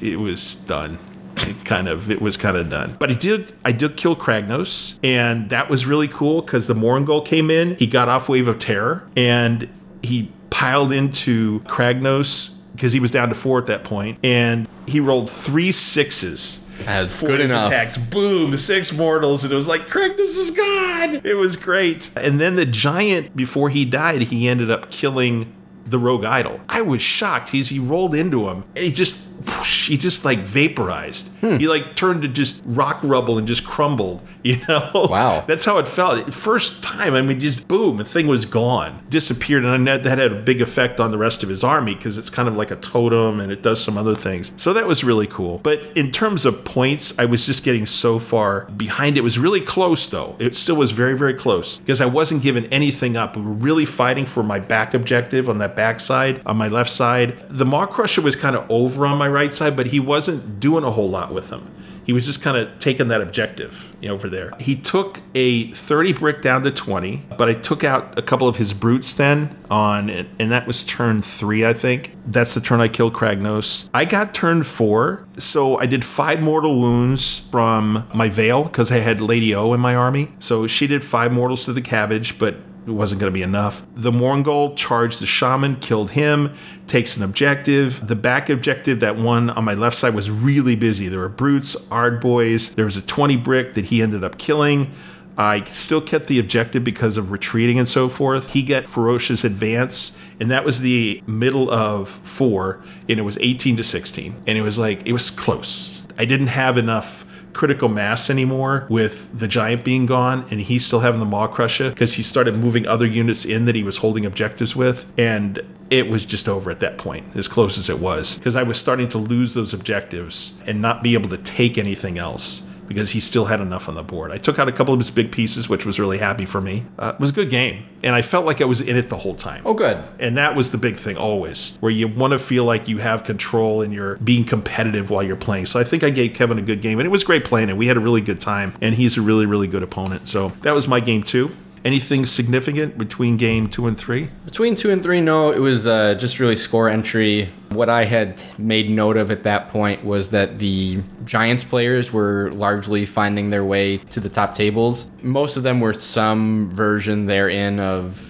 it 0.00 0.18
was 0.18 0.54
done. 0.54 0.98
It 1.46 1.64
kind 1.64 1.88
of 1.88 2.10
it 2.10 2.20
was 2.20 2.36
kind 2.36 2.56
of 2.56 2.68
done. 2.70 2.96
But 2.98 3.10
I 3.10 3.14
did 3.14 3.52
I 3.64 3.72
did 3.72 3.96
kill 3.96 4.16
Kragnos, 4.16 4.98
and 5.02 5.50
that 5.50 5.68
was 5.68 5.86
really 5.86 6.08
cool 6.08 6.42
because 6.42 6.66
the 6.66 6.74
Mourngul 6.74 7.24
came 7.26 7.50
in. 7.50 7.76
He 7.76 7.86
got 7.86 8.08
off 8.08 8.28
Wave 8.28 8.48
of 8.48 8.58
Terror, 8.58 9.08
and 9.16 9.68
he 10.02 10.30
piled 10.50 10.92
into 10.92 11.60
Kragnos 11.60 12.56
because 12.72 12.92
he 12.92 13.00
was 13.00 13.10
down 13.10 13.28
to 13.28 13.34
four 13.34 13.58
at 13.58 13.66
that 13.66 13.84
point, 13.84 14.18
and 14.24 14.66
he 14.86 15.00
rolled 15.00 15.28
three 15.30 15.72
sixes. 15.72 16.64
That's 16.84 17.20
good 17.20 17.40
enough. 17.42 17.68
attacks. 17.68 17.98
Boom, 17.98 18.56
six 18.56 18.96
mortals, 18.96 19.44
and 19.44 19.52
it 19.52 19.56
was 19.56 19.68
like 19.68 19.82
Kragnos 19.82 20.18
is 20.20 20.50
gone. 20.50 21.20
It 21.24 21.36
was 21.36 21.56
great. 21.56 22.10
And 22.16 22.40
then 22.40 22.56
the 22.56 22.64
giant, 22.64 23.36
before 23.36 23.68
he 23.68 23.84
died, 23.84 24.22
he 24.22 24.48
ended 24.48 24.70
up 24.70 24.90
killing 24.90 25.54
the 25.84 25.98
rogue 25.98 26.24
idol. 26.24 26.60
I 26.68 26.80
was 26.80 27.02
shocked. 27.02 27.50
He's 27.50 27.68
he 27.68 27.78
rolled 27.78 28.14
into 28.14 28.48
him, 28.48 28.64
and 28.74 28.84
he 28.84 28.92
just 28.92 29.28
whoosh, 29.46 29.88
he 29.88 29.96
just 29.96 30.24
like 30.24 30.38
vaporized. 30.38 31.28
Hmm. 31.38 31.56
He 31.56 31.68
like 31.68 31.96
turned 31.96 32.22
to 32.22 32.28
just 32.28 32.62
rock 32.66 33.00
rubble 33.02 33.38
and 33.38 33.46
just 33.46 33.66
crumbled. 33.66 34.22
You 34.42 34.56
know? 34.66 34.90
Wow. 34.94 35.44
That's 35.46 35.66
how 35.66 35.76
it 35.76 35.86
felt. 35.86 36.32
First 36.32 36.82
time, 36.82 37.12
I 37.12 37.20
mean, 37.20 37.38
just 37.40 37.68
boom, 37.68 37.98
the 37.98 38.06
thing 38.06 38.26
was 38.26 38.46
gone, 38.46 39.04
disappeared, 39.10 39.64
and 39.64 39.72
I 39.74 39.76
know 39.76 39.98
that 39.98 40.18
had 40.18 40.32
a 40.32 40.34
big 40.34 40.62
effect 40.62 40.98
on 40.98 41.10
the 41.10 41.18
rest 41.18 41.42
of 41.42 41.50
his 41.50 41.62
army 41.62 41.94
because 41.94 42.16
it's 42.16 42.30
kind 42.30 42.48
of 42.48 42.56
like 42.56 42.70
a 42.70 42.76
totem 42.76 43.38
and 43.38 43.52
it 43.52 43.60
does 43.62 43.84
some 43.84 43.98
other 43.98 44.14
things. 44.14 44.54
So 44.56 44.72
that 44.72 44.86
was 44.86 45.04
really 45.04 45.26
cool. 45.26 45.60
But 45.62 45.80
in 45.94 46.10
terms 46.10 46.46
of 46.46 46.64
points, 46.64 47.16
I 47.18 47.26
was 47.26 47.44
just 47.44 47.64
getting 47.64 47.84
so 47.84 48.18
far 48.18 48.64
behind. 48.76 49.18
It 49.18 49.20
was 49.20 49.38
really 49.38 49.60
close 49.60 50.06
though. 50.06 50.36
It 50.38 50.54
still 50.54 50.76
was 50.76 50.92
very, 50.92 51.16
very 51.18 51.34
close 51.34 51.78
because 51.78 52.00
I 52.00 52.06
wasn't 52.06 52.42
giving 52.42 52.64
anything 52.66 53.18
up. 53.18 53.36
We 53.36 53.42
were 53.42 53.52
really 53.52 53.84
fighting 53.84 54.24
for 54.24 54.42
my 54.42 54.58
back 54.58 54.94
objective 54.94 55.50
on 55.50 55.58
that 55.58 55.76
back 55.76 56.00
side, 56.00 56.40
on 56.46 56.56
my 56.56 56.68
left 56.68 56.90
side. 56.90 57.38
The 57.50 57.66
Maw-krusha 57.66 58.22
was 58.22 58.36
kind 58.36 58.56
of 58.56 58.64
over 58.70 59.04
on 59.04 59.18
my 59.18 59.28
right 59.30 59.52
side, 59.52 59.76
but 59.76 59.88
he 59.88 60.00
wasn't 60.00 60.60
doing 60.60 60.84
a 60.84 60.90
whole 60.90 61.08
lot 61.08 61.32
with 61.32 61.50
them. 61.50 61.70
He 62.04 62.12
was 62.12 62.26
just 62.26 62.42
kind 62.42 62.56
of 62.56 62.78
taking 62.78 63.08
that 63.08 63.20
objective 63.20 63.94
you 64.00 64.08
know, 64.08 64.14
over 64.14 64.28
there. 64.28 64.52
He 64.58 64.74
took 64.74 65.20
a 65.34 65.70
30 65.72 66.14
brick 66.14 66.42
down 66.42 66.62
to 66.64 66.70
20, 66.70 67.26
but 67.38 67.48
I 67.48 67.54
took 67.54 67.84
out 67.84 68.18
a 68.18 68.22
couple 68.22 68.48
of 68.48 68.56
his 68.56 68.74
brutes 68.74 69.14
then 69.14 69.56
on 69.70 70.10
and 70.10 70.50
that 70.50 70.66
was 70.66 70.82
turn 70.82 71.22
three, 71.22 71.64
I 71.64 71.72
think. 71.72 72.16
That's 72.26 72.54
the 72.54 72.60
turn 72.60 72.80
I 72.80 72.88
killed 72.88 73.12
Kragnos. 73.12 73.88
I 73.94 74.04
got 74.04 74.34
turn 74.34 74.62
four, 74.64 75.26
so 75.36 75.78
I 75.78 75.86
did 75.86 76.04
five 76.04 76.40
mortal 76.40 76.80
wounds 76.80 77.38
from 77.38 78.08
my 78.12 78.28
Veil 78.28 78.64
because 78.64 78.90
I 78.90 78.98
had 78.98 79.20
Lady 79.20 79.54
O 79.54 79.72
in 79.72 79.80
my 79.80 79.94
army. 79.94 80.32
So 80.40 80.66
she 80.66 80.86
did 80.86 81.04
five 81.04 81.32
mortals 81.32 81.64
to 81.66 81.72
the 81.72 81.82
cabbage, 81.82 82.38
but 82.38 82.56
it 82.86 82.90
wasn't 82.90 83.20
going 83.20 83.32
to 83.32 83.34
be 83.34 83.42
enough. 83.42 83.86
The 83.94 84.10
Mourngul 84.10 84.76
charged 84.76 85.20
the 85.20 85.26
shaman, 85.26 85.76
killed 85.76 86.12
him, 86.12 86.54
takes 86.86 87.16
an 87.16 87.22
objective. 87.22 88.06
The 88.06 88.16
back 88.16 88.48
objective, 88.48 89.00
that 89.00 89.16
one 89.16 89.50
on 89.50 89.64
my 89.64 89.74
left 89.74 89.96
side, 89.96 90.14
was 90.14 90.30
really 90.30 90.76
busy. 90.76 91.08
There 91.08 91.20
were 91.20 91.28
brutes, 91.28 91.76
ard 91.90 92.20
boys. 92.20 92.74
There 92.74 92.84
was 92.84 92.96
a 92.96 93.02
20 93.02 93.36
brick 93.36 93.74
that 93.74 93.86
he 93.86 94.02
ended 94.02 94.24
up 94.24 94.38
killing. 94.38 94.92
I 95.36 95.64
still 95.64 96.00
kept 96.00 96.26
the 96.26 96.38
objective 96.38 96.84
because 96.84 97.16
of 97.16 97.30
retreating 97.30 97.78
and 97.78 97.88
so 97.88 98.08
forth. 98.08 98.50
He 98.50 98.62
got 98.62 98.86
ferocious 98.86 99.44
advance, 99.44 100.18
and 100.38 100.50
that 100.50 100.64
was 100.64 100.80
the 100.80 101.22
middle 101.26 101.70
of 101.70 102.08
four, 102.08 102.82
and 103.08 103.18
it 103.18 103.22
was 103.22 103.38
18 103.38 103.76
to 103.78 103.82
16. 103.82 104.42
And 104.46 104.58
it 104.58 104.62
was 104.62 104.78
like, 104.78 105.06
it 105.06 105.12
was 105.12 105.30
close. 105.30 106.04
I 106.18 106.24
didn't 106.24 106.48
have 106.48 106.76
enough 106.76 107.24
critical 107.52 107.88
mass 107.88 108.30
anymore 108.30 108.86
with 108.88 109.36
the 109.36 109.48
giant 109.48 109.84
being 109.84 110.06
gone 110.06 110.46
and 110.50 110.60
he's 110.60 110.84
still 110.84 111.00
having 111.00 111.20
the 111.20 111.26
maw-krusha 111.26 111.90
because 111.90 112.14
he 112.14 112.22
started 112.22 112.54
moving 112.54 112.86
other 112.86 113.06
units 113.06 113.44
in 113.44 113.64
that 113.64 113.74
he 113.74 113.82
was 113.82 113.98
holding 113.98 114.24
objectives 114.24 114.76
with 114.76 115.10
and 115.18 115.60
it 115.90 116.08
was 116.08 116.24
just 116.24 116.48
over 116.48 116.70
at 116.70 116.80
that 116.80 116.96
point 116.96 117.36
as 117.36 117.48
close 117.48 117.76
as 117.76 117.90
it 117.90 117.98
was. 117.98 118.38
Because 118.38 118.56
i 118.56 118.62
was 118.62 118.78
starting 118.78 119.08
to 119.08 119.18
lose 119.18 119.54
those 119.54 119.74
objectives 119.74 120.60
and 120.66 120.80
not 120.80 121.02
be 121.02 121.14
able 121.14 121.28
to 121.30 121.38
take 121.38 121.76
anything 121.78 122.18
else 122.18 122.66
because 122.90 123.10
he 123.10 123.20
still 123.20 123.44
had 123.44 123.60
enough 123.60 123.88
on 123.88 123.94
the 123.94 124.02
board. 124.02 124.32
I 124.32 124.36
took 124.36 124.58
out 124.58 124.66
a 124.66 124.72
couple 124.72 124.92
of 124.92 124.98
his 124.98 125.12
big 125.12 125.30
pieces, 125.30 125.68
which 125.68 125.86
was 125.86 126.00
really 126.00 126.18
happy 126.18 126.44
for 126.44 126.60
me. 126.60 126.86
Uh, 126.98 127.12
it 127.14 127.20
was 127.20 127.30
a 127.30 127.32
good 127.32 127.48
game, 127.48 127.84
and 128.02 128.16
I 128.16 128.22
felt 128.22 128.44
like 128.46 128.60
I 128.60 128.64
was 128.64 128.80
in 128.80 128.96
it 128.96 129.10
the 129.10 129.18
whole 129.18 129.36
time. 129.36 129.62
Oh, 129.64 129.74
good. 129.74 130.02
And 130.18 130.36
that 130.36 130.56
was 130.56 130.72
the 130.72 130.76
big 130.76 130.96
thing 130.96 131.16
always, 131.16 131.76
where 131.78 131.92
you 131.92 132.08
want 132.08 132.32
to 132.32 132.40
feel 132.40 132.64
like 132.64 132.88
you 132.88 132.98
have 132.98 133.22
control 133.22 133.80
and 133.80 133.94
you're 133.94 134.16
being 134.16 134.44
competitive 134.44 135.08
while 135.08 135.22
you're 135.22 135.36
playing. 135.36 135.66
So 135.66 135.78
I 135.78 135.84
think 135.84 136.02
I 136.02 136.10
gave 136.10 136.34
Kevin 136.34 136.58
a 136.58 136.62
good 136.62 136.82
game, 136.82 136.98
and 136.98 137.06
it 137.06 137.10
was 137.10 137.22
great 137.22 137.44
playing 137.44 137.68
it. 137.68 137.76
We 137.76 137.86
had 137.86 137.96
a 137.96 138.00
really 138.00 138.22
good 138.22 138.40
time, 138.40 138.74
and 138.80 138.96
he's 138.96 139.16
a 139.16 139.22
really, 139.22 139.46
really 139.46 139.68
good 139.68 139.84
opponent. 139.84 140.26
So 140.26 140.48
that 140.62 140.74
was 140.74 140.88
my 140.88 140.98
game 140.98 141.22
two. 141.22 141.52
Anything 141.82 142.26
significant 142.26 142.98
between 142.98 143.38
game 143.38 143.66
two 143.66 143.86
and 143.86 143.96
three? 143.98 144.28
Between 144.44 144.76
two 144.76 144.90
and 144.90 145.02
three, 145.02 145.20
no, 145.22 145.50
it 145.50 145.60
was 145.60 145.86
uh, 145.86 146.14
just 146.14 146.38
really 146.38 146.56
score 146.56 146.90
entry. 146.90 147.48
What 147.70 147.88
I 147.88 148.04
had 148.04 148.42
made 148.58 148.90
note 148.90 149.16
of 149.16 149.30
at 149.30 149.44
that 149.44 149.70
point 149.70 150.04
was 150.04 150.28
that 150.30 150.58
the 150.58 151.00
Giants 151.24 151.64
players 151.64 152.12
were 152.12 152.50
largely 152.52 153.06
finding 153.06 153.48
their 153.48 153.64
way 153.64 153.96
to 153.96 154.20
the 154.20 154.28
top 154.28 154.54
tables. 154.54 155.10
Most 155.22 155.56
of 155.56 155.62
them 155.62 155.80
were 155.80 155.94
some 155.94 156.70
version 156.70 157.24
therein 157.26 157.80
of 157.80 158.26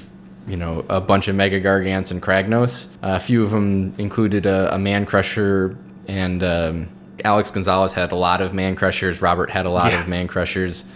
you 0.46 0.56
know, 0.56 0.84
a 0.88 1.00
bunch 1.00 1.28
of 1.28 1.36
Mega 1.36 1.60
Gargants 1.60 2.10
and 2.10 2.20
Kragnos. 2.20 2.92
Uh, 3.02 3.14
a 3.16 3.20
few 3.20 3.42
of 3.42 3.50
them 3.50 3.94
included 3.98 4.46
a, 4.46 4.74
a 4.74 4.78
Man 4.78 5.06
Crusher, 5.06 5.76
and 6.08 6.42
um, 6.42 6.88
Alex 7.24 7.50
Gonzalez 7.52 7.92
had 7.92 8.10
a 8.10 8.16
lot 8.16 8.40
of 8.40 8.52
Man 8.54 8.74
Crushers. 8.74 9.22
Robert 9.22 9.50
had 9.50 9.64
a 9.66 9.70
lot 9.70 9.92
Yeah. 9.92 10.00
of 10.00 10.08
Man 10.08 10.26
Crushers. 10.26 10.86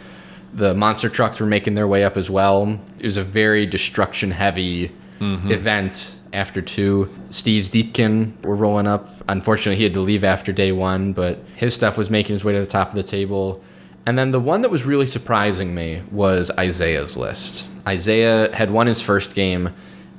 The 0.54 0.74
monster 0.74 1.08
trucks 1.08 1.40
were 1.40 1.46
making 1.46 1.74
their 1.74 1.88
way 1.88 2.04
up 2.04 2.16
as 2.16 2.30
well. 2.30 2.80
It 2.98 3.04
was 3.04 3.16
a 3.16 3.24
very 3.24 3.66
destruction 3.66 4.30
heavy 4.30 4.92
mm-hmm. 5.18 5.50
event 5.50 6.14
after 6.32 6.62
two. 6.62 7.12
Steve's 7.28 7.68
Deepkin 7.68 8.32
were 8.44 8.56
rolling 8.56 8.86
up. 8.86 9.08
Unfortunately, 9.28 9.76
he 9.76 9.84
had 9.84 9.94
to 9.94 10.00
leave 10.00 10.24
after 10.24 10.52
day 10.52 10.72
one, 10.72 11.12
but 11.12 11.38
his 11.56 11.74
stuff 11.74 11.98
was 11.98 12.10
making 12.10 12.34
his 12.34 12.44
way 12.44 12.52
to 12.52 12.60
the 12.60 12.66
top 12.66 12.90
of 12.90 12.94
the 12.94 13.02
table. 13.02 13.62
And 14.06 14.18
then 14.18 14.32
the 14.32 14.40
one 14.40 14.62
that 14.62 14.70
was 14.70 14.84
really 14.84 15.06
surprising 15.06 15.74
me 15.74 16.02
was 16.10 16.50
Isaiah's 16.58 17.16
list. 17.16 17.68
Isaiah 17.86 18.54
had 18.54 18.70
won 18.70 18.86
his 18.86 19.00
first 19.00 19.34
game, 19.34 19.70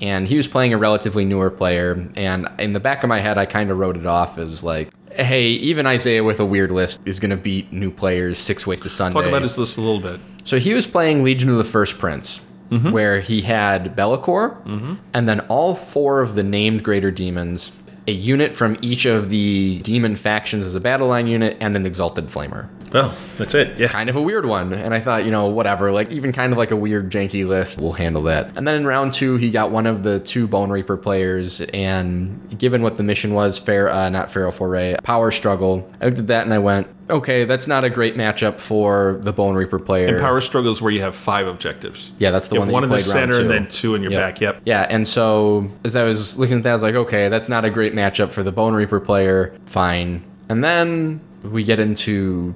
and 0.01 0.27
he 0.27 0.37
was 0.37 0.47
playing 0.47 0.73
a 0.73 0.77
relatively 0.77 1.23
newer 1.23 1.49
player. 1.49 2.09
And 2.15 2.47
in 2.59 2.73
the 2.73 2.79
back 2.79 3.03
of 3.03 3.09
my 3.09 3.19
head, 3.19 3.37
I 3.37 3.45
kind 3.45 3.69
of 3.69 3.77
wrote 3.77 3.97
it 3.97 4.05
off 4.05 4.37
as 4.37 4.63
like, 4.63 4.91
hey, 5.17 5.47
even 5.47 5.85
Isaiah 5.85 6.23
with 6.23 6.39
a 6.39 6.45
weird 6.45 6.71
list 6.71 7.01
is 7.05 7.19
going 7.19 7.31
to 7.31 7.37
beat 7.37 7.71
new 7.71 7.91
players 7.91 8.37
six 8.37 8.65
ways 8.67 8.81
to 8.81 8.89
Sunday. 8.89 9.19
Talk 9.19 9.27
about 9.27 9.41
his 9.41 9.57
list 9.57 9.77
a 9.77 9.81
little 9.81 9.99
bit. 9.99 10.19
So 10.43 10.59
he 10.59 10.73
was 10.73 10.85
playing 10.85 11.23
Legion 11.23 11.49
of 11.49 11.57
the 11.57 11.63
First 11.63 11.97
Prince, 11.97 12.45
mm-hmm. 12.69 12.91
where 12.91 13.19
he 13.19 13.41
had 13.41 13.95
Be'lakor, 13.95 14.61
mm-hmm. 14.63 14.95
and 15.13 15.27
then 15.27 15.39
all 15.41 15.75
four 15.75 16.21
of 16.21 16.35
the 16.35 16.43
named 16.43 16.83
Greater 16.83 17.11
Demons, 17.11 17.71
a 18.07 18.11
unit 18.11 18.53
from 18.53 18.77
each 18.81 19.05
of 19.05 19.29
the 19.29 19.79
demon 19.79 20.15
factions 20.15 20.65
as 20.65 20.75
a 20.75 20.79
battle 20.79 21.07
line 21.07 21.27
unit, 21.27 21.57
and 21.59 21.75
an 21.75 21.85
Exalted 21.85 22.25
Flamer. 22.25 22.69
Oh, 22.95 23.15
that's 23.37 23.53
it. 23.53 23.77
Yeah. 23.77 23.87
Kind 23.89 24.09
of 24.09 24.15
a 24.15 24.21
weird 24.21 24.45
one. 24.45 24.71
And 24.73 24.93
I 24.93 24.99
thought, 25.01 25.25
you 25.25 25.31
know, 25.31 25.47
whatever, 25.47 25.91
like 25.91 26.11
even 26.11 26.31
kind 26.31 26.53
of 26.53 26.57
like 26.57 26.71
a 26.71 26.75
weird 26.75 27.11
janky 27.11 27.45
list, 27.45 27.77
we'll 27.79 27.91
handle 27.91 28.23
that. 28.23 28.55
And 28.57 28.65
then 28.67 28.75
in 28.75 28.85
round 28.87 29.11
two, 29.11 29.35
he 29.35 29.51
got 29.51 29.69
one 29.69 29.85
of 29.85 30.03
the 30.03 30.19
two 30.21 30.47
Bone 30.47 30.69
Reaper 30.69 30.95
players, 30.97 31.59
and 31.61 32.57
given 32.57 32.81
what 32.81 32.97
the 32.97 33.03
mission 33.03 33.33
was, 33.33 33.59
fair, 33.59 33.89
uh, 33.89 34.09
not 34.09 34.31
Pharaoh 34.31 34.51
Foray, 34.51 34.95
Power 35.03 35.29
Struggle, 35.31 35.87
I 35.99 36.09
did 36.09 36.27
that 36.29 36.45
and 36.45 36.53
I 36.53 36.59
went, 36.59 36.87
okay, 37.09 37.45
that's 37.45 37.67
not 37.67 37.83
a 37.83 37.89
great 37.89 38.15
matchup 38.15 38.59
for 38.59 39.19
the 39.21 39.33
Bone 39.33 39.55
Reaper 39.55 39.77
player. 39.77 40.07
And 40.07 40.19
power 40.19 40.41
struggle 40.41 40.71
is 40.71 40.81
where 40.81 40.91
you 40.91 41.01
have 41.01 41.15
five 41.15 41.45
objectives. 41.47 42.11
Yeah, 42.17 42.31
that's 42.31 42.47
the 42.47 42.55
You 42.55 42.61
one 42.61 42.69
have 42.69 42.73
that 42.73 42.79
one 42.81 42.89
you 42.89 42.95
in 42.95 42.99
the 42.99 43.05
center 43.05 43.39
and 43.41 43.49
then 43.49 43.67
two 43.67 43.93
in 43.93 44.01
your 44.01 44.11
Yep. 44.13 44.21
back. 44.21 44.41
Yep. 44.41 44.61
Yeah, 44.65 44.87
and 44.89 45.07
so 45.07 45.69
as 45.83 45.95
I 45.95 46.03
was 46.03 46.39
looking 46.39 46.57
at 46.57 46.63
that, 46.63 46.69
I 46.71 46.73
was 46.73 46.81
like, 46.83 46.95
okay, 46.95 47.29
that's 47.29 47.49
not 47.49 47.65
a 47.65 47.69
great 47.69 47.93
matchup 47.93 48.31
for 48.31 48.41
the 48.41 48.51
Bone 48.51 48.73
Reaper 48.73 48.99
player. 48.99 49.53
Fine. 49.65 50.23
And 50.49 50.63
then 50.63 51.19
we 51.43 51.63
get 51.63 51.79
into 51.79 52.55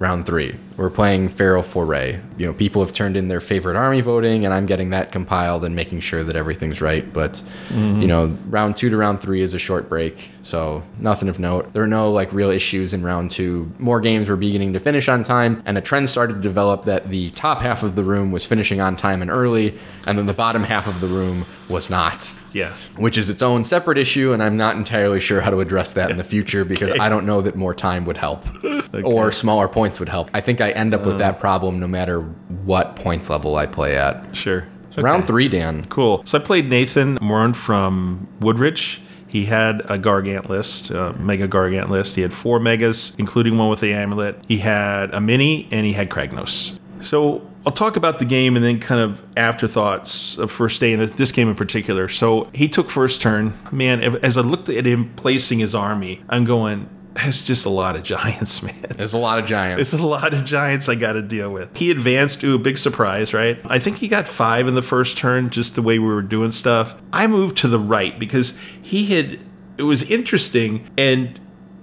round 0.00 0.26
three. 0.26 0.56
We're 0.80 0.88
playing 0.88 1.28
feral 1.28 1.62
Foray. 1.62 2.18
You 2.38 2.46
know, 2.46 2.54
people 2.54 2.82
have 2.82 2.94
turned 2.94 3.14
in 3.14 3.28
their 3.28 3.42
favorite 3.42 3.76
army 3.76 4.00
voting, 4.00 4.46
and 4.46 4.54
I'm 4.54 4.64
getting 4.64 4.88
that 4.90 5.12
compiled 5.12 5.62
and 5.62 5.76
making 5.76 6.00
sure 6.00 6.24
that 6.24 6.36
everything's 6.36 6.80
right. 6.80 7.04
But, 7.12 7.42
you 7.70 8.06
know, 8.06 8.28
round 8.48 8.76
two 8.76 8.88
to 8.88 8.96
round 8.96 9.20
three 9.20 9.42
is 9.42 9.52
a 9.52 9.58
short 9.58 9.90
break, 9.90 10.30
so 10.42 10.82
nothing 10.98 11.28
of 11.28 11.38
note. 11.38 11.70
There 11.74 11.82
are 11.82 11.86
no 11.86 12.10
like 12.10 12.32
real 12.32 12.48
issues 12.48 12.94
in 12.94 13.02
round 13.02 13.30
two. 13.30 13.70
More 13.78 14.00
games 14.00 14.30
were 14.30 14.36
beginning 14.36 14.72
to 14.72 14.78
finish 14.78 15.06
on 15.10 15.22
time, 15.22 15.62
and 15.66 15.76
a 15.76 15.82
trend 15.82 16.08
started 16.08 16.36
to 16.36 16.40
develop 16.40 16.86
that 16.86 17.10
the 17.10 17.28
top 17.32 17.60
half 17.60 17.82
of 17.82 17.94
the 17.94 18.02
room 18.02 18.32
was 18.32 18.46
finishing 18.46 18.80
on 18.80 18.96
time 18.96 19.20
and 19.20 19.30
early, 19.30 19.78
and 20.06 20.16
then 20.16 20.24
the 20.24 20.32
bottom 20.32 20.62
half 20.62 20.86
of 20.86 21.02
the 21.02 21.08
room 21.08 21.44
was 21.68 21.88
not 21.90 22.26
Yeah. 22.52 22.72
which 22.96 23.16
is 23.18 23.28
its 23.30 23.42
own 23.42 23.64
separate 23.64 23.98
issue, 23.98 24.32
and 24.32 24.42
I'm 24.42 24.56
not 24.56 24.76
entirely 24.76 25.20
sure 25.20 25.42
how 25.42 25.50
to 25.50 25.60
address 25.60 25.92
that 25.92 26.10
in 26.10 26.16
the 26.16 26.24
future 26.24 26.64
because 26.64 26.90
I 26.98 27.10
don't 27.10 27.26
know 27.26 27.42
that 27.42 27.54
more 27.54 27.74
time 27.74 28.06
would 28.06 28.16
help 28.16 28.44
or 29.04 29.30
smaller 29.30 29.68
points 29.68 30.00
would 30.00 30.08
help. 30.08 30.30
I 30.32 30.40
think 30.40 30.60
I 30.62 30.69
end 30.70 30.94
up 30.94 31.04
with 31.04 31.18
that 31.18 31.36
uh. 31.36 31.38
problem 31.38 31.78
no 31.78 31.86
matter 31.86 32.20
what 32.20 32.96
points 32.96 33.30
level 33.30 33.56
I 33.56 33.66
play 33.66 33.96
at. 33.96 34.36
Sure. 34.36 34.66
Round 34.96 35.26
three, 35.26 35.48
Dan. 35.48 35.84
Cool. 35.86 36.22
So 36.24 36.38
I 36.38 36.42
played 36.42 36.68
Nathan 36.68 37.18
Moran 37.20 37.54
from 37.54 38.28
Woodridge. 38.40 39.00
He 39.28 39.44
had 39.44 39.80
a 39.82 39.96
Gargant 39.96 40.48
list, 40.48 40.90
a 40.90 41.12
Mega 41.12 41.46
Gargant 41.46 41.88
list. 41.88 42.16
He 42.16 42.22
had 42.22 42.34
four 42.34 42.58
Megas, 42.58 43.14
including 43.14 43.56
one 43.56 43.68
with 43.68 43.78
the 43.78 43.92
amulet. 43.92 44.44
He 44.48 44.58
had 44.58 45.14
a 45.14 45.20
Mini, 45.20 45.68
and 45.70 45.86
he 45.86 45.92
had 45.92 46.10
Kragnos. 46.10 46.78
So 47.00 47.48
I'll 47.64 47.72
talk 47.72 47.96
about 47.96 48.18
the 48.18 48.24
game 48.24 48.56
and 48.56 48.64
then 48.64 48.80
kind 48.80 49.00
of 49.00 49.22
afterthoughts 49.36 50.38
of 50.38 50.50
first 50.50 50.80
day 50.80 50.92
and 50.92 51.02
this 51.02 51.30
game 51.30 51.48
in 51.48 51.54
particular. 51.54 52.08
So 52.08 52.48
he 52.52 52.68
took 52.68 52.90
first 52.90 53.22
turn. 53.22 53.54
Man, 53.70 54.02
as 54.24 54.36
I 54.36 54.40
looked 54.40 54.68
at 54.68 54.86
him 54.86 55.14
placing 55.14 55.60
his 55.60 55.74
army, 55.74 56.22
I'm 56.28 56.44
going, 56.44 56.88
that's 57.14 57.44
just 57.44 57.66
a 57.66 57.70
lot 57.70 57.96
of 57.96 58.02
giants, 58.02 58.62
man. 58.64 58.74
There's 58.96 59.12
a 59.12 59.18
lot 59.18 59.38
of 59.38 59.46
giants. 59.46 59.80
It's 59.80 60.00
a 60.00 60.06
lot 60.06 60.32
of 60.32 60.44
giants 60.44 60.88
I 60.88 60.94
got 60.94 61.12
to 61.12 61.22
deal 61.22 61.52
with. 61.52 61.76
He 61.76 61.90
advanced 61.90 62.40
to 62.42 62.54
a 62.54 62.58
big 62.58 62.78
surprise, 62.78 63.34
right? 63.34 63.60
I 63.64 63.78
think 63.78 63.98
he 63.98 64.08
got 64.08 64.28
five 64.28 64.66
in 64.66 64.74
the 64.74 64.82
first 64.82 65.18
turn, 65.18 65.50
just 65.50 65.74
the 65.74 65.82
way 65.82 65.98
we 65.98 66.06
were 66.06 66.22
doing 66.22 66.52
stuff. 66.52 67.00
I 67.12 67.26
moved 67.26 67.56
to 67.58 67.68
the 67.68 67.78
right 67.78 68.18
because 68.18 68.58
he 68.82 69.06
had, 69.06 69.40
it 69.76 69.82
was 69.82 70.02
interesting 70.10 70.88
and 70.96 71.38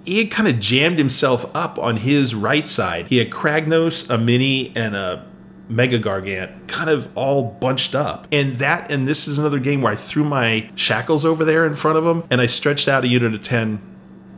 he 0.06 0.20
had 0.20 0.32
kind 0.32 0.48
of 0.48 0.60
jammed 0.60 0.98
himself 0.98 1.50
up 1.54 1.78
on 1.78 1.98
his 1.98 2.34
right 2.34 2.68
side. 2.68 3.08
He 3.08 3.18
had 3.18 3.30
Kragnos, 3.30 4.10
a 4.10 4.18
mini, 4.18 4.72
and 4.74 4.96
a 4.96 5.28
Mega 5.68 6.00
Gargant 6.00 6.70
kind 6.70 6.90
of 6.90 7.12
all 7.14 7.44
bunched 7.44 7.94
up. 7.94 8.26
And 8.32 8.56
that, 8.58 8.90
and 8.90 9.06
this 9.06 9.28
is 9.28 9.38
another 9.38 9.60
game 9.60 9.82
where 9.82 9.92
I 9.92 9.98
threw 9.98 10.24
my 10.24 10.70
shackles 10.76 11.26
over 11.26 11.44
there 11.44 11.66
in 11.66 11.76
front 11.76 11.98
of 11.98 12.06
him 12.06 12.24
and 12.30 12.40
I 12.40 12.46
stretched 12.46 12.88
out 12.88 13.04
a 13.04 13.08
unit 13.08 13.34
of 13.34 13.44
10 13.44 13.82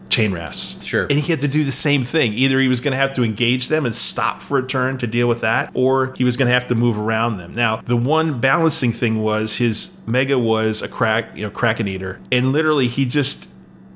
chainrasps. 0.09 0.83
Sure. 0.83 1.03
And 1.03 1.19
he 1.19 1.31
had 1.31 1.41
to 1.41 1.47
do 1.47 1.63
the 1.63 1.71
same 1.71 2.03
thing. 2.03 2.33
Either 2.33 2.59
he 2.59 2.67
was 2.67 2.81
going 2.81 2.91
to 2.91 2.97
have 2.97 3.13
to 3.13 3.23
engage 3.23 3.69
them 3.69 3.85
and 3.85 3.95
stop 3.95 4.41
for 4.41 4.57
a 4.57 4.65
turn 4.65 4.97
to 4.97 5.07
deal 5.07 5.27
with 5.27 5.41
that, 5.41 5.71
or 5.73 6.13
he 6.17 6.23
was 6.23 6.35
going 6.35 6.47
to 6.47 6.53
have 6.53 6.67
to 6.67 6.75
move 6.75 6.97
around 6.97 7.37
them. 7.37 7.53
Now, 7.53 7.77
the 7.77 7.97
one 7.97 8.39
balancing 8.39 8.91
thing 8.91 9.21
was 9.21 9.57
his 9.57 9.97
mega 10.05 10.37
was 10.37 10.81
a 10.81 10.87
crack, 10.87 11.35
you 11.37 11.43
know, 11.43 11.49
kraken 11.51 11.87
eater, 11.87 12.19
and 12.31 12.51
literally 12.51 12.87
he 12.87 13.05
just. 13.05 13.47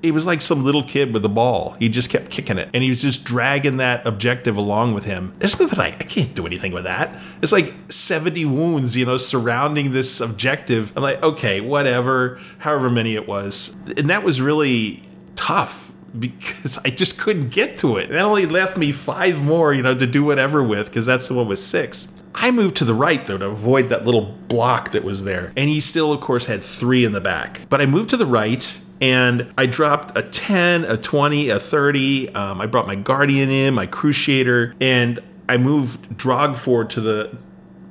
He 0.02 0.12
was 0.12 0.26
like 0.26 0.42
some 0.42 0.66
little 0.66 0.84
kid 0.84 1.14
with 1.14 1.24
a 1.24 1.30
ball. 1.30 1.78
He 1.80 1.88
just 1.88 2.10
kept 2.10 2.30
kicking 2.30 2.58
it, 2.58 2.70
and 2.74 2.84
he 2.84 2.90
was 2.90 3.02
just 3.02 3.24
dragging 3.24 3.78
that 3.78 4.06
objective 4.06 4.58
along 4.58 4.94
with 4.94 5.06
him. 5.06 5.34
There's 5.40 5.58
nothing 5.58 5.80
I, 5.80 5.96
I 5.98 6.04
can't 6.04 6.36
do 6.36 6.46
anything 6.46 6.74
with 6.74 6.84
that. 6.84 7.18
It's 7.42 7.54
like 7.54 7.74
70 7.88 8.44
wounds, 8.44 8.98
you 8.98 9.06
know, 9.06 9.16
surrounding 9.16 9.94
this 9.94 10.20
objective. 10.20 10.92
I'm 10.98 11.04
like, 11.04 11.24
okay, 11.24 11.62
whatever, 11.62 12.38
however 12.58 12.90
many 12.90 13.16
it 13.16 13.30
was, 13.30 13.78
and 13.96 14.10
that 14.10 14.24
was 14.24 14.42
really 14.42 15.08
tough 15.38 15.94
because 16.18 16.78
I 16.86 16.90
just 16.90 17.20
couldn't 17.20 17.50
get 17.50 17.78
to 17.80 17.98
it. 17.98 18.10
That 18.10 18.24
only 18.24 18.46
left 18.46 18.78
me 18.78 18.92
five 18.92 19.42
more, 19.42 19.74
you 19.74 19.82
know, 19.82 19.96
to 19.96 20.06
do 20.06 20.24
whatever 20.24 20.64
with 20.64 20.88
because 20.88 21.06
that's 21.06 21.28
the 21.28 21.34
one 21.34 21.48
with 21.48 21.60
six. 21.60 22.12
I 22.36 22.52
moved 22.52 22.76
to 22.78 22.86
the 22.86 22.94
right 22.94 23.26
though 23.26 23.38
to 23.38 23.48
avoid 23.48 23.90
that 23.90 24.06
little 24.06 24.36
block 24.48 24.92
that 24.92 25.04
was 25.04 25.24
there. 25.24 25.54
And 25.56 25.70
he 25.70 25.80
still, 25.80 26.12
of 26.12 26.22
course, 26.22 26.46
had 26.46 26.62
three 26.64 27.06
in 27.06 27.12
the 27.12 27.22
back. 27.22 27.62
But 27.70 27.82
I 27.82 27.86
moved 27.86 28.10
to 28.12 28.18
the 28.18 28.26
right 28.26 28.80
and 29.02 29.52
I 29.58 29.66
dropped 29.66 30.18
a 30.18 30.24
10, 30.24 30.86
a 30.86 30.98
20, 30.98 31.50
a 31.50 31.60
30. 31.60 32.34
Um, 32.36 32.62
I 32.62 32.68
brought 32.68 32.88
my 32.88 32.96
Guardian 32.96 33.50
in, 33.50 33.74
my 33.74 33.86
Cruciator, 33.86 34.74
and 34.80 35.20
I 35.50 35.58
moved 35.58 36.16
Drog 36.16 36.56
forward 36.56 36.90
to 36.92 37.02
the 37.02 37.38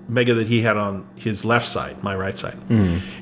mega 0.08 0.34
that 0.34 0.46
he 0.46 0.62
had 0.62 0.76
on 0.76 1.06
his 1.16 1.44
left 1.44 1.66
side, 1.66 2.02
my 2.02 2.14
right 2.16 2.36
side. 2.36 2.56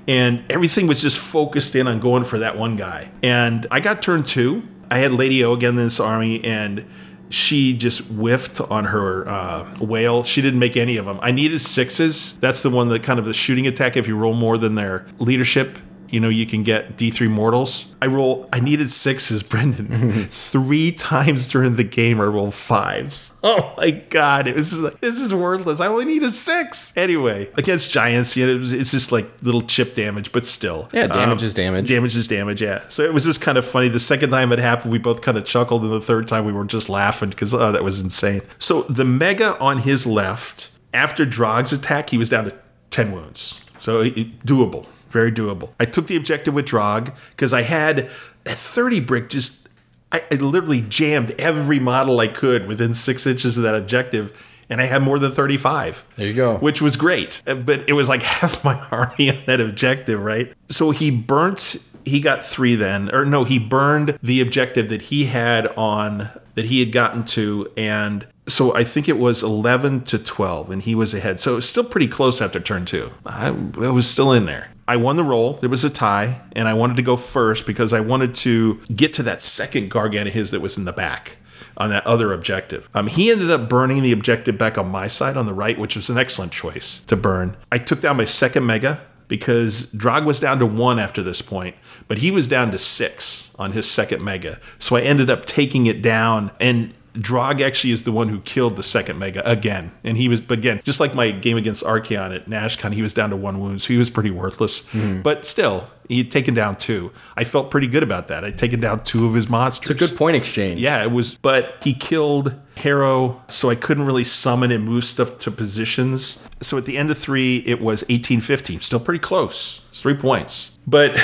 And 0.07 0.44
everything 0.51 0.86
was 0.86 1.03
just 1.03 1.18
focused 1.18 1.74
in 1.74 1.86
on 1.88 2.01
going 2.01 2.24
for 2.24 2.38
that 2.38 2.57
one 2.57 2.76
guy. 2.76 3.11
And 3.22 3.66
I 3.70 3.80
got 3.80 4.03
turn 4.03 4.22
two. 4.22 4.62
I 4.91 4.99
had 4.99 5.12
Lady 5.12 5.45
O 5.45 5.53
again 5.53 5.70
in 5.70 5.84
this 5.84 6.01
army, 6.01 6.43
and 6.45 6.84
she 7.28 7.72
just 7.72 8.09
whiffed 8.09 8.61
on 8.61 8.86
her 8.86 9.26
uh, 9.28 9.76
wail. 9.80 10.24
She 10.24 10.43
didn't 10.43 10.59
make 10.59 10.76
any 10.76 10.97
of 10.97 11.07
them. 11.07 11.18
I 11.22 11.30
needed 11.30 11.61
sixes. 11.61 12.38
That's 12.38 12.62
the 12.62 12.70
one 12.70 12.88
that 12.88 13.03
kind 13.05 13.18
of 13.18 13.24
the 13.24 13.32
shooting 13.32 13.66
attack. 13.66 13.97
If 13.97 14.09
you 14.09 14.16
roll 14.16 14.34
more 14.34 14.59
than 14.59 14.74
their 14.74 15.07
leadership, 15.18 15.78
you 16.12 16.20
know, 16.20 16.28
you 16.28 16.46
can 16.46 16.62
get 16.62 16.96
D3 16.96 17.30
mortals. 17.30 17.94
I 18.02 18.06
roll, 18.06 18.48
I 18.52 18.61
needed 18.61 18.90
sixes, 18.90 19.42
Brendan. 19.42 20.24
Three 20.30 20.92
times 20.92 21.48
during 21.48 21.76
the 21.76 21.84
game, 21.84 22.20
I 22.20 22.24
rolled 22.24 22.54
fives. 22.54 23.32
Oh 23.42 23.72
my 23.76 23.90
God. 23.90 24.46
It 24.46 24.54
was 24.56 24.78
like, 24.78 25.00
this 25.00 25.18
is 25.20 25.32
worthless. 25.34 25.80
I 25.80 25.86
only 25.86 26.04
need 26.04 26.22
a 26.22 26.28
six. 26.30 26.92
Anyway, 26.96 27.50
against 27.56 27.90
giants, 27.92 28.36
you 28.36 28.46
know, 28.46 28.58
it's 28.62 28.90
just 28.90 29.12
like 29.12 29.26
little 29.42 29.62
chip 29.62 29.94
damage, 29.94 30.32
but 30.32 30.44
still. 30.44 30.88
Yeah, 30.92 31.06
damage 31.06 31.40
Um, 31.40 31.44
is 31.46 31.54
damage. 31.54 31.88
Damage 31.88 32.16
is 32.16 32.28
damage, 32.28 32.61
yeah. 32.62 32.80
So 32.88 33.02
it 33.04 33.14
was 33.14 33.24
just 33.24 33.40
kind 33.40 33.56
of 33.58 33.64
funny. 33.64 33.88
The 33.88 34.00
second 34.00 34.30
time 34.30 34.52
it 34.52 34.58
happened, 34.58 34.92
we 34.92 34.98
both 34.98 35.22
kind 35.22 35.38
of 35.38 35.44
chuckled, 35.44 35.82
and 35.82 35.92
the 35.92 36.00
third 36.00 36.28
time 36.28 36.44
we 36.44 36.52
were 36.52 36.64
just 36.64 36.88
laughing 36.88 37.30
because 37.30 37.54
oh, 37.54 37.72
that 37.72 37.82
was 37.84 38.00
insane. 38.00 38.42
So 38.58 38.82
the 38.82 39.04
mega 39.04 39.58
on 39.58 39.78
his 39.78 40.06
left, 40.06 40.70
after 40.92 41.24
Drog's 41.24 41.72
attack, 41.72 42.11
he 42.11 42.18
was 42.18 42.28
down 42.28 42.44
to 42.46 42.54
10 42.90 43.12
wounds. 43.12 43.64
So 43.78 44.00
it, 44.00 44.18
it- 44.18 44.44
doable, 44.44 44.86
very 45.11 45.32
doable. 45.32 45.72
I 45.80 45.84
took 45.84 46.06
the 46.06 46.16
objective 46.16 46.54
with 46.54 46.66
Drog 46.66 47.12
because 47.30 47.52
I 47.52 47.62
had 47.62 48.00
a 48.46 48.54
30 48.54 49.00
brick 49.00 49.28
just. 49.28 49.68
I, 50.12 50.22
I 50.30 50.34
literally 50.36 50.80
jammed 50.80 51.32
every 51.38 51.78
model 51.78 52.18
I 52.18 52.26
could 52.26 52.66
within 52.66 52.94
six 52.94 53.26
inches 53.26 53.56
of 53.56 53.62
that 53.62 53.74
objective. 53.76 54.46
And 54.68 54.80
I 54.80 54.84
had 54.84 55.02
more 55.02 55.18
than 55.18 55.32
35 55.32 56.04
There 56.14 56.26
you 56.28 56.32
go. 56.34 56.56
which 56.58 56.80
was 56.80 56.96
great. 56.96 57.42
Uh, 57.46 57.56
But 57.56 57.88
it 57.88 57.92
was 57.94 58.08
like 58.08 58.22
half 58.40 58.62
my 58.64 58.74
army 58.92 59.30
on 59.30 59.42
that 59.46 59.61
objective, 59.61 60.20
right? 60.20 60.52
So 60.68 60.90
he 60.92 61.11
burnt. 61.11 61.76
He 62.04 62.18
got 62.20 62.44
three 62.44 62.76
then, 62.76 63.14
or 63.14 63.24
no, 63.26 63.44
he 63.44 63.58
burned 63.58 64.18
the 64.22 64.40
objective 64.40 64.88
that 64.88 65.02
he 65.02 65.26
had 65.26 65.66
on 65.76 66.30
that 66.54 66.64
he 66.64 66.80
had 66.80 66.92
gotten 66.92 67.24
to, 67.24 67.70
and 67.76 68.26
so 68.48 68.74
I 68.74 68.84
think 68.84 69.06
it 69.06 69.18
was 69.18 69.42
eleven 69.42 70.02
to 70.04 70.18
twelve, 70.18 70.70
and 70.70 70.80
he 70.82 70.94
was 70.94 71.12
ahead. 71.12 71.40
So 71.40 71.52
it 71.52 71.56
was 71.56 71.68
still 71.68 71.84
pretty 71.84 72.08
close 72.08 72.40
after 72.40 72.58
turn 72.58 72.86
two. 72.86 73.12
I, 73.26 73.48
I 73.48 73.90
was 73.90 74.08
still 74.08 74.32
in 74.32 74.46
there. 74.46 74.70
I 74.91 74.97
won 74.97 75.14
the 75.14 75.22
roll. 75.22 75.53
There 75.53 75.70
was 75.70 75.84
a 75.84 75.88
tie, 75.88 76.41
and 76.57 76.66
I 76.66 76.74
wanted 76.74 76.97
to 76.97 77.03
go 77.03 77.16
first 77.16 77.64
because 77.64 77.93
I 77.93 78.01
wanted 78.01 78.34
to 78.34 78.80
get 78.93 79.14
to 79.14 79.22
that 79.22 79.41
second 79.41 79.88
Gargant 79.88 80.26
of 80.26 80.32
his 80.32 80.51
that 80.51 80.61
was 80.61 80.76
in 80.76 80.84
the 80.84 80.93
back 80.93 81.36
on 81.76 81.91
that 81.91 82.05
other 82.05 82.32
objective. 82.32 82.91
Um, 82.93 83.07
he 83.07 83.30
ended 83.30 83.53
up 83.53 83.68
burning 83.68 84.03
the 84.03 84.11
objective 84.11 84.59
back 84.59 84.76
on 84.76 84.91
my 84.91 85.07
side 85.07 85.36
on 85.36 85.47
the 85.47 85.55
right, 85.55 85.78
which 85.78 85.95
was 85.95 86.11
an 86.11 86.18
excellent 86.18 86.51
choice 86.51 87.05
to 87.05 87.14
burn. 87.14 87.57
I 87.70 87.78
took 87.78 88.01
down 88.01 88.16
my 88.16 88.24
second 88.24 88.66
mega 88.66 89.07
because 89.28 89.93
Drog 89.93 90.26
was 90.26 90.41
down 90.41 90.59
to 90.59 90.66
one 90.66 90.99
after 90.99 91.22
this 91.22 91.41
point, 91.41 91.76
but 92.09 92.18
he 92.18 92.32
was 92.32 92.49
down 92.49 92.72
to 92.72 92.78
six 92.78 93.55
on 93.61 93.70
his 93.70 93.88
second 93.88 94.24
mega. 94.24 94.59
So 94.80 94.97
I 94.97 95.03
ended 95.03 95.30
up 95.30 95.45
taking 95.45 95.86
it 95.86 96.03
down 96.03 96.51
and. 96.59 96.95
Drog 97.14 97.61
actually 97.61 97.92
is 97.92 98.04
the 98.04 98.12
one 98.12 98.28
who 98.28 98.40
killed 98.40 98.76
the 98.76 98.82
second 98.82 99.18
mega 99.18 99.48
again. 99.48 99.92
And 100.04 100.16
he 100.16 100.28
was, 100.28 100.40
again, 100.48 100.80
just 100.84 101.00
like 101.00 101.14
my 101.14 101.30
game 101.30 101.56
against 101.56 101.84
Archaon 101.84 102.34
at 102.34 102.46
NashCon, 102.46 102.92
he 102.92 103.02
was 103.02 103.14
down 103.14 103.30
to 103.30 103.36
one 103.36 103.61
wound. 103.61 103.82
So 103.82 103.88
he 103.92 103.98
was 103.98 104.11
pretty 104.11 104.30
worthless. 104.30 104.88
Hmm. 104.88 105.22
But 105.22 105.44
still, 105.44 105.88
he 106.08 106.18
had 106.18 106.30
taken 106.30 106.54
down 106.54 106.76
two. 106.76 107.12
I 107.36 107.44
felt 107.44 107.70
pretty 107.70 107.86
good 107.86 108.02
about 108.02 108.28
that. 108.28 108.44
I'd 108.44 108.58
taken 108.58 108.80
down 108.80 109.04
two 109.04 109.26
of 109.26 109.34
his 109.34 109.48
monsters. 109.48 109.90
It's 109.90 110.02
a 110.02 110.06
good 110.08 110.16
point 110.16 110.36
exchange. 110.36 110.80
Yeah, 110.80 111.02
it 111.02 111.12
was, 111.12 111.36
but 111.36 111.76
he 111.82 111.94
killed 111.94 112.54
Harrow, 112.76 113.42
so 113.46 113.70
I 113.70 113.74
couldn't 113.74 114.06
really 114.06 114.24
summon 114.24 114.72
and 114.72 114.84
move 114.84 115.04
stuff 115.04 115.38
to 115.38 115.50
positions. 115.50 116.44
So 116.61 116.76
at 116.76 116.84
the 116.84 116.98
end 116.98 117.11
of 117.11 117.18
three, 117.18 117.58
it 117.66 117.80
was 117.80 118.04
18 118.08 118.40
15, 118.40 118.80
still 118.80 119.00
pretty 119.00 119.20
close. 119.20 119.86
It's 119.90 120.02
three 120.02 120.14
points. 120.14 120.78
But 120.86 121.16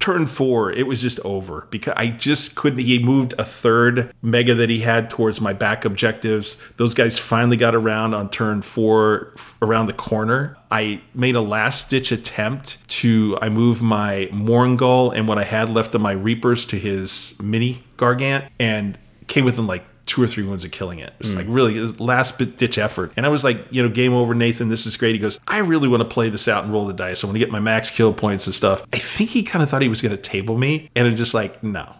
turn 0.00 0.26
four, 0.26 0.72
it 0.72 0.86
was 0.86 1.00
just 1.00 1.20
over 1.20 1.66
because 1.70 1.94
I 1.96 2.08
just 2.08 2.56
couldn't. 2.56 2.80
He 2.80 2.98
moved 2.98 3.34
a 3.38 3.44
third 3.44 4.12
mega 4.22 4.54
that 4.54 4.70
he 4.70 4.80
had 4.80 5.10
towards 5.10 5.40
my 5.40 5.52
back 5.52 5.84
objectives. 5.84 6.56
Those 6.76 6.94
guys 6.94 7.18
finally 7.18 7.56
got 7.56 7.74
around 7.74 8.14
on 8.14 8.30
turn 8.30 8.62
four 8.62 9.34
around 9.62 9.86
the 9.86 9.92
corner. 9.92 10.56
I 10.70 11.02
made 11.14 11.36
a 11.36 11.40
last 11.40 11.90
ditch 11.90 12.10
attempt 12.10 12.88
to 12.88 13.38
I 13.42 13.48
moved 13.50 13.82
my 13.82 14.28
Mourngul 14.32 15.14
and 15.14 15.28
what 15.28 15.38
I 15.38 15.44
had 15.44 15.70
left 15.70 15.94
of 15.94 16.00
my 16.00 16.12
Reapers 16.12 16.66
to 16.66 16.76
his 16.76 17.40
mini 17.42 17.82
Gargant 17.96 18.48
and 18.58 18.98
came 19.26 19.44
within 19.44 19.66
like 19.66 19.84
two 20.10 20.22
or 20.22 20.26
three 20.26 20.42
wounds 20.42 20.64
of 20.64 20.72
killing 20.72 20.98
it. 20.98 21.14
It's 21.20 21.28
was 21.28 21.32
hmm. 21.32 21.38
like 21.38 21.46
really 21.48 21.80
uh, 21.80 21.92
last 21.98 22.36
bit 22.38 22.56
ditch 22.56 22.78
effort. 22.78 23.12
And 23.16 23.24
I 23.24 23.28
was 23.28 23.44
like, 23.44 23.58
you 23.70 23.80
know, 23.80 23.88
game 23.88 24.12
over, 24.12 24.34
Nathan. 24.34 24.68
This 24.68 24.86
is 24.86 24.96
great. 24.96 25.12
He 25.12 25.20
goes, 25.20 25.38
I 25.46 25.58
really 25.58 25.86
want 25.86 26.02
to 26.02 26.08
play 26.08 26.28
this 26.28 26.48
out 26.48 26.64
and 26.64 26.72
roll 26.72 26.84
the 26.84 26.92
dice. 26.92 27.22
I 27.22 27.28
want 27.28 27.36
to 27.36 27.38
get 27.38 27.50
my 27.50 27.60
max 27.60 27.90
kill 27.90 28.12
points 28.12 28.46
and 28.46 28.54
stuff. 28.54 28.84
I 28.92 28.98
think 28.98 29.30
he 29.30 29.44
kind 29.44 29.62
of 29.62 29.70
thought 29.70 29.82
he 29.82 29.88
was 29.88 30.02
going 30.02 30.14
to 30.14 30.20
table 30.20 30.58
me, 30.58 30.90
and 30.96 31.06
it's 31.06 31.18
just 31.18 31.32
like, 31.32 31.62
no, 31.62 31.94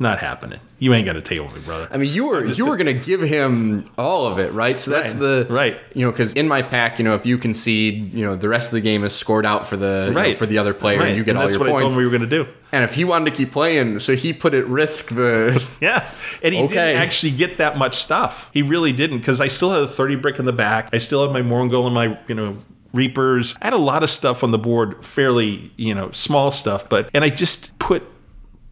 not 0.00 0.18
happening. 0.18 0.60
You 0.78 0.94
ain't 0.94 1.06
gonna 1.06 1.20
table 1.20 1.48
me, 1.52 1.60
brother. 1.60 1.88
I 1.90 1.96
mean, 1.96 2.12
you 2.12 2.28
were 2.28 2.44
you 2.44 2.66
were 2.66 2.76
gonna 2.76 2.92
give 2.92 3.20
him 3.20 3.84
all 3.98 4.26
of 4.26 4.38
it, 4.38 4.52
right? 4.52 4.78
So 4.78 4.92
that's 4.92 5.12
Right, 5.12 5.18
the 5.18 5.46
right. 5.50 5.76
You 5.92 6.06
know, 6.06 6.12
because 6.12 6.32
in 6.34 6.46
my 6.46 6.62
pack, 6.62 6.98
you 7.00 7.04
know, 7.04 7.16
if 7.16 7.26
you 7.26 7.36
concede, 7.36 8.14
you 8.14 8.24
know, 8.24 8.36
the 8.36 8.48
rest 8.48 8.68
of 8.68 8.74
the 8.74 8.80
game 8.80 9.02
is 9.02 9.12
scored 9.12 9.44
out 9.44 9.66
for 9.66 9.76
the 9.76 10.04
you 10.08 10.14
know, 10.14 10.20
right 10.20 10.36
for 10.36 10.46
the 10.46 10.58
other 10.58 10.72
player, 10.72 10.98
Right. 11.00 11.08
and 11.08 11.16
you 11.16 11.24
get 11.24 11.34
all 11.34 11.42
that's 11.42 11.54
your 11.54 11.60
what 11.60 11.68
I 11.68 11.72
told 11.72 11.80
points. 11.82 11.94
him 11.96 11.98
we 11.98 12.04
were 12.06 12.12
gonna 12.12 12.26
do. 12.30 12.46
and 12.70 12.84
if 12.84 12.94
he 12.94 13.04
wanted 13.04 13.30
to 13.32 13.36
keep 13.36 13.50
playing, 13.50 13.98
so 13.98 14.14
he 14.14 14.32
put 14.32 14.54
at 14.54 14.66
risk 14.68 15.08
the. 15.14 15.60
Yeah, 15.80 16.08
and 16.44 16.54
he 16.54 16.62
Okay. 16.62 16.74
didn't 16.74 16.96
actually 17.02 17.32
get 17.32 17.58
that 17.58 17.76
much 17.76 17.96
stuff. 17.96 18.50
He 18.54 18.62
really 18.62 18.92
didn't 18.92 19.18
because 19.18 19.40
I 19.40 19.48
still 19.48 19.70
had 19.70 19.82
a 19.82 19.88
thirty 19.88 20.14
brick 20.14 20.38
in 20.38 20.44
the 20.44 20.52
back. 20.52 20.90
I 20.92 20.98
still 20.98 21.22
had 21.24 21.32
my 21.32 21.42
Mourngul 21.42 21.86
and 21.86 21.94
my 21.94 22.16
you 22.28 22.34
know 22.36 22.56
Reapers. 22.92 23.54
I 23.60 23.66
had 23.66 23.74
a 23.74 23.78
lot 23.78 24.02
of 24.04 24.10
stuff 24.10 24.42
on 24.44 24.50
the 24.52 24.58
board, 24.58 25.04
fairly 25.04 25.72
you 25.76 25.92
know 25.94 26.10
small 26.12 26.52
stuff, 26.52 26.88
but 26.88 27.10
and 27.12 27.24
I 27.24 27.30
just 27.30 27.76
put 27.80 28.04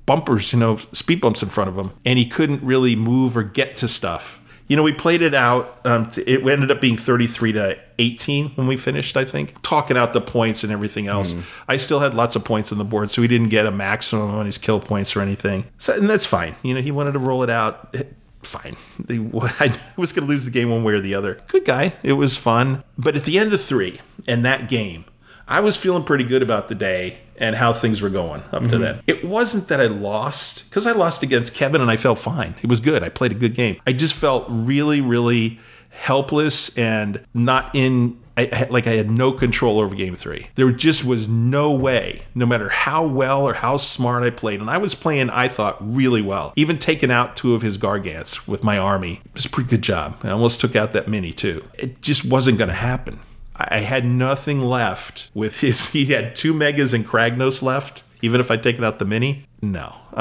bumpers, 0.07 0.53
you 0.53 0.59
know, 0.59 0.77
speed 0.93 1.21
bumps 1.21 1.43
in 1.43 1.49
front 1.49 1.69
of 1.69 1.77
him, 1.77 1.91
and 2.05 2.19
he 2.19 2.27
couldn't 2.27 2.63
really 2.63 2.97
move 2.97 3.37
or 3.37 3.43
get 3.43 3.77
to 3.79 3.89
stuff. 3.89 4.41
You 4.69 4.77
know, 4.77 4.83
we 4.83 4.93
played 4.93 5.23
it 5.23 5.35
out. 5.35 5.81
Um, 5.85 6.11
it 6.27 6.45
ended 6.45 6.73
up 6.73 6.81
being 6.81 6.97
33 6.97 7.53
to 7.53 7.79
18 7.99 8.51
when 8.51 8.67
we 8.67 8.77
finished, 8.77 9.17
I 9.17 9.25
think, 9.25 9.63
talking 9.63 9.97
out 9.97 10.13
the 10.13 10.21
points 10.21 10.65
and 10.65 10.73
everything 10.73 11.07
else. 11.07 11.35
I 11.69 11.77
still 11.77 12.01
had 12.01 12.15
lots 12.15 12.35
of 12.35 12.45
points 12.45 12.73
on 12.73 12.79
the 12.79 12.85
board, 12.85 13.11
so 13.13 13.23
he 13.23 13.29
didn't 13.29 13.51
get 13.51 13.65
a 13.65 13.71
maximum 13.71 14.31
on 14.31 14.45
his 14.45 14.59
kill 14.59 14.81
points 14.81 15.15
or 15.15 15.21
anything. 15.21 15.67
So, 15.79 15.95
and 15.95 16.11
that's 16.11 16.27
fine. 16.27 16.57
You 16.65 16.75
know, 16.75 16.81
he 16.81 16.91
wanted 16.91 17.13
to 17.13 17.21
roll 17.21 17.45
it 17.45 17.51
out. 17.51 17.95
Fine. 18.43 18.77
They, 18.99 19.19
I 19.61 19.79
was 19.97 20.13
going 20.13 20.27
to 20.27 20.29
lose 20.29 20.45
the 20.45 20.51
game 20.51 20.71
one 20.71 20.83
way 20.83 20.95
or 20.95 21.01
the 21.01 21.15
other. 21.15 21.39
Good 21.47 21.65
guy. 21.65 21.93
It 22.03 22.15
was 22.15 22.37
fun. 22.37 22.83
But 22.99 23.15
at 23.15 23.23
the 23.23 23.39
end 23.39 23.53
of 23.53 23.61
three 23.61 24.01
and 24.27 24.45
that 24.45 24.69
game, 24.69 25.05
I 25.47 25.61
was 25.61 25.77
feeling 25.77 26.03
pretty 26.03 26.25
good 26.25 26.43
about 26.43 26.67
the 26.67 26.75
day 26.75 27.19
and 27.39 27.57
how 27.57 27.73
things 27.73 28.01
were 28.01 28.11
going 28.11 28.43
up 28.53 28.63
to 28.63 28.69
mm-hmm. 28.69 28.83
then. 28.83 29.03
It 29.07 29.25
wasn't 29.25 29.69
that 29.69 29.81
I 29.81 29.87
lost 29.87 30.69
because 30.69 30.87
I 30.87 30.93
lost 30.93 31.23
against 31.23 31.55
Kevin 31.55 31.81
and 31.81 31.91
I 31.91 31.97
felt 31.97 32.19
fine. 32.19 32.55
It 32.63 32.69
was 32.69 32.81
good. 32.81 33.03
I 33.03 33.09
played 33.09 33.33
a 33.33 33.37
good 33.37 33.55
game. 33.55 33.81
I 33.87 33.93
just 33.93 34.15
felt 34.15 34.47
really, 34.49 35.01
really 35.01 35.59
helpless 35.91 36.77
and 36.77 37.25
not 37.35 37.71
in. 37.75 38.19
I- 38.39 38.67
like 38.69 38.87
I 38.87 38.91
had 38.91 39.11
no 39.11 39.33
control 39.33 39.81
over 39.81 39.95
game 39.95 40.15
three. 40.15 40.49
There 40.57 40.71
just 40.71 41.07
was 41.07 41.27
no 41.27 41.73
way, 41.73 42.25
no 42.35 42.45
matter 42.45 42.69
how 42.69 43.07
well 43.07 43.49
or 43.49 43.55
how 43.55 43.79
smart 43.79 44.25
I 44.25 44.29
played, 44.29 44.61
and 44.61 44.69
I 44.69 44.77
was 44.77 44.95
playing, 44.95 45.31
I 45.31 45.49
thought, 45.49 45.79
really 45.81 46.21
well. 46.21 46.53
Even 46.55 46.77
taking 46.77 47.11
out 47.11 47.35
two 47.35 47.55
of 47.55 47.63
his 47.63 47.79
Gargants 47.79 48.47
with 48.47 48.63
my 48.63 48.77
army 48.77 49.23
it 49.25 49.33
was 49.33 49.47
a 49.47 49.49
pretty 49.49 49.71
good 49.71 49.81
job. 49.81 50.19
I 50.23 50.29
almost 50.29 50.61
took 50.61 50.77
out 50.77 50.93
that 50.93 51.09
mini 51.09 51.33
too. 51.33 51.65
It 51.79 52.03
just 52.03 52.27
wasn't 52.27 52.59
going 52.59 52.69
to 52.69 52.75
happen. 52.75 53.21
I 53.59 53.79
had 53.81 54.05
nothing 54.05 54.61
left 54.63 55.31
with 55.35 55.61
his. 55.61 55.87
He 55.97 56.07
had 56.07 56.35
two 56.35 56.53
megas 56.53 56.93
and 56.93 57.07
Kragnos 57.07 57.63
left. 57.63 58.03
Even 58.23 58.41
if 58.41 58.51
I'd 58.51 58.63
taken 58.63 58.83
out 58.83 58.99
the 58.99 59.05
mini, 59.05 59.45
no, 59.61 59.95
uh, 60.15 60.17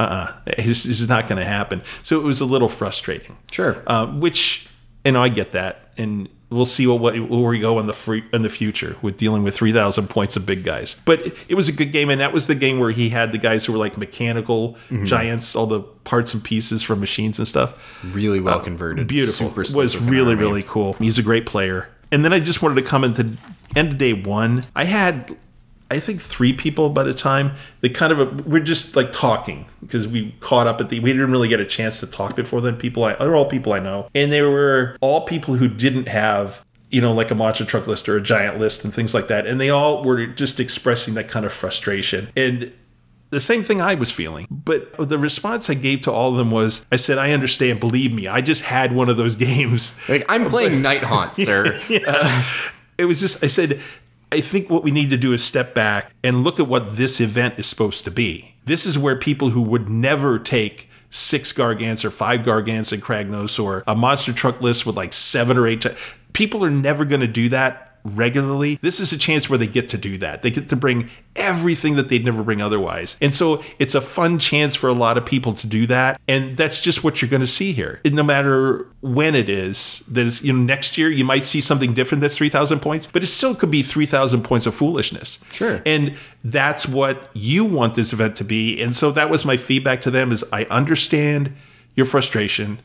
uh 0.45 0.51
this, 0.57 0.85
is 0.85 1.07
not 1.07 1.27
going 1.29 1.39
to 1.39 1.45
happen. 1.45 1.81
So 2.03 2.19
it 2.19 2.23
was 2.23 2.41
a 2.41 2.45
little 2.45 2.67
frustrating. 2.67 3.37
Sure. 3.49 3.81
Uh, 3.87 4.07
which, 4.07 4.67
and 5.05 5.17
I 5.17 5.29
get 5.29 5.53
that, 5.53 5.91
and 5.97 6.27
we'll 6.49 6.65
see 6.65 6.85
what, 6.87 6.99
what 6.99 7.29
where 7.29 7.49
we 7.49 7.59
go 7.59 7.79
in 7.79 7.87
the 7.87 7.93
free, 7.93 8.23
in 8.33 8.41
the 8.41 8.49
future 8.49 8.97
with 9.01 9.17
dealing 9.17 9.43
with 9.43 9.55
three 9.55 9.71
thousand 9.71 10.09
points 10.09 10.35
of 10.35 10.45
big 10.45 10.63
guys. 10.63 11.01
But 11.05 11.21
it, 11.21 11.37
it 11.49 11.55
was 11.55 11.69
a 11.69 11.71
good 11.71 11.91
game, 11.91 12.09
and 12.09 12.21
that 12.21 12.33
was 12.33 12.47
the 12.47 12.55
game 12.55 12.79
where 12.79 12.91
he 12.91 13.09
had 13.09 13.31
the 13.31 13.37
guys 13.37 13.65
who 13.65 13.73
were 13.73 13.79
like 13.79 13.97
mechanical 13.97 14.77
giants, 15.03 15.55
all 15.55 15.65
the 15.65 15.81
parts 15.81 16.33
and 16.33 16.43
pieces 16.43 16.83
from 16.83 16.99
machines 16.99 17.39
and 17.39 17.47
stuff 17.47 18.03
really 18.13 18.39
well 18.39 18.59
converted. 18.59 19.07
beautiful. 19.07 19.49
Super 19.49 19.77
was 19.77 19.97
really 19.97 20.35
really 20.35 20.63
cool. 20.63 20.93
He's 20.93 21.17
a 21.17 21.23
great 21.23 21.45
player. 21.45 21.89
And 22.15 22.23
then 22.23 22.31
I 22.31 22.39
just 22.39 22.61
wanted 22.61 22.75
to 22.75 22.81
comment 22.81 23.17
to 23.17 23.33
end 23.75 23.91
of 23.91 23.97
day 23.97 24.13
one. 24.13 24.63
I 24.73 24.85
had. 24.85 25.35
I 25.91 25.99
think 25.99 26.19
three 26.19 26.51
people 26.53 26.89
by 26.89 27.03
the 27.03 27.13
time 27.13 27.51
they 27.81 27.89
kind 27.89 28.11
of 28.11 28.47
we're 28.47 28.63
just 28.63 28.95
like 28.95 29.11
talking 29.11 29.67
because 29.81 30.07
we 30.07 30.33
caught 30.39 30.65
up 30.65 30.79
at 30.79 30.89
the 30.89 30.99
we 31.01 31.11
didn't 31.11 31.29
really 31.29 31.49
get 31.49 31.59
a 31.59 31.65
chance 31.65 31.99
to 31.99 32.07
talk 32.07 32.37
before 32.37 32.61
then. 32.61 32.77
People 32.77 33.03
I 33.03 33.15
they're 33.15 33.35
all 33.35 33.49
people 33.49 33.73
I 33.73 33.79
know, 33.79 34.09
and 34.15 34.31
they 34.31 34.41
were 34.41 34.97
all 35.01 35.25
people 35.25 35.55
who 35.55 35.67
didn't 35.67 36.07
have 36.07 36.65
you 36.89 37.01
know 37.01 37.13
like 37.13 37.31
a 37.31 37.35
monster 37.35 37.65
truck 37.65 37.85
list 37.85 38.07
or 38.07 38.15
a 38.15 38.21
giant 38.21 38.57
list 38.57 38.85
and 38.85 38.93
things 38.93 39.13
like 39.13 39.27
that, 39.27 39.45
and 39.45 39.59
they 39.59 39.69
all 39.69 40.03
were 40.03 40.25
just 40.25 40.59
expressing 40.59 41.15
that 41.15 41.27
kind 41.27 41.45
of 41.45 41.51
frustration 41.51 42.29
and 42.35 42.71
the 43.31 43.39
same 43.39 43.63
thing 43.63 43.81
I 43.81 43.95
was 43.95 44.11
feeling. 44.11 44.47
But 44.49 45.09
the 45.09 45.17
response 45.17 45.69
I 45.69 45.73
gave 45.73 46.01
to 46.01 46.11
all 46.11 46.31
of 46.31 46.37
them 46.37 46.51
was 46.51 46.85
I 46.91 46.95
said, 46.95 47.17
I 47.17 47.31
understand, 47.31 47.79
believe 47.79 48.13
me, 48.13 48.27
I 48.27 48.41
just 48.41 48.63
had 48.63 48.91
one 48.93 49.09
of 49.09 49.17
those 49.17 49.35
games. 49.47 49.97
Like 50.07 50.25
I'm 50.29 50.49
playing 50.49 50.81
Nighthaunt, 50.81 51.33
sir. 51.45 51.79
It 52.97 53.05
was 53.05 53.19
just, 53.19 53.43
I 53.43 53.47
said, 53.47 53.81
I 54.31 54.41
think 54.41 54.69
what 54.69 54.83
we 54.83 54.91
need 54.91 55.09
to 55.09 55.17
do 55.17 55.33
is 55.33 55.43
step 55.43 55.73
back 55.73 56.11
and 56.23 56.43
look 56.43 56.59
at 56.59 56.67
what 56.67 56.95
this 56.97 57.19
event 57.19 57.59
is 57.59 57.65
supposed 57.65 58.03
to 58.05 58.11
be. 58.11 58.55
This 58.65 58.85
is 58.85 58.97
where 58.97 59.15
people 59.17 59.49
who 59.49 59.61
would 59.61 59.89
never 59.89 60.39
take 60.39 60.89
six 61.09 61.53
Gargants 61.53 62.03
or 62.03 62.09
five 62.09 62.41
Gargants 62.41 62.91
and 62.91 63.01
Kragnos 63.01 63.61
or 63.63 63.83
a 63.87 63.95
monster 63.95 64.33
truck 64.33 64.61
list 64.61 64.85
with 64.85 64.95
like 64.97 65.13
seven 65.13 65.57
or 65.57 65.67
eight. 65.67 65.81
gi- 65.81 65.95
People 66.33 66.65
are 66.65 66.69
never 66.69 67.05
going 67.05 67.21
to 67.21 67.27
do 67.27 67.47
that 67.49 67.84
regularly. 68.05 68.79
This 68.81 68.99
is 68.99 69.11
a 69.11 69.17
chance 69.17 69.49
where 69.49 69.57
they 69.57 69.67
get 69.67 69.89
to 69.89 69.97
do 69.97 70.17
that. 70.19 70.43
They 70.43 70.51
get 70.51 70.69
to 70.69 70.75
bring 70.75 71.09
everything 71.35 71.95
that 71.95 72.07
they'd 72.07 72.23
never 72.23 72.43
bring 72.43 72.61
otherwise. 72.61 73.17
And 73.21 73.33
so 73.33 73.63
it's 73.79 73.95
a 73.95 74.01
fun 74.01 74.39
chance 74.39 74.75
for 74.75 74.87
a 74.87 74.93
lot 74.93 75.17
of 75.17 75.25
people 75.25 75.53
to 75.53 75.67
do 75.67 75.85
that. 75.87 76.21
And 76.27 76.55
that's 76.55 76.81
just 76.81 77.03
what 77.03 77.21
you're 77.21 77.29
going 77.29 77.41
to 77.41 77.47
see 77.47 77.73
here. 77.73 77.99
And 78.05 78.15
no 78.15 78.23
matter 78.23 78.87
when 79.01 79.35
it 79.35 79.49
is, 79.49 79.99
that 80.11 80.25
is, 80.25 80.43
you 80.43 80.53
know, 80.53 80.59
next 80.59 80.97
year 80.97 81.09
you 81.09 81.25
might 81.25 81.43
see 81.43 81.59
something 81.59 81.93
different 81.93 82.21
that's 82.21 82.37
3,000 82.37 82.79
points, 82.79 83.07
but 83.07 83.23
it 83.23 83.27
still 83.27 83.55
could 83.55 83.71
be 83.71 83.83
3,000 83.83 84.43
points 84.43 84.65
of 84.65 84.75
foolishness. 84.75 85.39
Sure. 85.51 85.81
And 85.85 86.15
that's 86.43 86.87
what 86.87 87.29
you 87.33 87.65
want 87.65 87.95
this 87.95 88.13
event 88.13 88.35
to 88.37 88.43
be. 88.43 88.81
And 88.81 88.95
so 88.95 89.11
that 89.11 89.29
was 89.29 89.43
my 89.43 89.57
feedback 89.57 90.01
to 90.01 90.11
them 90.11 90.31
is 90.31 90.45
I 90.53 90.65
understand 90.65 91.53
your 91.95 92.05
frustration 92.05 92.79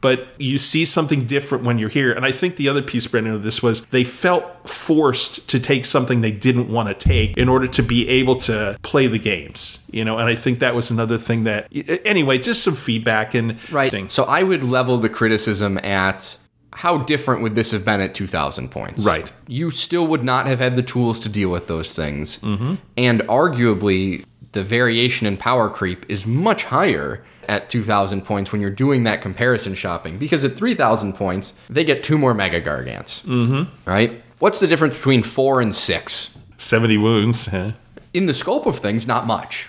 but 0.00 0.28
you 0.38 0.58
see 0.58 0.84
something 0.84 1.26
different 1.26 1.64
when 1.64 1.78
you're 1.78 1.88
here. 1.88 2.12
And 2.12 2.24
I 2.24 2.32
think 2.32 2.56
the 2.56 2.68
other 2.68 2.82
piece, 2.82 3.06
Brendan, 3.06 3.34
of 3.34 3.42
this 3.42 3.62
was 3.62 3.84
they 3.86 4.04
felt 4.04 4.68
forced 4.68 5.48
to 5.50 5.60
take 5.60 5.84
something 5.84 6.20
they 6.20 6.32
didn't 6.32 6.68
want 6.68 6.88
to 6.88 6.94
take 6.94 7.36
in 7.36 7.48
order 7.48 7.66
to 7.66 7.82
be 7.82 8.08
able 8.08 8.36
to 8.36 8.78
play 8.82 9.06
the 9.06 9.18
games. 9.18 9.78
You 9.90 10.04
know, 10.04 10.18
and 10.18 10.28
I 10.28 10.34
think 10.34 10.60
that 10.60 10.74
was 10.74 10.90
another 10.90 11.18
thing 11.18 11.44
that 11.44 11.68
anyway, 12.04 12.38
just 12.38 12.62
some 12.62 12.74
feedback 12.74 13.34
and 13.34 13.58
Right. 13.70 13.90
thing. 13.90 14.08
So 14.08 14.24
I 14.24 14.42
would 14.42 14.62
level 14.62 14.98
the 14.98 15.08
criticism 15.08 15.78
at 15.78 16.36
how 16.72 16.98
different 16.98 17.42
would 17.42 17.54
this 17.54 17.72
have 17.72 17.84
been 17.84 18.00
at 18.00 18.14
2,000 18.14 18.70
points? 18.70 19.04
Right. 19.04 19.30
You 19.48 19.70
still 19.70 20.06
would 20.06 20.22
not 20.24 20.46
have 20.46 20.60
had 20.60 20.76
the 20.76 20.82
tools 20.82 21.20
to 21.20 21.28
deal 21.28 21.50
with 21.50 21.66
those 21.66 21.92
things. 21.92 22.38
Mm-hmm. 22.38 22.74
And 22.96 23.20
arguably, 23.22 24.24
the 24.52 24.62
variation 24.62 25.26
in 25.26 25.36
power 25.36 25.68
creep 25.68 26.06
is 26.08 26.26
much 26.26 26.64
higher 26.64 27.24
at 27.50 27.68
2,000 27.68 28.22
points 28.24 28.52
when 28.52 28.60
you're 28.60 28.70
doing 28.70 29.02
that 29.02 29.20
comparison 29.20 29.74
shopping. 29.74 30.18
Because 30.18 30.44
at 30.44 30.52
3,000 30.52 31.14
points, 31.14 31.60
they 31.68 31.84
get 31.84 32.02
two 32.02 32.16
more 32.16 32.32
Mega 32.32 32.60
Gargants. 32.62 33.26
Mm-hmm. 33.26 33.90
Right? 33.90 34.22
What's 34.38 34.60
the 34.60 34.66
difference 34.66 34.96
between 34.96 35.22
four 35.22 35.60
and 35.60 35.74
six? 35.74 36.38
70 36.56 36.96
wounds. 36.98 37.46
huh? 37.46 37.72
in 38.12 38.26
the 38.26 38.34
scope 38.34 38.66
of 38.66 38.78
things, 38.78 39.06
not 39.06 39.26
much. 39.26 39.68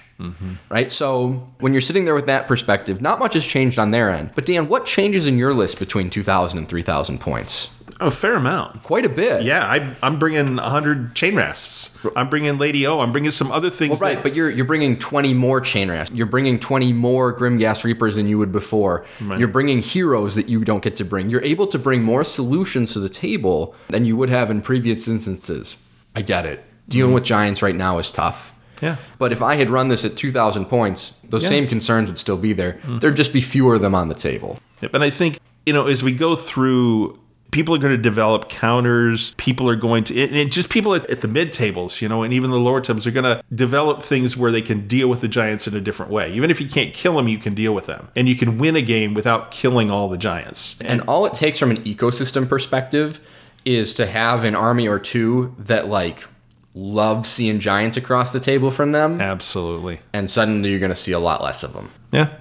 Right? 0.70 0.92
So 0.92 1.50
when 1.60 1.74
you're 1.74 1.82
sitting 1.82 2.06
there 2.06 2.14
with 2.14 2.28
that 2.28 2.48
perspective, 2.48 3.02
not 3.02 3.18
much 3.18 3.34
has 3.34 3.44
changed 3.44 3.80
on 3.80 3.90
their 3.90 4.12
end. 4.12 4.30
But 4.36 4.46
Dan, 4.46 4.68
what 4.68 4.86
changes 4.86 5.26
in 5.26 5.40
your 5.40 5.52
list 5.52 5.80
between 5.80 6.12
2,000 6.12 6.60
and 6.60 6.70
3,000 6.70 7.20
points? 7.20 7.81
A 8.02 8.12
fair 8.12 8.36
amount. 8.36 8.84
Quite 8.84 9.06
a 9.06 9.10
bit. 9.10 9.44
Yeah, 9.44 9.66
I, 9.66 9.96
I'm 10.02 10.18
bringing 10.18 10.56
100 10.56 11.14
chainrasps. 11.14 12.12
I'm 12.16 12.30
bringing 12.30 12.58
Lady 12.58 12.86
O. 12.88 13.00
I'm 13.00 13.12
bringing 13.12 13.32
some 13.32 13.52
other 13.52 13.70
things. 13.70 13.92
Well, 13.92 14.10
right, 14.10 14.16
that- 14.16 14.24
but 14.24 14.36
you're 14.36 14.50
you're 14.50 14.66
bringing 14.66 14.98
20 14.98 15.34
more 15.34 15.62
chainrasps. 15.62 16.16
You're 16.16 16.26
bringing 16.26 16.60
20 16.60 16.94
more 16.94 17.38
Grimghast 17.38 17.84
Reapers 17.84 18.16
than 18.16 18.28
you 18.28 18.38
would 18.40 18.52
before. 18.52 19.06
You're 19.20 19.48
bringing 19.48 19.82
heroes 19.82 20.36
that 20.36 20.50
you 20.50 20.64
don't 20.66 20.84
get 20.84 20.96
to 20.98 21.06
bring. 21.06 21.30
You're 21.30 21.44
able 21.44 21.68
to 21.68 21.80
bring 21.80 22.02
more 22.02 22.24
solutions 22.24 22.94
to 22.94 23.00
the 23.00 23.10
table 23.10 23.76
than 23.90 24.06
you 24.06 24.18
would 24.18 24.30
have 24.30 24.50
in 24.50 24.62
previous 24.62 25.08
instances. 25.08 25.78
I 26.16 26.22
get 26.22 26.46
it. 26.46 26.64
Dealing 26.90 27.10
mm-hmm. 27.10 27.16
with 27.16 27.24
giants 27.24 27.62
right 27.62 27.76
now 27.76 28.00
is 28.00 28.12
tough. 28.12 28.54
Yeah. 28.82 28.96
But 29.20 29.32
if 29.32 29.42
I 29.42 29.56
had 29.56 29.70
run 29.70 29.88
this 29.90 30.04
at 30.04 30.18
2,000 30.18 30.66
points, 30.66 31.20
those 31.30 31.44
Yeah. 31.44 31.50
same 31.50 31.68
concerns 31.68 32.10
would 32.10 32.18
still 32.18 32.38
be 32.38 32.52
there. 32.54 32.80
Mm. 32.84 33.00
There'd 33.00 33.16
just 33.16 33.32
be 33.32 33.40
fewer 33.42 33.76
of 33.76 33.82
them 33.82 33.94
on 33.96 34.10
the 34.10 34.16
table. 34.16 34.60
Yep, 34.82 34.96
And 34.96 35.04
I 35.04 35.12
think, 35.12 35.40
you 35.66 35.74
know, 35.74 35.86
as 35.86 36.02
we 36.04 36.12
go 36.14 36.36
through, 36.36 37.20
people 37.52 37.76
are 37.76 37.78
going 37.78 37.96
to 37.96 38.02
develop 38.02 38.50
counters. 38.50 39.34
People 39.36 39.70
are 39.70 39.76
going 39.76 40.04
to, 40.06 40.24
and 40.24 40.52
just 40.52 40.70
people 40.70 40.96
at, 40.96 41.10
at 41.10 41.22
the 41.22 41.28
mid 41.28 41.54
tables, 41.54 42.02
you 42.02 42.10
know, 42.10 42.24
and 42.24 42.34
even 42.34 42.50
the 42.50 42.60
lower 42.60 42.82
tables 42.82 43.06
are 43.06 43.12
going 43.12 43.26
to 43.26 43.44
develop 43.54 44.02
things 44.02 44.36
where 44.36 44.52
they 44.52 44.62
can 44.62 44.88
deal 44.88 45.10
with 45.10 45.22
the 45.22 45.28
giants 45.28 45.68
in 45.68 45.76
a 45.76 45.82
different 45.82 46.12
way. 46.12 46.32
Even 46.32 46.50
if 46.50 46.60
you 46.60 46.68
can't 46.68 46.94
kill 46.94 47.18
them, 47.18 47.28
you 47.28 47.38
can 47.38 47.54
deal 47.54 47.74
with 47.74 47.86
them. 47.86 48.10
And 48.16 48.28
you 48.28 48.36
can 48.36 48.58
win 48.58 48.76
a 48.76 48.82
game 48.82 49.14
without 49.14 49.52
killing 49.52 49.92
all 49.92 50.10
the 50.10 50.18
giants. 50.18 50.80
And 50.82 51.02
all 51.02 51.26
it 51.26 51.34
takes 51.34 51.60
from 51.60 51.72
an 51.72 51.84
ecosystem 51.84 52.48
perspective 52.48 53.20
is 53.66 53.94
to 53.96 54.06
have 54.06 54.44
an 54.44 54.56
army 54.56 54.88
or 54.88 54.98
two 54.98 55.56
that 55.60 55.88
like 55.88 56.28
love 56.74 57.28
seeing 57.28 57.60
giants 57.60 57.98
across 57.98 58.32
the 58.32 58.40
table 58.40 58.72
from 58.72 58.92
them, 58.92 59.20
Absolutely. 59.20 60.00
and 60.14 60.30
suddenly 60.30 60.70
you're 60.70 60.80
going 60.80 60.90
to 60.90 60.96
see 60.96 61.12
a 61.12 61.20
lot 61.20 61.44
less 61.44 61.64
of 61.64 61.74
them. 61.74 61.92
Yeah. 62.12 62.34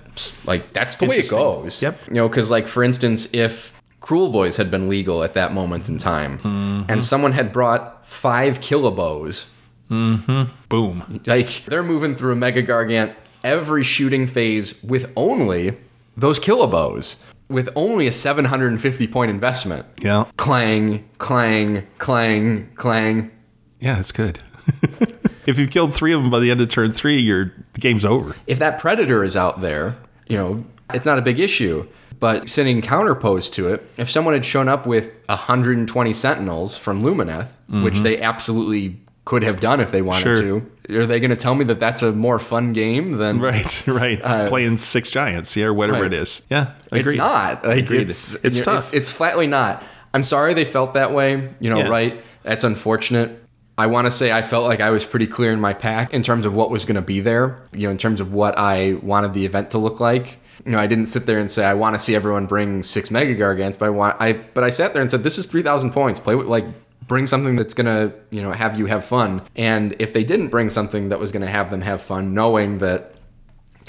Like 0.45 0.73
that's 0.73 0.97
the 0.97 1.07
way 1.07 1.19
it 1.19 1.31
goes. 1.31 1.83
Yep. 1.83 2.09
You 2.09 2.15
know, 2.15 2.29
because 2.29 2.51
like 2.51 2.67
for 2.67 2.83
instance, 2.83 3.33
if 3.35 3.80
Kruleboyz 4.01 4.57
had 4.57 4.71
been 4.71 4.89
legal 4.89 5.23
at 5.23 5.35
that 5.35 5.53
moment 5.53 5.89
in 5.89 5.99
time, 5.99 6.33
and 6.33 6.87
mm-hmm. 6.87 7.01
someone 7.01 7.33
had 7.33 7.53
brought 7.53 8.07
five 8.07 8.61
Killbows, 8.61 9.51
mm-hmm. 9.91 10.51
Boom. 10.69 11.21
like 11.27 11.65
they're 11.67 11.83
moving 11.83 12.17
through 12.17 12.33
a 12.33 12.37
Mega 12.37 12.63
Gargant 12.63 13.15
every 13.45 13.83
shooting 13.85 14.27
phase 14.27 14.83
with 14.83 15.13
only 15.17 15.77
those 16.17 16.39
Killbows, 16.39 17.25
with 17.49 17.69
only 17.75 18.07
a 18.07 18.13
750 18.13 19.07
point 19.09 19.31
investment. 19.31 19.87
Yeah. 19.99 20.25
Clang, 20.37 21.09
clang, 21.19 21.87
clang, 21.99 22.71
clang. 22.75 23.31
Yeah, 23.81 23.99
it's 23.99 24.13
good. 24.13 24.39
if 25.47 25.59
you've 25.59 25.71
killed 25.71 25.95
three 25.95 26.13
of 26.13 26.23
them 26.23 26.31
by 26.31 26.39
the 26.39 26.51
end 26.51 26.61
of 26.61 26.69
turn 26.69 26.93
three, 26.93 27.19
your 27.19 27.53
game's 27.75 28.05
over. 28.05 28.37
If 28.47 28.59
that 28.59 28.79
predator 28.79 29.25
is 29.25 29.37
out 29.37 29.61
there, 29.61 29.97
you 30.29 30.37
know, 30.37 30.65
it's 30.93 31.05
not 31.05 31.19
a 31.19 31.23
big 31.23 31.39
issue. 31.39 31.87
But 32.21 32.49
sending 32.51 32.83
counterpose 32.83 33.51
to 33.55 33.73
it, 33.73 33.83
if 33.97 34.11
someone 34.11 34.35
had 34.35 34.45
shown 34.45 34.69
up 34.69 34.87
with 34.87 35.15
120 35.27 36.13
sentinels 36.13 36.77
from 36.77 37.03
Lumineth, 37.03 37.49
which 37.69 37.95
mm-hmm. 37.95 38.03
they 38.03 38.21
absolutely 38.21 39.01
could 39.25 39.43
have 39.43 39.61
done 39.61 39.81
if 39.81 39.91
they 39.91 40.03
wanted 40.03 40.23
Sure. 40.23 40.61
to, 40.91 40.99
are 40.99 41.07
they 41.07 41.21
going 41.21 41.31
to 41.31 41.37
tell 41.37 41.55
me 41.55 41.65
that 41.67 41.79
that's 41.79 42.03
a 42.03 42.13
more 42.13 42.39
fun 42.39 42.73
game 42.73 43.13
than 43.13 43.39
Right, 43.41 43.87
right. 43.87 44.21
Uh, 44.25 44.47
Playing 44.49 44.77
six 44.79 45.11
giants, 45.11 45.57
yeah, 45.57 45.67
or 45.67 45.75
whatever 45.75 46.03
right. 46.03 46.13
it 46.13 46.19
is. 46.19 46.43
Yeah, 46.51 46.73
It's 46.93 47.01
agreed. 47.01 47.19
not. 47.19 47.65
Like, 47.65 47.91
It's- 47.91 48.37
it's 48.43 48.59
know, 48.59 48.65
tough. 48.65 48.93
It's, 48.93 49.11
flatly 49.11 49.47
not. 49.47 49.83
I'm 50.13 50.25
sorry 50.25 50.53
they 50.55 50.65
felt 50.65 50.95
that 50.95 51.13
way. 51.13 51.51
You 51.61 51.71
know, 51.71 51.79
Yeah. 51.79 51.89
right? 51.89 52.25
That's 52.43 52.65
unfortunate. 52.65 53.41
I 53.79 53.87
want 53.87 54.07
to 54.07 54.11
say 54.11 54.31
I 54.31 54.43
felt 54.43 54.65
like 54.67 54.81
I 54.81 54.91
was 54.91 55.07
pretty 55.07 55.27
clear 55.27 55.53
in 55.53 55.61
my 55.61 55.73
pack 55.73 56.13
in 56.13 56.23
terms 56.23 56.45
of 56.45 56.55
what 56.55 56.71
was 56.71 56.85
going 56.85 56.97
to 56.97 57.03
be 57.03 57.21
there. 57.21 57.63
You 57.73 57.87
know, 57.87 57.91
in 57.91 57.99
terms 57.99 58.21
of 58.21 58.33
what 58.33 58.59
I 58.59 58.99
wanted 59.01 59.33
the 59.33 59.47
event 59.47 59.71
to 59.71 59.79
look 59.79 60.01
like. 60.01 60.39
You 60.65 60.73
know, 60.73 60.79
I 60.79 60.87
didn't 60.87 61.07
sit 61.07 61.27
there 61.27 61.39
and 61.39 61.51
say 61.51 61.65
I 61.65 61.75
want 61.75 61.95
to 61.95 61.99
see 61.99 62.15
everyone 62.15 62.47
bring 62.47 62.83
six 62.83 63.11
Mega 63.11 63.35
Gargants, 63.35 63.79
but 63.79 63.87
I 63.87 63.91
want 63.91 64.17
I 64.21 64.33
but 64.33 64.65
I 64.65 64.71
sat 64.71 64.93
there 64.93 65.03
and 65.03 65.11
said 65.11 65.23
this 65.23 65.39
is 65.39 65.47
three 65.47 65.63
thousand 65.63 65.93
points. 65.93 66.21
Play 66.21 66.35
with 66.35 66.47
like 66.47 66.65
bring 67.07 67.27
something 67.27 67.57
that's 67.57 67.75
gonna 67.75 68.13
you 68.31 68.43
know 68.43 68.53
have 68.53 68.79
you 68.79 68.87
have 68.87 69.05
fun. 69.05 69.43
And 69.57 69.97
if 69.99 70.13
they 70.13 70.25
didn't 70.25 70.49
bring 70.49 70.69
something 70.71 71.09
that 71.09 71.19
was 71.19 71.33
gonna 71.33 71.47
have 71.47 71.71
them 71.71 71.81
have 71.83 72.01
fun, 72.01 72.35
knowing 72.35 72.79
that 72.79 73.15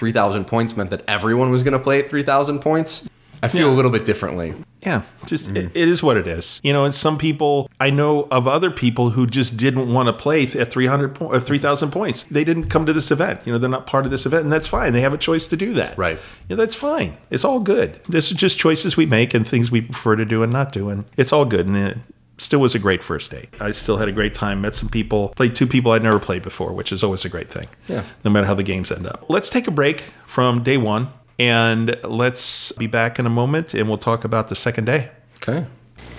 3,000 0.02 0.46
points 0.46 0.76
meant 0.76 0.90
that 0.90 1.04
everyone 1.08 1.52
was 1.52 1.62
going 1.62 1.74
to 1.74 1.80
play 1.80 2.00
at 2.00 2.10
3,000 2.10 2.58
points. 2.58 3.08
I 3.44 3.50
feel 3.50 3.70
a 3.70 3.76
little 3.76 3.92
bit 3.92 4.04
differently. 4.04 4.56
Yeah, 4.82 5.04
just 5.26 5.48
mm-hmm. 5.48 5.58
it, 5.58 5.72
it 5.76 5.88
is 5.88 6.02
what 6.02 6.18
it 6.18 6.28
is. 6.28 6.60
You 6.64 6.74
know, 6.74 6.86
and 6.86 6.94
some 6.94 7.18
people 7.18 7.70
I 7.80 7.90
know 7.92 8.28
of 8.32 8.48
other 8.48 8.72
people 8.72 9.12
who 9.12 9.28
just 9.28 9.58
didn't 9.58 9.94
want 9.94 10.08
to 10.08 10.14
play 10.14 10.44
at 10.44 10.72
300 10.72 11.16
po- 11.16 11.28
uh, 11.28 11.38
or 11.38 11.40
3000 11.40 11.92
points. 11.92 12.24
They 12.24 12.44
didn't 12.44 12.66
come 12.66 12.86
to 12.86 12.94
this 12.94 13.12
event. 13.12 13.42
You 13.46 13.54
know, 13.54 13.60
they're 13.60 13.70
not 13.70 13.86
part 13.86 14.06
of 14.06 14.12
this 14.12 14.26
event 14.26 14.44
and 14.44 14.52
that's 14.52 14.68
fine. 14.68 14.94
They 14.94 15.02
have 15.02 15.14
a 15.14 15.18
choice 15.18 15.48
to 15.48 15.58
do 15.58 15.74
that. 15.74 15.98
Right. 15.98 16.20
Yeah, 16.50 16.56
that's 16.56 16.76
fine. 16.76 17.18
It's 17.30 17.46
all 17.46 17.60
good. 17.60 18.04
This 18.06 18.32
is 18.32 18.38
just 18.38 18.58
choices 18.58 18.98
we 18.98 19.06
make 19.06 19.34
and 19.34 19.48
things 19.48 19.72
we 19.72 19.82
prefer 19.82 20.16
to 20.16 20.26
do 20.26 20.42
and 20.42 20.52
not 20.52 20.72
do 20.72 20.90
and 20.90 21.06
it's 21.16 21.32
all 21.32 21.46
good 21.46 21.68
and 21.68 21.78
it 21.78 21.98
still 22.38 22.60
was 22.60 22.74
a 22.74 22.80
great 22.80 23.04
first 23.04 23.30
day. 23.30 23.50
I 23.60 23.72
still 23.72 23.98
had 23.98 24.08
a 24.08 24.12
great 24.12 24.34
time, 24.34 24.62
met 24.62 24.74
some 24.74 24.90
people, 24.90 25.30
played 25.30 25.54
two 25.54 25.68
people 25.68 25.92
I'd 25.92 26.04
never 26.04 26.20
played 26.20 26.42
before, 26.42 26.74
which 26.74 26.92
is 26.92 27.04
always 27.04 27.24
a 27.24 27.30
great 27.30 27.52
thing. 27.52 27.68
Yeah. 27.88 28.04
No 28.26 28.32
matter 28.32 28.48
how 28.48 28.56
the 28.56 28.64
games 28.64 28.92
end 28.92 29.06
up. 29.06 29.26
Let's 29.30 29.50
take 29.50 29.68
a 29.68 29.72
break 29.72 30.02
from 30.26 30.64
day 30.64 30.78
1 30.78 31.08
and 31.40 31.96
let's 32.04 32.72
be 32.74 32.88
back 32.88 33.20
in 33.20 33.26
a 33.26 33.30
moment 33.30 33.74
and 33.74 33.88
we'll 33.88 33.98
talk 33.98 34.24
about 34.24 34.48
the 34.48 34.56
second 34.56 34.86
day. 34.86 35.12
Okay. 35.38 35.66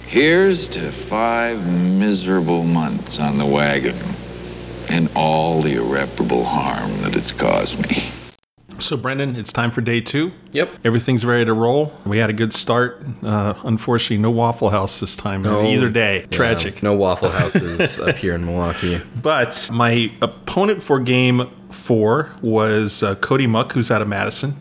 Here's 0.08 0.68
to 0.74 1.08
five 1.08 1.58
miserable 1.58 2.64
months 2.64 3.18
on 3.20 3.38
the 3.38 3.46
wagon 3.46 3.96
and 4.88 5.08
all 5.14 5.62
the 5.62 5.76
irreparable 5.76 6.44
harm 6.44 7.02
that 7.02 7.14
it's 7.14 7.32
caused 7.40 7.78
me. 7.78 8.21
So, 8.82 8.96
Brendan, 8.96 9.36
it's 9.36 9.52
time 9.52 9.70
for 9.70 9.80
day 9.80 10.00
two. 10.00 10.32
Yep. 10.50 10.70
Everything's 10.84 11.24
ready 11.24 11.44
to 11.44 11.52
roll. 11.52 11.92
We 12.04 12.18
had 12.18 12.30
a 12.30 12.32
good 12.32 12.52
start. 12.52 13.00
Uh, 13.22 13.54
unfortunately, 13.64 14.18
no 14.18 14.30
Waffle 14.30 14.70
House 14.70 14.98
this 14.98 15.14
time. 15.14 15.42
No. 15.42 15.64
Either 15.64 15.88
day. 15.88 16.26
Tragic. 16.30 16.82
No 16.82 16.92
Waffle 16.92 17.30
Houses 17.30 18.00
up 18.00 18.16
here 18.16 18.34
in 18.34 18.44
Milwaukee. 18.44 19.00
But 19.20 19.70
my 19.72 20.12
opponent 20.20 20.82
for 20.82 20.98
game 20.98 21.48
four 21.70 22.34
was 22.42 23.02
uh, 23.04 23.14
Cody 23.14 23.46
Muck, 23.46 23.72
who's 23.72 23.90
out 23.90 24.02
of 24.02 24.08
Madison. 24.08 24.54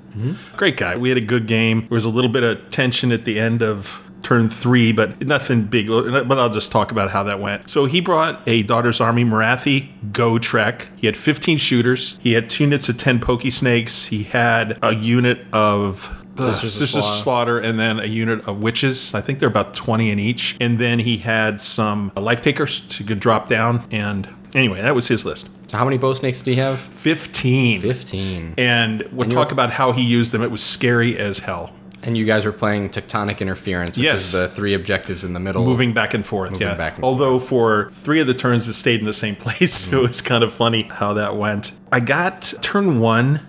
Great 0.55 0.77
guy. 0.77 0.97
We 0.97 1.09
had 1.09 1.17
a 1.17 1.25
good 1.25 1.47
game. 1.47 1.81
There 1.81 1.95
was 1.95 2.05
a 2.05 2.09
little 2.09 2.29
bit 2.29 2.43
of 2.43 2.69
tension 2.69 3.11
at 3.11 3.25
the 3.25 3.39
end 3.39 3.63
of 3.63 4.01
turn 4.31 4.47
three, 4.47 4.93
but 4.93 5.27
nothing 5.27 5.63
big. 5.63 5.87
But 5.87 6.39
I'll 6.39 6.49
just 6.49 6.71
talk 6.71 6.91
about 6.91 7.11
how 7.11 7.23
that 7.23 7.39
went. 7.39 7.69
So 7.69 7.83
he 7.85 7.99
brought 7.99 8.41
a 8.47 8.63
Daughter's 8.63 9.01
Army 9.01 9.25
Morathi 9.25 9.89
Go 10.13 10.39
Trek. 10.39 10.87
He 10.95 11.05
had 11.05 11.17
15 11.17 11.57
shooters. 11.57 12.17
He 12.19 12.31
had 12.33 12.49
two 12.49 12.63
units 12.63 12.87
of 12.87 12.97
10 12.97 13.19
Pokey 13.19 13.49
Snakes. 13.49 14.05
He 14.05 14.23
had 14.23 14.79
a 14.81 14.95
unit 14.95 15.45
of 15.51 16.17
Sisters 16.37 16.63
of 16.63 16.69
Sisters 16.69 16.89
Slaughter. 17.03 17.17
Slaughter, 17.17 17.59
and 17.59 17.77
then 17.77 17.99
a 17.99 18.05
unit 18.05 18.47
of 18.47 18.63
witches. 18.63 19.13
I 19.13 19.19
think 19.19 19.39
they're 19.39 19.49
about 19.49 19.73
20 19.73 20.09
in 20.09 20.17
each. 20.17 20.55
And 20.61 20.79
then 20.79 20.99
he 20.99 21.17
had 21.17 21.59
some 21.59 22.13
life 22.15 22.41
takers 22.41 22.79
to 22.95 23.03
could 23.03 23.19
drop 23.19 23.49
down 23.49 23.83
and 23.91 24.29
Anyway, 24.53 24.81
that 24.81 24.93
was 24.93 25.07
his 25.07 25.25
list. 25.25 25.49
So 25.67 25.77
how 25.77 25.85
many 25.85 25.97
bow 25.97 26.11
snakes 26.13 26.41
do 26.41 26.51
you 26.51 26.57
have? 26.57 26.77
15. 26.77 27.79
15. 27.79 28.55
And 28.57 29.07
we'll 29.13 29.23
And 29.23 29.31
talk 29.31 29.53
about 29.53 29.71
how 29.71 29.93
he 29.93 30.01
used 30.01 30.33
them. 30.33 30.41
It 30.41 30.51
was 30.51 30.61
scary 30.61 31.17
as 31.17 31.39
hell. 31.39 31.73
And 32.03 32.17
you 32.17 32.25
guys 32.25 32.45
were 32.45 32.51
playing 32.51 32.89
tectonic 32.89 33.39
interference, 33.39 33.91
which 33.97 34.05
Yes. 34.05 34.21
is 34.25 34.31
the 34.31 34.47
three 34.47 34.73
objectives 34.73 35.23
in 35.23 35.33
the 35.33 35.39
middle. 35.39 35.63
Moving 35.65 35.93
back 35.93 36.13
and 36.13 36.25
forth, 36.25 36.51
Moving 36.51 36.67
yeah. 36.67 36.75
back 36.75 36.95
and 36.95 37.03
Although 37.03 37.39
for 37.39 37.89
three 37.93 38.19
of 38.19 38.27
the 38.27 38.33
turns 38.33 38.67
it 38.67 38.73
stayed 38.73 38.99
in 38.99 39.05
the 39.05 39.13
same 39.13 39.35
place, 39.45 39.73
so 39.73 40.03
it 40.03 40.07
was 40.09 40.21
kind 40.21 40.43
of 40.43 40.51
funny 40.53 40.83
how 40.83 41.13
that 41.13 41.35
went. 41.35 41.73
I 41.91 41.99
got 41.99 42.53
turn 42.61 42.99
one, 42.99 43.45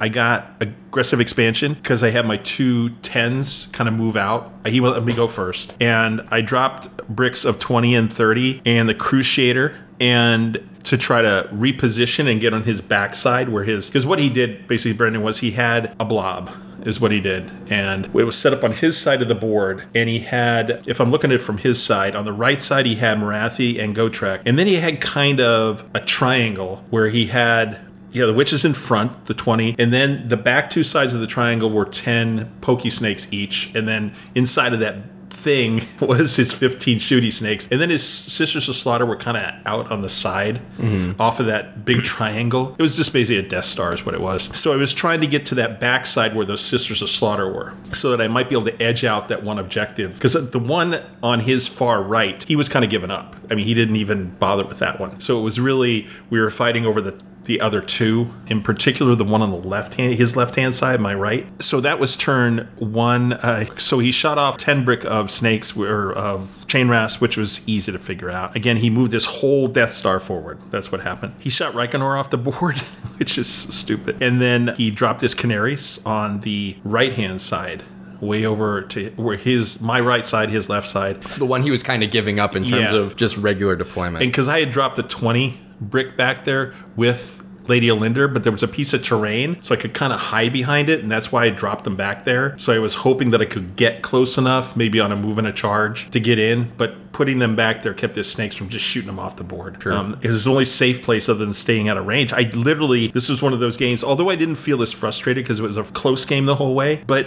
I 0.00 0.08
got 0.08 0.54
aggressive 0.60 1.18
expansion 1.20 1.74
because 1.74 2.04
I 2.04 2.10
had 2.10 2.24
my 2.26 2.36
two 2.36 2.90
tens 3.02 3.66
kind 3.72 3.88
of 3.88 3.94
move 3.94 4.16
out. 4.16 4.52
He 4.66 4.80
let 4.80 5.02
me 5.04 5.12
go 5.14 5.26
first. 5.26 5.74
And 5.80 6.20
I 6.30 6.40
dropped 6.40 6.88
bricks 7.08 7.44
of 7.44 7.58
20 7.58 7.94
and 7.94 8.12
30 8.12 8.62
and 8.66 8.88
the 8.88 8.94
cruciator 8.94 9.74
and 9.98 10.60
to 10.84 10.96
try 10.96 11.22
to 11.22 11.48
reposition 11.52 12.30
and 12.30 12.40
get 12.40 12.54
on 12.54 12.62
his 12.62 12.80
backside 12.80 13.48
where 13.48 13.64
his 13.64 13.88
because 13.88 14.06
what 14.06 14.18
he 14.20 14.28
did 14.30 14.68
basically 14.68 14.92
Brendan 14.92 15.22
was 15.22 15.38
he 15.40 15.50
had 15.52 15.94
a 15.98 16.04
blob 16.04 16.50
is 16.86 17.00
what 17.00 17.10
he 17.10 17.20
did. 17.20 17.50
And 17.70 18.06
it 18.06 18.12
was 18.24 18.36
set 18.36 18.52
up 18.52 18.64
on 18.64 18.72
his 18.72 18.96
side 18.96 19.22
of 19.22 19.28
the 19.28 19.34
board. 19.34 19.84
And 19.94 20.08
he 20.08 20.20
had 20.20 20.82
if 20.86 21.00
i'm 21.00 21.10
looking 21.10 21.30
at 21.30 21.36
it 21.36 21.42
from 21.42 21.58
his 21.58 21.82
side 21.82 22.14
on 22.14 22.24
the 22.24 22.32
right 22.32 22.60
side 22.60 22.86
he 22.86 22.96
had 22.96 23.18
Morathi 23.18 23.78
and 23.78 23.94
gotrek. 23.94 24.42
And 24.44 24.58
then 24.58 24.66
he 24.66 24.76
had 24.76 25.00
kind 25.00 25.40
of 25.40 25.84
a 25.94 26.00
triangle 26.00 26.84
where 26.90 27.08
he 27.08 27.26
had 27.26 27.80
yeah, 28.10 28.24
the 28.24 28.32
witch 28.32 28.54
is 28.54 28.64
in 28.64 28.72
front, 28.72 29.26
the 29.26 29.34
20, 29.34 29.76
and 29.78 29.92
then 29.92 30.28
the 30.28 30.36
back 30.36 30.70
two 30.70 30.82
sides 30.82 31.14
of 31.14 31.20
the 31.20 31.26
triangle 31.26 31.70
were 31.70 31.84
10 31.84 32.50
pokey 32.62 32.88
snakes 32.88 33.30
each, 33.30 33.74
and 33.74 33.86
then 33.86 34.14
inside 34.34 34.72
of 34.72 34.80
that 34.80 34.96
thing 35.38 35.86
was 36.00 36.36
his 36.36 36.52
15 36.52 36.98
shooty 36.98 37.32
snakes. 37.32 37.68
And 37.70 37.80
then 37.80 37.90
his 37.90 38.06
sisters 38.06 38.68
of 38.68 38.76
slaughter 38.76 39.06
were 39.06 39.16
kind 39.16 39.36
of 39.36 39.54
out 39.64 39.90
on 39.90 40.02
the 40.02 40.08
side 40.08 40.60
mm-hmm. 40.76 41.20
off 41.20 41.40
of 41.40 41.46
that 41.46 41.84
big 41.84 42.02
triangle. 42.02 42.74
It 42.78 42.82
was 42.82 42.96
just 42.96 43.12
basically 43.12 43.38
a 43.38 43.48
Death 43.48 43.64
Star, 43.64 43.92
is 43.94 44.04
what 44.04 44.14
it 44.14 44.20
was. 44.20 44.56
So 44.58 44.72
I 44.72 44.76
was 44.76 44.92
trying 44.92 45.20
to 45.20 45.26
get 45.26 45.46
to 45.46 45.54
that 45.56 45.80
backside 45.80 46.34
where 46.34 46.44
those 46.44 46.60
sisters 46.60 47.02
of 47.02 47.08
slaughter 47.08 47.50
were 47.50 47.74
so 47.92 48.10
that 48.10 48.20
I 48.20 48.28
might 48.28 48.48
be 48.48 48.54
able 48.54 48.66
to 48.66 48.82
edge 48.82 49.04
out 49.04 49.28
that 49.28 49.42
one 49.42 49.58
objective. 49.58 50.14
Because 50.14 50.50
the 50.50 50.58
one 50.58 51.00
on 51.22 51.40
his 51.40 51.66
far 51.66 52.02
right, 52.02 52.42
he 52.44 52.56
was 52.56 52.68
kind 52.68 52.84
of 52.84 52.90
given 52.90 53.10
up. 53.10 53.36
I 53.50 53.54
mean, 53.54 53.66
he 53.66 53.74
didn't 53.74 53.96
even 53.96 54.30
bother 54.36 54.64
with 54.64 54.78
that 54.80 55.00
one. 55.00 55.20
So 55.20 55.38
it 55.38 55.42
was 55.42 55.60
really, 55.60 56.08
we 56.30 56.40
were 56.40 56.50
fighting 56.50 56.84
over 56.84 57.00
the 57.00 57.20
the 57.48 57.60
other 57.60 57.80
two, 57.80 58.32
in 58.46 58.62
particular 58.62 59.14
the 59.16 59.24
one 59.24 59.42
on 59.42 59.50
the 59.50 59.56
left 59.56 59.94
hand, 59.94 60.14
his 60.14 60.36
left 60.36 60.54
hand 60.54 60.74
side, 60.74 61.00
my 61.00 61.12
right. 61.14 61.46
So 61.60 61.80
that 61.80 61.98
was 61.98 62.16
turn 62.16 62.68
one. 62.78 63.32
Uh, 63.32 63.64
so 63.78 63.98
he 63.98 64.12
shot 64.12 64.38
off 64.38 64.56
ten 64.58 64.84
brick 64.84 65.04
of 65.04 65.30
snakes 65.30 65.76
or 65.76 66.12
of 66.12 66.54
chain 66.68 66.88
rasp, 66.88 67.20
which 67.20 67.36
was 67.36 67.66
easy 67.66 67.90
to 67.90 67.98
figure 67.98 68.30
out. 68.30 68.54
Again, 68.54 68.76
he 68.76 68.90
moved 68.90 69.10
his 69.12 69.24
whole 69.24 69.66
Death 69.66 69.92
Star 69.92 70.20
forward. 70.20 70.58
That's 70.70 70.92
what 70.92 71.00
happened. 71.00 71.34
He 71.40 71.50
shot 71.50 71.72
Reikenor 71.74 72.20
off 72.20 72.30
the 72.30 72.38
board, 72.48 72.78
which 73.16 73.36
is 73.38 73.48
stupid, 73.48 74.22
and 74.22 74.40
then 74.40 74.74
he 74.76 74.90
dropped 74.92 75.22
his 75.22 75.34
Khinerai 75.34 76.06
on 76.06 76.40
the 76.40 76.76
right 76.84 77.12
hand 77.14 77.40
side. 77.40 77.82
Way 78.20 78.44
over 78.44 78.82
to 78.82 79.10
where 79.10 79.36
his 79.36 79.80
my 79.80 80.00
right 80.00 80.26
side, 80.26 80.50
his 80.50 80.68
left 80.68 80.88
side, 80.88 81.18
It's 81.24 81.36
the 81.36 81.46
one 81.46 81.62
he 81.62 81.70
was 81.70 81.84
kind 81.84 82.02
of 82.02 82.10
giving 82.10 82.40
up 82.40 82.56
in 82.56 82.64
terms 82.64 82.82
Yeah. 82.92 82.94
of 82.96 83.14
just 83.14 83.36
regular 83.38 83.76
deployment. 83.76 84.22
and 84.24 84.32
because 84.32 84.48
I 84.48 84.58
had 84.58 84.72
dropped 84.72 84.98
a 84.98 85.04
20 85.04 85.56
brick 85.80 86.16
back 86.16 86.44
there 86.44 86.74
with 86.96 87.44
Lady 87.68 87.88
Olynder, 87.88 88.32
but 88.32 88.42
there 88.42 88.52
was 88.52 88.62
a 88.62 88.68
piece 88.68 88.94
of 88.94 89.02
terrain, 89.02 89.62
so 89.62 89.74
I 89.74 89.78
could 89.78 89.92
kind 89.92 90.12
of 90.12 90.18
hide 90.18 90.52
behind 90.52 90.88
it, 90.88 91.00
and 91.00 91.12
that's 91.12 91.30
why 91.30 91.44
I 91.44 91.50
dropped 91.50 91.84
them 91.84 91.96
back 91.96 92.24
there. 92.24 92.56
So 92.58 92.72
I 92.72 92.78
was 92.78 92.94
hoping 92.94 93.30
that 93.30 93.42
I 93.42 93.44
could 93.44 93.76
get 93.76 94.02
close 94.02 94.38
enough, 94.38 94.76
maybe 94.76 94.98
on 95.00 95.12
a 95.12 95.16
move 95.16 95.38
and 95.38 95.46
a 95.46 95.52
charge, 95.52 96.10
to 96.10 96.20
get 96.20 96.38
in, 96.38 96.72
but 96.76 97.12
putting 97.12 97.40
them 97.40 97.56
back 97.56 97.82
there 97.82 97.92
kept 97.94 98.14
the 98.14 98.24
snakes 98.24 98.54
from 98.54 98.68
just 98.68 98.84
shooting 98.84 99.08
them 99.08 99.18
off 99.18 99.36
the 99.36 99.44
board. 99.44 99.82
Sure. 99.82 99.92
Um, 99.92 100.18
it 100.22 100.30
was 100.30 100.44
the 100.44 100.50
only 100.50 100.64
safe 100.64 101.02
place 101.02 101.28
other 101.28 101.44
than 101.44 101.52
staying 101.52 101.88
out 101.88 101.96
of 101.96 102.06
range. 102.06 102.32
I 102.32 102.48
literally, 102.54 103.08
this 103.08 103.28
was 103.28 103.42
one 103.42 103.52
of 103.52 103.60
those 103.60 103.76
games, 103.76 104.02
although 104.02 104.30
I 104.30 104.36
didn't 104.36 104.56
feel 104.56 104.80
as 104.82 104.92
frustrated 104.92 105.44
because 105.44 105.60
it 105.60 105.64
was 105.64 105.76
a 105.76 105.84
close 105.84 106.24
game 106.24 106.46
the 106.46 106.56
whole 106.56 106.74
way, 106.74 107.02
but 107.06 107.26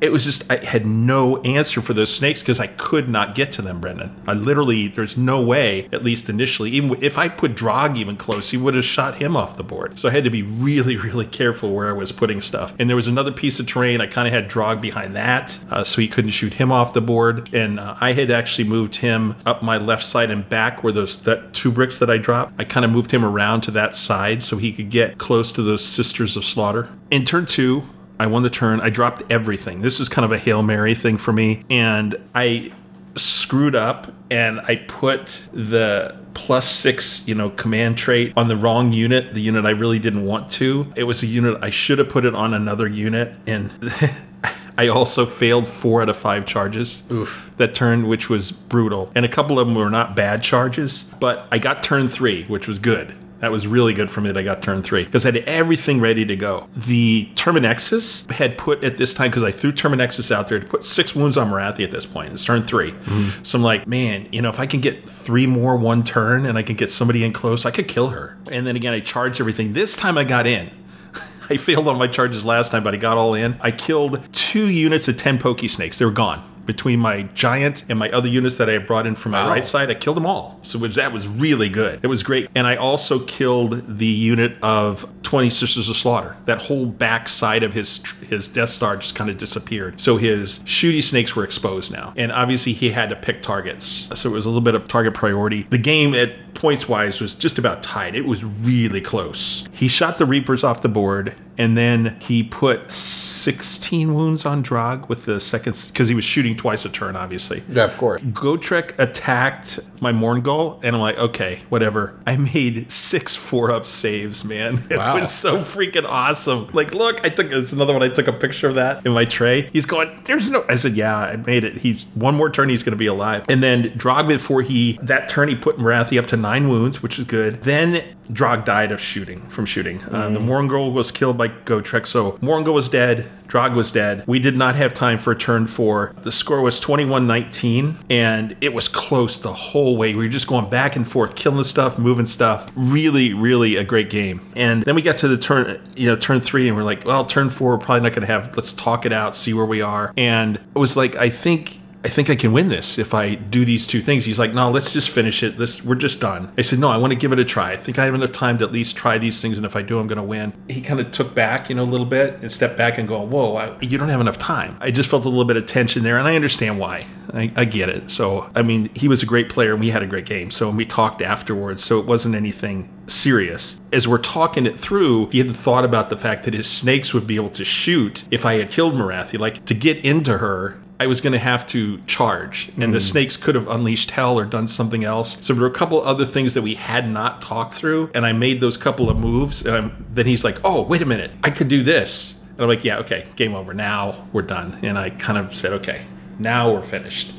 it 0.00 0.12
was 0.12 0.24
just 0.24 0.50
I 0.50 0.64
had 0.64 0.86
no 0.86 1.38
answer 1.42 1.80
for 1.80 1.92
those 1.92 2.14
snakes 2.14 2.40
because 2.40 2.60
I 2.60 2.68
could 2.68 3.08
not 3.08 3.34
get 3.34 3.52
to 3.54 3.62
them, 3.62 3.80
Brendan. 3.80 4.14
I 4.26 4.34
literally 4.34 4.88
there's 4.88 5.16
no 5.16 5.42
way, 5.42 5.88
at 5.92 6.04
least 6.04 6.28
initially, 6.28 6.70
even 6.70 7.02
if 7.02 7.18
I 7.18 7.28
put 7.28 7.54
Drog 7.54 7.96
even 7.96 8.16
close, 8.16 8.50
he 8.50 8.56
would 8.56 8.74
have 8.74 8.84
shot 8.84 9.16
him 9.16 9.36
off 9.36 9.56
the 9.56 9.64
board. 9.64 9.98
So 9.98 10.08
I 10.08 10.12
had 10.12 10.24
to 10.24 10.30
be 10.30 10.42
really, 10.42 10.96
really 11.08 11.26
careful 11.26 11.72
where 11.72 11.88
I 11.88 11.92
was 11.92 12.12
putting 12.12 12.40
stuff. 12.40 12.74
And 12.78 12.88
there 12.88 12.96
was 12.96 13.08
another 13.08 13.32
piece 13.32 13.58
of 13.58 13.66
terrain. 13.66 14.00
I 14.00 14.06
kind 14.06 14.28
of 14.28 14.34
had 14.34 14.48
Drog 14.48 14.80
behind 14.80 15.16
that, 15.16 15.58
uh, 15.70 15.84
so 15.84 16.00
he 16.00 16.08
couldn't 16.08 16.30
shoot 16.30 16.54
him 16.54 16.70
off 16.70 16.94
the 16.94 17.00
board. 17.00 17.52
And 17.52 17.80
uh, 17.80 17.96
I 18.00 18.12
had 18.12 18.30
actually 18.30 18.68
moved 18.68 18.96
him 18.96 19.34
up 19.44 19.62
my 19.62 19.78
left 19.78 20.04
side 20.04 20.30
and 20.30 20.48
back 20.48 20.82
where 20.82 20.92
those 20.92 21.18
that 21.22 21.52
two 21.52 21.72
bricks 21.72 21.98
that 21.98 22.10
I 22.10 22.18
dropped. 22.18 22.52
I 22.58 22.64
kind 22.64 22.84
of 22.84 22.90
moved 22.90 23.10
him 23.10 23.24
around 23.24 23.62
to 23.62 23.70
that 23.72 23.96
side 23.96 24.42
so 24.42 24.56
he 24.56 24.72
could 24.72 24.90
get 24.90 25.18
close 25.18 25.50
to 25.52 25.62
those 25.62 25.84
sisters 25.84 26.36
of 26.36 26.44
slaughter. 26.44 26.88
In 27.10 27.24
turn 27.24 27.46
two, 27.46 27.84
I 28.20 28.26
won 28.26 28.42
the 28.42 28.50
turn. 28.50 28.80
I 28.80 28.90
dropped 28.90 29.22
everything. 29.30 29.80
This 29.80 30.00
is 30.00 30.08
kind 30.08 30.24
of 30.24 30.32
a 30.32 30.38
Hail 30.38 30.62
Mary 30.62 30.94
thing 30.94 31.18
for 31.18 31.32
me. 31.32 31.64
And 31.70 32.16
I 32.34 32.72
screwed 33.14 33.74
up 33.74 34.12
and 34.30 34.60
I 34.60 34.76
put 34.76 35.42
the 35.52 36.16
plus 36.34 36.70
six, 36.70 37.26
you 37.26 37.34
know, 37.34 37.50
command 37.50 37.98
trait 37.98 38.32
on 38.36 38.48
the 38.48 38.56
wrong 38.56 38.92
unit, 38.92 39.34
the 39.34 39.40
unit 39.40 39.64
I 39.64 39.70
really 39.70 39.98
didn't 39.98 40.24
want 40.24 40.50
to. 40.52 40.92
It 40.96 41.04
was 41.04 41.22
a 41.22 41.26
unit 41.26 41.58
I 41.62 41.70
should 41.70 41.98
have 41.98 42.08
put 42.08 42.24
it 42.24 42.34
on 42.34 42.54
another 42.54 42.86
unit. 42.86 43.34
And 43.46 43.72
I 44.78 44.86
also 44.86 45.26
failed 45.26 45.66
four 45.66 46.02
out 46.02 46.08
of 46.08 46.16
five 46.16 46.46
charges. 46.46 47.02
Oof. 47.10 47.50
That 47.56 47.74
turn, 47.74 48.06
which 48.06 48.30
was 48.30 48.52
brutal. 48.52 49.10
And 49.14 49.24
a 49.24 49.28
couple 49.28 49.58
of 49.58 49.66
them 49.66 49.74
were 49.74 49.90
not 49.90 50.14
bad 50.14 50.42
charges, 50.42 51.12
but 51.18 51.48
I 51.50 51.58
got 51.58 51.82
turn 51.82 52.06
three, 52.06 52.44
which 52.44 52.68
was 52.68 52.78
good. 52.78 53.14
That 53.40 53.52
was 53.52 53.66
really 53.66 53.94
good 53.94 54.10
for 54.10 54.20
me 54.20 54.28
that 54.28 54.36
I 54.36 54.42
got 54.42 54.62
turn 54.62 54.82
three 54.82 55.04
because 55.04 55.24
I 55.24 55.30
had 55.30 55.44
everything 55.44 56.00
ready 56.00 56.24
to 56.24 56.34
go. 56.34 56.68
The 56.76 57.28
Terminexus 57.34 58.30
had 58.32 58.58
put 58.58 58.82
at 58.82 58.96
this 58.96 59.14
time 59.14 59.30
because 59.30 59.44
I 59.44 59.52
threw 59.52 59.70
Terminexus 59.70 60.32
out 60.32 60.48
there 60.48 60.58
to 60.58 60.66
put 60.66 60.84
six 60.84 61.14
wounds 61.14 61.36
on 61.36 61.50
Morathi 61.50 61.84
at 61.84 61.90
this 61.90 62.04
point. 62.04 62.32
It's 62.32 62.44
turn 62.44 62.62
3 62.62 62.90
mm-hmm. 62.90 63.44
So 63.44 63.58
I'm 63.58 63.62
like, 63.62 63.86
man, 63.86 64.28
you 64.32 64.42
know, 64.42 64.48
if 64.48 64.58
I 64.58 64.66
can 64.66 64.80
get 64.80 65.08
three 65.08 65.46
more 65.46 65.76
one 65.76 66.02
turn 66.02 66.46
and 66.46 66.58
I 66.58 66.62
can 66.62 66.74
get 66.74 66.90
somebody 66.90 67.24
in 67.24 67.32
close, 67.32 67.64
I 67.64 67.70
could 67.70 67.86
kill 67.86 68.08
her. 68.08 68.36
And 68.50 68.66
then 68.66 68.74
again, 68.74 68.92
I 68.92 69.00
charged 69.00 69.40
everything. 69.40 69.72
This 69.72 69.96
time 69.96 70.18
I 70.18 70.24
got 70.24 70.46
in. 70.46 70.70
I 71.50 71.56
failed 71.56 71.86
on 71.88 71.96
my 71.96 72.08
charges 72.08 72.44
last 72.44 72.72
time, 72.72 72.82
but 72.82 72.92
I 72.92 72.96
got 72.96 73.18
all 73.18 73.34
in. 73.34 73.56
I 73.60 73.70
killed 73.70 74.20
two 74.32 74.68
units 74.68 75.06
of 75.06 75.16
10 75.16 75.38
Pokey 75.38 75.68
Snakes. 75.68 75.98
They 75.98 76.04
were 76.04 76.10
gone. 76.10 76.42
Between 76.68 77.00
my 77.00 77.22
giant 77.34 77.84
and 77.88 77.98
my 77.98 78.10
other 78.10 78.28
units 78.28 78.58
that 78.58 78.68
I 78.68 78.74
had 78.74 78.86
brought 78.86 79.06
in 79.06 79.14
from 79.14 79.32
my 79.32 79.42
Wow. 79.44 79.48
right 79.52 79.64
side, 79.64 79.90
I 79.90 79.94
killed 79.94 80.18
them 80.18 80.26
all. 80.26 80.60
So 80.62 80.78
was, 80.78 80.96
that 80.96 81.12
was 81.14 81.26
really 81.26 81.70
good. 81.70 81.98
It 82.02 82.08
was 82.08 82.22
great. 82.22 82.50
And 82.54 82.66
I 82.66 82.76
also 82.76 83.20
killed 83.20 83.98
the 83.98 84.04
unit 84.06 84.56
of 84.62 85.10
20 85.22 85.48
Sisters 85.48 85.88
of 85.88 85.96
Slaughter. 85.96 86.36
That 86.44 86.60
whole 86.62 86.84
back 86.84 87.26
side 87.28 87.62
of 87.62 87.72
his 87.72 88.02
his 88.28 88.48
Death 88.48 88.68
Star 88.68 88.96
just 88.98 89.14
kind 89.14 89.30
of 89.30 89.38
disappeared. 89.38 89.98
So 90.00 90.18
his 90.18 90.62
shooty 90.64 91.02
snakes 91.02 91.34
were 91.34 91.44
exposed 91.44 91.90
now. 91.90 92.12
And 92.16 92.30
obviously 92.32 92.72
he 92.74 92.90
had 92.90 93.08
to 93.08 93.16
pick 93.16 93.40
targets. 93.42 94.08
So 94.18 94.28
it 94.28 94.32
was 94.32 94.44
a 94.44 94.48
little 94.50 94.60
bit 94.60 94.74
of 94.74 94.86
target 94.88 95.14
priority. 95.14 95.66
The 95.70 95.78
game 95.78 96.14
at 96.14 96.47
points 96.58 96.88
wise 96.88 97.20
was 97.20 97.34
just 97.34 97.58
about 97.58 97.82
tied. 97.82 98.14
It 98.14 98.24
was 98.26 98.44
really 98.44 99.00
close. 99.00 99.66
He 99.72 99.88
shot 99.88 100.18
the 100.18 100.26
Reapers 100.26 100.62
off 100.64 100.82
the 100.82 100.88
board 100.88 101.34
and 101.56 101.76
then 101.76 102.16
he 102.20 102.42
put 102.44 102.90
16 102.90 104.14
wounds 104.14 104.44
on 104.46 104.62
Drog 104.62 105.08
with 105.08 105.24
the 105.24 105.40
second 105.40 105.88
because 105.92 106.08
he 106.08 106.14
was 106.14 106.24
shooting 106.24 106.56
twice 106.56 106.84
a 106.84 106.88
turn, 106.88 107.16
obviously. 107.16 107.62
yeah, 107.68 107.84
of 107.84 107.96
course. 107.96 108.20
Gotrek 108.22 108.96
attacked 108.98 109.80
my 110.00 110.12
Mourngul, 110.12 110.78
and 110.84 110.94
I'm 110.94 111.02
like, 111.02 111.18
okay, 111.18 111.60
whatever. 111.68 112.14
I 112.26 112.36
made 112.36 112.90
six 112.92 113.34
four 113.34 113.70
up 113.72 113.86
saves, 113.86 114.44
man. 114.44 114.80
It 114.90 114.98
Wow. 114.98 115.18
was 115.18 115.32
so 115.32 115.58
freaking 115.58 116.04
awesome. 116.06 116.68
Like, 116.72 116.94
look, 116.94 117.24
I 117.24 117.28
took 117.28 117.50
it's 117.52 117.72
another 117.72 117.92
one. 117.92 118.02
I 118.02 118.08
took 118.08 118.26
a 118.28 118.32
picture 118.32 118.68
of 118.68 118.74
that 118.76 119.04
in 119.06 119.12
my 119.12 119.24
tray. 119.24 119.68
He's 119.72 119.86
going, 119.86 120.10
there's 120.24 120.48
no. 120.50 120.64
I 120.68 120.76
said, 120.76 120.94
yeah, 120.94 121.16
I 121.16 121.36
made 121.36 121.64
it. 121.64 121.78
He's 121.78 122.04
one 122.14 122.34
more 122.36 122.50
turn, 122.50 122.68
he's 122.68 122.82
going 122.82 122.92
to 122.92 122.96
be 122.98 123.06
alive. 123.06 123.44
And 123.48 123.62
then 123.62 123.92
Drog 123.96 124.28
before 124.28 124.62
he 124.62 124.98
that 125.02 125.28
turn, 125.28 125.48
he 125.48 125.54
put 125.56 125.76
Morathi 125.78 126.18
up 126.18 126.26
to 126.26 126.36
nine 126.36 126.47
wounds, 126.48 127.02
which 127.02 127.18
is 127.18 127.24
good. 127.24 127.62
Then 127.62 128.02
Drog 128.32 128.64
died 128.64 128.92
of 128.92 129.00
shooting 129.00 129.40
from 129.48 129.64
shooting. 129.64 130.02
Uh, 130.04 130.28
the 130.28 130.38
Mourngul 130.38 130.92
was 130.92 131.10
killed 131.10 131.38
by 131.38 131.48
Gotrek, 131.48 132.06
so 132.06 132.32
Mourngul 132.32 132.74
was 132.74 132.88
dead. 132.88 133.28
Drog 133.46 133.74
was 133.74 133.90
dead. 133.90 134.24
We 134.26 134.38
did 134.38 134.56
not 134.56 134.76
have 134.76 134.92
time 134.92 135.18
for 135.18 135.32
a 135.32 135.38
turn 135.38 135.66
four. 135.66 136.14
The 136.20 136.32
score 136.32 136.60
was 136.60 136.78
21 136.78 137.26
19, 137.26 137.96
and 138.10 138.56
it 138.60 138.74
was 138.74 138.88
close 138.88 139.38
the 139.38 139.52
whole 139.52 139.96
way. 139.96 140.14
We 140.14 140.26
were 140.26 140.32
just 140.32 140.46
going 140.46 140.68
back 140.68 140.96
and 140.96 141.08
forth, 141.08 141.34
killing 141.36 141.64
stuff, 141.64 141.98
moving 141.98 142.26
stuff. 142.26 142.70
Really, 142.76 143.32
really 143.32 143.76
a 143.76 143.84
great 143.84 144.10
game. 144.10 144.40
And 144.54 144.84
then 144.84 144.94
we 144.94 145.02
got 145.02 145.16
to 145.18 145.28
the 145.28 145.38
turn, 145.38 145.80
you 145.96 146.06
know, 146.06 146.16
turn 146.16 146.40
three, 146.40 146.68
and 146.68 146.76
we're 146.76 146.82
like, 146.82 147.06
well, 147.06 147.24
turn 147.24 147.48
four, 147.48 147.72
we're 147.72 147.78
probably 147.78 148.02
not 148.02 148.12
going 148.12 148.26
to 148.26 148.32
have, 148.32 148.54
let's 148.56 148.74
talk 148.74 149.06
it 149.06 149.12
out, 149.12 149.34
see 149.34 149.54
where 149.54 149.66
we 149.66 149.80
are. 149.80 150.12
And 150.16 150.56
it 150.56 150.78
was 150.78 150.96
like, 150.96 151.16
I 151.16 151.30
think 151.30 151.80
I 152.04 152.08
think 152.08 152.30
I 152.30 152.36
can 152.36 152.52
win 152.52 152.68
this 152.68 152.96
if 152.98 153.12
I 153.12 153.34
do 153.34 153.64
these 153.64 153.86
two 153.86 154.00
things. 154.00 154.24
He's 154.24 154.38
like, 154.38 154.54
no, 154.54 154.70
let's 154.70 154.92
just 154.92 155.10
finish 155.10 155.42
it. 155.42 155.58
This 155.58 155.84
we're 155.84 155.96
just 155.96 156.20
done. 156.20 156.52
I 156.56 156.62
said, 156.62 156.78
no, 156.78 156.90
I 156.90 156.96
want 156.96 157.12
to 157.12 157.18
give 157.18 157.32
it 157.32 157.40
a 157.40 157.44
try. 157.44 157.72
I 157.72 157.76
think 157.76 157.98
I 157.98 158.04
have 158.04 158.14
enough 158.14 158.30
time 158.30 158.56
to 158.58 158.64
at 158.64 158.72
least 158.72 158.96
try 158.96 159.18
these 159.18 159.42
things, 159.42 159.58
and 159.58 159.66
if 159.66 159.74
I 159.74 159.82
do, 159.82 159.98
I'm 159.98 160.06
going 160.06 160.16
to 160.16 160.22
win. 160.22 160.52
He 160.68 160.80
kind 160.80 161.00
of 161.00 161.10
took 161.10 161.34
back, 161.34 161.68
you 161.68 161.74
know, 161.74 161.82
a 161.82 161.84
little 161.84 162.06
bit 162.06 162.40
and 162.40 162.52
stepped 162.52 162.76
back 162.78 162.98
and 162.98 163.08
go, 163.08 163.20
whoa, 163.20 163.56
I, 163.56 163.80
you 163.80 163.98
don't 163.98 164.10
have 164.10 164.20
enough 164.20 164.38
time. 164.38 164.76
I 164.80 164.92
just 164.92 165.10
felt 165.10 165.24
a 165.24 165.28
little 165.28 165.44
bit 165.44 165.56
of 165.56 165.66
tension 165.66 166.04
there, 166.04 166.18
and 166.18 166.28
I 166.28 166.36
understand 166.36 166.78
why. 166.78 167.06
I, 167.34 167.52
I 167.56 167.64
get 167.64 167.88
it. 167.88 168.10
So, 168.10 168.50
I 168.54 168.62
mean, 168.62 168.90
he 168.94 169.08
was 169.08 169.22
a 169.22 169.26
great 169.26 169.48
player, 169.48 169.72
and 169.72 169.80
we 169.80 169.90
had 169.90 170.02
a 170.02 170.06
great 170.06 170.24
game. 170.24 170.50
So, 170.50 170.68
and 170.68 170.76
we 170.78 170.86
talked 170.86 171.20
afterwards. 171.20 171.84
So 171.84 171.98
it 171.98 172.06
wasn't 172.06 172.34
anything 172.34 172.88
serious. 173.06 173.80
As 173.92 174.06
we're 174.06 174.18
talking 174.18 174.66
it 174.66 174.78
through, 174.78 175.28
he 175.30 175.38
hadn't 175.38 175.54
thought 175.54 175.84
about 175.84 176.10
the 176.10 176.16
fact 176.16 176.44
that 176.44 176.54
his 176.54 176.68
snakes 176.68 177.12
would 177.12 177.26
be 177.26 177.36
able 177.36 177.50
to 177.50 177.64
shoot 177.64 178.26
if 178.30 178.46
I 178.46 178.54
had 178.54 178.70
killed 178.70 178.94
Morathi. 178.94 179.38
Like 179.38 179.64
to 179.66 179.74
get 179.74 179.98
into 179.98 180.38
her, 180.38 180.80
I 181.00 181.06
was 181.06 181.20
going 181.20 181.32
to 181.32 181.38
have 181.38 181.64
to 181.68 181.98
charge, 182.06 182.72
and 182.76 182.92
the 182.92 182.98
snakes 183.00 183.36
could 183.36 183.54
have 183.54 183.68
unleashed 183.68 184.10
hell 184.10 184.36
or 184.36 184.44
done 184.44 184.66
something 184.66 185.04
else. 185.04 185.38
So 185.40 185.52
there 185.52 185.62
were 185.62 185.68
a 185.68 185.72
couple 185.72 186.00
other 186.02 186.24
things 186.24 186.54
that 186.54 186.62
we 186.62 186.74
had 186.74 187.08
not 187.08 187.40
talked 187.40 187.74
through, 187.74 188.10
and 188.14 188.26
I 188.26 188.32
made 188.32 188.60
those 188.60 188.76
couple 188.76 189.08
of 189.08 189.16
moves. 189.16 189.64
And 189.64 189.76
I'm, 189.76 190.06
then 190.12 190.26
he's 190.26 190.42
like, 190.42 190.58
"Oh, 190.64 190.82
wait 190.82 191.00
a 191.00 191.06
minute, 191.06 191.30
I 191.44 191.50
could 191.50 191.68
do 191.68 191.84
this." 191.84 192.42
And 192.50 192.62
I'm 192.62 192.68
like, 192.68 192.82
"Yeah, 192.84 192.98
okay, 192.98 193.26
game 193.36 193.54
over. 193.54 193.72
Now 193.74 194.26
we're 194.32 194.42
done." 194.42 194.78
And 194.82 194.98
I 194.98 195.10
kind 195.10 195.38
of 195.38 195.54
said, 195.56 195.72
"Okay." 195.74 196.06
Now 196.40 196.72
we're 196.72 196.82
finished 196.82 197.32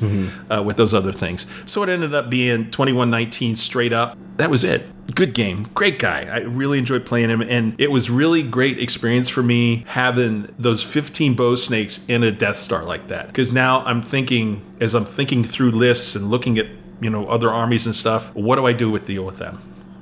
uh, 0.50 0.62
with 0.62 0.76
those 0.76 0.92
other 0.92 1.12
things. 1.12 1.46
So 1.64 1.82
it 1.82 1.88
ended 1.88 2.14
up 2.14 2.28
being 2.28 2.70
21 2.70 3.08
19 3.08 3.56
straight 3.56 3.94
up. 3.94 4.14
That 4.40 4.48
was 4.48 4.64
it. 4.64 4.86
Good 5.14 5.34
game. 5.34 5.68
Great 5.74 5.98
guy. 5.98 6.22
I 6.22 6.38
really 6.38 6.78
enjoyed 6.78 7.04
playing 7.04 7.28
him. 7.28 7.42
And 7.42 7.78
it 7.78 7.90
was 7.90 8.08
really 8.08 8.42
great 8.42 8.78
experience 8.78 9.28
for 9.28 9.42
me 9.42 9.84
having 9.88 10.50
those 10.58 10.82
15 10.82 11.34
bow 11.34 11.56
snakes 11.56 12.02
in 12.08 12.22
a 12.22 12.30
Death 12.30 12.56
Star 12.56 12.82
like 12.82 13.08
that. 13.08 13.26
Because 13.26 13.52
now 13.52 13.84
I'm 13.84 14.00
thinking, 14.00 14.62
as 14.80 14.94
I'm 14.94 15.04
thinking 15.04 15.44
through 15.44 15.72
lists 15.72 16.16
and 16.16 16.30
looking 16.30 16.56
at, 16.58 16.68
you 17.02 17.10
know, 17.10 17.26
other 17.26 17.50
armies 17.50 17.84
and 17.84 17.94
stuff, 17.94 18.34
what 18.34 18.56
do 18.56 18.64
I 18.64 18.72
do 18.72 18.90
with 18.90 19.04
deal 19.04 19.24
with 19.24 19.36
them? 19.36 19.56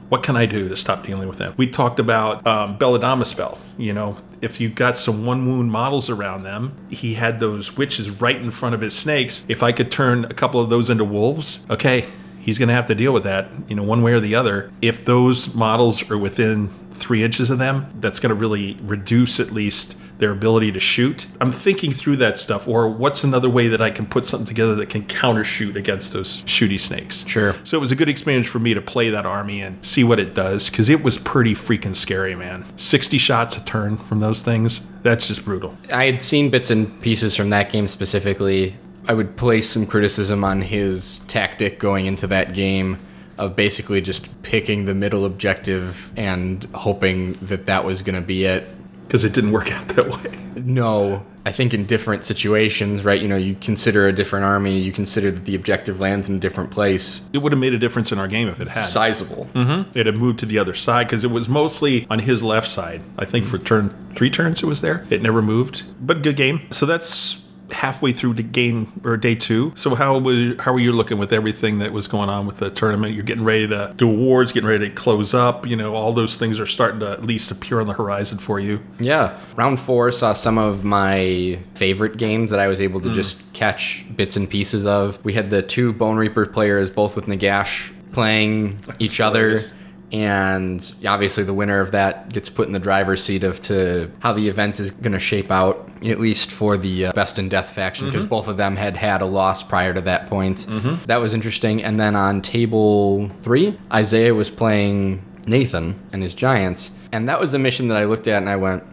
What 0.08 0.22
can 0.22 0.36
I 0.36 0.46
do 0.46 0.68
to 0.68 0.76
stop 0.76 1.04
dealing 1.04 1.26
with 1.26 1.38
them? 1.38 1.54
We 1.56 1.68
talked 1.68 1.98
about 1.98 2.46
um, 2.46 2.78
Belladonna 2.78 3.24
spell. 3.24 3.58
You 3.76 3.92
know, 3.92 4.18
if 4.40 4.60
you 4.60 4.68
got 4.68 4.96
some 4.96 5.26
one 5.26 5.48
wound 5.48 5.72
models 5.72 6.08
around 6.08 6.44
them, 6.44 6.76
he 6.90 7.14
had 7.14 7.40
those 7.40 7.76
witches 7.76 8.08
right 8.20 8.36
in 8.36 8.52
front 8.52 8.76
of 8.76 8.82
his 8.82 8.96
snakes. 8.96 9.44
If 9.48 9.64
I 9.64 9.72
could 9.72 9.90
turn 9.90 10.26
a 10.26 10.34
couple 10.34 10.60
of 10.60 10.70
those 10.70 10.90
into 10.90 11.04
wolves, 11.04 11.66
okay, 11.68 12.06
he's 12.40 12.58
going 12.58 12.68
to 12.68 12.74
have 12.74 12.86
to 12.86 12.94
deal 12.94 13.12
with 13.12 13.24
that, 13.24 13.48
you 13.68 13.76
know, 13.76 13.82
one 13.82 14.02
way 14.02 14.12
or 14.12 14.20
the 14.20 14.34
other. 14.34 14.70
If 14.82 15.04
those 15.04 15.54
models 15.54 16.10
are 16.10 16.18
within 16.18 16.68
three 16.90 17.22
inches 17.22 17.50
of 17.50 17.58
them, 17.58 17.92
that's 18.00 18.20
going 18.20 18.30
to 18.30 18.34
really 18.34 18.78
reduce 18.82 19.38
at 19.40 19.52
least 19.52 19.96
their 20.18 20.32
ability 20.32 20.72
to 20.72 20.80
shoot. 20.80 21.28
I'm 21.40 21.52
thinking 21.52 21.92
through 21.92 22.16
that 22.16 22.36
stuff, 22.36 22.66
or 22.66 22.88
what's 22.88 23.22
another 23.22 23.48
way 23.48 23.68
that 23.68 23.80
I 23.80 23.90
can 23.90 24.04
put 24.04 24.24
something 24.24 24.48
together 24.48 24.74
that 24.74 24.88
can 24.90 25.06
counter 25.06 25.44
shoot 25.44 25.76
against 25.76 26.12
those 26.12 26.42
shooty 26.42 26.78
snakes. 26.78 27.24
Sure. 27.26 27.54
So 27.62 27.76
it 27.76 27.80
was 27.80 27.92
a 27.92 27.96
good 27.96 28.08
experience 28.08 28.48
for 28.48 28.58
me 28.58 28.74
to 28.74 28.82
play 28.82 29.10
that 29.10 29.26
army 29.26 29.62
and 29.62 29.84
see 29.84 30.02
what 30.02 30.18
it 30.18 30.34
does, 30.34 30.70
because 30.70 30.88
it 30.88 31.04
was 31.04 31.18
pretty 31.18 31.54
freaking 31.54 31.94
scary, 31.94 32.34
man. 32.34 32.64
60 32.76 33.16
shots 33.16 33.56
a 33.56 33.64
turn 33.64 33.96
from 33.96 34.18
those 34.18 34.42
things, 34.42 34.88
that's 35.02 35.28
just 35.28 35.44
brutal. 35.44 35.76
I 35.92 36.06
had 36.06 36.20
seen 36.20 36.50
bits 36.50 36.70
and 36.70 37.00
pieces 37.00 37.36
from 37.36 37.50
that 37.50 37.70
game 37.70 37.86
specifically. 37.86 38.76
I 39.08 39.14
would 39.14 39.36
place 39.36 39.68
some 39.68 39.86
criticism 39.86 40.44
on 40.44 40.60
his 40.60 41.18
tactic 41.28 41.78
going 41.78 42.06
into 42.06 42.26
that 42.26 42.52
game 42.52 42.98
of 43.38 43.56
basically 43.56 44.00
just 44.02 44.42
picking 44.42 44.84
the 44.84 44.94
middle 44.94 45.24
objective 45.24 46.12
and 46.16 46.64
hoping 46.74 47.32
that 47.34 47.66
that 47.66 47.84
was 47.84 48.02
going 48.02 48.20
to 48.20 48.26
be 48.26 48.44
it. 48.44 48.68
Because 49.06 49.24
it 49.24 49.32
didn't 49.32 49.52
work 49.52 49.72
out 49.72 49.88
that 49.88 50.08
way. 50.08 50.62
No, 50.62 51.24
I 51.46 51.52
think 51.52 51.72
in 51.72 51.86
different 51.86 52.24
situations, 52.24 53.06
right? 53.06 53.22
You 53.22 53.26
know, 53.26 53.36
you 53.36 53.54
consider 53.54 54.06
a 54.06 54.12
different 54.12 54.44
army, 54.44 54.78
you 54.78 54.92
consider 54.92 55.30
that 55.30 55.46
the 55.46 55.54
objective 55.54 55.98
lands 55.98 56.28
in 56.28 56.36
a 56.36 56.38
different 56.38 56.70
place. 56.70 57.26
It 57.32 57.38
would 57.38 57.52
have 57.52 57.58
made 57.58 57.72
a 57.72 57.78
difference 57.78 58.12
in 58.12 58.18
our 58.18 58.28
game 58.28 58.48
if 58.48 58.60
it 58.60 58.68
had. 58.68 58.84
Sizable. 58.84 59.46
Mm-hmm. 59.54 59.98
It 59.98 60.04
had 60.04 60.16
moved 60.16 60.40
to 60.40 60.46
the 60.46 60.58
other 60.58 60.74
side 60.74 61.06
because 61.06 61.24
it 61.24 61.30
was 61.30 61.48
mostly 61.48 62.06
on 62.10 62.18
his 62.18 62.42
left 62.42 62.68
side. 62.68 63.00
I 63.16 63.24
think 63.24 63.46
mm-hmm. 63.46 63.56
for 63.56 63.64
turn 63.64 63.88
three 64.14 64.28
turns 64.28 64.62
it 64.62 64.66
was 64.66 64.82
there. 64.82 65.06
It 65.08 65.22
never 65.22 65.40
moved, 65.40 65.84
but 66.06 66.22
good 66.22 66.36
game. 66.36 66.70
So 66.70 66.84
that's 66.84 67.47
halfway 67.70 68.12
through 68.12 68.34
the 68.34 68.42
game 68.42 69.00
or 69.04 69.16
day 69.16 69.34
two. 69.34 69.72
So 69.76 69.94
how 69.94 70.18
was 70.18 70.58
how 70.60 70.72
were 70.72 70.78
you 70.78 70.92
looking 70.92 71.18
with 71.18 71.32
everything 71.32 71.78
that 71.78 71.92
was 71.92 72.08
going 72.08 72.28
on 72.28 72.46
with 72.46 72.58
the 72.58 72.70
tournament? 72.70 73.14
You're 73.14 73.24
getting 73.24 73.44
ready 73.44 73.68
to 73.68 73.94
do 73.96 74.10
awards, 74.10 74.52
getting 74.52 74.68
ready 74.68 74.88
to 74.88 74.94
close 74.94 75.34
up. 75.34 75.66
You 75.66 75.76
know, 75.76 75.94
all 75.94 76.12
those 76.12 76.38
things 76.38 76.60
are 76.60 76.66
starting 76.66 77.00
to 77.00 77.12
at 77.12 77.24
least 77.24 77.50
appear 77.50 77.80
on 77.80 77.86
the 77.86 77.92
horizon 77.92 78.38
for 78.38 78.58
you. 78.58 78.80
Yeah. 78.98 79.38
Round 79.56 79.78
four 79.78 80.10
saw 80.10 80.32
some 80.32 80.58
of 80.58 80.84
my 80.84 81.58
favorite 81.74 82.16
games 82.16 82.50
that 82.50 82.60
I 82.60 82.68
was 82.68 82.80
able 82.80 83.00
to 83.00 83.08
hmm. 83.08 83.14
just 83.14 83.52
catch 83.52 84.04
bits 84.16 84.36
and 84.36 84.48
pieces 84.48 84.86
of. 84.86 85.22
We 85.24 85.34
had 85.34 85.50
the 85.50 85.62
two 85.62 85.92
Bone 85.92 86.16
Reaper 86.16 86.46
players, 86.46 86.90
both 86.90 87.16
with 87.16 87.26
Nagash, 87.26 87.92
playing 88.12 88.78
each 88.98 89.20
other. 89.20 89.62
And 90.10 90.94
obviously, 91.06 91.44
the 91.44 91.52
winner 91.52 91.80
of 91.80 91.92
that 91.92 92.30
gets 92.32 92.48
put 92.48 92.66
in 92.66 92.72
the 92.72 92.78
driver's 92.78 93.22
seat 93.22 93.44
of 93.44 93.60
to 93.62 94.10
how 94.20 94.32
the 94.32 94.48
event 94.48 94.80
is 94.80 94.90
going 94.90 95.12
to 95.12 95.18
shape 95.18 95.50
out, 95.50 95.90
at 96.02 96.18
least 96.18 96.50
for 96.50 96.78
the 96.78 97.06
uh, 97.06 97.12
best 97.12 97.38
in 97.38 97.48
death 97.50 97.70
faction, 97.70 98.06
because 98.06 98.22
mm-hmm. 98.22 98.30
both 98.30 98.48
of 98.48 98.56
them 98.56 98.76
had 98.76 98.96
had 98.96 99.20
a 99.20 99.26
loss 99.26 99.62
prior 99.62 99.92
to 99.92 100.00
that 100.00 100.28
point. 100.28 100.58
Mm-hmm. 100.58 101.04
That 101.04 101.20
was 101.20 101.34
interesting. 101.34 101.84
And 101.84 102.00
then 102.00 102.16
on 102.16 102.40
table 102.40 103.28
three, 103.42 103.78
Isaiah 103.92 104.34
was 104.34 104.48
playing 104.48 105.22
Nathan 105.46 106.00
and 106.12 106.22
his 106.22 106.34
giants, 106.34 106.98
and 107.12 107.28
that 107.28 107.38
was 107.38 107.52
a 107.52 107.58
mission 107.58 107.88
that 107.88 107.98
I 107.98 108.04
looked 108.04 108.28
at 108.28 108.38
and 108.40 108.48
I 108.48 108.56
went, 108.56 108.84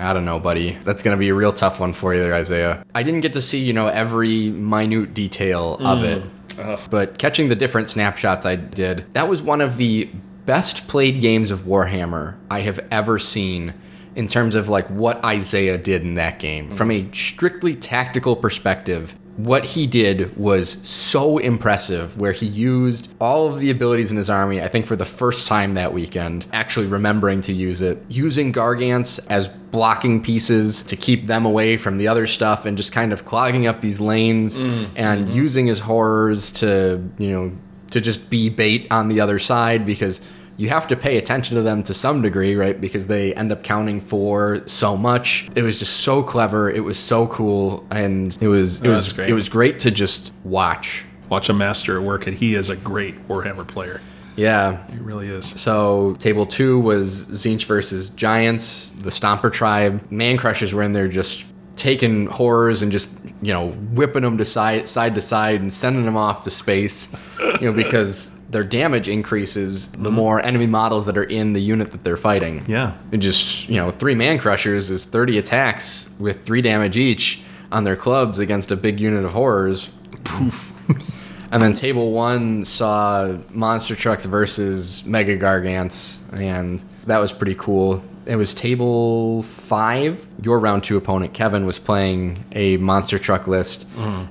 I 0.00 0.12
don't 0.12 0.24
know, 0.24 0.38
buddy. 0.38 0.72
That's 0.82 1.02
going 1.02 1.16
to 1.16 1.18
be 1.18 1.28
a 1.28 1.34
real 1.34 1.52
tough 1.52 1.80
one 1.80 1.92
for 1.92 2.14
you 2.14 2.22
there, 2.22 2.34
Isaiah. 2.34 2.84
I 2.94 3.02
didn't 3.02 3.20
get 3.20 3.32
to 3.34 3.42
see, 3.42 3.58
you 3.58 3.72
know, 3.72 3.88
every 3.88 4.48
minute 4.50 5.12
detail 5.12 5.74
of 5.74 5.98
mm. 5.98 6.04
it. 6.04 6.80
But 6.90 7.18
catching 7.18 7.48
the 7.48 7.54
different 7.54 7.88
snapshots 7.88 8.44
I 8.44 8.56
did, 8.56 9.12
that 9.14 9.28
was 9.28 9.42
one 9.42 9.60
of 9.60 9.76
the 9.76 10.08
best 10.48 10.88
played 10.88 11.20
games 11.20 11.50
of 11.50 11.64
Warhammer 11.64 12.34
I 12.50 12.60
have 12.60 12.80
ever 12.90 13.18
seen 13.18 13.74
in 14.16 14.28
terms 14.28 14.54
of 14.54 14.70
like 14.70 14.86
what 14.88 15.22
Isaiah 15.22 15.76
did 15.76 16.00
in 16.00 16.14
that 16.14 16.38
game. 16.38 16.68
Mm-hmm. 16.68 16.74
From 16.74 16.90
a 16.90 17.06
strictly 17.12 17.76
tactical 17.76 18.34
perspective, 18.34 19.14
what 19.36 19.62
he 19.62 19.86
did 19.86 20.34
was 20.38 20.70
so 20.88 21.36
impressive 21.36 22.18
where 22.18 22.32
he 22.32 22.46
used 22.46 23.12
all 23.20 23.46
of 23.46 23.60
the 23.60 23.70
abilities 23.70 24.10
in 24.10 24.16
his 24.16 24.28
army 24.28 24.60
i 24.60 24.66
think 24.66 24.84
for 24.84 24.96
the 24.96 25.04
first 25.04 25.46
time 25.46 25.74
that 25.74 25.92
weekend 25.92 26.44
actually 26.52 26.88
remembering 26.88 27.40
to 27.40 27.52
use 27.52 27.80
it 27.80 28.04
using 28.08 28.52
gargants 28.52 29.24
as 29.30 29.46
blocking 29.48 30.20
pieces 30.20 30.82
to 30.82 30.96
keep 30.96 31.28
them 31.28 31.46
away 31.46 31.76
from 31.76 31.98
the 31.98 32.08
other 32.08 32.26
stuff 32.26 32.66
and 32.66 32.76
just 32.76 32.90
kind 32.90 33.12
of 33.12 33.24
clogging 33.24 33.68
up 33.68 33.80
these 33.80 34.00
lanes 34.00 34.56
mm, 34.56 34.90
and 34.96 35.26
mm-hmm. 35.26 35.36
using 35.36 35.68
his 35.68 35.78
horrors 35.78 36.50
to 36.50 37.00
you 37.18 37.30
know 37.30 37.56
to 37.92 38.00
just 38.00 38.28
be 38.30 38.48
bait 38.48 38.86
on 38.90 39.06
the 39.06 39.20
other 39.20 39.38
side 39.38 39.86
because 39.86 40.20
you 40.58 40.68
have 40.68 40.86
to 40.88 40.96
pay 40.96 41.16
attention 41.16 41.56
to 41.56 41.62
them 41.62 41.82
to 41.84 41.94
some 41.94 42.20
degree, 42.20 42.54
right? 42.56 42.78
Because 42.78 43.06
they 43.06 43.32
end 43.34 43.50
up 43.52 43.62
counting 43.62 44.00
for 44.00 44.60
so 44.66 44.96
much. 44.96 45.48
It 45.56 45.62
was 45.62 45.78
just 45.78 45.98
so 46.00 46.22
clever. 46.22 46.68
It 46.70 46.80
was 46.84 46.98
so 46.98 47.26
cool, 47.28 47.86
and 47.90 48.36
it 48.40 48.48
was 48.48 48.82
it 48.82 48.88
Oh, 48.88 48.90
was 48.90 49.12
great. 49.12 49.30
it 49.30 49.34
was 49.34 49.48
great 49.48 49.78
to 49.80 49.90
just 49.90 50.34
watch. 50.44 51.04
Watch 51.30 51.48
a 51.48 51.52
master 51.54 51.96
at 51.96 52.02
work, 52.02 52.26
and 52.26 52.36
he 52.36 52.54
is 52.54 52.68
a 52.70 52.76
great 52.76 53.26
Warhammer 53.28 53.66
player. 53.66 54.00
Yeah. 54.36 54.86
He 54.90 54.98
really 54.98 55.28
is. 55.28 55.46
So 55.46 56.16
table 56.20 56.46
two 56.46 56.78
was 56.80 57.26
Tzeentch 57.26 57.64
versus 57.64 58.10
Giants, 58.10 58.90
the 58.90 59.10
Stomper 59.10 59.52
tribe. 59.52 60.10
Man 60.10 60.36
crushers 60.36 60.72
were 60.72 60.82
in 60.82 60.92
there 60.92 61.08
just 61.08 61.46
taking 61.76 62.26
horrors 62.26 62.82
and 62.82 62.90
just 62.90 63.16
you 63.42 63.52
know 63.52 63.70
whipping 63.94 64.22
them 64.22 64.38
to 64.38 64.44
side 64.44 64.88
side 64.88 65.14
to 65.14 65.20
side 65.20 65.60
and 65.60 65.72
sending 65.72 66.04
them 66.04 66.16
off 66.16 66.42
to 66.42 66.50
space. 66.50 67.14
You 67.60 67.66
know 67.66 67.72
because 67.72 68.37
their 68.48 68.64
damage 68.64 69.08
increases 69.08 69.92
the 69.92 70.10
more 70.10 70.40
enemy 70.40 70.66
models 70.66 71.06
that 71.06 71.18
are 71.18 71.24
in 71.24 71.52
the 71.52 71.60
unit 71.60 71.90
that 71.90 72.04
they're 72.04 72.16
fighting. 72.16 72.64
Yeah. 72.66 72.94
It 73.12 73.18
just 73.18 73.68
you 73.68 73.76
know 73.76 73.90
three 73.90 74.14
man 74.14 74.38
crushers 74.38 74.90
is 74.90 75.04
30 75.04 75.38
attacks 75.38 76.10
with 76.18 76.44
three 76.44 76.62
damage 76.62 76.96
each 76.96 77.42
on 77.70 77.84
their 77.84 77.96
clubs 77.96 78.38
against 78.38 78.70
a 78.70 78.76
big 78.76 78.98
unit 79.00 79.24
of 79.24 79.32
horrors. 79.32 79.90
Poof. 80.24 80.72
And 81.50 81.62
then 81.62 81.72
table 81.72 82.12
one 82.12 82.64
saw 82.64 83.38
monster 83.50 83.94
trucks 83.96 84.26
versus 84.26 85.04
mega 85.06 85.38
gargants, 85.38 86.30
and 86.32 86.84
that 87.04 87.18
was 87.18 87.32
pretty 87.32 87.54
cool. 87.54 88.02
It 88.28 88.36
was 88.36 88.52
table 88.52 89.42
five. 89.42 90.26
Your 90.42 90.58
round 90.60 90.84
two 90.84 90.96
opponent, 90.98 91.32
Kevin, 91.32 91.64
was 91.66 91.78
playing 91.78 92.44
a 92.52 92.76
monster 92.76 93.18
truck 93.18 93.46
list, 93.48 93.88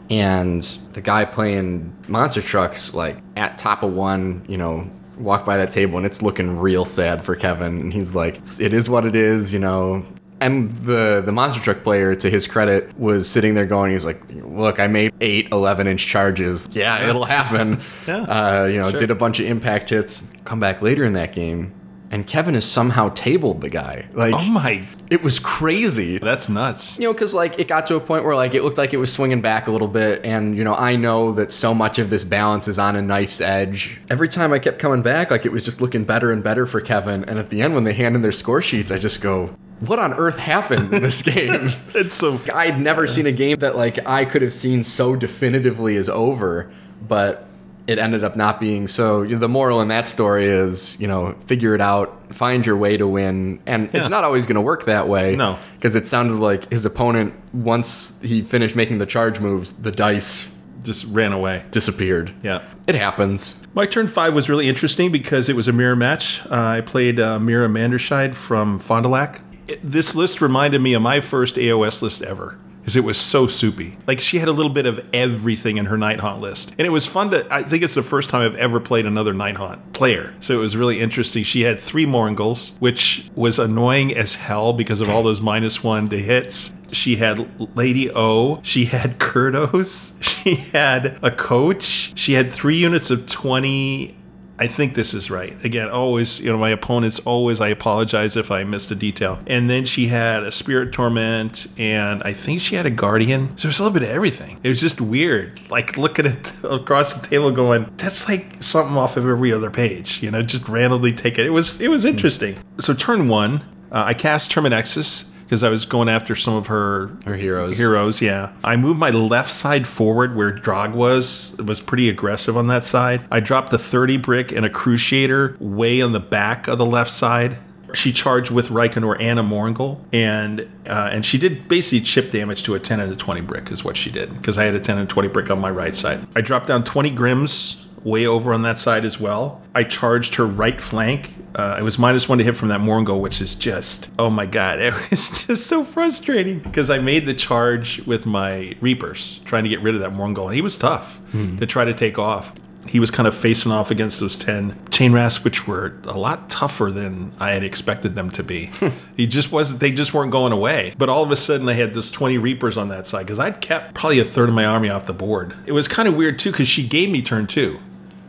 and 0.09 0.61
the 0.93 1.01
guy 1.01 1.25
playing 1.25 1.95
monster 2.07 2.41
trucks, 2.41 2.93
like 2.93 3.17
at 3.35 3.57
top 3.57 3.83
of 3.83 3.93
one, 3.93 4.45
you 4.47 4.57
know, 4.57 4.89
walked 5.17 5.45
by 5.47 5.57
that 5.57 5.71
table, 5.71 5.97
and 5.97 6.05
it's 6.05 6.21
looking 6.21 6.57
real 6.59 6.85
sad 6.85 7.23
for 7.23 7.35
Kevin. 7.35 7.79
And 7.81 7.91
he's 7.93 8.13
like, 8.13 8.39
"It 8.59 8.73
is 8.73 8.89
what 8.89 9.05
it 9.05 9.15
is," 9.15 9.51
you 9.53 9.59
know. 9.59 10.05
And 10.39 10.71
the 10.85 11.23
the 11.25 11.31
monster 11.31 11.59
truck 11.59 11.81
player, 11.83 12.13
to 12.13 12.29
his 12.29 12.45
credit, 12.45 12.95
was 12.99 13.27
sitting 13.27 13.55
there 13.55 13.65
going, 13.65 13.91
he's 13.93 14.05
like, 14.05 14.21
look, 14.29 14.79
I 14.79 14.85
made 14.85 15.11
eight 15.19 15.47
11 15.51 15.87
inch 15.87 16.05
charges. 16.05 16.69
Yeah, 16.71 17.09
it'll 17.09 17.25
happen. 17.25 17.81
Yeah. 18.07 18.17
Uh, 18.21 18.65
you 18.65 18.77
know, 18.77 18.91
Sure. 18.91 18.99
did 18.99 19.09
a 19.09 19.15
bunch 19.15 19.39
of 19.39 19.47
impact 19.47 19.89
hits. 19.89 20.31
Come 20.45 20.59
back 20.59 20.83
later 20.83 21.03
in 21.03 21.13
that 21.13 21.33
game, 21.33 21.73
and 22.11 22.25
Kevin 22.25 22.53
has 22.53 22.65
somehow 22.65 23.09
tabled 23.09 23.61
the 23.61 23.69
guy. 23.69 24.05
Like, 24.13 24.33
Oh 24.35 24.45
my, 24.45 24.87
it 25.09 25.21
was 25.23 25.39
crazy. 25.39 26.17
that's 26.17 26.49
nuts. 26.49 26.97
You 26.99 27.05
know, 27.07 27.13
because 27.13 27.33
like 27.33 27.59
it 27.59 27.67
got 27.67 27.85
to 27.87 27.95
a 27.95 27.99
point 27.99 28.23
where 28.23 28.35
like 28.35 28.53
it 28.55 28.63
looked 28.63 28.77
like 28.77 28.93
it 28.93 28.97
was 28.97 29.11
swinging 29.11 29.41
back 29.41 29.67
a 29.67 29.71
little 29.71 29.87
bit, 29.87 30.23
and 30.25 30.57
you 30.57 30.63
know 30.63 30.73
I 30.73 30.95
know 30.95 31.31
that 31.33 31.51
so 31.51 31.73
much 31.73 31.99
of 31.99 32.09
this 32.09 32.23
balance 32.23 32.67
is 32.67 32.77
on 32.79 32.95
a 32.95 33.01
knife's 33.01 33.41
edge. 33.41 33.99
Every 34.09 34.27
time 34.29 34.53
I 34.53 34.59
kept 34.59 34.79
coming 34.79 35.01
back, 35.01 35.31
like 35.31 35.45
it 35.45 35.51
was 35.51 35.63
just 35.65 35.81
looking 35.81 36.03
better 36.05 36.31
and 36.31 36.43
better 36.43 36.65
for 36.65 36.81
Kevin. 36.81 37.23
And 37.25 37.39
at 37.39 37.49
the 37.49 37.61
end, 37.61 37.73
when 37.75 37.83
they 37.83 37.93
hand 37.93 38.15
in 38.15 38.21
their 38.21 38.31
score 38.31 38.61
sheets, 38.61 38.91
I 38.91 38.97
just 38.99 39.21
go, 39.21 39.55
"What 39.79 39.99
on 39.99 40.13
earth 40.13 40.37
happened 40.37 40.93
in 40.93 41.01
this 41.01 41.21
game?" 41.21 41.71
It's 41.95 42.13
so 42.13 42.39
I'd 42.53 42.79
never 42.79 43.07
seen 43.07 43.25
a 43.25 43.31
game 43.31 43.57
that 43.59 43.75
like 43.75 44.05
I 44.07 44.23
could 44.25 44.41
have 44.41 44.53
seen 44.53 44.83
so 44.83 45.15
definitively 45.15 45.95
as 45.97 46.09
over, 46.09 46.71
but 47.07 47.46
it 47.87 47.97
ended 47.97 48.23
up 48.23 48.35
not 48.35 48.59
being 48.59 48.87
so. 48.87 49.21
You 49.21 49.35
know, 49.35 49.39
the 49.39 49.49
moral 49.49 49.81
in 49.81 49.87
that 49.87 50.07
story 50.07 50.45
is, 50.45 50.99
you 50.99 51.07
know, 51.07 51.33
figure 51.39 51.73
it 51.73 51.81
out, 51.81 52.33
find 52.35 52.65
your 52.65 52.77
way 52.77 52.97
to 52.97 53.07
win, 53.07 53.59
and 53.65 53.89
it's 53.93 54.09
not 54.09 54.23
always 54.23 54.45
going 54.45 54.55
to 54.55 54.61
work 54.61 54.85
that 54.85 55.07
way. 55.07 55.35
No. 55.35 55.57
because 55.75 55.95
it 55.95 56.05
sounded 56.07 56.35
like 56.35 56.69
his 56.71 56.85
opponent 56.85 57.33
once 57.53 58.19
he 58.21 58.41
finished 58.43 58.75
making 58.75 58.97
the 58.97 59.05
charge 59.05 59.39
moves, 59.39 59.73
the 59.81 59.91
dice 59.91 60.53
just 60.83 61.05
ran 61.13 61.33
away. 61.33 61.65
disappeared. 61.71 62.33
Yeah. 62.43 62.63
It 62.87 62.95
happens. 62.95 63.65
My 63.73 63.85
turn 63.85 64.07
five 64.07 64.33
was 64.33 64.47
really 64.49 64.69
interesting 64.69 65.11
because 65.11 65.49
it 65.49 65.55
was 65.55 65.67
a 65.67 65.73
mirror 65.73 65.95
match. 65.97 66.45
Uh, 66.45 66.49
I 66.77 66.81
played 66.81 67.19
uh, 67.19 67.39
Mira 67.39 67.67
Manderscheid 67.67 68.35
from 68.35 68.79
Fond 68.79 69.03
du 69.03 69.09
Lac. 69.09 69.41
It- 69.67 69.79
This 69.83 70.15
list 70.15 70.39
reminded 70.41 70.81
me 70.81 70.93
of 70.93 71.01
my 71.01 71.19
first 71.19 71.55
AOS 71.57 72.01
list 72.01 72.21
ever. 72.21 72.57
Because 72.87 72.95
it 72.95 73.03
was 73.03 73.17
so 73.17 73.47
soupy. 73.47 73.97
Like 74.07 74.21
she 74.21 74.39
had 74.39 74.47
a 74.47 74.53
little 74.53 74.71
bit 74.71 74.85
of 74.85 75.05
everything 75.11 75.75
in 75.75 75.87
her 75.87 75.97
Nighthaunt 75.97 76.39
list. 76.39 76.73
And 76.77 76.87
it 76.87 76.89
was 76.89 77.05
fun 77.05 77.31
to, 77.31 77.45
I 77.53 77.61
think 77.61 77.83
it's 77.83 77.95
the 77.95 78.01
first 78.01 78.29
time 78.29 78.43
I've 78.43 78.55
ever 78.55 78.79
played 78.79 79.05
another 79.05 79.33
Nighthaunt 79.33 79.91
player. 79.91 80.33
So 80.39 80.53
it 80.53 80.59
was 80.59 80.77
really 80.77 81.01
interesting. 81.01 81.43
She 81.43 81.63
had 81.63 81.81
three 81.81 82.05
Mournguls, 82.05 82.79
which 82.79 83.29
was 83.35 83.59
annoying 83.59 84.15
as 84.15 84.35
hell 84.35 84.71
because 84.71 85.01
of 85.01 85.09
all 85.09 85.21
those 85.21 85.41
minus 85.41 85.83
one 85.83 86.07
to 86.07 86.17
hits. 86.17 86.73
She 86.93 87.17
had 87.17 87.75
Lady 87.75 88.09
O. 88.09 88.61
She 88.63 88.85
had 88.85 89.19
Kurdoss. 89.19 90.17
She 90.47 90.55
had 90.55 91.19
a 91.21 91.29
coach. 91.29 92.13
She 92.17 92.31
had 92.31 92.53
three 92.53 92.77
units 92.77 93.11
of 93.11 93.27
20. 93.27 94.15
I 94.59 94.67
think 94.67 94.95
this 94.95 95.13
is 95.13 95.29
right. 95.29 95.53
Again, 95.63 95.89
always, 95.89 96.39
you 96.39 96.51
know, 96.51 96.57
my 96.57 96.69
opponents 96.69 97.19
always, 97.19 97.61
I 97.61 97.67
apologize 97.67 98.35
if 98.35 98.49
I 98.49 98.63
missed 98.63 98.89
a 98.89 98.95
detail. 98.95 99.39
And 99.45 99.69
then 99.69 99.85
she 99.85 100.07
had 100.07 100.43
a 100.43 100.51
Spirit 100.51 100.91
Torment, 100.91 101.67
and 101.77 102.23
I 102.23 102.33
think 102.33 102.61
she 102.61 102.75
had 102.75 102.85
a 102.85 102.89
Guardian. 102.89 103.55
So 103.57 103.67
there's 103.67 103.79
a 103.79 103.83
little 103.83 103.99
bit 103.99 104.09
of 104.09 104.13
everything. 104.13 104.59
It 104.63 104.69
was 104.69 104.81
just 104.81 104.99
weird. 104.99 105.59
Like 105.69 105.97
looking 105.97 106.25
at 106.25 106.53
across 106.63 107.13
the 107.13 107.27
table 107.27 107.51
going, 107.51 107.91
that's 107.97 108.27
like 108.27 108.61
something 108.61 108.97
off 108.97 109.15
of 109.15 109.27
every 109.27 109.53
other 109.53 109.69
page, 109.69 110.23
you 110.23 110.31
know, 110.31 110.41
just 110.41 110.67
randomly 110.67 111.13
take 111.13 111.37
it. 111.37 111.45
It 111.45 111.51
was, 111.51 111.79
it 111.79 111.89
was 111.89 112.03
interesting. 112.03 112.55
So 112.79 112.93
turn 112.93 113.27
one, 113.27 113.61
uh, 113.91 114.05
I 114.07 114.13
cast 114.15 114.51
Terminexus 114.51 115.31
because 115.47 115.63
I 115.63 115.69
was 115.69 115.85
going 115.85 116.09
after 116.09 116.35
some 116.35 116.55
of 116.55 116.67
her 116.67 117.09
Her 117.25 117.37
heroes. 117.37 117.77
Heroes, 117.77 118.21
yeah. 118.21 118.51
I 118.65 118.75
moved 118.75 118.99
my 118.99 119.11
left 119.11 119.49
side 119.49 119.87
forward 119.87 120.35
where 120.35 120.51
Drog 120.51 120.93
was. 120.93 121.55
It 121.57 121.65
was 121.65 121.79
pretty 121.79 122.09
aggressive 122.09 122.57
on 122.57 122.67
that 122.67 122.83
side. 122.83 123.23
I 123.31 123.39
dropped 123.39 123.71
the 123.71 123.77
30 123.77 124.17
brick 124.17 124.51
and 124.51 124.65
a 124.65 124.69
Cruciator 124.69 125.57
way 125.59 126.01
on 126.01 126.11
the 126.11 126.19
back 126.19 126.67
of 126.67 126.77
the 126.77 126.85
left 126.85 127.09
side. 127.09 127.59
She 127.93 128.11
charged 128.11 128.51
with 128.51 128.67
Reikenor 128.67 129.15
and 129.21 129.39
a 129.39 129.43
Mourngul, 129.43 130.03
and 130.11 130.69
uh, 130.85 131.09
and 131.13 131.25
she 131.25 131.37
did 131.37 131.69
basically 131.69 132.01
chip 132.01 132.31
damage 132.31 132.63
to 132.63 132.75
a 132.75 132.79
10 132.81 132.99
and 132.99 133.13
a 133.13 133.15
20 133.15 133.39
brick 133.39 133.71
is 133.71 133.85
what 133.85 133.95
she 133.95 134.11
did 134.11 134.33
because 134.33 134.57
I 134.57 134.65
had 134.65 134.75
a 134.75 134.81
10 134.81 134.97
and 134.97 135.09
20 135.09 135.29
brick 135.29 135.49
on 135.49 135.61
my 135.61 135.69
right 135.69 135.95
side. 135.95 136.27
I 136.35 136.41
dropped 136.41 136.67
down 136.67 136.83
20 136.83 137.11
Grims 137.11 137.85
way 138.03 138.27
over 138.27 138.53
on 138.53 138.63
that 138.63 138.77
side 138.77 139.05
as 139.05 139.19
well. 139.21 139.61
I 139.73 139.83
charged 139.83 140.35
her 140.35 140.45
right 140.45 140.79
flank. 140.81 141.33
Uh, 141.57 141.75
it 141.79 141.81
was 141.81 141.97
minus 141.97 142.29
one 142.29 142.37
to 142.37 142.43
hit 142.43 142.55
from 142.55 142.67
that 142.69 142.79
Mourngul, 142.79 143.19
which 143.19 143.41
is 143.41 143.55
just, 143.55 144.11
oh 144.19 144.29
my 144.29 144.45
God, 144.45 144.79
it 144.81 144.93
was 145.09 145.45
just 145.47 145.65
so 145.67 145.83
frustrating 145.83 146.59
because 146.59 146.89
I 146.91 146.99
made 146.99 147.25
the 147.25 147.33
charge 147.33 147.99
with 148.05 148.25
my 148.27 148.75
Reapers, 148.79 149.39
trying 149.45 149.63
to 149.63 149.69
get 149.69 149.81
rid 149.81 149.95
of 149.95 150.01
that 150.01 150.13
Mourngul, 150.13 150.45
and 150.45 150.55
he 150.55 150.61
was 150.61 150.77
tough 150.77 151.19
to 151.57 151.65
try 151.65 151.83
to 151.83 151.93
take 151.93 152.19
off. 152.19 152.53
He 152.87 153.01
was 153.01 153.11
kind 153.11 153.27
of 153.27 153.35
facing 153.35 153.71
off 153.71 153.91
against 153.91 154.21
those 154.21 154.35
10 154.37 154.71
chainrasps, 154.91 155.43
which 155.43 155.67
were 155.67 155.97
a 156.05 156.17
lot 156.17 156.47
tougher 156.47 156.89
than 156.89 157.33
I 157.37 157.51
had 157.51 157.61
expected 157.63 158.15
them 158.15 158.29
to 158.29 158.43
be. 158.43 158.69
he 159.17 159.27
just 159.27 159.51
wasn't, 159.51 159.81
they 159.81 159.91
just 159.91 160.13
weren't 160.13 160.31
going 160.31 160.53
away. 160.53 160.93
But 160.97 161.09
all 161.09 161.21
of 161.21 161.29
a 161.29 161.35
sudden, 161.35 161.67
I 161.67 161.73
had 161.73 161.93
those 161.93 162.09
20 162.11 162.37
Reapers 162.37 162.77
on 162.77 162.87
that 162.89 163.05
side 163.05 163.25
because 163.25 163.39
I'd 163.39 163.59
kept 163.59 163.93
probably 163.93 164.19
a 164.19 164.23
third 164.23 164.47
of 164.47 164.55
my 164.55 164.63
army 164.63 164.89
off 164.89 165.05
the 165.05 165.13
board. 165.13 165.53
It 165.65 165.73
was 165.73 165.87
kind 165.89 166.07
of 166.07 166.15
weird 166.15 166.39
too 166.39 166.51
because 166.51 166.69
she 166.69 166.87
gave 166.87 167.09
me 167.09 167.21
turn 167.21 167.45
two. 167.45 167.79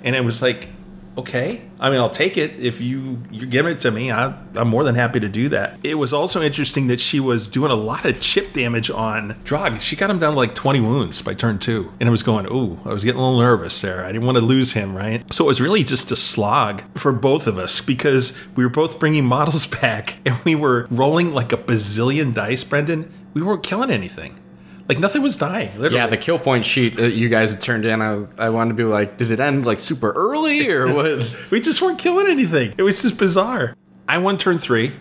And 0.03 0.17
it 0.17 0.25
was 0.25 0.43
like, 0.43 0.71
okay. 1.19 1.63
I 1.81 1.91
mean, 1.91 2.01
I'll 2.01 2.11
take 2.11 2.37
it 2.37 2.59
if 2.59 2.81
you 2.81 3.23
you 3.31 3.47
give 3.47 3.67
it 3.67 3.81
to 3.81 3.91
me. 3.91 4.11
I, 4.11 4.35
I'm 4.55 4.69
more 4.69 4.85
than 4.85 4.95
happy 4.95 5.21
to 5.21 5.29
do 5.29 5.49
that. 5.51 5.79
It 5.83 5.95
was 5.95 6.13
also 6.13 6.41
interesting 6.41 6.87
that 6.89 7.01
she 7.01 7.21
was 7.21 7.49
doing 7.49 7.71
a 7.71 7.77
lot 7.77 8.05
of 8.05 8.21
chip 8.21 8.53
damage 8.53 8.91
on 8.91 9.37
Drog. 9.45 9.81
She 9.81 9.97
got 9.97 10.11
him 10.11 10.19
down 10.19 10.33
to 10.33 10.39
like 10.39 10.55
20 10.55 10.81
wounds 10.81 11.23
by 11.23 11.35
turn 11.35 11.59
two, 11.59 11.93
and 12.01 12.09
I 12.09 12.11
was 12.11 12.23
going, 12.23 12.47
ooh, 12.47 12.79
I 12.85 12.93
was 12.93 13.05
getting 13.05 13.21
a 13.21 13.25
little 13.25 13.41
nervous 13.41 13.81
there. 13.81 14.05
I 14.05 14.13
didn't 14.13 14.27
want 14.27 14.39
to 14.39 14.45
lose 14.45 14.73
him, 14.73 14.97
right? 14.97 15.31
So 15.33 15.45
it 15.45 15.49
was 15.49 15.61
really 15.61 15.85
just 15.85 16.11
a 16.13 16.17
slog 16.17 16.83
for 16.97 17.13
both 17.13 17.47
of 17.47 17.59
us 17.59 17.81
because 17.81 18.39
we 18.57 18.65
were 18.65 18.71
both 18.71 18.99
bringing 18.99 19.25
models 19.25 19.67
back, 19.81 20.19
and 20.27 20.37
we 20.45 20.55
were 20.55 20.87
rolling 20.91 21.33
like 21.35 21.53
a 21.53 21.57
bazillion 21.57 22.33
dice, 22.33 22.65
Brendan. 22.65 23.13
We 23.35 23.43
weren't 23.43 23.63
killing 23.63 23.91
anything. 23.91 24.41
Like 24.89 24.99
nothing 24.99 25.21
was 25.23 25.37
dying. 25.37 25.71
Literally. 25.73 25.97
Yeah, 25.97 26.07
the 26.07 26.17
kill 26.17 26.39
point 26.39 26.65
sheet 26.65 26.97
that 26.97 27.13
you 27.13 27.29
guys 27.29 27.53
had 27.53 27.61
turned 27.61 27.85
in, 27.85 28.01
I 28.01 28.15
was, 28.15 28.27
I 28.39 28.49
wanted 28.49 28.71
to 28.71 28.75
be 28.75 28.85
like, 28.85 29.19
did 29.19 29.31
it 29.31 29.39
end 29.39 29.67
like 29.67 29.79
super 29.79 30.13
early 30.13 30.69
or 30.71 30.93
what? 30.95 31.47
We 31.51 31.61
just 31.61 31.83
weren't 31.83 31.99
killing 31.99 32.27
anything. 32.27 32.75
It 32.79 32.83
was 32.83 33.03
just 33.03 33.19
bizarre. 33.19 33.77
I 34.09 34.17
won 34.17 34.39
turn 34.39 34.57
three, 34.57 34.95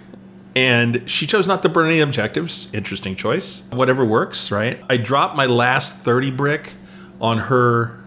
and 0.55 1.09
she 1.09 1.25
chose 1.25 1.47
not 1.47 1.63
to 1.63 1.69
burn 1.69 1.87
any 1.87 2.01
objectives. 2.01 2.67
Interesting 2.73 3.15
choice. 3.15 3.63
Whatever 3.71 4.03
works, 4.03 4.51
right? 4.51 4.83
I 4.89 4.97
dropped 4.97 5.37
my 5.37 5.45
last 5.45 6.03
30 6.03 6.31
brick 6.31 6.73
on 7.21 7.37
her 7.37 7.97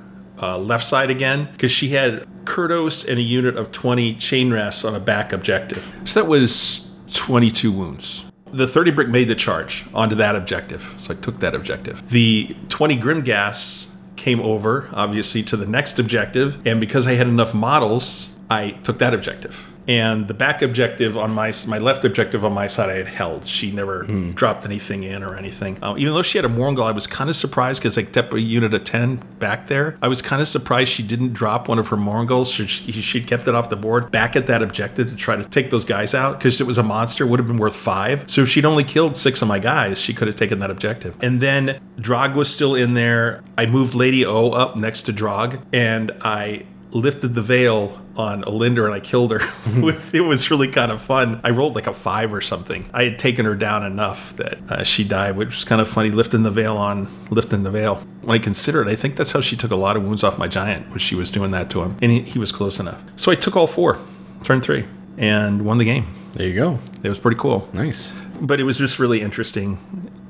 uh, 0.43 0.59
left 0.59 0.85
side 0.85 1.11
again 1.11 1.48
because 1.52 1.73
she 1.73 1.89
had 1.89 2.27
Kurdoss 2.44 3.09
and 3.09 3.19
a 3.19 3.23
unit 3.23 3.57
of 3.57 3.73
20 3.73 4.16
chainrasps 4.16 4.86
on 4.86 4.94
a 4.94 5.01
back 5.01 5.32
objective. 5.32 5.90
So 6.05 6.20
that 6.20 6.28
was 6.28 6.94
22 7.15 7.73
wounds. 7.73 8.30
The 8.52 8.66
30 8.66 8.90
brick 8.90 9.09
made 9.09 9.28
the 9.28 9.35
charge 9.35 9.85
onto 9.94 10.16
that 10.16 10.35
objective. 10.35 10.94
So 10.97 11.14
I 11.14 11.16
took 11.16 11.39
that 11.40 11.55
objective. 11.55 12.10
The 12.10 12.56
20 12.68 12.98
Grimghast 12.98 13.94
came 14.16 14.40
over, 14.40 14.89
obviously, 14.93 15.43
to 15.44 15.56
the 15.56 15.66
next 15.66 15.98
objective. 15.98 16.59
And 16.66 16.81
because 16.81 17.06
I 17.06 17.12
had 17.12 17.28
enough 17.28 17.55
models, 17.55 18.39
I 18.51 18.72
took 18.82 18.98
that 18.98 19.14
objective. 19.14 19.70
And 19.91 20.29
the 20.29 20.35
back 20.35 20.62
objective 20.62 21.17
on 21.19 21.33
my 21.33 21.53
my 21.67 21.79
left 21.79 22.05
objective 22.05 22.45
on 22.45 22.55
my 22.55 22.69
side, 22.69 22.91
I 22.91 22.95
had 22.95 23.09
held. 23.09 23.49
She 23.49 23.73
never 23.73 24.05
dropped 24.35 24.65
anything 24.65 25.03
in 25.03 25.25
or 25.25 25.35
anything. 25.35 25.79
Um, 25.83 25.99
even 25.99 26.15
though 26.15 26.23
she 26.23 26.39
had 26.39 26.45
a 26.45 26.49
Mourngul, 26.49 26.85
I 26.85 26.93
was 26.93 27.09
kind 27.09 27.29
of 27.29 27.35
surprised 27.35 27.83
because 27.83 27.99
I 27.99 28.05
kept 28.05 28.33
a 28.33 28.41
unit 28.41 28.73
of 28.73 28.85
ten 28.85 29.17
back 29.41 29.67
there. 29.67 29.99
I 30.01 30.07
was 30.07 30.23
kind 30.23 30.41
of 30.41 30.47
surprised 30.47 30.93
she 30.93 31.03
didn't 31.03 31.33
drop 31.33 31.67
one 31.67 31.81
of 31.81 31.89
her 31.89 31.97
Mournguls. 31.97 32.55
She, 32.55 32.67
she, 32.67 32.93
she 32.93 33.21
kept 33.21 33.49
it 33.49 33.57
off 33.57 33.69
the 33.69 33.75
board 33.75 34.12
back 34.12 34.37
at 34.37 34.47
that 34.47 34.62
objective 34.62 35.09
to 35.09 35.17
try 35.17 35.35
to 35.35 35.45
take 35.45 35.71
those 35.71 35.85
guys 35.85 36.15
out 36.15 36.39
because 36.39 36.61
it 36.61 36.69
was 36.69 36.79
a 36.79 36.85
monster. 36.85 37.27
Would 37.27 37.41
have 37.41 37.49
been 37.49 37.59
worth 37.59 37.75
five. 37.75 38.31
So 38.31 38.43
if 38.43 38.49
she'd 38.49 38.65
only 38.65 38.85
killed 38.85 39.17
six 39.17 39.43
of 39.43 39.49
my 39.49 39.59
guys, 39.59 40.01
she 40.01 40.15
could 40.15 40.29
have 40.29 40.37
taken 40.37 40.61
that 40.61 40.71
objective. 40.71 41.17
And 41.21 41.41
then 41.41 41.81
Drog 41.99 42.37
was 42.37 42.49
still 42.49 42.77
in 42.77 42.95
there. 42.95 43.43
I 43.59 43.67
moved 43.67 43.97
Lady 43.97 44.25
O 44.25 44.51
up 44.51 44.77
next 44.77 45.03
to 45.03 45.12
Drog, 45.12 45.59
and 45.73 46.12
I 46.21 46.67
lifted 46.93 47.35
the 47.35 47.43
veil 47.43 47.99
on 48.21 48.43
Olynder 48.45 48.85
and 48.85 48.95
I 48.95 49.01
killed 49.01 49.33
her. 49.33 49.41
With 49.81 50.15
it 50.15 50.21
was 50.21 50.51
really 50.51 50.69
kind 50.69 50.93
of 50.93 51.01
fun. 51.03 51.41
I 51.43 51.51
rolled 51.51 51.75
like 51.75 51.87
a 51.89 51.93
five 51.93 52.33
or 52.33 52.41
something. 52.41 52.89
I 52.95 53.05
had 53.05 53.19
taken 53.19 53.47
her 53.47 53.57
down 53.57 53.85
enough 53.85 54.37
that 54.37 54.59
uh, 54.71 54.85
she 54.85 55.03
died, 55.03 55.37
which 55.37 55.49
was 55.49 55.65
kind 55.65 55.81
of 55.81 55.89
funny. 55.89 56.11
Lifting 56.11 56.43
the 56.45 56.51
veil 56.51 56.77
on, 56.77 57.09
lifting 57.31 57.63
the 57.65 57.71
veil. 57.71 57.97
When 58.23 58.39
I 58.39 58.43
consider 58.43 58.83
it, 58.83 58.89
I 58.89 58.95
think 58.95 59.17
that's 59.17 59.33
how 59.33 59.41
she 59.41 59.57
took 59.57 59.71
a 59.71 59.77
lot 59.77 59.97
of 59.97 60.05
wounds 60.05 60.23
off 60.23 60.39
my 60.39 60.47
giant. 60.47 60.91
Was 60.93 61.03
she 61.03 61.15
was 61.17 61.31
doing 61.31 61.51
that 61.53 61.71
to 61.71 61.83
him, 61.83 61.97
and 62.03 62.13
he, 62.13 62.21
he 62.21 62.39
was 62.39 62.53
close 62.53 62.79
enough. 62.79 63.03
So 63.19 63.33
I 63.33 63.35
took 63.35 63.57
all 63.57 63.67
four, 63.67 63.99
turn 64.45 64.61
three, 64.61 64.85
and 65.17 65.65
won 65.65 65.79
the 65.79 65.85
game. 65.85 66.07
There 66.35 66.47
you 66.47 66.55
go. 66.55 66.79
It 67.03 67.09
was 67.09 67.19
pretty 67.19 67.39
cool 67.39 67.69
Nice. 67.73 68.15
but 68.41 68.61
it 68.61 68.63
was 68.65 68.79
just 68.79 69.01
really 69.01 69.21
interesting 69.21 69.79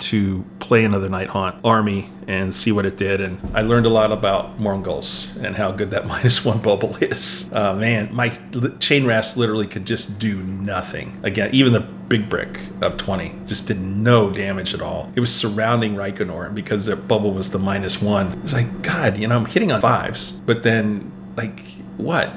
to 0.00 0.44
play 0.58 0.84
another 0.84 1.08
Nighthaunt 1.08 1.58
army 1.64 2.10
and 2.26 2.54
see 2.54 2.72
what 2.72 2.86
it 2.86 2.96
did. 2.96 3.20
And 3.20 3.40
I 3.56 3.62
learned 3.62 3.86
a 3.86 3.90
lot 3.90 4.12
about 4.12 4.58
Mourngul's 4.58 5.36
and 5.38 5.56
how 5.56 5.72
good 5.72 5.90
that 5.90 6.06
minus 6.08 6.44
one 6.44 6.58
bubble 6.58 6.96
is. 6.96 7.50
Uh, 7.52 7.74
man, 7.74 8.14
my 8.14 8.28
li- 8.52 8.70
chainrasp 8.78 9.36
literally 9.36 9.66
could 9.66 9.86
just 9.86 10.18
do 10.18 10.42
nothing. 10.42 11.18
Again, 11.22 11.50
even 11.52 11.72
the 11.72 11.80
big 11.80 12.28
brick 12.28 12.58
of 12.80 12.96
20 12.96 13.34
just 13.46 13.68
did 13.68 13.80
no 13.80 14.30
damage 14.30 14.74
at 14.74 14.80
all. 14.80 15.12
It 15.14 15.20
was 15.20 15.34
surrounding 15.34 15.94
Reikenor, 15.94 16.46
and 16.46 16.54
because 16.54 16.86
the 16.86 16.96
bubble 16.96 17.32
was 17.32 17.52
the 17.52 17.58
minus 17.58 18.02
one, 18.02 18.32
it 18.32 18.42
was 18.42 18.52
like, 18.52 18.82
God, 18.82 19.16
you 19.16 19.28
know, 19.28 19.36
I'm 19.36 19.46
hitting 19.46 19.70
on 19.70 19.80
fives, 19.80 20.40
but 20.40 20.62
then, 20.62 21.12
like, 21.36 21.60
what? 21.96 22.30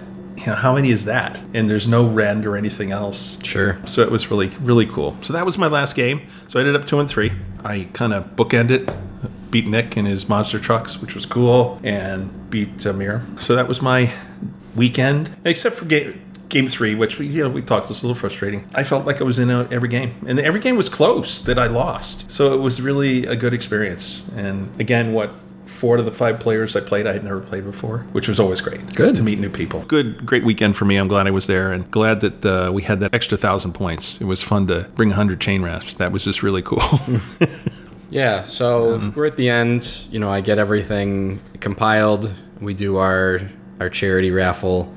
You 0.43 0.49
know, 0.49 0.55
how 0.55 0.75
many 0.75 0.89
is 0.89 1.05
that? 1.05 1.39
And 1.53 1.69
there's 1.69 1.87
no 1.87 2.05
rend 2.05 2.45
or 2.45 2.57
anything 2.57 2.91
else. 2.91 3.41
Sure. 3.45 3.79
So 3.85 4.01
it 4.01 4.11
was 4.11 4.29
really, 4.29 4.49
really 4.59 4.85
cool. 4.85 5.15
So 5.21 5.31
that 5.31 5.45
was 5.45 5.57
my 5.57 5.67
last 5.67 5.95
game. 5.95 6.27
So 6.47 6.59
I 6.59 6.63
ended 6.63 6.75
up 6.75 6.85
two 6.85 6.99
and 6.99 7.09
three. 7.09 7.31
I 7.63 7.87
kind 7.93 8.13
of 8.13 8.35
bookended, 8.35 8.93
beat 9.51 9.65
Nick 9.67 9.95
in 9.95 10.03
his 10.05 10.27
monster 10.27 10.59
trucks, 10.59 11.01
which 11.01 11.15
was 11.15 11.25
cool, 11.25 11.79
and 11.81 12.49
beat 12.49 12.85
Amir. 12.85 13.25
So 13.39 13.55
that 13.55 13.69
was 13.69 13.81
my 13.81 14.11
weekend, 14.75 15.29
except 15.45 15.75
for 15.75 15.85
ga- 15.85 16.13
game 16.49 16.67
three, 16.67 16.93
which 16.93 17.19
we 17.19 17.27
you 17.27 17.43
know 17.43 17.49
we 17.49 17.61
talked 17.61 17.87
was 17.87 18.03
a 18.03 18.05
little 18.05 18.19
frustrating. 18.19 18.67
I 18.75 18.83
felt 18.83 19.05
like 19.05 19.21
I 19.21 19.23
was 19.23 19.39
in 19.39 19.49
a, 19.49 19.65
every 19.71 19.89
game, 19.89 20.13
and 20.27 20.39
every 20.41 20.59
game 20.59 20.75
was 20.75 20.89
close 20.89 21.39
that 21.41 21.57
I 21.57 21.67
lost. 21.67 22.29
So 22.29 22.53
it 22.53 22.59
was 22.59 22.81
really 22.81 23.25
a 23.25 23.35
good 23.35 23.53
experience. 23.53 24.29
And 24.35 24.69
again, 24.79 25.13
what 25.13 25.31
four 25.73 25.97
of 25.97 26.05
the 26.05 26.11
five 26.11 26.39
players 26.39 26.75
I 26.75 26.81
played 26.81 27.05
I 27.07 27.13
had 27.13 27.23
never 27.23 27.39
played 27.41 27.65
before, 27.65 27.99
which 28.13 28.27
was 28.27 28.39
always 28.39 28.61
great. 28.61 28.95
Good. 28.95 29.15
to 29.15 29.23
meet 29.23 29.39
new 29.39 29.49
people. 29.49 29.81
Good, 29.81 30.25
great 30.25 30.43
weekend 30.43 30.75
for 30.77 30.85
me. 30.85 30.95
I'm 30.97 31.07
glad 31.07 31.27
I 31.27 31.31
was 31.31 31.47
there, 31.47 31.71
and 31.71 31.89
glad 31.91 32.21
that 32.21 32.45
uh, 32.45 32.71
we 32.71 32.83
had 32.83 32.99
that 33.01 33.13
extra 33.13 33.37
thousand 33.37 33.73
points. 33.73 34.19
It 34.21 34.25
was 34.25 34.41
fun 34.43 34.67
to 34.67 34.89
bring 34.95 35.11
hundred 35.11 35.39
chainrasps. 35.39 35.97
That 35.97 36.11
was 36.11 36.23
just 36.23 36.43
really 36.43 36.61
cool. 36.61 36.81
Yeah, 38.09 38.43
so 38.43 39.11
we're 39.15 39.25
at 39.25 39.37
the 39.37 39.49
end. 39.49 40.05
You 40.11 40.19
know, 40.19 40.29
I 40.31 40.41
get 40.41 40.59
everything 40.59 41.41
compiled. 41.59 42.31
We 42.61 42.75
do 42.75 42.97
our 42.97 43.39
our 43.79 43.89
charity 43.89 44.29
raffle. 44.29 44.93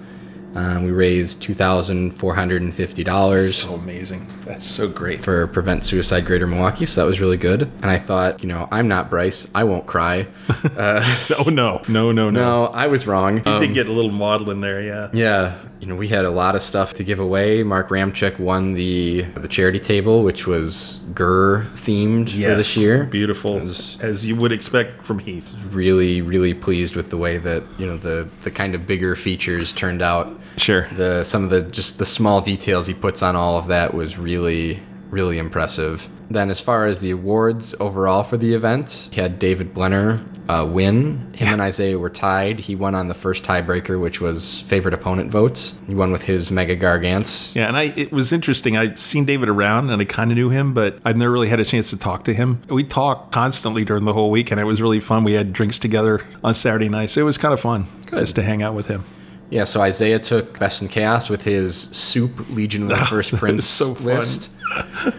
Um, 0.54 0.84
we 0.84 0.90
raised 0.90 1.40
two 1.40 1.54
thousand 1.54 2.10
four 2.12 2.34
hundred 2.34 2.60
and 2.60 2.74
fifty 2.74 3.02
dollars 3.04 3.54
so 3.56 3.72
amazing. 3.74 4.26
That's 4.46 4.64
so 4.66 4.88
great. 4.88 5.20
for 5.20 5.46
Prevent 5.48 5.84
Suicide 5.84 6.24
Greater 6.24 6.46
Milwaukee, 6.46 6.86
so 6.86 7.02
that 7.02 7.06
was 7.08 7.20
really 7.20 7.36
good. 7.36 7.62
And 7.82 7.86
I 7.90 7.98
thought, 7.98 8.42
you 8.42 8.48
know, 8.48 8.68
I'm 8.70 8.88
not 8.88 9.10
Bryce. 9.10 9.50
I 9.54 9.64
won't 9.64 9.86
cry. 9.86 10.28
oh 10.78 11.50
no, 11.52 11.82
no, 11.88 12.12
no, 12.12 12.30
no. 12.30 12.30
No, 12.30 12.66
I 12.66 12.86
was 12.86 13.06
wrong. 13.06 13.38
You 13.38 13.42
Um, 13.52 13.60
did 13.60 13.74
get 13.74 13.88
a 13.88 13.92
little 13.92 14.10
model 14.10 14.50
in 14.50 14.60
there, 14.60 14.80
yeah. 14.80 15.08
Yeah, 15.12 15.54
you 15.80 15.86
know, 15.86 15.96
we 15.96 16.08
had 16.08 16.24
a 16.24 16.30
lot 16.30 16.54
of 16.54 16.62
stuff 16.62 16.94
to 16.94 17.04
give 17.04 17.18
away. 17.20 17.62
Mark 17.62 17.88
Ramchuk 17.88 18.38
won 18.38 18.74
the 18.74 19.22
the 19.22 19.48
charity 19.48 19.78
table, 19.80 20.22
which 20.22 20.46
was 20.46 21.02
GUR 21.14 21.66
themed 21.74 22.30
for 22.30 22.54
this 22.54 22.76
year. 22.76 23.04
Beautiful, 23.04 23.58
was- 23.58 23.98
as 24.00 24.24
you 24.26 24.36
would 24.36 24.52
expect 24.52 25.02
from 25.02 25.18
Heath. 25.18 25.48
Really, 25.70 26.22
really 26.22 26.54
pleased 26.54 26.96
with 26.96 27.10
the 27.10 27.16
way 27.16 27.38
that 27.38 27.62
you 27.78 27.86
know 27.86 27.96
the 27.96 28.28
the 28.44 28.50
kind 28.50 28.74
of 28.74 28.86
bigger 28.86 29.16
features 29.16 29.72
turned 29.72 30.02
out. 30.02 30.28
Sure. 30.56 30.88
The 30.94 31.22
some 31.22 31.44
of 31.44 31.50
the 31.50 31.62
just 31.62 31.98
the 31.98 32.06
small 32.06 32.40
details 32.40 32.86
he 32.86 32.94
puts 32.94 33.22
on 33.22 33.36
all 33.36 33.58
of 33.58 33.66
that 33.66 33.92
was 33.92 34.16
really 34.16 34.35
really 34.36 34.82
really 35.10 35.38
impressive. 35.38 36.08
Then, 36.28 36.50
as 36.50 36.60
far 36.60 36.86
as 36.86 36.98
the 36.98 37.12
awards 37.12 37.74
overall 37.78 38.24
for 38.24 38.36
the 38.36 38.52
event, 38.54 39.08
he 39.12 39.20
had 39.20 39.38
David 39.38 39.72
Blenner 39.72 40.26
uh, 40.48 40.66
win. 40.66 41.32
Him 41.34 41.48
and 41.48 41.60
Isaiah 41.60 41.98
were 41.98 42.10
tied. 42.10 42.60
He 42.60 42.74
won 42.74 42.96
on 42.96 43.06
the 43.06 43.14
first 43.14 43.44
tiebreaker, 43.44 44.00
which 44.00 44.20
was 44.20 44.60
favorite 44.62 44.92
opponent 44.92 45.30
votes. 45.30 45.80
He 45.86 45.94
won 45.94 46.10
with 46.10 46.22
his 46.22 46.50
Mega 46.50 46.76
Gargants. 46.76 47.54
Yeah, 47.54 47.68
and 47.68 47.76
I 47.76 47.94
it 47.96 48.10
was 48.12 48.32
interesting. 48.32 48.76
I've 48.76 48.98
seen 48.98 49.24
David 49.24 49.48
around 49.48 49.90
and 49.90 50.02
I 50.02 50.04
kind 50.04 50.32
of 50.32 50.36
knew 50.36 50.50
him, 50.50 50.74
but 50.74 50.98
I've 51.04 51.16
never 51.16 51.32
really 51.32 51.48
had 51.48 51.60
a 51.60 51.64
chance 51.64 51.90
to 51.90 51.98
talk 51.98 52.24
to 52.24 52.34
him. 52.34 52.60
We 52.68 52.82
talked 52.82 53.32
constantly 53.32 53.84
during 53.84 54.04
the 54.04 54.12
whole 54.12 54.30
week, 54.30 54.50
and 54.50 54.60
it 54.60 54.64
was 54.64 54.82
really 54.82 55.00
fun. 55.00 55.22
We 55.22 55.34
had 55.34 55.52
drinks 55.52 55.78
together 55.78 56.22
on 56.42 56.54
Saturday 56.54 56.88
nights. 56.88 57.16
It 57.16 57.22
was 57.22 57.38
kind 57.38 57.54
of 57.54 57.60
fun 57.60 57.86
just 58.10 58.34
to 58.34 58.42
hang 58.42 58.62
out 58.62 58.74
with 58.74 58.88
him. 58.88 59.04
Yeah, 59.50 59.64
so 59.64 59.80
Isaiah 59.80 60.18
took 60.18 60.58
Best 60.58 60.82
in 60.82 60.88
Chaos 60.88 61.28
with 61.30 61.44
his 61.44 61.76
Soup 61.76 62.48
Legion 62.50 62.82
of 62.84 62.88
the 62.88 62.96
First 63.06 63.34
Prince 63.34 63.64
so 63.64 63.92
list. 63.92 64.52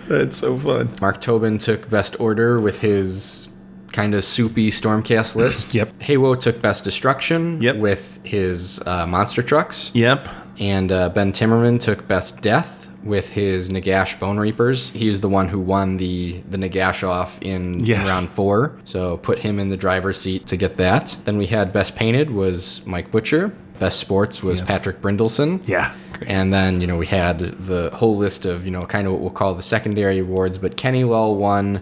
It's 0.10 0.38
so 0.38 0.58
fun. 0.58 0.90
Mark 1.02 1.22
Tobin 1.22 1.58
took 1.58 1.90
Best 1.90 2.20
Order 2.20 2.60
with 2.60 2.82
his 2.82 3.50
kind 3.94 4.14
of 4.14 4.24
soupy 4.24 4.70
Stormcast 4.70 5.36
list. 5.44 5.74
Yep. 5.74 5.94
Haywo 6.00 6.40
took 6.40 6.62
Best 6.62 6.84
Destruction 6.84 7.62
Yep. 7.62 7.78
with 7.78 8.20
his 8.26 8.86
uh, 8.86 9.08
Monster 9.08 9.42
Trucks. 9.42 9.92
Yep. 9.94 10.28
And 10.60 10.92
uh, 10.92 11.10
Ben 11.10 11.32
Timmerman 11.34 11.80
took 11.80 12.08
Best 12.08 12.42
Death 12.42 12.76
with 13.04 13.30
his 13.30 13.70
Nagash 13.70 14.20
Bone 14.20 14.38
Reapers. 14.38 14.90
He's 14.90 15.22
the 15.22 15.30
one 15.30 15.48
who 15.48 15.60
won 15.60 15.98
the, 15.98 16.42
the 16.50 16.58
Nagash 16.58 17.08
off 17.08 17.42
in 17.42 17.80
Yes. 17.80 18.10
round 18.10 18.28
four. 18.30 18.78
So 18.86 19.18
put 19.18 19.40
him 19.40 19.60
in 19.60 19.70
the 19.70 19.78
driver's 19.78 20.20
seat 20.20 20.46
to 20.48 20.58
get 20.58 20.78
that. 20.78 21.16
Then 21.26 21.38
we 21.38 21.46
had 21.48 21.72
Best 21.72 21.96
Painted 21.96 22.30
was 22.32 22.86
Mike 22.86 23.10
Butcher. 23.12 23.54
Best 23.80 24.00
Sports 24.00 24.42
was 24.44 24.62
Patrick 24.62 25.02
Brindleson. 25.02 25.62
Yeah. 25.66 25.94
And 26.26 26.52
then, 26.54 26.82
you 26.82 26.88
know, 26.88 26.98
we 26.98 27.06
had 27.06 27.40
the 27.40 27.92
whole 27.94 28.18
list 28.18 28.46
of, 28.46 28.66
you 28.66 28.72
know, 28.72 28.86
kind 28.86 29.06
of 29.06 29.14
what 29.14 29.22
we'll 29.22 29.30
call 29.30 29.54
the 29.54 29.62
secondary 29.62 30.20
awards, 30.20 30.58
but 30.58 30.76
Kenny 30.76 31.04
Lull 31.04 31.36
won 31.36 31.82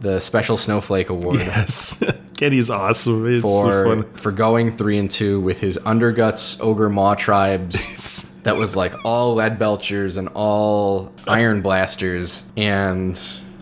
the 0.00 0.18
Special 0.20 0.56
Snowflake 0.56 1.08
Award 1.08 1.36
Yes. 1.36 2.02
Kenny's 2.36 2.68
awesome. 2.68 3.26
It's 3.26 3.42
for 3.42 3.84
so 3.84 4.02
fun. 4.02 4.12
for 4.12 4.30
going 4.30 4.70
three 4.70 4.98
and 4.98 5.10
two 5.10 5.40
with 5.40 5.60
his 5.60 5.78
Underguts 5.78 6.58
Ogor 6.60 6.90
Mawtribes. 6.90 8.42
that 8.42 8.56
was 8.56 8.76
like 8.76 8.92
all 9.04 9.36
Leadbelchers 9.36 10.18
and 10.18 10.28
all 10.34 11.12
Ironblasters 11.26 12.50
and 12.56 13.14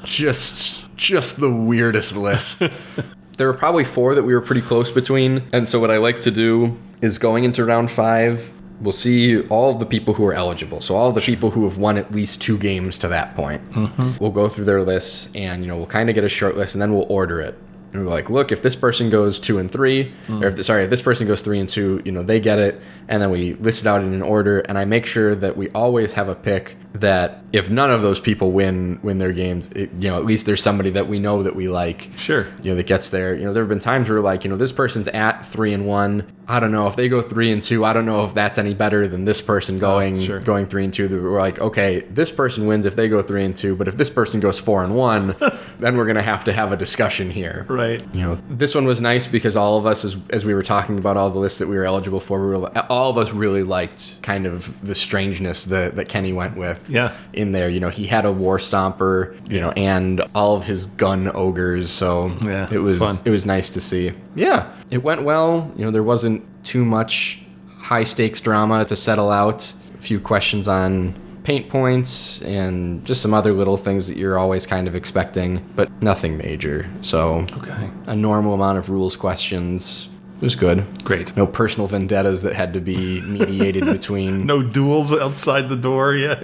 just 0.04 0.94
just 0.96 1.38
the 1.38 1.50
weirdest 1.50 2.16
list. 2.16 2.62
there 3.36 3.46
were 3.46 3.54
probably 3.54 3.84
four 3.84 4.14
that 4.16 4.24
we 4.24 4.34
were 4.34 4.40
pretty 4.40 4.60
close 4.62 4.90
between. 4.90 5.44
And 5.52 5.68
so 5.68 5.78
what 5.78 5.90
I 5.90 5.98
like 5.98 6.20
to 6.22 6.30
do 6.32 6.76
is 7.04 7.18
going 7.18 7.44
into 7.44 7.64
round 7.64 7.90
five, 7.90 8.52
we'll 8.80 8.92
see 8.92 9.40
all 9.48 9.74
the 9.74 9.86
people 9.86 10.14
who 10.14 10.24
are 10.24 10.32
eligible. 10.32 10.80
So 10.80 10.96
all 10.96 11.12
the 11.12 11.20
people 11.20 11.50
who 11.50 11.64
have 11.64 11.78
won 11.78 11.98
at 11.98 12.10
least 12.12 12.40
two 12.40 12.58
games 12.58 12.98
to 12.98 13.08
that 13.08 13.34
point. 13.34 13.66
Mm-hmm. 13.68 14.18
We'll 14.18 14.32
go 14.32 14.48
through 14.48 14.64
their 14.64 14.82
lists 14.82 15.30
and 15.34 15.62
you 15.62 15.68
know 15.68 15.76
we'll 15.76 15.86
kind 15.86 16.08
of 16.08 16.14
get 16.14 16.24
a 16.24 16.28
short 16.28 16.56
list 16.56 16.74
and 16.74 16.82
then 16.82 16.92
we'll 16.92 17.06
order 17.08 17.40
it. 17.40 17.56
And 17.92 18.04
we're 18.04 18.10
like, 18.10 18.28
look, 18.28 18.50
if 18.50 18.60
this 18.60 18.74
person 18.74 19.08
goes 19.08 19.38
two 19.38 19.58
and 19.58 19.70
three, 19.70 20.12
mm. 20.26 20.42
or 20.42 20.48
if 20.48 20.64
sorry, 20.64 20.82
if 20.84 20.90
this 20.90 21.02
person 21.02 21.28
goes 21.28 21.40
three 21.42 21.60
and 21.60 21.68
two, 21.68 22.02
you 22.04 22.10
know, 22.10 22.24
they 22.24 22.40
get 22.40 22.58
it, 22.58 22.80
and 23.06 23.22
then 23.22 23.30
we 23.30 23.54
list 23.54 23.82
it 23.82 23.86
out 23.86 24.02
in 24.02 24.12
an 24.12 24.22
order. 24.22 24.58
And 24.60 24.76
I 24.76 24.84
make 24.84 25.06
sure 25.06 25.36
that 25.36 25.56
we 25.56 25.68
always 25.70 26.14
have 26.14 26.28
a 26.28 26.34
pick 26.34 26.76
that 26.94 27.42
if 27.52 27.70
none 27.70 27.90
of 27.90 28.02
those 28.02 28.20
people 28.20 28.52
win 28.52 29.00
win 29.02 29.18
their 29.18 29.32
games, 29.32 29.70
it, 29.72 29.92
you 29.98 30.08
know, 30.08 30.16
at 30.16 30.24
least 30.24 30.46
there's 30.46 30.62
somebody 30.62 30.90
that 30.90 31.08
we 31.08 31.18
know 31.18 31.42
that 31.42 31.54
we 31.54 31.68
like 31.68 32.10
Sure. 32.16 32.46
you 32.62 32.70
know, 32.70 32.76
that 32.76 32.86
gets 32.86 33.08
there. 33.08 33.34
You 33.34 33.44
know, 33.44 33.52
there 33.52 33.62
have 33.62 33.68
been 33.68 33.80
times 33.80 34.08
where 34.08 34.20
like, 34.20 34.44
you 34.44 34.50
know, 34.50 34.56
this 34.56 34.72
person's 34.72 35.08
at 35.08 35.44
three 35.44 35.72
and 35.72 35.86
one. 35.86 36.26
I 36.46 36.60
don't 36.60 36.72
know 36.72 36.86
if 36.86 36.94
they 36.94 37.08
go 37.08 37.22
three 37.22 37.50
and 37.50 37.62
two. 37.62 37.84
I 37.84 37.92
don't 37.92 38.06
know 38.06 38.24
if 38.24 38.34
that's 38.34 38.58
any 38.58 38.74
better 38.74 39.08
than 39.08 39.24
this 39.24 39.40
person 39.42 39.76
oh, 39.76 39.80
going 39.80 40.20
sure. 40.20 40.40
going 40.40 40.66
three 40.66 40.84
and 40.84 40.92
two. 40.92 41.08
That 41.08 41.20
We're 41.20 41.40
like, 41.40 41.58
okay, 41.60 42.00
this 42.00 42.30
person 42.30 42.66
wins 42.66 42.86
if 42.86 42.96
they 42.96 43.08
go 43.08 43.22
three 43.22 43.44
and 43.44 43.56
two, 43.56 43.74
but 43.74 43.88
if 43.88 43.96
this 43.96 44.10
person 44.10 44.40
goes 44.40 44.60
four 44.60 44.84
and 44.84 44.94
one, 44.94 45.34
then 45.78 45.96
we're 45.96 46.06
gonna 46.06 46.22
have 46.22 46.44
to 46.44 46.52
have 46.52 46.70
a 46.70 46.76
discussion 46.76 47.30
here. 47.30 47.66
Right. 47.68 48.02
You 48.14 48.20
know, 48.20 48.34
this 48.48 48.74
one 48.74 48.84
was 48.84 49.00
nice 49.00 49.26
because 49.26 49.56
all 49.56 49.78
of 49.78 49.86
us, 49.86 50.04
as, 50.04 50.16
as 50.30 50.44
we 50.44 50.54
were 50.54 50.62
talking 50.62 50.98
about 50.98 51.16
all 51.16 51.30
the 51.30 51.38
lists 51.38 51.58
that 51.58 51.66
we 51.68 51.76
were 51.76 51.84
eligible 51.84 52.20
for, 52.20 52.40
we 52.40 52.56
were 52.56 52.68
all 52.88 53.10
of 53.10 53.18
us 53.18 53.32
really 53.32 53.62
liked 53.62 54.22
kind 54.22 54.46
of 54.46 54.84
the 54.86 54.94
strangeness 54.94 55.64
that, 55.64 55.96
that 55.96 56.08
Kenny 56.08 56.32
went 56.32 56.56
with. 56.56 56.83
Yeah. 56.88 57.12
In 57.32 57.52
there, 57.52 57.68
you 57.68 57.80
know, 57.80 57.88
he 57.88 58.06
had 58.06 58.24
a 58.24 58.32
war 58.32 58.58
stomper, 58.58 59.34
you 59.50 59.60
know, 59.60 59.70
and 59.76 60.20
all 60.34 60.56
of 60.56 60.64
his 60.64 60.86
gun 60.86 61.30
ogres. 61.34 61.90
So 61.90 62.32
Yeah, 62.42 62.68
it 62.70 62.78
was 62.78 62.98
fun. 62.98 63.16
it 63.24 63.30
was 63.30 63.46
nice 63.46 63.70
to 63.70 63.80
see. 63.80 64.12
Yeah, 64.34 64.68
it 64.90 65.02
went 65.02 65.22
well. 65.22 65.72
You 65.76 65.84
know, 65.86 65.90
there 65.90 66.02
wasn't 66.02 66.42
too 66.64 66.84
much 66.84 67.42
high 67.78 68.04
stakes 68.04 68.40
drama 68.40 68.84
to 68.86 68.96
settle 68.96 69.30
out. 69.30 69.72
A 69.94 69.98
few 69.98 70.20
questions 70.20 70.68
on 70.68 71.14
paint 71.44 71.68
points 71.68 72.40
and 72.42 73.04
just 73.04 73.20
some 73.20 73.34
other 73.34 73.52
little 73.52 73.76
things 73.76 74.06
that 74.08 74.16
you're 74.16 74.38
always 74.38 74.66
kind 74.66 74.88
of 74.88 74.94
expecting, 74.94 75.62
but 75.76 75.90
nothing 76.02 76.38
major. 76.38 76.88
So 77.02 77.44
Okay. 77.58 77.90
a 78.06 78.16
normal 78.16 78.54
amount 78.54 78.78
of 78.78 78.88
rules 78.88 79.14
questions. 79.16 80.08
It 80.36 80.42
was 80.42 80.56
good. 80.56 80.84
Great. 81.04 81.36
No 81.36 81.46
personal 81.46 81.86
vendettas 81.86 82.42
that 82.42 82.54
had 82.54 82.74
to 82.74 82.80
be 82.80 83.22
mediated 83.22 83.84
between. 83.98 84.44
No 84.46 84.62
duels 84.62 85.12
outside 85.12 85.68
the 85.68 85.76
door 85.76 86.14
yet. 86.14 86.42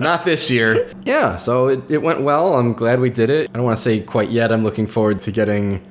Not 0.00 0.24
this 0.24 0.50
year. 0.50 0.90
Yeah, 1.04 1.36
so 1.36 1.68
it, 1.68 1.90
it 1.90 1.98
went 2.02 2.22
well. 2.22 2.54
I'm 2.54 2.72
glad 2.72 3.00
we 3.00 3.10
did 3.10 3.28
it. 3.28 3.50
I 3.50 3.54
don't 3.54 3.64
want 3.64 3.76
to 3.76 3.82
say 3.82 4.00
quite 4.00 4.30
yet. 4.30 4.50
I'm 4.52 4.62
looking 4.64 4.86
forward 4.86 5.20
to 5.22 5.32
getting 5.32 5.82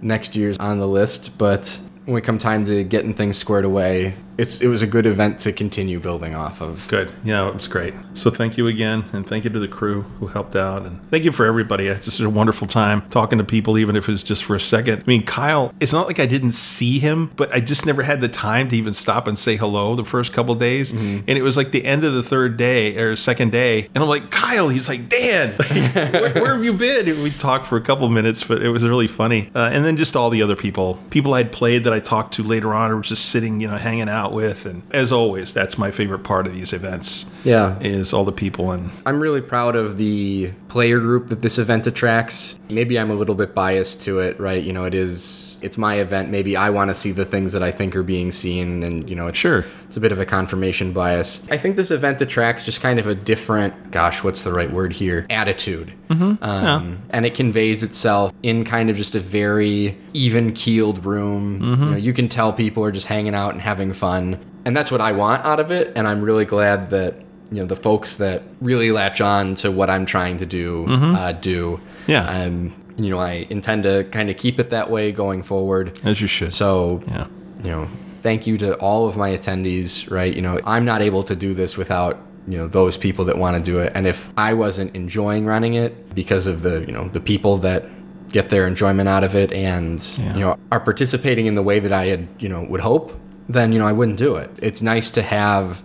next 0.00 0.36
year's 0.36 0.56
on 0.58 0.78
the 0.78 0.86
list, 0.86 1.36
but 1.38 1.80
when 2.04 2.14
we 2.14 2.20
come 2.20 2.38
time 2.38 2.64
to 2.66 2.84
getting 2.84 3.14
things 3.14 3.36
squared 3.36 3.64
away, 3.64 4.14
it's 4.38 4.60
it 4.60 4.68
was 4.68 4.82
a 4.82 4.86
good 4.86 5.06
event 5.06 5.38
to 5.40 5.52
continue 5.52 5.98
building 5.98 6.34
off 6.34 6.60
of. 6.60 6.86
Good. 6.88 7.12
Yeah, 7.24 7.48
it 7.48 7.54
was 7.54 7.68
great. 7.68 7.94
So 8.14 8.30
thank 8.30 8.56
you 8.56 8.66
again, 8.66 9.04
and 9.12 9.26
thank 9.26 9.44
you 9.44 9.50
to 9.50 9.58
the 9.58 9.68
crew 9.68 10.02
who 10.20 10.26
helped 10.26 10.54
out, 10.54 10.82
and 10.82 11.06
thank 11.08 11.24
you 11.24 11.32
for 11.32 11.46
everybody. 11.46 11.90
I 11.90 11.94
just 11.94 12.20
a 12.20 12.28
wonderful 12.28 12.66
time 12.66 13.02
talking 13.08 13.38
to 13.38 13.44
people, 13.44 13.78
even 13.78 13.96
if 13.96 14.08
it 14.08 14.12
was 14.12 14.22
just 14.22 14.44
for 14.44 14.54
a 14.54 14.60
second. 14.60 15.02
I 15.02 15.04
mean, 15.06 15.24
Kyle. 15.24 15.72
It's 15.80 15.92
not 15.92 16.06
like 16.06 16.20
I 16.20 16.26
didn't 16.26 16.52
see 16.52 16.98
him, 16.98 17.32
but 17.36 17.52
I 17.52 17.60
just 17.60 17.86
never 17.86 18.02
had 18.02 18.20
the 18.20 18.28
time 18.28 18.68
to 18.68 18.76
even 18.76 18.94
stop 18.94 19.26
and 19.26 19.38
say 19.38 19.56
hello 19.56 19.94
the 19.94 20.04
first 20.04 20.32
couple 20.32 20.54
days. 20.54 20.92
And 20.92 21.28
it 21.28 21.42
was 21.42 21.56
like 21.56 21.70
the 21.70 21.84
end 21.84 22.04
of 22.04 22.12
the 22.12 22.22
third 22.22 22.56
day 22.56 22.96
or 22.98 23.16
second 23.16 23.52
day, 23.52 23.88
and 23.94 24.02
I'm 24.02 24.08
like, 24.08 24.30
Kyle. 24.30 24.68
He's 24.68 24.88
like, 24.88 25.08
Dan, 25.08 25.52
where, 26.12 26.32
where 26.34 26.54
have 26.54 26.64
you 26.64 26.72
been? 26.72 27.08
And 27.08 27.22
we 27.22 27.30
talked 27.30 27.66
for 27.66 27.76
a 27.76 27.80
couple 27.80 28.08
minutes, 28.08 28.44
but 28.44 28.62
it 28.62 28.70
was 28.70 28.84
really 28.84 29.06
funny. 29.06 29.50
Uh, 29.54 29.70
and 29.72 29.84
then 29.84 29.96
just 29.96 30.16
all 30.16 30.30
the 30.30 30.42
other 30.42 30.56
people, 30.56 30.98
people 31.10 31.34
I'd 31.34 31.52
played 31.52 31.84
that 31.84 31.92
I 31.92 32.00
talked 32.00 32.34
to 32.34 32.42
later 32.42 32.74
on, 32.74 32.90
or 32.90 33.00
just 33.00 33.26
sitting, 33.26 33.60
you 33.60 33.68
know, 33.68 33.76
hanging 33.76 34.08
out 34.08 34.25
with. 34.32 34.66
And 34.66 34.82
as 34.92 35.12
always, 35.12 35.52
that's 35.54 35.76
my 35.78 35.90
favorite 35.90 36.20
part 36.24 36.46
of 36.46 36.54
these 36.54 36.72
events 36.72 37.26
Yeah. 37.44 37.78
is 37.80 38.12
all 38.12 38.24
the 38.24 38.32
people 38.32 38.70
and 38.72 38.90
I'm 39.04 39.20
really 39.20 39.40
proud 39.40 39.76
of 39.76 39.96
the 39.98 40.50
player 40.68 40.98
group 41.00 41.28
that 41.28 41.42
this 41.42 41.58
event 41.58 41.86
attracts. 41.86 42.58
Maybe 42.68 42.98
I'm 42.98 43.10
a 43.10 43.14
little 43.14 43.34
bit 43.34 43.54
biased 43.54 44.02
to 44.02 44.18
it, 44.20 44.38
right? 44.40 44.62
You 44.62 44.72
know, 44.72 44.84
it 44.84 44.94
is 44.94 45.58
it's 45.62 45.78
my 45.78 45.96
event. 45.96 46.30
Maybe 46.30 46.56
I 46.56 46.70
want 46.70 46.90
to 46.90 46.94
see 46.94 47.12
the 47.12 47.24
things 47.24 47.52
that 47.52 47.62
I 47.62 47.70
think 47.70 47.94
are 47.96 48.02
being 48.02 48.30
seen 48.32 48.82
and 48.82 49.08
you 49.08 49.16
know, 49.16 49.26
it's 49.28 49.38
Sure. 49.38 49.64
It's 49.86 49.96
a 49.96 50.00
bit 50.00 50.12
of 50.12 50.18
a 50.18 50.26
confirmation 50.26 50.92
bias. 50.92 51.46
I 51.50 51.56
think 51.56 51.76
this 51.76 51.90
event 51.90 52.20
attracts 52.20 52.64
just 52.64 52.80
kind 52.80 52.98
of 52.98 53.06
a 53.06 53.14
different, 53.14 53.90
gosh, 53.90 54.22
what's 54.24 54.42
the 54.42 54.52
right 54.52 54.70
word 54.70 54.92
here? 54.92 55.26
Attitude. 55.30 55.92
Mm-hmm. 56.08 56.42
Um, 56.44 56.98
And 57.10 57.24
it 57.24 57.34
conveys 57.34 57.82
itself 57.82 58.32
in 58.42 58.64
kind 58.64 58.90
of 58.90 58.96
just 58.96 59.14
a 59.14 59.20
very 59.20 59.96
even 60.12 60.52
keeled 60.52 61.04
room. 61.04 61.60
You 61.62 61.76
know, 61.76 61.96
you 61.96 62.12
can 62.12 62.28
tell 62.28 62.52
people 62.52 62.84
are 62.84 62.92
just 62.92 63.06
hanging 63.06 63.34
out 63.34 63.52
and 63.52 63.62
having 63.62 63.92
fun. 63.92 64.38
and 64.64 64.76
that's 64.76 64.90
what 64.90 65.00
I 65.00 65.12
want 65.12 65.44
out 65.46 65.60
of 65.60 65.70
it. 65.70 65.92
And 65.96 66.08
I'm 66.08 66.20
really 66.22 66.44
glad 66.44 66.90
that 66.90 67.14
you 67.52 67.58
know 67.60 67.66
the 67.66 67.76
folks 67.76 68.16
that 68.16 68.42
really 68.60 68.90
latch 68.90 69.20
on 69.20 69.54
to 69.56 69.70
what 69.70 69.88
I'm 69.88 70.04
trying 70.04 70.36
to 70.38 70.46
do 70.46 70.84
uh, 70.88 71.30
do. 71.30 71.80
Yeah. 72.08 72.26
Um, 72.28 72.74
you 72.98 73.10
know, 73.10 73.20
I 73.20 73.46
intend 73.50 73.84
to 73.84 74.02
kind 74.10 74.28
of 74.30 74.36
keep 74.36 74.58
it 74.58 74.70
that 74.70 74.90
way 74.90 75.12
going 75.12 75.44
forward. 75.44 76.00
As 76.02 76.20
you 76.20 76.26
should. 76.26 76.52
So, 76.52 77.02
Yeah. 77.06 77.26
you 77.62 77.70
know, 77.70 77.88
thank 78.26 78.44
you 78.44 78.58
to 78.58 78.74
all 78.78 79.06
of 79.06 79.16
my 79.16 79.30
attendees, 79.30 80.10
right? 80.10 80.34
You 80.34 80.42
know, 80.42 80.58
I'm 80.64 80.84
not 80.84 81.00
able 81.00 81.22
to 81.22 81.36
do 81.36 81.54
this 81.54 81.78
without, 81.78 82.18
you 82.48 82.58
know, 82.58 82.66
those 82.66 82.96
people 82.96 83.24
that 83.26 83.38
want 83.38 83.56
to 83.56 83.62
do 83.62 83.78
it. 83.78 83.92
And 83.94 84.04
if 84.04 84.32
I 84.36 84.52
wasn't 84.52 84.96
enjoying 84.96 85.46
running 85.46 85.74
it 85.74 86.12
because 86.12 86.48
of 86.48 86.62
the, 86.62 86.84
you 86.86 86.92
know, 86.92 87.06
the 87.06 87.20
people 87.20 87.56
that 87.58 87.84
get 88.30 88.50
their 88.50 88.66
enjoyment 88.66 89.08
out 89.08 89.22
of 89.22 89.36
it 89.36 89.52
and, 89.52 90.04
you 90.34 90.40
know, 90.40 90.58
are 90.72 90.80
participating 90.80 91.46
in 91.46 91.54
the 91.54 91.62
way 91.62 91.78
that 91.78 91.92
I 91.92 92.06
had, 92.06 92.26
you 92.40 92.48
know, 92.48 92.64
would 92.64 92.80
hope, 92.80 93.16
then, 93.48 93.72
you 93.72 93.78
know, 93.78 93.86
I 93.86 93.92
wouldn't 93.92 94.18
do 94.18 94.34
it. 94.34 94.50
It's 94.60 94.82
nice 94.82 95.12
to 95.12 95.22
have 95.22 95.84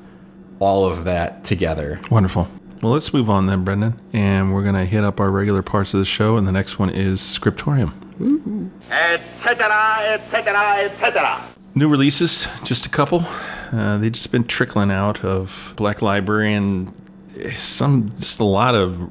all 0.58 0.86
of 0.86 1.04
that 1.04 1.44
together. 1.44 2.02
Wonderful. 2.10 2.48
Well, 2.82 2.94
let's 2.94 3.14
move 3.14 3.30
on 3.30 3.46
then, 3.46 3.64
Brendan. 3.64 4.02
And 4.14 4.52
we're 4.52 4.64
going 4.64 4.74
to 4.74 4.86
hit 4.86 5.04
up 5.04 5.20
our 5.20 5.30
regular 5.30 5.62
parts 5.62 5.94
of 5.94 6.00
the 6.00 6.08
show. 6.08 6.38
And 6.38 6.48
the 6.48 6.52
next 6.52 6.80
one 6.80 6.90
is 6.90 7.22
Scriptorium. 7.22 7.94
etc., 8.90 10.18
etc., 10.18 10.90
etc. 10.90 11.51
New 11.74 11.88
releases, 11.88 12.48
just 12.64 12.86
a 12.86 12.90
couple. 12.90 13.24
Uh, 13.72 13.98
they've 13.98 14.12
just 14.12 14.32
been 14.32 14.44
trickling 14.44 14.92
out 14.92 15.24
of 15.24 15.74
Black 15.78 16.02
Library 16.02 16.54
and 16.54 16.94
some, 17.56 18.10
just 18.18 18.42
a 18.42 18.44
lot 18.44 18.76
of 18.76 19.10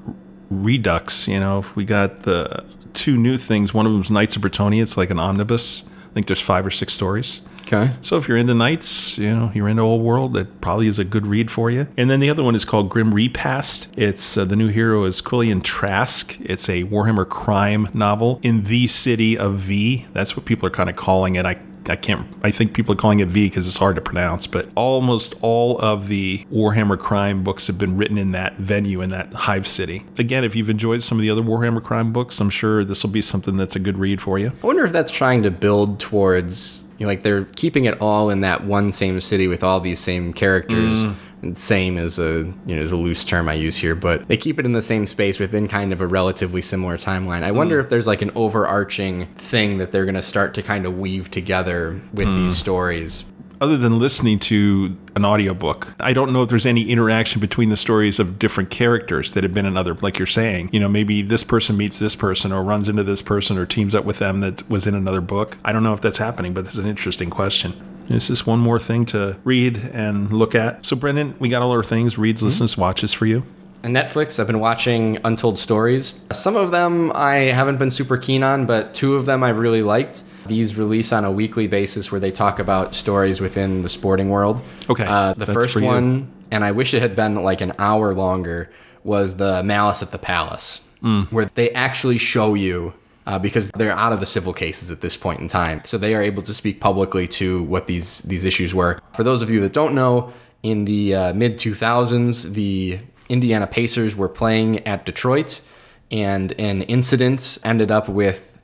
redux. 0.51 1.27
You 1.27 1.41
know, 1.41 1.65
we 1.75 1.87
got 1.87 2.25
the 2.25 2.65
two 2.93 3.17
new 3.17 3.39
things. 3.39 3.73
One 3.73 3.87
of 3.87 3.93
them's 3.93 4.11
Knights 4.11 4.37
of 4.37 4.43
Bretonnia. 4.43 4.83
It's 4.83 4.99
like 4.99 5.09
an 5.09 5.19
omnibus. 5.19 5.85
I 6.11 6.13
think 6.13 6.27
there's 6.27 6.41
five 6.41 6.67
or 6.67 6.71
six 6.71 6.93
stories. 6.93 7.41
Okay. 7.63 7.93
So 8.03 8.19
if 8.19 8.29
you're 8.29 8.37
into 8.37 8.53
Knights, 8.53 9.17
you 9.17 9.35
know, 9.35 9.53
you're 9.55 9.69
into 9.69 9.83
Old 9.83 10.03
World, 10.03 10.35
that 10.35 10.61
probably 10.61 10.87
is 10.89 10.99
a 10.99 11.05
good 11.05 11.27
read 11.27 11.51
for 11.51 11.71
you. 11.71 11.87
And 11.97 12.11
then 12.11 12.21
the 12.21 12.29
other 12.29 12.43
one 12.43 12.55
is 12.55 12.65
called 12.65 12.91
Grim 12.91 13.15
Repast. 13.15 13.89
It's 13.97 14.37
uh, 14.37 14.45
the 14.45 14.57
new 14.57 14.69
hero 14.69 15.05
is 15.05 15.23
Quillian 15.23 15.63
Trask. 15.63 16.37
It's 16.41 16.69
a 16.69 16.85
Warhammer 16.85 17.29
crime 17.29 17.89
novel 17.95 18.41
in 18.43 18.65
the 18.65 18.87
city 18.89 19.39
of 19.39 19.55
V. 19.55 20.07
That's 20.13 20.37
what 20.37 20.45
people 20.45 20.67
are 20.67 20.73
kind 20.73 20.91
of 20.91 20.97
calling 20.97 21.37
it. 21.37 21.47
I 21.47 21.61
I 21.91 21.97
can't. 21.97 22.27
I 22.43 22.51
think 22.51 22.73
people 22.73 22.95
are 22.95 22.97
calling 22.97 23.21
it 23.21 23.29
V 23.29 23.49
because 23.49 23.67
it's 23.67 23.77
hard 23.77 23.97
to 23.97 24.03
pronounce. 24.03 24.47
But 24.47 24.69
almost 24.75 25.35
all 25.43 25.79
of 25.79 26.09
the 26.09 26.47
Warhammer 26.53 26.99
crime 26.99 27.43
books 27.43 27.67
have 27.67 27.79
been 27.79 27.97
written 27.97 28.19
in 28.19 28.31
that 28.33 28.57
venue 28.57 29.01
in 29.01 29.11
that 29.11 29.33
hive 29.33 29.67
city. 29.67 30.05
Again, 30.19 30.45
if 30.45 30.55
you've 30.55 30.71
enjoyed 30.71 31.03
some 31.03 31.19
of 31.19 31.23
the 31.23 31.31
other 31.31 31.43
Warhammer 31.43 31.83
crime 31.83 32.13
books, 32.13 32.41
I'm 32.41 32.51
sure 32.51 32.85
this 32.85 33.03
will 33.03 33.11
be 33.11 33.21
something 33.21 33.57
that's 33.57 33.77
a 33.77 33.81
good 33.81 33.99
read 33.99 34.21
for 34.21 34.39
you. 34.39 34.53
I 34.63 34.67
wonder 34.67 34.85
if 34.85 34.93
that's 34.93 35.13
trying 35.13 35.43
to 35.43 35.51
build 35.51 36.01
towards 36.01 36.85
you 36.99 37.07
know, 37.07 37.09
like 37.09 37.23
they're 37.23 37.45
keeping 37.45 37.87
it 37.87 37.99
all 38.03 38.29
in 38.29 38.43
that 38.43 38.65
one 38.65 38.93
same 38.93 39.21
city 39.23 39.49
with 39.49 39.65
all 39.65 39.81
these 39.81 39.99
same 39.99 40.35
characters. 40.35 41.03
And 41.03 41.17
same 41.55 41.97
is 41.97 42.19
a 42.19 42.45
you 42.67 42.77
know 42.77 42.83
is 42.83 42.93
a 42.93 42.97
loose 42.97 43.25
term 43.25 43.49
I 43.49 43.55
use 43.55 43.77
here, 43.77 43.95
but 43.95 44.29
they 44.29 44.37
keep 44.37 44.59
it 44.59 44.67
in 44.67 44.73
the 44.73 44.83
same 44.83 45.07
space 45.07 45.41
within 45.41 45.69
kind 45.69 45.93
of 45.93 46.01
a 46.01 46.07
relatively 46.07 46.61
similar 46.61 46.97
timeline. 46.97 47.43
I 47.43 47.51
wonder 47.51 47.79
hmm. 47.79 47.85
if 47.85 47.91
there's 47.91 48.07
like 48.07 48.23
an 48.23 48.31
overarching 48.35 49.27
thing 49.35 49.79
that 49.79 49.93
they're 49.93 50.05
gonna 50.05 50.23
start 50.23 50.55
to 50.55 50.63
kind 50.63 50.87
of 50.87 50.99
weave 50.99 51.31
together 51.31 52.01
with 52.13 52.27
hmm. 52.27 52.43
these 52.43 52.57
stories. 52.57 53.25
other 53.61 53.77
than 53.77 53.99
listening 53.99 54.39
to 54.39 54.97
an 55.17 55.25
audiobook 55.25 55.95
i 56.01 56.15
don't 56.15 56.33
know 56.33 56.43
if 56.43 56.49
there's 56.49 56.65
any 56.65 56.89
interaction 56.89 57.41
between 57.43 57.69
the 57.69 57.77
stories 57.77 58.19
of 58.19 58.39
different 58.39 58.71
characters 58.71 59.35
that 59.35 59.43
have 59.45 59.53
been 59.53 59.67
in 59.67 59.77
other 59.77 59.95
like 59.97 60.19
you're 60.19 60.27
saying. 60.27 60.71
You 60.73 60.81
know 60.81 60.89
maybe 60.89 61.23
this 61.23 61.45
person 61.45 61.77
meets 61.77 61.99
this 61.99 62.17
person 62.17 62.53
or 62.53 62.63
runs 62.63 62.89
into 62.89 63.03
this 63.03 63.23
person 63.23 63.59
or 63.59 63.67
teams 63.67 63.95
up 63.95 64.05
with 64.05 64.19
them 64.19 64.41
that 64.41 64.69
was 64.71 64.87
in 64.87 64.95
another 64.95 65.21
book. 65.21 65.59
I 65.65 65.73
don't 65.73 65.83
know 65.83 65.95
if 65.95 66.01
that's 66.01 66.19
happening 66.19 66.55
but 66.55 66.65
that's 66.65 66.79
an 66.79 66.87
interesting 66.87 67.31
question 67.31 67.90
it's 68.17 68.27
just 68.29 68.47
one 68.47 68.59
more 68.59 68.79
thing 68.79 69.05
to 69.07 69.39
read 69.45 69.77
and 69.93 70.33
look 70.33 70.55
at 70.55 70.85
so 70.85 70.97
brendan 70.97 71.35
we 71.39 71.49
got 71.49 71.63
all 71.63 71.71
our 71.73 71.83
things 71.85 72.19
reads 72.19 72.43
listens 72.43 72.77
watches 72.77 73.13
for 73.13 73.27
you 73.27 73.43
And 73.83 73.97
Netflix, 73.97 74.39
I've 74.39 74.47
been 74.47 74.61
watching 74.61 75.17
Untold 75.25 75.59
Stories. 75.59 76.21
Some 76.33 76.55
of 76.55 76.71
them 76.71 77.11
I 77.15 77.49
haven't 77.59 77.79
been 77.79 77.91
super 77.91 78.19
keen 78.19 78.43
on, 78.43 78.67
but 78.67 78.93
two 78.93 79.15
of 79.17 79.25
them 79.25 79.43
I 79.43 79.49
really 79.51 79.81
liked. 79.83 80.23
These 80.47 80.77
release 80.77 81.15
on 81.15 81.25
a 81.25 81.33
weekly 81.33 81.67
basis 81.67 82.13
where 82.13 82.21
they 82.21 82.31
talk 82.31 82.59
about 82.59 82.95
stories 82.95 83.41
within 83.41 83.81
the 83.83 83.89
sporting 83.89 84.29
world. 84.29 84.61
Okay, 84.91 85.07
Uh, 85.09 85.33
the 85.33 85.47
that's 85.47 85.53
first 85.55 85.73
for 85.73 85.81
you. 85.81 85.87
one, 85.87 86.29
and 86.51 86.63
I 86.63 86.73
wish 86.73 86.93
it 86.93 87.01
had 87.01 87.17
been 87.17 87.37
like 87.43 87.63
an 87.63 87.73
hour 87.79 88.13
longer, 88.13 88.69
was 89.03 89.37
the 89.37 89.63
Malice 89.63 90.03
at 90.03 90.11
the 90.13 90.19
Palace, 90.19 90.83
Mm. 91.03 91.33
where 91.33 91.49
they 91.55 91.71
actually 91.71 92.19
show 92.19 92.53
you. 92.53 92.93
Uh, 93.27 93.39
because 93.39 93.71
they're 93.73 93.93
out 93.93 94.13
of 94.13 94.19
the 94.19 94.27
civil 94.27 94.53
cases 94.53 94.91
at 94.91 95.03
this 95.03 95.17
point 95.17 95.41
in 95.41 95.47
time, 95.47 95.83
so 95.85 95.99
they 95.99 96.15
are 96.15 96.23
able 96.23 96.43
to 96.43 96.55
speak 96.55 96.81
publicly 96.81 97.29
to 97.29 97.63
what 97.65 97.87
these 97.87 98.23
these 98.23 98.45
issues 98.47 98.75
were. 98.75 98.99
For 99.13 99.23
those 99.23 99.43
of 99.43 99.51
you 99.51 99.61
that 99.61 99.75
don't 99.75 99.95
know, 99.95 100.33
in 100.63 100.85
the 100.85 101.15
uh, 101.15 101.35
mid 101.35 101.59
2000s, 101.59 102.55
the 102.55 102.99
Indiana 103.29 103.67
Pacers 103.67 104.17
were 104.17 104.29
playing 104.29 104.87
at 104.87 105.07
Detroit, 105.07 105.63
and 106.11 106.53
an 106.59 106.83
incident 106.83 107.59
ended 107.65 107.91
up 107.91 108.09
with 108.09 108.59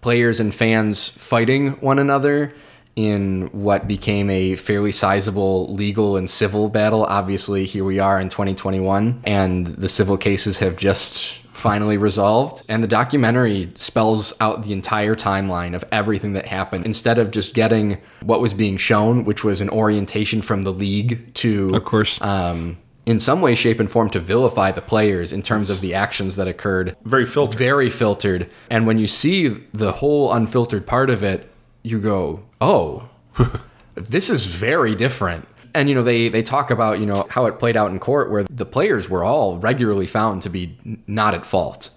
players 0.00 0.38
and 0.38 0.54
fans 0.54 1.08
fighting 1.08 1.72
one 1.80 1.98
another 1.98 2.54
in 2.96 3.48
what 3.48 3.88
became 3.88 4.30
a 4.30 4.54
fairly 4.54 4.92
sizable 4.92 5.74
legal 5.74 6.16
and 6.16 6.30
civil 6.30 6.68
battle. 6.68 7.04
Obviously, 7.04 7.64
here 7.64 7.84
we 7.84 7.98
are 7.98 8.20
in 8.20 8.28
2021, 8.28 9.22
and 9.24 9.66
the 9.66 9.88
civil 9.88 10.16
cases 10.16 10.58
have 10.58 10.76
just 10.76 11.43
finally 11.64 11.96
resolved. 11.96 12.62
And 12.68 12.82
the 12.82 12.86
documentary 12.86 13.70
spells 13.74 14.34
out 14.38 14.64
the 14.64 14.74
entire 14.74 15.14
timeline 15.14 15.74
of 15.74 15.82
everything 15.90 16.34
that 16.34 16.44
happened 16.44 16.84
instead 16.84 17.16
of 17.16 17.30
just 17.30 17.54
getting 17.54 17.96
what 18.22 18.42
was 18.42 18.52
being 18.52 18.76
shown, 18.76 19.24
which 19.24 19.42
was 19.44 19.62
an 19.62 19.70
orientation 19.70 20.42
from 20.42 20.64
the 20.64 20.70
league 20.72 21.32
to, 21.36 21.74
Of 21.74 21.84
course. 21.86 22.20
um, 22.20 22.76
in 23.06 23.18
some 23.18 23.40
way, 23.40 23.54
shape, 23.54 23.80
and 23.80 23.90
form 23.90 24.10
to 24.10 24.20
vilify 24.20 24.72
the 24.72 24.82
players 24.82 25.32
in 25.32 25.42
terms 25.42 25.70
of 25.70 25.80
the 25.80 25.94
actions 25.94 26.36
that 26.36 26.46
occurred 26.46 26.96
very 27.02 27.24
filtered 27.24 27.58
very 27.58 27.88
filtered. 27.88 28.50
And 28.68 28.86
when 28.86 28.98
you 28.98 29.06
see 29.06 29.48
the 29.72 29.92
whole 29.92 30.34
unfiltered 30.34 30.86
part 30.86 31.08
of 31.08 31.22
it, 31.22 31.50
you 31.82 31.98
go, 31.98 32.42
"Oh, 32.60 33.08
this 33.94 34.28
is 34.28 34.44
very 34.46 34.94
different." 34.94 35.48
And 35.74 35.88
you 35.88 35.94
know, 35.94 36.02
they 36.02 36.28
they 36.28 36.42
talk 36.42 36.70
about 36.70 37.00
you 37.00 37.06
know 37.06 37.26
how 37.30 37.46
it 37.46 37.58
played 37.58 37.76
out 37.76 37.90
in 37.90 37.98
court, 37.98 38.30
where 38.30 38.44
the 38.44 38.66
players 38.66 39.10
were 39.10 39.24
all 39.24 39.58
regularly 39.58 40.06
found 40.06 40.42
to 40.42 40.50
be 40.50 40.76
not 41.06 41.34
at 41.34 41.44
fault. 41.44 41.90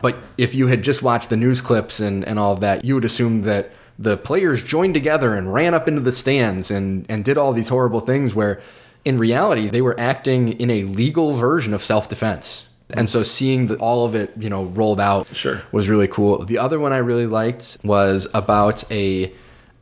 But 0.00 0.16
if 0.38 0.54
you 0.54 0.68
had 0.68 0.84
just 0.84 1.02
watched 1.02 1.28
the 1.28 1.36
news 1.36 1.60
clips 1.60 1.98
and 1.98 2.24
and 2.24 2.38
all 2.38 2.52
of 2.52 2.60
that, 2.60 2.84
you 2.84 2.94
would 2.94 3.04
assume 3.04 3.42
that 3.42 3.70
the 3.98 4.16
players 4.16 4.62
joined 4.62 4.94
together 4.94 5.34
and 5.34 5.52
ran 5.52 5.74
up 5.74 5.88
into 5.88 6.00
the 6.00 6.12
stands 6.12 6.70
and 6.70 7.06
and 7.08 7.24
did 7.24 7.36
all 7.38 7.52
these 7.52 7.68
horrible 7.68 8.00
things 8.00 8.34
where 8.34 8.60
in 9.04 9.18
reality 9.18 9.68
they 9.68 9.82
were 9.82 9.98
acting 9.98 10.48
in 10.60 10.70
a 10.70 10.84
legal 10.84 11.34
version 11.34 11.74
of 11.74 11.82
self-defense 11.82 12.68
and 12.94 13.08
so 13.10 13.22
seeing 13.22 13.66
the, 13.66 13.76
all 13.76 14.04
of 14.04 14.14
it 14.14 14.30
you 14.38 14.48
know 14.48 14.64
rolled 14.64 15.00
out 15.00 15.26
Sure. 15.34 15.62
was 15.72 15.88
really 15.88 16.08
cool 16.08 16.44
the 16.44 16.58
other 16.58 16.78
one 16.78 16.92
i 16.92 16.98
really 16.98 17.26
liked 17.26 17.78
was 17.84 18.28
about 18.34 18.90
a 18.92 19.32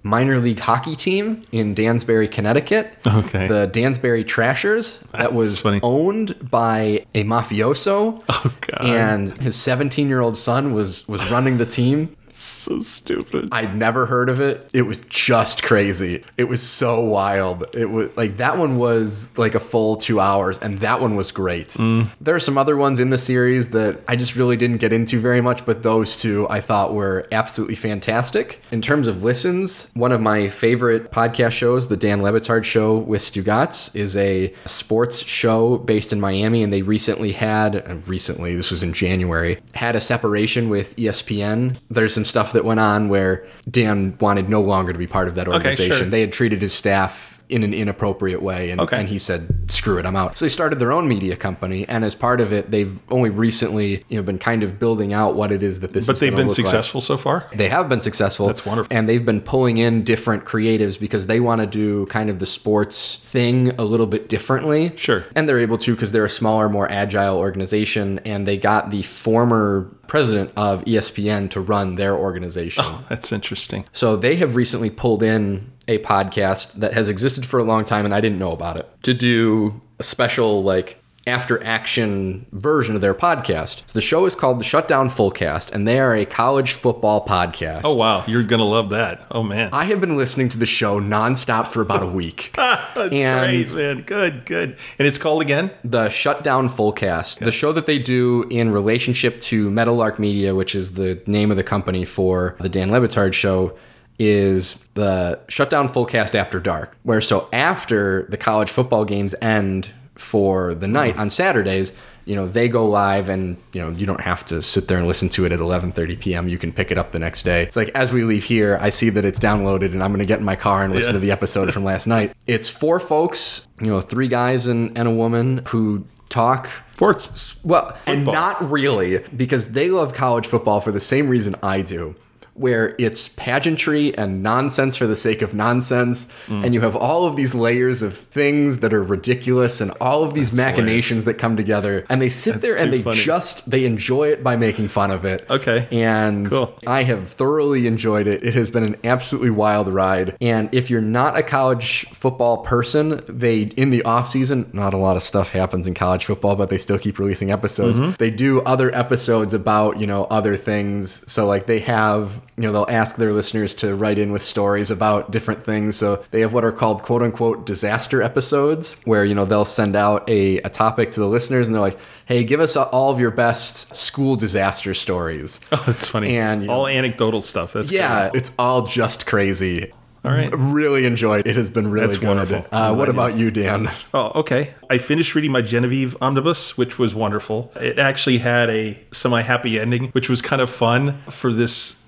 minor 0.03 0.39
league 0.39 0.59
hockey 0.61 0.97
team 0.97 1.45
in 1.53 1.75
Danbury 1.75 2.27
connecticut 2.29 2.93
Okay. 3.07 3.47
the 3.47 3.67
Danbury 3.67 4.25
trashers 4.25 5.01
that 5.13 5.19
That's 5.19 5.33
was 5.33 5.61
funny. 5.61 5.81
owned 5.83 6.51
by 6.51 7.05
a 7.15 7.25
mafioso 7.25 8.23
Oh, 8.29 8.55
God. 8.63 8.87
and 8.87 9.29
his 9.43 9.57
17 9.57 10.09
year 10.09 10.21
old 10.21 10.37
son 10.37 10.73
was 10.73 11.07
was 11.09 11.31
running 11.31 11.59
the 11.59 11.67
team 11.67 12.17
so 12.43 12.81
stupid 12.81 13.49
I'd 13.53 13.77
never 13.77 14.07
heard 14.07 14.29
of 14.29 14.41
it. 14.41 14.69
It 14.73 14.83
was 14.83 15.01
just 15.01 15.63
crazy. 15.63 16.25
It 16.37 16.45
was 16.45 16.63
so 16.63 17.01
wild. 17.01 17.65
It 17.75 17.87
was 17.87 18.17
like 18.17 18.37
that 18.39 18.59
one 18.59 18.79
was 18.79 19.37
like 19.39 19.55
a 19.55 19.61
full 19.61 19.97
two 19.97 20.21
hours, 20.21 20.59
and 20.59 20.81
that 20.81 21.01
one 21.01 21.17
was 21.17 21.33
great. 21.33 21.71
Mm. 21.71 22.09
There 22.21 22.35
are 22.35 22.41
some 22.41 22.59
other 22.59 22.77
ones 22.77 23.01
in 23.01 23.11
the 23.11 23.19
series 23.19 23.71
that 23.71 24.03
I 24.09 24.17
just 24.17 24.37
really 24.37 24.57
didn't 24.57 24.79
get 24.79 24.93
into 24.93 25.21
very 25.21 25.41
much, 25.41 25.67
but 25.67 25.83
those 25.83 26.21
two 26.21 26.47
I 26.49 26.61
thought 26.61 26.95
were 26.95 27.27
absolutely 27.33 27.75
fantastic. 27.75 28.61
In 28.71 28.81
terms 28.81 29.09
of 29.09 29.23
listens, 29.23 29.91
one 29.95 30.13
of 30.13 30.21
my 30.21 30.49
favorite 30.49 31.11
podcast 31.11 31.53
shows, 31.53 31.89
the 31.89 31.97
Dan 31.97 32.23
Le 32.23 32.33
Batard 32.33 32.65
Show 32.65 32.97
with 32.97 33.23
Stugotz, 33.23 33.95
is 33.95 34.17
a 34.17 34.53
sports 34.65 35.25
show 35.27 35.79
based 35.79 36.13
in 36.13 36.21
Miami, 36.21 36.63
and 36.63 36.73
they 36.73 36.83
recently 36.83 37.33
had, 37.33 38.07
recently, 38.07 38.55
this 38.55 38.71
was 38.71 38.83
in 38.83 38.93
January, 38.93 39.59
had 39.75 39.97
a 39.97 40.01
separation 40.01 40.69
with 40.69 40.97
ESPN. 40.97 41.79
There's 41.91 42.15
some 42.15 42.25
stuff 42.31 42.53
that 42.55 42.65
went 42.65 42.81
on 42.81 43.11
where 43.11 43.45
Dan 43.71 44.17
wanted 44.19 44.49
no 44.49 44.63
longer 44.63 44.93
to 44.95 44.99
be 44.99 45.07
part 45.07 45.29
of 45.29 45.35
that 45.35 45.47
organization. 45.49 45.97
sure. 45.97 46.07
They 46.07 46.23
had 46.23 46.33
treated 46.33 46.63
his 46.63 46.73
staff 46.73 47.30
in 47.51 47.63
an 47.63 47.75
inappropriate 47.75 48.43
way, 48.43 48.71
and, 48.71 48.81
Okay. 48.81 48.99
and 48.99 49.09
he 49.09 49.19
said, 49.19 49.71
"Screw 49.71 49.99
it, 49.99 50.07
I'm 50.07 50.17
out." 50.17 50.39
So 50.39 50.45
they 50.45 50.49
started 50.51 50.79
their 50.79 50.93
own 50.93 51.09
media 51.09 51.37
company, 51.37 51.87
and 51.89 52.05
as 52.05 52.15
part 52.15 52.41
of 52.41 52.53
it, 52.53 52.71
they've 52.71 53.01
only 53.11 53.31
recently, 53.31 54.05
you 54.09 54.17
know, 54.17 54.23
been 54.23 54.39
kind 54.39 54.63
of 54.63 54.79
building 54.79 55.13
out 55.13 55.35
what 55.35 55.51
it 55.53 55.63
is 55.63 55.81
that 55.81 55.93
this. 55.93 56.05
Is. 56.05 56.07
But 56.09 56.19
they've 56.21 56.31
been 56.31 56.49
look 56.49 56.59
like. 56.59 56.67
successful 56.67 57.01
so 57.01 57.17
far 57.17 57.47
They 57.55 57.69
have 57.69 57.89
been 57.89 58.01
successful. 58.01 58.47
That's 58.47 58.65
wonderful. 58.65 58.97
And 58.97 59.09
they've 59.09 59.25
been 59.25 59.41
pulling 59.41 59.79
in 59.79 60.03
different 60.05 60.45
creatives 60.45 60.99
because 61.01 61.27
they 61.27 61.41
want 61.41 61.61
to 61.61 61.67
do 61.67 62.07
kind 62.07 62.31
of 62.31 62.39
the 62.39 62.47
sports 62.47 63.17
thing 63.17 63.73
a 63.79 63.85
little 63.85 64.07
bit 64.07 64.29
differently. 64.29 64.93
Sure. 64.97 65.25
And 65.35 65.49
they're 65.49 65.59
able 65.61 65.79
to 65.79 65.95
because 65.95 66.13
they're 66.13 66.25
a 66.25 66.29
smaller, 66.31 66.69
more 66.69 66.91
agile 66.91 67.39
organization. 67.39 68.21
And 68.25 68.47
they 68.47 68.57
got 68.57 68.91
the 68.91 69.03
former 69.03 69.89
president 70.07 70.51
of 70.57 70.85
ESPN 70.87 71.49
to 71.51 71.61
run 71.61 71.95
their 71.97 72.17
organization. 72.17 72.85
Oh, 72.87 73.05
that's 73.09 73.31
interesting 73.33 73.85
So 73.93 74.17
they 74.17 74.37
have 74.37 74.57
recently 74.57 74.91
pulled 74.91 75.23
in 75.23 75.71
a 75.91 75.99
podcast 75.99 76.75
that 76.75 76.95
has 76.95 77.09
existed 77.09 77.45
for 77.45 77.59
a 77.59 77.65
long 77.65 77.85
time 77.85 78.05
and 78.05 78.15
I 78.15 78.21
didn't 78.21 78.39
know 78.39 78.53
about 78.53 78.77
it 78.77 78.89
to 79.03 79.13
do 79.13 79.81
a 79.99 80.03
special 80.03 80.63
like 80.63 81.01
after 81.27 81.63
action 81.63 82.47
version 82.53 82.95
of 82.95 83.01
their 83.01 83.15
podcast. 83.15 83.89
So 83.89 83.93
the 83.93 84.01
show 84.01 84.25
is 84.25 84.35
called 84.35 84.59
the 84.59 84.65
Shutdown 84.65 85.09
Fullcast, 85.09 85.71
and 85.71 85.87
they 85.87 86.01
are 86.01 86.15
a 86.15 86.25
college 86.25 86.73
football 86.73 87.27
podcast. 87.27 87.83
Oh 87.85 87.95
wow, 87.95 88.25
you're 88.27 88.43
gonna 88.43 88.65
love 88.65 88.91
that. 88.91 89.27
Oh 89.31 89.43
man, 89.43 89.71
I 89.73 89.85
have 89.85 90.01
been 90.01 90.17
listening 90.17 90.49
to 90.51 90.59
the 90.59 90.67
show 90.67 91.01
nonstop 91.01 91.67
for 91.67 91.83
about 91.83 92.03
a 92.03 92.07
week. 92.07 92.53
that's 92.57 93.15
and- 93.15 93.69
great, 93.69 93.73
man. 93.75 94.03
Good, 94.03 94.47
good. 94.47 94.71
And 94.99 95.07
it's 95.07 95.19
called 95.19 95.43
again. 95.43 95.71
the 95.85 96.09
Shutdown 96.09 96.69
Fullcast, 96.69 97.39
the 97.41 97.53
show 97.53 97.73
that 97.73 97.87
they 97.87 97.99
do 97.99 98.45
in 98.51 98.71
relationship 98.71 99.41
to 99.43 99.71
Meadowlark 99.71 100.19
Media, 100.19 100.55
which 100.55 100.75
is 100.75 100.95
the 100.95 101.21
name 101.27 101.51
of 101.51 101.57
the 101.57 101.65
company 101.65 102.05
for 102.05 102.57
the 102.61 102.69
Dan 102.69 102.91
Le 102.91 103.01
Batard 103.01 103.35
show, 103.35 103.77
is 104.21 104.87
the 104.95 105.41
Shutdown 105.49 105.89
Fullcast 105.89 106.35
After 106.35 106.61
Dark. 106.61 106.97
Where 107.03 107.21
so 107.23 107.49
after 107.53 108.25
the 108.29 108.37
college 108.37 108.71
football 108.71 109.05
games 109.07 109.35
end 109.41 109.91
for 110.15 110.75
the 110.75 110.87
night 110.87 111.17
on 111.17 111.31
Saturdays, 111.31 111.97
you 112.27 112.37
know, 112.37 112.47
they 112.47 112.69
go 112.69 112.87
live 112.87 113.31
and, 113.31 113.57
you 113.73 113.81
know, 113.81 113.89
you 113.89 114.05
don't 114.07 114.21
have 114.21 114.45
to 114.45 114.61
sit 114.63 114.87
there 114.89 114.99
and 114.99 115.07
listen 115.09 115.31
to 115.31 115.47
it 115.47 115.53
at 115.53 115.59
11:30 115.59 116.21
p.m. 116.21 116.49
You 116.49 116.59
can 116.59 116.71
pick 116.71 116.91
it 116.91 116.99
up 116.99 117.13
the 117.13 117.19
next 117.19 117.43
day. 117.43 117.63
It's 117.63 117.77
like 117.77 117.89
as 117.95 118.13
we 118.13 118.23
leave 118.23 118.45
here, 118.45 118.79
I 118.81 118.91
see 118.91 119.09
that 119.11 119.25
it's 119.25 119.39
downloaded 119.41 119.87
and 119.93 120.03
I'm 120.03 120.11
going 120.11 120.21
to 120.21 120.29
get 120.29 120.39
in 120.39 120.45
my 120.45 120.55
car 120.57 120.85
and 120.85 120.93
listen 120.93 121.15
Yeah. 121.15 121.21
to 121.21 121.27
the 121.27 121.33
episode 121.33 121.73
from 121.73 121.83
last 121.85 122.07
night. 122.07 122.35
It's 122.47 122.69
four 122.69 122.99
folks, 123.01 123.67
you 123.81 123.87
know, 123.87 124.01
three 124.01 124.29
guys 124.29 124.67
and, 124.67 124.97
and 124.99 125.09
a 125.09 125.11
woman 125.11 125.63
who 125.69 126.05
talk 126.29 126.69
Sports. 126.95 127.57
well, 127.65 127.97
and 128.07 128.25
not 128.27 128.71
really, 128.71 129.19
because 129.35 129.73
they 129.73 129.89
love 129.89 130.13
college 130.15 130.47
football 130.47 130.81
for 130.81 130.93
the 130.93 131.01
same 131.01 131.29
reason 131.29 131.57
I 131.63 131.81
do, 131.83 132.15
where 132.55 132.95
it's 132.99 133.29
pageantry 133.29 134.17
and 134.19 134.43
nonsense 134.43 134.97
for 134.97 135.07
the 135.07 135.17
sake 135.17 135.41
of 135.43 135.55
nonsense, 135.55 136.27
Mm. 136.47 136.65
and 136.65 136.75
you 136.75 136.81
have 136.83 136.95
all 136.97 137.27
of 137.27 137.37
these 137.37 137.55
layers 137.55 138.03
of 138.03 138.15
things 138.17 138.79
that 138.79 138.93
are 138.93 139.03
ridiculous 139.03 139.81
and 139.81 139.91
all 140.01 140.23
of 140.25 140.35
these 140.35 140.51
That's 140.51 140.77
machinations 140.77 141.25
that 141.25 141.35
come 141.35 141.57
together, 141.57 142.05
and 142.11 142.21
they 142.21 142.29
sit 142.29 142.55
That's 142.55 142.67
there 142.67 142.77
and 142.77 142.93
they 142.93 143.03
funny. 143.03 143.17
just 143.17 143.71
they 143.71 143.85
enjoy 143.85 144.29
it 144.29 144.43
by 144.45 144.57
making 144.57 144.89
fun 144.89 145.11
of 145.11 145.25
it. 145.25 145.47
Okay. 145.49 145.87
And 145.91 146.49
Cool. 146.51 146.75
I 146.87 147.05
have 147.05 147.29
thoroughly 147.29 147.87
enjoyed 147.87 148.27
it. 148.27 148.43
It 148.45 148.55
has 148.55 148.71
been 148.71 148.85
an 148.85 148.97
absolutely 149.05 149.51
wild 149.51 149.89
ride. 149.89 150.37
And 150.41 150.69
if 150.75 150.91
you're 150.91 151.01
not 151.01 151.39
a 151.39 151.43
college 151.43 152.07
football 152.11 152.59
person, 152.59 153.21
they 153.29 153.63
in 153.77 153.91
the 153.91 154.03
off 154.03 154.29
season, 154.29 154.69
not 154.73 154.93
a 154.95 154.97
lot 154.97 155.17
of 155.17 155.23
stuff 155.23 155.53
happens 155.53 155.87
in 155.87 155.95
college 155.95 156.25
football, 156.25 156.57
but 156.57 156.69
they 156.71 156.79
still 156.79 156.99
keep 156.99 157.19
releasing 157.19 157.51
episodes. 157.51 157.99
Mm-hmm. 158.01 158.13
They 158.19 158.31
do 158.31 158.61
other 158.63 158.95
episodes 158.95 159.55
about, 159.55 160.01
you 160.01 160.07
know, 160.07 160.25
other 160.25 160.57
things. 160.57 161.25
So 161.31 161.47
like 161.47 161.67
they 161.67 161.79
have, 161.81 162.41
you 162.61 162.67
know, 162.69 162.73
they'll 162.73 162.95
ask 162.95 163.17
their 163.17 163.33
listeners 163.33 163.75
to 163.77 163.95
write 163.95 164.19
in 164.19 164.33
with 164.33 164.43
stories 164.43 164.91
about 164.91 165.31
different 165.31 165.63
things. 165.65 165.97
So 165.97 166.25
they 166.31 166.41
have 166.41 166.53
what 166.53 166.65
are 166.65 166.73
called 166.73 167.03
quote 167.03 167.23
unquote 167.23 167.65
disaster 167.65 168.23
episodes 168.23 168.95
where, 169.05 169.25
you 169.25 169.35
know, 169.35 169.45
they'll 169.45 169.65
send 169.65 169.97
out 169.97 170.29
a, 170.29 170.59
a 170.59 170.69
topic 170.69 171.11
to 171.13 171.21
the 171.21 171.27
listeners 171.27 171.67
and 171.67 171.75
they're 171.75 171.81
like, 171.81 171.99
hey, 172.27 172.45
give 172.45 172.61
us 172.61 172.77
all 172.77 173.11
of 173.11 173.19
your 173.19 173.31
best 173.31 173.95
school 173.97 174.37
disaster 174.37 174.95
stories. 174.95 175.61
Oh, 175.73 175.83
that's 175.87 176.07
funny. 176.09 176.37
And, 176.37 176.63
you 176.63 176.67
know- 176.69 176.75
all 176.75 176.87
anecdotal 176.87 177.41
stuff. 177.41 177.73
That's 177.73 177.91
Yeah, 177.91 178.29
great. 178.31 178.41
it's 178.43 178.55
all 178.59 178.87
just 178.87 179.27
crazy. 179.27 179.91
All 180.23 180.31
right. 180.31 180.51
Really 180.55 181.07
enjoyed. 181.07 181.47
it. 181.47 181.51
It 181.53 181.57
has 181.57 181.71
been 181.71 181.91
really 181.91 182.07
That's 182.07 182.19
good. 182.19 182.29
wonderful. 182.29 182.67
Uh, 182.71 182.95
what 182.95 183.09
about 183.09 183.37
you, 183.39 183.51
Dan? 183.51 183.91
Oh, 184.13 184.41
okay. 184.41 184.75
I 184.91 184.99
finished 184.99 185.35
reading 185.35 185.51
my 185.51 185.63
Genevieve 185.63 186.15
omnibus, 186.21 186.77
which 186.77 186.99
was 186.99 187.15
wonderful. 187.15 187.73
It 187.77 187.99
actually 187.99 188.37
had 188.37 188.69
a 188.69 189.01
semi-happy 189.13 189.81
ending, 189.81 190.09
which 190.09 190.29
was 190.29 190.43
kind 190.43 190.61
of 190.61 190.69
fun 190.69 191.23
for 191.31 191.51
this 191.51 192.00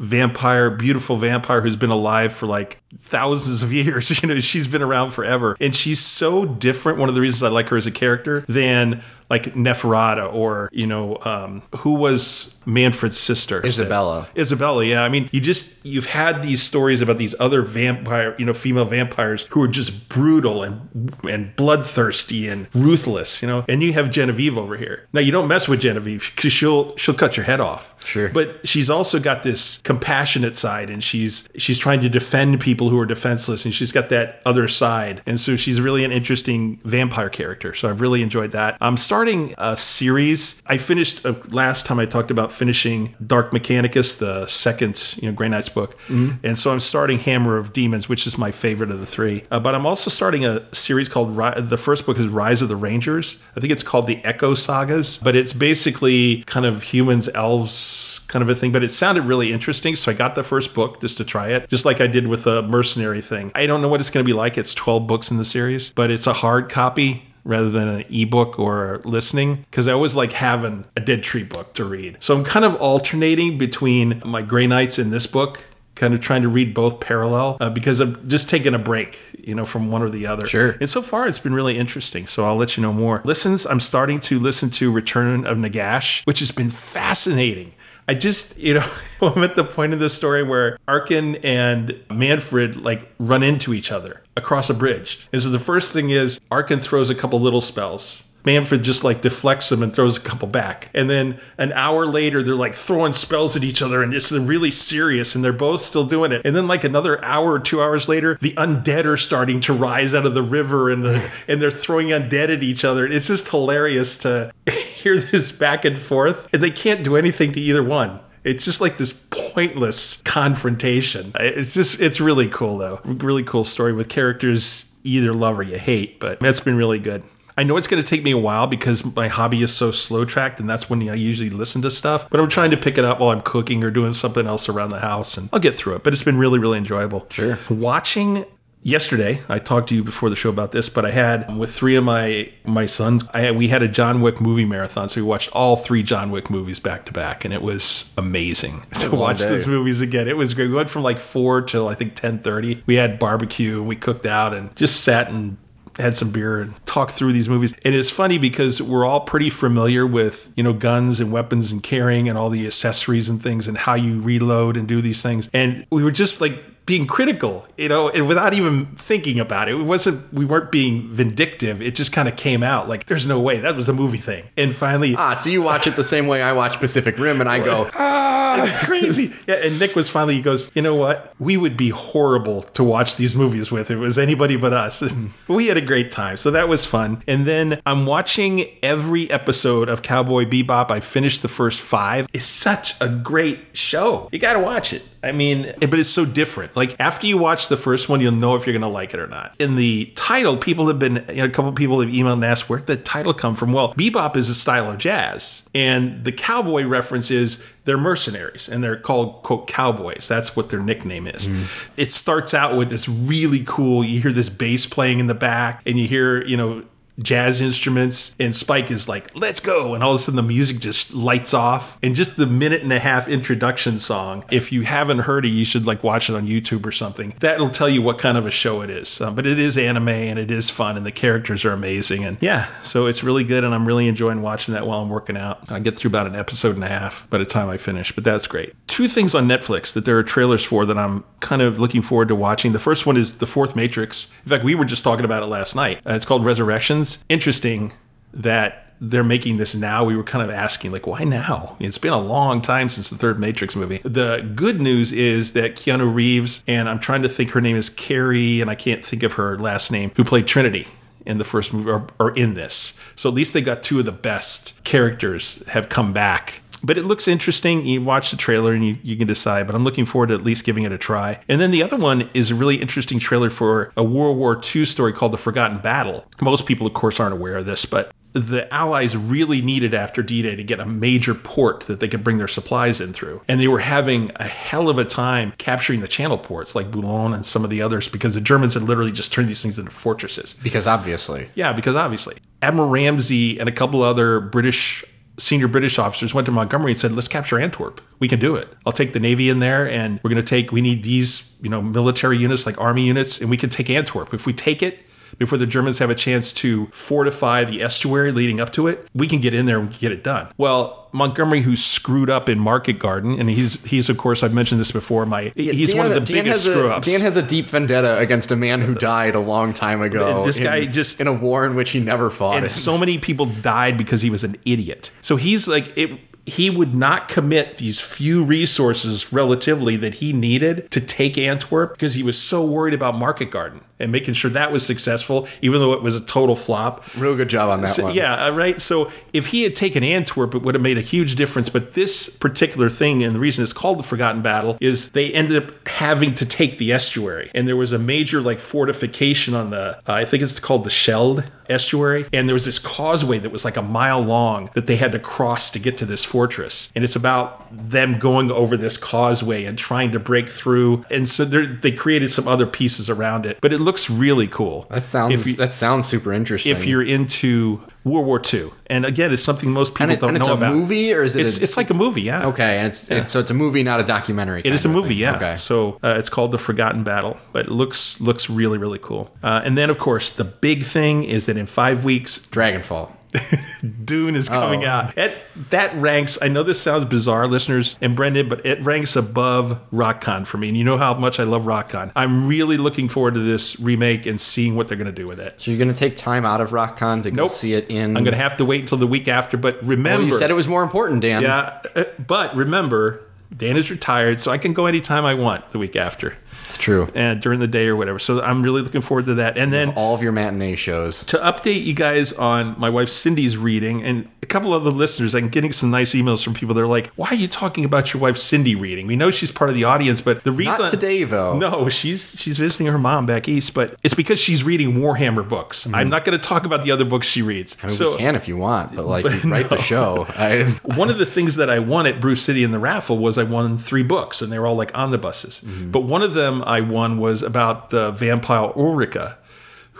vampire, 0.00 0.70
beautiful 0.70 1.16
vampire 1.16 1.60
who's 1.60 1.76
been 1.76 1.90
alive 1.90 2.32
for 2.32 2.46
like 2.46 2.79
thousands 2.98 3.62
of 3.62 3.72
years. 3.80 4.22
You 4.22 4.28
know, 4.28 4.40
she's 4.40 4.68
been 4.68 4.82
around 4.82 5.12
forever. 5.12 5.56
And 5.60 5.74
she's 5.74 6.00
so 6.00 6.44
different. 6.44 6.98
One 6.98 7.08
of 7.08 7.14
the 7.14 7.20
reasons 7.20 7.42
I 7.42 7.48
like 7.48 7.68
her 7.68 7.76
as 7.76 7.86
a 7.86 7.90
character 7.90 8.40
than 8.48 9.02
like 9.30 9.54
Neferata 9.54 10.32
or, 10.32 10.68
you 10.72 10.86
know, 10.86 11.16
um, 11.22 11.62
who 11.78 11.94
was 11.94 12.60
Mannfred's 12.66 13.16
sister? 13.16 13.64
Isabella. 13.64 14.28
Isabella, 14.36 14.84
yeah. 14.84 15.02
I 15.02 15.08
mean, 15.08 15.30
you 15.32 15.40
just 15.40 15.84
you've 15.86 16.06
had 16.06 16.42
these 16.42 16.62
stories 16.62 17.00
about 17.00 17.16
these 17.18 17.34
other 17.38 17.62
vampire, 17.62 18.34
you 18.38 18.44
know, 18.44 18.52
female 18.52 18.84
vampires 18.84 19.46
who 19.50 19.62
are 19.62 19.68
just 19.68 20.08
brutal 20.08 20.64
and 20.64 21.14
and 21.28 21.54
bloodthirsty 21.54 22.48
and 22.48 22.68
ruthless, 22.74 23.40
you 23.40 23.48
know. 23.48 23.64
And 23.68 23.82
you 23.82 23.92
have 23.92 24.10
Genevieve 24.10 24.58
over 24.58 24.76
here. 24.76 25.08
Now 25.12 25.20
you 25.20 25.30
don't 25.30 25.46
mess 25.46 25.68
with 25.68 25.80
Genevieve 25.80 26.32
because 26.34 26.52
she'll 26.52 26.96
she'll 26.96 27.14
cut 27.14 27.36
your 27.36 27.44
head 27.44 27.60
off. 27.60 27.94
Sure. 28.04 28.30
But 28.30 28.66
she's 28.66 28.90
also 28.90 29.20
got 29.20 29.42
this 29.42 29.80
compassionate 29.82 30.56
side, 30.56 30.90
and 30.90 31.04
she's 31.04 31.48
she's 31.56 31.78
trying 31.78 32.00
to 32.00 32.08
defend 32.08 32.60
people 32.60 32.79
who 32.88 32.98
are 32.98 33.06
defenseless, 33.06 33.64
and 33.64 33.74
she's 33.74 33.92
got 33.92 34.08
that 34.08 34.40
other 34.46 34.66
side, 34.68 35.22
and 35.26 35.38
so 35.38 35.56
she's 35.56 35.80
really 35.80 36.04
an 36.04 36.12
interesting 36.12 36.80
vampire 36.84 37.28
character. 37.28 37.74
So 37.74 37.90
I've 37.90 38.00
really 38.00 38.22
enjoyed 38.22 38.52
that. 38.52 38.76
I'm 38.80 38.96
starting 38.96 39.54
a 39.58 39.76
series. 39.76 40.62
I 40.66 40.78
finished 40.78 41.26
uh, 41.26 41.34
last 41.50 41.84
time 41.86 41.98
I 41.98 42.06
talked 42.06 42.30
about 42.30 42.52
finishing 42.52 43.14
Dark 43.24 43.50
Mechanicus, 43.52 44.18
the 44.18 44.46
second 44.46 45.14
you 45.20 45.28
know 45.28 45.34
Grey 45.34 45.48
Knight's 45.48 45.68
book, 45.68 45.98
and 46.08 46.56
so 46.58 46.70
I'm 46.72 46.80
starting 46.80 47.18
Hammer 47.18 47.56
of 47.56 47.72
Daemons, 47.72 48.08
which 48.08 48.26
is 48.26 48.38
my 48.38 48.50
favorite 48.50 48.90
of 48.90 49.00
the 49.00 49.06
three. 49.06 49.44
Uh, 49.50 49.60
but 49.60 49.74
I'm 49.74 49.84
also 49.86 50.10
starting 50.10 50.44
a 50.46 50.72
series 50.74 51.08
called 51.08 51.36
Ri- 51.36 51.60
the 51.60 51.76
first 51.76 52.06
book 52.06 52.18
is 52.18 52.28
Rise 52.28 52.62
of 52.62 52.68
the 52.68 52.76
Rangers. 52.76 53.42
I 53.56 53.60
think 53.60 53.72
it's 53.72 53.82
called 53.82 54.06
the 54.06 54.24
Echo 54.24 54.54
Sagas, 54.54 55.18
but 55.18 55.34
it's 55.36 55.52
basically 55.52 56.42
kind 56.44 56.64
of 56.66 56.82
humans, 56.84 57.28
elves 57.34 58.20
kind 58.28 58.42
of 58.42 58.48
a 58.48 58.54
thing, 58.54 58.70
but 58.72 58.82
it 58.84 58.90
sounded 58.90 59.22
really 59.24 59.52
interesting. 59.52 59.96
So 59.96 60.10
I 60.12 60.14
got 60.14 60.34
the 60.34 60.44
first 60.44 60.74
book 60.74 61.00
just 61.00 61.18
to 61.18 61.24
try 61.24 61.48
it, 61.48 61.68
just 61.68 61.84
like 61.84 62.00
I 62.00 62.06
did 62.06 62.28
with 62.28 62.44
the 62.44 62.62
mercenary 62.70 63.20
thing. 63.20 63.50
I 63.54 63.66
don't 63.66 63.82
know 63.82 63.88
what 63.88 64.00
it's 64.00 64.10
going 64.10 64.24
to 64.24 64.28
be 64.28 64.36
like. 64.36 64.56
It's 64.56 64.74
12 64.74 65.06
books 65.06 65.30
in 65.30 65.36
the 65.36 65.44
series, 65.44 65.92
but 65.92 66.10
it's 66.10 66.26
a 66.26 66.32
hard 66.32 66.70
copy 66.70 67.24
rather 67.44 67.70
than 67.70 67.88
an 67.88 68.04
ebook 68.10 68.58
or 68.58 69.00
listening 69.04 69.64
because 69.70 69.88
I 69.88 69.92
always 69.92 70.14
like 70.14 70.32
having 70.32 70.84
a 70.96 71.00
Dead 71.00 71.22
Tree 71.22 71.44
book 71.44 71.72
to 71.74 71.84
read. 71.84 72.18
So 72.20 72.36
I'm 72.36 72.44
kind 72.44 72.64
of 72.64 72.76
alternating 72.76 73.58
between 73.58 74.22
my 74.24 74.42
Grey 74.42 74.66
Knights 74.66 74.98
in 74.98 75.10
this 75.10 75.26
book. 75.26 75.64
Kind 75.96 76.14
of 76.14 76.20
trying 76.20 76.40
to 76.42 76.48
read 76.48 76.72
both 76.72 76.98
parallel 77.00 77.58
uh, 77.60 77.68
because 77.68 78.00
I'm 78.00 78.26
just 78.26 78.48
taking 78.48 78.72
a 78.72 78.78
break, 78.78 79.18
you 79.38 79.54
know, 79.54 79.66
from 79.66 79.90
one 79.90 80.00
or 80.00 80.08
the 80.08 80.26
other. 80.26 80.46
Sure. 80.46 80.76
And 80.80 80.88
so 80.88 81.02
far, 81.02 81.28
it's 81.28 81.38
been 81.38 81.52
really 81.52 81.76
interesting. 81.76 82.26
So 82.26 82.46
I'll 82.46 82.56
let 82.56 82.78
you 82.78 82.82
know 82.82 82.92
more. 82.94 83.20
Listens, 83.24 83.66
I'm 83.66 83.80
starting 83.80 84.18
to 84.20 84.38
listen 84.38 84.70
to 84.70 84.90
Return 84.90 85.46
of 85.46 85.58
Nagash, 85.58 86.24
which 86.26 86.38
has 86.38 86.52
been 86.52 86.70
fascinating. 86.70 87.74
I 88.10 88.14
just, 88.14 88.58
you 88.58 88.74
know, 88.74 88.90
I'm 89.22 89.44
at 89.44 89.54
the 89.54 89.62
point 89.62 89.92
of 89.92 90.00
the 90.00 90.10
story 90.10 90.42
where 90.42 90.76
Arkhan 90.88 91.38
and 91.44 91.90
Mannfred 92.08 92.82
like 92.82 93.08
run 93.20 93.44
into 93.44 93.72
each 93.72 93.92
other 93.92 94.24
across 94.36 94.68
a 94.68 94.74
bridge. 94.74 95.28
And 95.32 95.40
so 95.40 95.48
the 95.48 95.60
first 95.60 95.92
thing 95.92 96.10
is 96.10 96.40
Arkhan 96.50 96.82
throws 96.82 97.08
a 97.08 97.14
couple 97.14 97.40
little 97.40 97.60
spells. 97.60 98.24
Mannfred 98.44 98.82
just 98.82 99.04
like 99.04 99.22
deflects 99.22 99.68
them 99.68 99.82
and 99.82 99.94
throws 99.94 100.16
a 100.16 100.20
couple 100.20 100.48
back. 100.48 100.90
And 100.94 101.08
then 101.10 101.40
an 101.58 101.72
hour 101.72 102.06
later, 102.06 102.42
they're 102.42 102.54
like 102.54 102.74
throwing 102.74 103.12
spells 103.12 103.56
at 103.56 103.64
each 103.64 103.82
other 103.82 104.02
and 104.02 104.14
it's 104.14 104.32
really 104.32 104.70
serious 104.70 105.34
and 105.34 105.44
they're 105.44 105.52
both 105.52 105.82
still 105.82 106.04
doing 106.04 106.32
it. 106.32 106.42
And 106.44 106.56
then 106.56 106.66
like 106.66 106.84
another 106.84 107.22
hour 107.24 107.52
or 107.52 107.58
two 107.58 107.80
hours 107.80 108.08
later, 108.08 108.38
the 108.40 108.54
undead 108.54 109.04
are 109.04 109.16
starting 109.16 109.60
to 109.60 109.72
rise 109.72 110.14
out 110.14 110.26
of 110.26 110.34
the 110.34 110.42
river 110.42 110.90
and 110.90 111.04
the 111.04 111.30
and 111.48 111.60
they're 111.60 111.70
throwing 111.70 112.08
undead 112.08 112.54
at 112.54 112.62
each 112.62 112.84
other. 112.84 113.06
It's 113.06 113.26
just 113.26 113.48
hilarious 113.48 114.18
to 114.18 114.52
hear 114.70 115.18
this 115.18 115.52
back 115.52 115.84
and 115.84 115.98
forth. 115.98 116.48
And 116.52 116.62
they 116.62 116.70
can't 116.70 117.02
do 117.02 117.16
anything 117.16 117.52
to 117.52 117.60
either 117.60 117.82
one. 117.82 118.20
It's 118.42 118.64
just 118.64 118.80
like 118.80 118.96
this 118.96 119.12
pointless 119.30 120.22
confrontation. 120.22 121.32
It's 121.38 121.74
just 121.74 122.00
it's 122.00 122.20
really 122.20 122.48
cool 122.48 122.78
though. 122.78 123.00
Really 123.04 123.42
cool 123.42 123.64
story 123.64 123.92
with 123.92 124.08
characters 124.08 124.90
either 125.04 125.32
love 125.32 125.58
or 125.58 125.62
you 125.62 125.78
hate, 125.78 126.20
but 126.20 126.40
that's 126.40 126.60
been 126.60 126.76
really 126.76 126.98
good. 126.98 127.22
I 127.60 127.62
know 127.62 127.76
it's 127.76 127.86
going 127.86 128.02
to 128.02 128.08
take 128.08 128.22
me 128.22 128.30
a 128.30 128.38
while 128.38 128.66
because 128.66 129.14
my 129.14 129.28
hobby 129.28 129.60
is 129.60 129.70
so 129.70 129.90
slow 129.90 130.24
tracked, 130.24 130.60
and 130.60 130.70
that's 130.70 130.88
when 130.88 131.06
I 131.06 131.12
usually 131.12 131.50
listen 131.50 131.82
to 131.82 131.90
stuff. 131.90 132.30
But 132.30 132.40
I'm 132.40 132.48
trying 132.48 132.70
to 132.70 132.76
pick 132.78 132.96
it 132.96 133.04
up 133.04 133.20
while 133.20 133.28
I'm 133.28 133.42
cooking 133.42 133.84
or 133.84 133.90
doing 133.90 134.14
something 134.14 134.46
else 134.46 134.70
around 134.70 134.92
the 134.92 135.00
house, 135.00 135.36
and 135.36 135.50
I'll 135.52 135.60
get 135.60 135.74
through 135.74 135.96
it. 135.96 136.02
But 136.02 136.14
it's 136.14 136.22
been 136.22 136.38
really, 136.38 136.58
really 136.58 136.78
enjoyable. 136.78 137.26
Sure. 137.28 137.58
Watching 137.68 138.46
yesterday, 138.80 139.42
I 139.46 139.58
talked 139.58 139.90
to 139.90 139.94
you 139.94 140.02
before 140.02 140.30
the 140.30 140.36
show 140.36 140.48
about 140.48 140.72
this, 140.72 140.88
but 140.88 141.04
I 141.04 141.10
had 141.10 141.54
with 141.54 141.70
three 141.70 141.96
of 141.96 142.04
my 142.04 142.50
my 142.64 142.86
sons, 142.86 143.28
I 143.34 143.42
had, 143.42 143.58
we 143.58 143.68
had 143.68 143.82
a 143.82 143.88
John 143.88 144.22
Wick 144.22 144.40
movie 144.40 144.64
marathon, 144.64 145.10
so 145.10 145.20
we 145.20 145.26
watched 145.26 145.50
all 145.52 145.76
three 145.76 146.02
John 146.02 146.30
Wick 146.30 146.48
movies 146.48 146.80
back 146.80 147.04
to 147.04 147.12
back, 147.12 147.44
and 147.44 147.52
it 147.52 147.60
was 147.60 148.14
amazing 148.16 148.86
to 149.00 149.10
watch 149.10 149.40
day. 149.40 149.50
those 149.50 149.66
movies 149.66 150.00
again. 150.00 150.28
It 150.28 150.36
was 150.38 150.54
great. 150.54 150.68
We 150.68 150.74
went 150.76 150.88
from 150.88 151.02
like 151.02 151.18
four 151.18 151.60
till 151.60 151.88
I 151.88 151.94
think 151.94 152.14
ten 152.14 152.38
thirty. 152.38 152.82
We 152.86 152.94
had 152.94 153.18
barbecue 153.18 153.80
and 153.80 153.86
we 153.86 153.96
cooked 153.96 154.24
out 154.24 154.54
and 154.54 154.74
just 154.76 155.04
sat 155.04 155.28
and 155.28 155.58
had 156.00 156.16
some 156.16 156.30
beer 156.30 156.60
and 156.60 156.74
talked 156.86 157.12
through 157.12 157.32
these 157.32 157.48
movies. 157.48 157.74
And 157.84 157.94
it's 157.94 158.10
funny 158.10 158.38
because 158.38 158.80
we're 158.82 159.04
all 159.04 159.20
pretty 159.20 159.50
familiar 159.50 160.06
with, 160.06 160.50
you 160.56 160.62
know, 160.62 160.72
guns 160.72 161.20
and 161.20 161.30
weapons 161.32 161.72
and 161.72 161.82
carrying 161.82 162.28
and 162.28 162.36
all 162.38 162.50
the 162.50 162.66
accessories 162.66 163.28
and 163.28 163.42
things 163.42 163.68
and 163.68 163.76
how 163.78 163.94
you 163.94 164.20
reload 164.20 164.76
and 164.76 164.86
do 164.88 165.00
these 165.00 165.22
things. 165.22 165.48
And 165.52 165.86
we 165.90 166.02
were 166.02 166.10
just 166.10 166.40
like 166.40 166.54
being 166.86 167.06
critical, 167.06 167.64
you 167.76 167.88
know, 167.88 168.08
and 168.08 168.26
without 168.26 168.52
even 168.52 168.86
thinking 168.96 169.38
about 169.38 169.68
it. 169.68 169.76
It 169.76 169.84
wasn't 169.84 170.32
we 170.32 170.44
weren't 170.44 170.72
being 170.72 171.08
vindictive. 171.12 171.80
It 171.80 171.94
just 171.94 172.10
kind 172.12 172.26
of 172.28 172.34
came 172.36 172.62
out 172.64 172.88
like 172.88 173.06
there's 173.06 173.26
no 173.26 173.38
way 173.38 173.60
that 173.60 173.76
was 173.76 173.88
a 173.88 173.92
movie 173.92 174.18
thing. 174.18 174.44
And 174.56 174.74
finally 174.74 175.14
Ah, 175.16 175.34
so 175.34 175.50
you 175.50 175.62
watch 175.62 175.86
it 175.86 175.94
the 175.94 176.02
same 176.02 176.26
way 176.26 176.42
I 176.42 176.52
watch 176.52 176.78
Pacific 176.80 177.16
Rim, 177.18 177.40
and 177.40 177.48
I 177.48 177.62
go, 177.62 177.88
ah, 177.94 178.39
It's 178.58 178.84
crazy. 178.84 179.32
Yeah, 179.46 179.56
and 179.56 179.78
Nick 179.78 179.94
was 179.94 180.10
finally, 180.10 180.34
he 180.34 180.42
goes, 180.42 180.70
you 180.74 180.82
know 180.82 180.94
what? 180.94 181.34
We 181.38 181.56
would 181.56 181.76
be 181.76 181.90
horrible 181.90 182.62
to 182.62 182.84
watch 182.84 183.16
these 183.16 183.34
movies 183.34 183.70
with 183.70 183.90
if 183.90 183.96
it 183.96 183.96
was 183.96 184.18
anybody 184.18 184.56
but 184.56 184.72
us. 184.72 185.02
we 185.48 185.66
had 185.66 185.76
a 185.76 185.82
great 185.82 186.12
time. 186.12 186.36
So 186.36 186.50
that 186.50 186.68
was 186.68 186.84
fun. 186.84 187.22
And 187.26 187.46
then 187.46 187.80
I'm 187.86 188.06
watching 188.06 188.66
every 188.82 189.30
episode 189.30 189.88
of 189.88 190.02
Cowboy 190.02 190.44
Bebop. 190.44 190.90
I 190.90 191.00
finished 191.00 191.42
the 191.42 191.48
first 191.48 191.80
five. 191.80 192.26
It's 192.32 192.46
such 192.46 192.94
a 193.00 193.08
great 193.08 193.60
show. 193.72 194.28
You 194.32 194.38
got 194.38 194.54
to 194.54 194.60
watch 194.60 194.92
it. 194.92 195.02
I 195.22 195.32
mean, 195.32 195.74
but 195.80 195.98
it's 195.98 196.08
so 196.08 196.24
different. 196.24 196.74
Like 196.76 196.96
after 196.98 197.26
you 197.26 197.36
watch 197.36 197.68
the 197.68 197.76
first 197.76 198.08
one, 198.08 198.20
you'll 198.20 198.32
know 198.32 198.56
if 198.56 198.66
you're 198.66 198.72
going 198.72 198.80
to 198.82 198.88
like 198.88 199.12
it 199.12 199.20
or 199.20 199.26
not. 199.26 199.54
In 199.58 199.76
the 199.76 200.12
title, 200.16 200.56
people 200.56 200.86
have 200.88 200.98
been, 200.98 201.24
you 201.28 201.36
know, 201.36 201.44
a 201.44 201.50
couple 201.50 201.72
people 201.72 202.00
have 202.00 202.10
emailed 202.10 202.34
and 202.34 202.44
asked 202.44 202.70
where 202.70 202.80
the 202.80 202.96
title 202.96 203.34
come 203.34 203.54
from. 203.54 203.72
Well, 203.72 203.92
bebop 203.94 204.36
is 204.36 204.48
a 204.48 204.54
style 204.54 204.90
of 204.90 204.98
jazz, 204.98 205.68
and 205.74 206.24
the 206.24 206.32
cowboy 206.32 206.84
reference 206.84 207.30
is 207.30 207.64
they're 207.84 207.98
mercenaries 207.98 208.68
and 208.68 208.82
they're 208.82 208.96
called 208.96 209.42
quote 209.42 209.66
cowboys. 209.68 210.26
That's 210.26 210.56
what 210.56 210.68
their 210.68 210.80
nickname 210.80 211.26
is. 211.26 211.48
Mm. 211.48 211.90
It 211.96 212.10
starts 212.10 212.54
out 212.54 212.76
with 212.76 212.90
this 212.90 213.08
really 213.08 213.62
cool. 213.64 214.02
You 214.04 214.20
hear 214.20 214.32
this 214.32 214.48
bass 214.48 214.86
playing 214.86 215.20
in 215.20 215.26
the 215.28 215.34
back, 215.34 215.82
and 215.86 215.98
you 215.98 216.08
hear 216.08 216.44
you 216.44 216.56
know 216.56 216.84
jazz 217.22 217.60
instruments 217.60 218.34
and 218.38 218.54
Spike 218.54 218.90
is 218.90 219.08
like, 219.08 219.34
let's 219.34 219.60
go. 219.60 219.94
And 219.94 220.02
all 220.02 220.12
of 220.12 220.16
a 220.16 220.18
sudden 220.18 220.36
the 220.36 220.42
music 220.42 220.78
just 220.78 221.14
lights 221.14 221.54
off. 221.54 221.98
And 222.02 222.14
just 222.14 222.36
the 222.36 222.46
minute 222.46 222.82
and 222.82 222.92
a 222.92 222.98
half 222.98 223.28
introduction 223.28 223.98
song, 223.98 224.44
if 224.50 224.72
you 224.72 224.82
haven't 224.82 225.20
heard 225.20 225.44
it, 225.44 225.50
you 225.50 225.64
should 225.64 225.86
like 225.86 226.02
watch 226.02 226.28
it 226.28 226.34
on 226.34 226.46
YouTube 226.46 226.86
or 226.86 226.92
something. 226.92 227.34
That'll 227.40 227.70
tell 227.70 227.88
you 227.88 228.02
what 228.02 228.18
kind 228.18 228.36
of 228.36 228.46
a 228.46 228.50
show 228.50 228.82
it 228.82 228.90
is. 228.90 229.20
Um, 229.20 229.34
but 229.34 229.46
it 229.46 229.58
is 229.58 229.76
anime 229.76 230.08
and 230.08 230.38
it 230.38 230.50
is 230.50 230.70
fun 230.70 230.96
and 230.96 231.06
the 231.06 231.12
characters 231.12 231.64
are 231.64 231.72
amazing. 231.72 232.24
And 232.24 232.38
yeah, 232.40 232.68
so 232.82 233.06
it's 233.06 233.22
really 233.22 233.44
good. 233.44 233.64
And 233.64 233.74
I'm 233.74 233.86
really 233.86 234.08
enjoying 234.08 234.42
watching 234.42 234.74
that 234.74 234.86
while 234.86 235.00
I'm 235.00 235.08
working 235.08 235.36
out. 235.36 235.70
I 235.70 235.80
get 235.80 235.96
through 235.96 236.10
about 236.10 236.26
an 236.26 236.36
episode 236.36 236.74
and 236.74 236.84
a 236.84 236.88
half 236.88 237.28
by 237.30 237.38
the 237.38 237.44
time 237.44 237.68
I 237.68 237.76
finish, 237.76 238.12
but 238.12 238.24
that's 238.24 238.46
great. 238.46 238.74
Two 238.86 239.08
things 239.08 239.34
on 239.34 239.46
Netflix 239.46 239.92
that 239.94 240.04
there 240.04 240.18
are 240.18 240.22
trailers 240.22 240.64
for 240.64 240.84
that 240.86 240.98
I'm 240.98 241.24
kind 241.40 241.62
of 241.62 241.78
looking 241.78 242.02
forward 242.02 242.28
to 242.28 242.34
watching. 242.34 242.72
The 242.72 242.78
first 242.78 243.06
one 243.06 243.16
is 243.16 243.38
The 243.38 243.46
Fourth 243.46 243.74
Matrix. 243.74 244.30
In 244.44 244.50
fact, 244.50 244.64
we 244.64 244.74
were 244.74 244.84
just 244.84 245.04
talking 245.04 245.24
about 245.24 245.42
it 245.42 245.46
last 245.46 245.74
night. 245.74 246.00
Uh, 246.06 246.14
it's 246.14 246.24
called 246.24 246.44
Resurrections. 246.44 247.09
Interesting 247.28 247.92
that 248.32 248.94
they're 249.00 249.24
making 249.24 249.56
this 249.56 249.74
now. 249.74 250.04
We 250.04 250.16
were 250.16 250.24
kind 250.24 250.44
of 250.44 250.50
asking, 250.50 250.92
like, 250.92 251.06
why 251.06 251.24
now? 251.24 251.76
It's 251.80 251.98
been 251.98 252.12
a 252.12 252.20
long 252.20 252.60
time 252.60 252.88
since 252.90 253.08
the 253.08 253.16
third 253.16 253.38
Matrix 253.38 253.74
movie. 253.74 253.98
The 253.98 254.50
good 254.54 254.80
news 254.80 255.12
is 255.12 255.54
that 255.54 255.74
Keanu 255.74 256.14
Reeves, 256.14 256.62
and 256.66 256.88
I'm 256.88 257.00
trying 257.00 257.22
to 257.22 257.28
think 257.28 257.50
her 257.52 257.60
name 257.60 257.76
is 257.76 257.88
Carrie, 257.88 258.60
and 258.60 258.70
I 258.70 258.74
can't 258.74 259.04
think 259.04 259.22
of 259.22 259.34
her 259.34 259.58
last 259.58 259.90
name, 259.90 260.12
who 260.16 260.24
played 260.24 260.46
Trinity 260.46 260.86
in 261.24 261.38
the 261.38 261.44
first 261.44 261.72
movie, 261.72 261.90
are, 261.90 262.06
are 262.18 262.30
in 262.34 262.54
this. 262.54 263.00
So 263.14 263.28
at 263.28 263.34
least 263.34 263.54
they 263.54 263.62
got 263.62 263.82
two 263.82 263.98
of 263.98 264.04
the 264.04 264.12
best 264.12 264.82
characters 264.84 265.66
have 265.68 265.88
come 265.88 266.12
back 266.12 266.60
but 266.82 266.98
it 266.98 267.04
looks 267.04 267.28
interesting. 267.28 267.86
You 267.86 268.02
watch 268.02 268.30
the 268.30 268.36
trailer 268.36 268.72
and 268.72 268.84
you, 268.84 268.98
you 269.02 269.16
can 269.16 269.26
decide, 269.26 269.66
but 269.66 269.74
I'm 269.74 269.84
looking 269.84 270.06
forward 270.06 270.28
to 270.28 270.34
at 270.34 270.44
least 270.44 270.64
giving 270.64 270.84
it 270.84 270.92
a 270.92 270.98
try. 270.98 271.40
And 271.48 271.60
then 271.60 271.70
the 271.70 271.82
other 271.82 271.96
one 271.96 272.28
is 272.34 272.50
a 272.50 272.54
really 272.54 272.76
interesting 272.76 273.18
trailer 273.18 273.50
for 273.50 273.92
a 273.96 274.04
World 274.04 274.36
War 274.36 274.60
II 274.74 274.84
story 274.84 275.12
called 275.12 275.32
The 275.32 275.38
Forgotten 275.38 275.78
Battle. 275.78 276.26
Most 276.40 276.66
people, 276.66 276.86
of 276.86 276.92
course, 276.92 277.20
aren't 277.20 277.34
aware 277.34 277.56
of 277.56 277.66
this, 277.66 277.84
but 277.84 278.12
the 278.32 278.72
Allies 278.72 279.16
really 279.16 279.60
needed 279.60 279.92
after 279.92 280.22
D 280.22 280.42
Day 280.42 280.54
to 280.54 280.62
get 280.62 280.80
a 280.80 280.86
major 280.86 281.34
port 281.34 281.82
that 281.82 282.00
they 282.00 282.08
could 282.08 282.22
bring 282.22 282.38
their 282.38 282.48
supplies 282.48 283.00
in 283.00 283.12
through. 283.12 283.42
And 283.48 283.60
they 283.60 283.68
were 283.68 283.80
having 283.80 284.30
a 284.36 284.44
hell 284.44 284.88
of 284.88 284.98
a 284.98 285.04
time 285.04 285.52
capturing 285.58 286.00
the 286.00 286.08
channel 286.08 286.38
ports 286.38 286.74
like 286.74 286.90
Boulogne 286.90 287.34
and 287.34 287.44
some 287.44 287.64
of 287.64 287.70
the 287.70 287.82
others 287.82 288.08
because 288.08 288.34
the 288.34 288.40
Germans 288.40 288.74
had 288.74 288.84
literally 288.84 289.12
just 289.12 289.32
turned 289.32 289.48
these 289.48 289.62
things 289.62 289.78
into 289.78 289.90
fortresses. 289.90 290.54
Because 290.62 290.86
obviously. 290.86 291.50
Yeah, 291.54 291.72
because 291.72 291.96
obviously. 291.96 292.36
Admiral 292.62 292.88
Ramsay 292.88 293.58
and 293.58 293.68
a 293.68 293.72
couple 293.72 294.02
other 294.02 294.38
British 294.38 295.04
senior 295.40 295.68
British 295.68 295.98
officers 295.98 296.34
went 296.34 296.46
to 296.46 296.52
Montgomery 296.52 296.92
and 296.92 296.98
said, 296.98 297.12
"Let's 297.12 297.28
capture 297.28 297.58
Antwerp. 297.58 298.00
We 298.18 298.28
can 298.28 298.38
do 298.38 298.54
it. 298.56 298.68
I'll 298.86 298.92
take 298.92 299.12
the 299.12 299.20
navy 299.20 299.48
in 299.48 299.58
there, 299.58 299.88
and 299.88 300.20
we're 300.22 300.30
going 300.30 300.44
to 300.44 300.48
take. 300.48 300.70
We 300.70 300.80
need 300.80 301.02
these, 301.02 301.52
you 301.62 301.70
know, 301.70 301.82
military 301.82 302.38
units 302.38 302.66
like 302.66 302.80
army 302.80 303.06
units, 303.06 303.40
and 303.40 303.50
we 303.50 303.56
can 303.56 303.70
take 303.70 303.90
Antwerp. 303.90 304.32
If 304.32 304.46
we 304.46 304.52
take 304.52 304.82
it." 304.82 305.00
Before 305.38 305.58
the 305.58 305.66
Germans 305.66 305.98
have 305.98 306.10
a 306.10 306.14
chance 306.14 306.52
to 306.54 306.86
fortify 306.86 307.64
the 307.64 307.82
estuary 307.82 308.32
leading 308.32 308.60
up 308.60 308.72
to 308.72 308.86
it, 308.86 309.08
we 309.14 309.26
can 309.26 309.40
get 309.40 309.54
in 309.54 309.66
there 309.66 309.78
and 309.78 309.96
get 309.98 310.12
it 310.12 310.22
done. 310.24 310.48
Well, 310.56 311.08
Montgomery, 311.12 311.62
who 311.62 311.76
screwed 311.76 312.30
up 312.30 312.48
in 312.48 312.58
Market 312.58 312.98
Garden, 312.98 313.38
and 313.38 313.50
he's 313.50 313.84
he's 313.84 314.08
of 314.08 314.16
course 314.16 314.42
I've 314.42 314.54
mentioned 314.54 314.80
this 314.80 314.92
before. 314.92 315.26
My 315.26 315.52
he's 315.56 315.88
Dan- 315.90 315.98
one 315.98 316.06
of 316.06 316.14
the 316.14 316.20
Dan 316.20 316.44
biggest 316.44 316.64
screw 316.64 316.88
ups. 316.88 317.08
Dan 317.08 317.20
has 317.20 317.36
a 317.36 317.42
deep 317.42 317.66
vendetta 317.66 318.18
against 318.18 318.50
a 318.50 318.56
man 318.56 318.80
who 318.80 318.94
died 318.94 319.34
a 319.34 319.40
long 319.40 319.72
time 319.72 320.02
ago. 320.02 320.44
This 320.44 320.58
in- 320.58 320.64
guy 320.64 320.86
just- 320.86 321.20
in 321.20 321.26
a 321.26 321.32
war 321.32 321.66
in 321.66 321.74
which 321.74 321.90
he 321.90 322.00
never 322.00 322.30
fought. 322.30 322.58
in. 322.58 322.62
and 322.64 322.70
so 322.70 322.96
many 322.96 323.18
people 323.18 323.46
died 323.46 323.98
because 323.98 324.22
he 324.22 324.30
was 324.30 324.44
an 324.44 324.56
idiot. 324.64 325.10
So 325.20 325.36
he's 325.36 325.66
like 325.66 325.92
it 325.96 326.20
he 326.46 326.70
would 326.70 326.94
not 326.94 327.28
commit 327.28 327.76
these 327.76 328.00
few 328.00 328.42
resources 328.42 329.32
relatively 329.32 329.96
that 329.96 330.14
he 330.14 330.32
needed 330.32 330.90
to 330.90 331.00
take 331.00 331.36
Antwerp 331.38 331.92
because 331.92 332.14
he 332.14 332.22
was 332.22 332.40
so 332.40 332.64
worried 332.64 332.94
about 332.94 333.16
Market 333.18 333.50
Garden 333.50 333.82
and 334.00 334.10
making 334.10 334.34
sure 334.34 334.50
that 334.50 334.72
was 334.72 334.84
successful, 334.84 335.46
even 335.62 335.80
though 335.80 335.92
it 335.92 336.02
was 336.02 336.16
a 336.16 336.20
total 336.20 336.56
flop. 336.56 337.04
Real 337.16 337.36
good 337.36 337.48
job 337.50 337.68
on 337.68 337.80
that 337.82 337.88
So- 337.88 338.04
one. 338.04 338.14
yeah, 338.14 338.48
right. 338.54 338.80
So 338.80 339.10
if 339.32 339.46
he 339.48 339.62
had 339.62 339.74
taken 339.74 340.02
Antwerp, 340.02 340.54
it 340.54 340.62
would 340.62 340.74
have 340.74 340.82
made 340.82 340.98
a 340.98 341.02
huge 341.02 341.36
difference. 341.36 341.68
But 341.68 341.94
this 341.94 342.28
particular 342.28 342.88
thing, 342.90 343.22
and 343.22 343.34
the 343.34 343.38
reason 343.38 343.62
it's 343.62 343.72
called 343.72 343.98
the 343.98 344.02
Forgotten 344.02 344.42
Battle, 344.42 344.76
is 344.80 345.10
they 345.10 345.30
ended 345.32 345.62
up 345.62 345.88
having 345.88 346.34
to 346.34 346.46
take 346.46 346.78
the 346.78 346.92
estuary, 346.92 347.50
and 347.54 347.68
there 347.68 347.76
was 347.76 347.92
a 347.92 347.98
major 347.98 348.40
like 348.40 348.58
fortification 348.58 349.54
on 349.54 349.70
the, 349.70 349.98
uh, 350.08 350.12
I 350.12 350.24
think 350.24 350.42
it's 350.42 350.58
called 350.58 350.84
the 350.84 350.90
Scheldt 350.90 351.44
estuary, 351.68 352.26
and 352.32 352.48
there 352.48 352.54
was 352.54 352.64
this 352.64 352.78
causeway 352.80 353.38
that 353.38 353.52
was 353.52 353.64
like 353.64 353.76
a 353.76 353.82
mile 353.82 354.20
long 354.20 354.68
that 354.74 354.86
they 354.86 354.96
had 354.96 355.12
to 355.12 355.18
cross 355.20 355.70
to 355.70 355.78
get 355.78 355.96
to 355.98 356.04
this 356.04 356.24
fortress, 356.24 356.90
and 356.96 357.04
it's 357.04 357.14
about 357.14 357.64
them 357.70 358.18
going 358.18 358.50
over 358.50 358.76
this 358.76 358.96
causeway 358.96 359.64
and 359.64 359.78
trying 359.78 360.10
to 360.12 360.18
break 360.18 360.48
through, 360.48 361.04
and 361.10 361.28
so 361.28 361.44
they 361.44 361.92
created 361.92 362.30
some 362.30 362.48
other 362.48 362.66
pieces 362.66 363.08
around 363.08 363.46
it, 363.46 363.58
but 363.60 363.72
it 363.72 363.80
looks 363.90 364.08
really 364.08 364.46
cool. 364.46 364.86
That 364.90 365.04
sounds 365.06 365.46
you- 365.46 365.56
that 365.56 365.72
sounds 365.72 366.06
super 366.06 366.32
interesting. 366.32 366.70
if 366.72 366.84
you're 366.84 367.02
into 367.02 367.80
World 368.04 368.26
War 368.26 368.40
II. 368.54 368.70
And 368.86 369.04
again, 369.04 369.32
it's 369.32 369.42
something 369.42 369.70
most 369.70 369.94
people 369.94 370.12
it, 370.12 370.20
don't 370.20 370.30
and 370.30 370.36
it's 370.38 370.46
know 370.46 370.54
a 370.54 370.56
about. 370.56 370.74
movie 370.74 371.12
or 371.12 371.22
is 371.22 371.34
it? 371.36 371.44
It's, 371.46 371.58
a, 371.58 371.62
it's 371.64 371.76
like 371.76 371.90
a 371.90 371.94
movie, 371.94 372.22
yeah. 372.22 372.46
okay, 372.46 372.78
and 372.78 372.86
it's, 372.88 373.10
it's 373.10 373.32
so 373.32 373.40
it's 373.40 373.50
a 373.50 373.54
movie, 373.54 373.82
not 373.82 373.98
a 374.00 374.04
documentary. 374.04 374.62
It 374.64 374.72
is 374.72 374.84
a 374.84 374.88
movie, 374.88 375.08
thing. 375.08 375.18
yeah. 375.18 375.36
Okay. 375.36 375.56
So 375.56 375.98
uh, 376.02 376.14
it's 376.18 376.30
called 376.30 376.52
The 376.52 376.58
Forgotten 376.58 377.02
Battle, 377.02 377.36
but 377.52 377.66
it 377.66 377.72
looks 377.72 378.20
looks 378.20 378.48
really 378.48 378.78
really 378.78 378.98
cool. 379.00 379.30
Uh, 379.42 379.60
and 379.64 379.76
then 379.76 379.90
of 379.90 379.98
course 379.98 380.30
the 380.30 380.44
big 380.44 380.84
thing 380.84 381.24
is 381.24 381.46
that 381.46 381.56
in 381.56 381.66
five 381.66 382.04
weeks 382.04 382.38
Dragonfall. 382.38 383.12
Dune 384.04 384.36
is 384.36 384.48
coming 384.48 384.84
Oh. 384.84 384.88
out. 384.88 385.18
It, 385.18 385.38
that 385.70 385.94
ranks. 385.94 386.38
I 386.42 386.48
know 386.48 386.62
this 386.62 386.80
sounds 386.80 387.04
bizarre, 387.04 387.46
listeners 387.46 387.96
and 388.00 388.16
Brendan, 388.16 388.48
but 388.48 388.64
it 388.66 388.82
ranks 388.84 389.16
above 389.16 389.80
RockCon 389.92 390.46
for 390.46 390.58
me. 390.58 390.68
And 390.68 390.76
you 390.76 390.84
know 390.84 390.98
how 390.98 391.14
much 391.14 391.38
I 391.40 391.44
love 391.44 391.64
RockCon. 391.64 392.12
I'm 392.16 392.46
really 392.46 392.76
looking 392.76 393.08
forward 393.08 393.34
to 393.34 393.40
this 393.40 393.78
remake 393.80 394.26
and 394.26 394.40
seeing 394.40 394.76
what 394.76 394.88
they're 394.88 394.96
going 394.96 395.06
to 395.06 395.12
do 395.12 395.26
with 395.26 395.40
it. 395.40 395.60
So 395.60 395.70
you're 395.70 395.78
gonna 395.78 395.92
take 395.94 396.16
time 396.16 396.44
out 396.44 396.60
of 396.60 396.70
RockCon 396.70 397.22
to 397.24 397.30
go 397.30 397.48
see 397.48 397.74
it 397.74 397.88
in? 397.90 398.16
I'm 398.16 398.24
going 398.24 398.34
to 398.34 398.40
have 398.42 398.56
to 398.58 398.64
wait 398.64 398.80
until 398.82 398.98
the 398.98 399.06
week 399.06 399.28
after. 399.28 399.56
But 399.56 399.80
remember, 399.82 400.18
Well, 400.24 400.26
you 400.32 400.38
said 400.38 400.50
it 400.50 400.54
was 400.54 400.68
more 400.68 400.82
important, 400.82 401.20
Dan. 401.22 401.42
Yeah, 401.42 401.80
uh, 401.96 402.04
but 402.26 402.54
remember, 402.56 403.22
Dan 403.56 403.76
is 403.76 403.90
retired, 403.90 404.40
so 404.40 404.50
I 404.50 404.58
can 404.58 404.72
go 404.72 404.86
anytime 404.86 405.24
I 405.24 405.34
want 405.34 405.70
the 405.70 405.78
week 405.78 405.96
after, 405.96 406.36
it's 406.70 406.78
true. 406.78 407.08
and 407.14 407.40
during 407.42 407.58
the 407.60 407.66
day 407.66 407.88
or 407.88 407.96
whatever. 407.96 408.18
So 408.18 408.40
I'm 408.40 408.62
really 408.62 408.82
looking 408.82 409.00
forward 409.00 409.26
to 409.26 409.34
that. 409.34 409.58
And 409.58 409.72
then 409.72 409.90
All 409.90 410.14
of 410.14 410.22
your 410.22 410.32
matinee 410.32 410.76
shows. 410.76 411.24
to 411.24 411.36
update 411.38 411.84
you 411.84 411.94
guys 411.94 412.32
on 412.32 412.78
my 412.78 412.88
wife 412.88 413.08
Cindy's 413.08 413.56
reading 413.56 414.02
and 414.02 414.28
a 414.42 414.46
couple 414.46 414.72
of 414.72 414.82
other 414.82 414.90
listeners, 414.90 415.34
I'm 415.34 415.48
getting 415.48 415.72
some 415.72 415.90
nice 415.90 416.14
emails 416.14 416.42
from 416.42 416.54
people. 416.54 416.74
They're 416.74 416.86
like, 416.86 417.08
"Why 417.16 417.28
are 417.28 417.34
you 417.34 417.46
talking 417.48 417.84
about 417.84 418.12
your 418.14 418.20
wife 418.22 418.36
Cindy 418.36 418.74
reading? 418.74 419.06
We 419.06 419.14
know 419.16 419.30
she's 419.30 419.50
part 419.52 419.68
of 419.70 419.76
the 419.76 419.84
audience, 419.84 420.20
but 420.20 420.44
the 420.44 420.52
reason 420.52 420.80
Not 420.80 420.90
today, 420.90 421.24
though. 421.24 421.58
No, 421.58 421.88
she's 421.88 422.40
she's 422.40 422.56
visiting 422.58 422.86
her 422.86 422.98
mom 422.98 423.26
back 423.26 423.48
east, 423.48 423.74
but 423.74 423.96
it's 424.02 424.14
because 424.14 424.38
she's 424.40 424.64
reading 424.64 424.94
Warhammer 424.94 425.46
books. 425.48 425.86
I'm 425.92 426.08
not 426.08 426.24
going 426.24 426.38
to 426.38 426.44
talk 426.44 426.64
about 426.64 426.82
the 426.84 426.90
other 426.90 427.04
books 427.04 427.26
she 427.26 427.42
reads. 427.42 427.76
Mm-hmm. 427.76 427.86
I 427.86 427.88
mean, 427.88 427.96
so 427.96 428.10
we 428.12 428.16
can 428.18 428.34
if 428.36 428.48
you 428.48 428.56
want, 428.56 428.96
but 428.96 429.06
like, 429.06 429.24
But 429.24 429.44
you 429.44 429.50
write 429.50 429.68
the 429.68 429.78
show. 429.78 430.26
I, 430.36 430.64
one 430.84 431.10
of 431.10 431.18
the 431.18 431.26
things 431.26 431.56
that 431.56 431.68
I 431.70 431.78
won 431.78 432.06
at 432.06 432.20
Brew 432.20 432.36
City 432.36 432.64
in 432.64 432.70
the 432.72 432.78
raffle 432.78 433.18
was 433.18 433.36
I 433.38 433.42
won 433.44 433.78
three 433.78 434.02
books, 434.02 434.40
and 434.42 434.50
they 434.50 434.58
were 434.58 434.66
all 434.66 434.74
like 434.76 434.90
omnibuses. 434.96 435.60
But 435.60 436.00
one 436.00 436.22
of 436.22 436.34
them 436.34 436.59
I 436.64 436.80
won 436.80 437.18
was 437.18 437.42
about 437.42 437.90
the 437.90 438.10
vampire 438.12 438.72
Ulrika, 438.76 439.38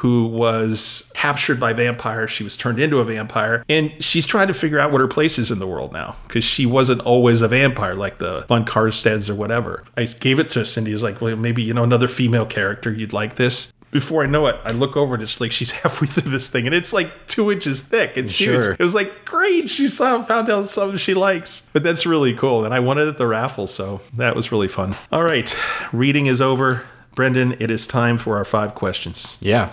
who 0.00 0.26
was 0.26 1.12
captured 1.14 1.60
by 1.60 1.74
vampires. 1.74 2.30
She 2.30 2.42
was 2.42 2.56
turned 2.56 2.80
into 2.80 2.98
a 2.98 3.04
vampire, 3.04 3.64
and 3.68 3.92
she's 4.02 4.26
trying 4.26 4.48
to 4.48 4.54
figure 4.54 4.78
out 4.78 4.92
what 4.92 5.00
her 5.00 5.08
place 5.08 5.38
is 5.38 5.50
in 5.50 5.58
the 5.58 5.66
world 5.66 5.92
now 5.92 6.16
because 6.26 6.42
she 6.42 6.64
wasn't 6.64 7.02
always 7.02 7.42
a 7.42 7.48
vampire 7.48 7.94
like 7.94 8.16
the 8.16 8.46
von 8.48 8.64
Carsteins 8.64 9.28
or 9.28 9.34
whatever. 9.34 9.84
I 9.96 10.04
gave 10.04 10.38
it 10.38 10.48
to 10.50 10.64
Cindy. 10.64 10.92
I 10.92 10.94
was 10.94 11.02
like, 11.02 11.20
well, 11.20 11.36
maybe 11.36 11.62
you 11.62 11.74
know 11.74 11.84
another 11.84 12.08
female 12.08 12.46
character 12.46 12.90
you'd 12.90 13.12
like 13.12 13.34
this. 13.34 13.74
Before 13.90 14.22
I 14.22 14.26
know 14.26 14.46
it, 14.46 14.54
I 14.64 14.70
look 14.70 14.96
over 14.96 15.14
and 15.14 15.22
it's 15.22 15.40
like 15.40 15.50
she's 15.50 15.70
halfway 15.82 16.06
through 16.06 16.30
this 16.30 16.48
thing, 16.48 16.66
and 16.66 16.74
it's 16.74 16.92
like 16.92 17.10
two 17.26 17.50
inches 17.50 17.82
thick. 17.82 18.12
It's 18.16 18.30
Sure. 18.32 18.68
huge. 18.70 18.76
It 18.80 18.82
was 18.82 18.94
like 18.94 19.24
great. 19.24 19.68
She 19.68 19.88
saw 19.88 20.22
found 20.22 20.48
out 20.48 20.66
something 20.66 20.96
she 20.98 21.12
likes, 21.14 21.68
but 21.72 21.82
that's 21.82 22.06
really 22.06 22.32
cool. 22.34 22.64
And 22.64 22.72
I 22.72 22.78
won 22.80 22.98
it 22.98 23.08
at 23.08 23.18
the 23.18 23.26
raffle, 23.26 23.66
so 23.66 24.00
that 24.14 24.36
was 24.36 24.52
really 24.52 24.68
fun. 24.68 24.94
All 25.10 25.24
right, 25.24 25.56
reading 25.92 26.26
is 26.26 26.40
over. 26.40 26.84
Brendan, 27.16 27.56
it 27.58 27.70
is 27.70 27.88
time 27.88 28.16
for 28.18 28.36
our 28.36 28.44
five 28.44 28.76
questions. 28.76 29.36
yeah. 29.40 29.72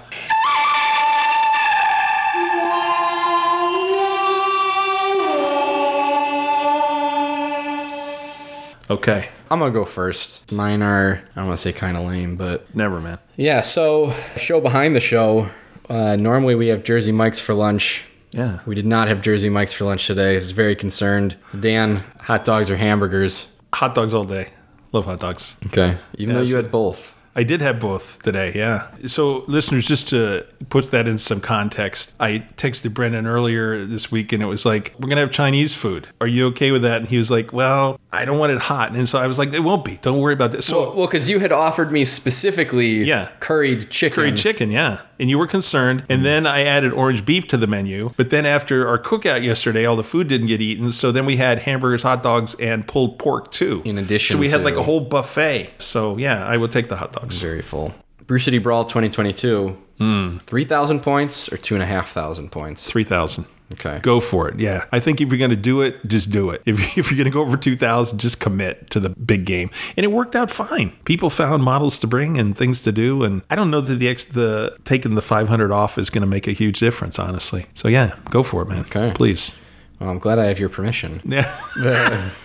Okay. 8.89 9.30
I'm 9.49 9.59
gonna 9.59 9.71
go 9.71 9.85
first. 9.85 10.51
Mine 10.51 10.81
are 10.81 11.21
I 11.35 11.39
don't 11.39 11.47
want 11.47 11.57
to 11.59 11.61
say 11.61 11.73
kind 11.73 11.95
of 11.97 12.05
lame, 12.05 12.35
but 12.35 12.73
Never, 12.75 12.99
man. 12.99 13.19
yeah. 13.35 13.61
So 13.61 14.13
show 14.37 14.59
behind 14.61 14.95
the 14.95 14.99
show. 14.99 15.49
Uh, 15.89 16.15
normally 16.17 16.55
we 16.55 16.67
have 16.67 16.83
Jersey 16.83 17.11
Mike's 17.11 17.39
for 17.39 17.53
lunch. 17.53 18.03
Yeah. 18.31 18.59
We 18.65 18.75
did 18.75 18.85
not 18.85 19.07
have 19.07 19.21
Jersey 19.21 19.49
Mike's 19.49 19.71
for 19.73 19.85
lunch 19.85 20.05
today. 20.05 20.33
I 20.33 20.35
was 20.35 20.51
very 20.51 20.75
concerned. 20.75 21.37
Dan, 21.57 21.97
hot 22.21 22.43
dogs 22.45 22.69
or 22.69 22.75
hamburgers? 22.75 23.55
Hot 23.73 23.95
dogs 23.95 24.13
all 24.13 24.25
day. 24.25 24.49
Love 24.91 25.05
hot 25.05 25.19
dogs. 25.19 25.55
Okay. 25.67 25.95
Even 26.17 26.35
though 26.35 26.41
you 26.41 26.55
had 26.57 26.71
both. 26.71 27.15
I 27.38 27.43
did 27.43 27.61
have 27.61 27.80
both 27.80 28.23
today, 28.23 28.51
yeah. 28.55 28.89
So, 29.05 29.43
listeners, 29.47 29.85
just 29.85 30.07
to 30.09 30.43
put 30.69 30.89
that 30.89 31.07
in 31.07 31.19
some 31.19 31.39
context, 31.39 32.15
I 32.19 32.39
texted 32.57 32.95
Brendan 32.95 33.27
earlier 33.27 33.85
this 33.85 34.11
week 34.11 34.34
and 34.34 34.41
it 34.41 34.47
was 34.47 34.65
like, 34.65 34.95
we're 34.97 35.07
going 35.07 35.18
to 35.18 35.22
have 35.22 35.31
Chinese 35.31 35.76
food. 35.76 36.07
Are 36.19 36.26
you 36.26 36.47
okay 36.47 36.72
with 36.72 36.81
that? 36.81 36.97
And 37.01 37.07
he 37.07 37.18
was 37.18 37.30
like, 37.30 37.53
well, 37.53 37.99
I 38.11 38.26
don't 38.26 38.39
want 38.39 38.53
it 38.53 38.57
hot. 38.59 38.95
And 38.95 39.07
so 39.07 39.19
I 39.19 39.27
was 39.27 39.38
like, 39.38 39.53
it 39.53 39.59
won't 39.59 39.85
be. 39.85 39.99
Don't 40.01 40.18
worry 40.19 40.34
about 40.34 40.51
this. 40.51 40.65
So, 40.65 40.95
Well, 40.95 41.05
because 41.05 41.30
you 41.30 41.38
had 41.38 41.51
offered 41.51 41.91
me 41.91 42.05
specifically 42.05 43.03
Yeah. 43.03 43.30
curried 43.39 43.91
chicken. 43.91 44.15
curried 44.15 44.38
chicken, 44.38 44.72
yeah. 44.72 45.01
And 45.19 45.30
you 45.30 45.38
were 45.38 45.48
concerned. 45.48 46.03
And 46.10 46.26
then 46.26 46.45
I 46.45 46.64
added 46.64 46.91
orange 46.94 47.26
beef 47.26 47.48
to 47.48 47.57
the 47.57 47.68
menu. 47.68 48.11
But 48.18 48.30
then 48.30 48.45
after 48.45 48.88
our 48.88 48.99
cookout 48.99 49.44
yesterday, 49.44 49.85
all 49.85 49.95
the 49.95 50.03
food 50.03 50.27
didn't 50.27 50.48
get 50.48 50.61
eaten. 50.61 50.91
So 50.91 51.11
then 51.11 51.26
we 51.26 51.38
had 51.38 51.60
hamburgers, 51.60 52.03
hot 52.03 52.22
dogs, 52.23 52.56
and 52.56 52.88
pulled 52.88 53.18
pork 53.18 53.52
too. 53.52 53.81
In 53.85 53.98
addition 53.98 54.35
So 54.35 54.39
we 54.39 54.49
had 54.49 54.64
like 54.64 54.76
a 54.76 54.84
whole 54.84 54.99
buffet. 54.99 55.72
So 55.80 56.18
yeah, 56.18 56.45
I 56.45 56.57
would 56.57 56.72
take 56.72 56.89
the 56.89 56.98
hot 56.98 57.14
dogs. 57.14 57.39
Very 57.41 57.61
full. 57.61 57.94
Brew 58.26 58.39
City 58.39 58.57
Brawl 58.57 58.84
2022. 58.85 59.77
Hmm. 59.98 60.38
3,000 60.38 61.02
points 61.02 61.52
or 61.52 61.57
2,500 61.57 62.52
points? 62.52 62.89
3,000. 62.89 63.45
Okay. 63.73 63.99
Go 64.02 64.19
for 64.22 64.48
it. 64.49 64.60
Yeah. 64.60 64.85
I 64.91 64.99
think 64.99 65.19
if 65.19 65.30
you're 65.30 65.38
going 65.38 65.49
to 65.52 65.56
do 65.57 65.81
it, 65.81 66.06
just 66.07 66.31
do 66.31 66.49
it. 66.52 66.61
If, 66.68 66.98
if 66.98 67.10
you're 67.11 67.18
going 67.18 67.26
to 67.26 67.31
go 67.31 67.41
over 67.41 67.57
2,000, 67.57 68.18
just 68.19 68.39
commit 68.39 68.89
to 68.91 68.99
the 68.99 69.10
big 69.10 69.45
game. 69.45 69.69
And 69.95 70.03
it 70.03 70.07
worked 70.11 70.35
out 70.35 70.49
fine. 70.49 70.91
People 71.06 71.30
found 71.30 71.64
models 71.64 71.99
to 71.99 72.07
bring 72.07 72.38
and 72.38 72.57
things 72.57 72.81
to 72.84 72.91
do. 72.91 73.23
And 73.23 73.41
I 73.49 73.56
don't 73.56 73.69
know 73.72 73.81
that 73.81 73.95
the, 73.95 74.07
ex, 74.07 74.23
the 74.26 74.77
taking 74.85 75.15
the 75.15 75.22
500 75.22 75.72
off 75.72 75.98
is 75.98 76.10
going 76.10 76.22
to 76.22 76.27
make 76.27 76.48
a 76.48 76.52
huge 76.52 76.80
difference, 76.80 77.19
honestly. 77.19 77.65
So 77.73 77.88
yeah, 77.88 78.15
go 78.30 78.44
for 78.44 78.61
it, 78.61 78.69
man. 78.69 78.81
Okay. 78.81 79.11
Please. 79.14 79.53
Well, 79.99 80.10
I'm 80.10 80.19
glad 80.19 80.39
I 80.39 80.45
have 80.45 80.60
your 80.60 80.69
permission. 80.69 81.22
Yeah. 81.26 82.30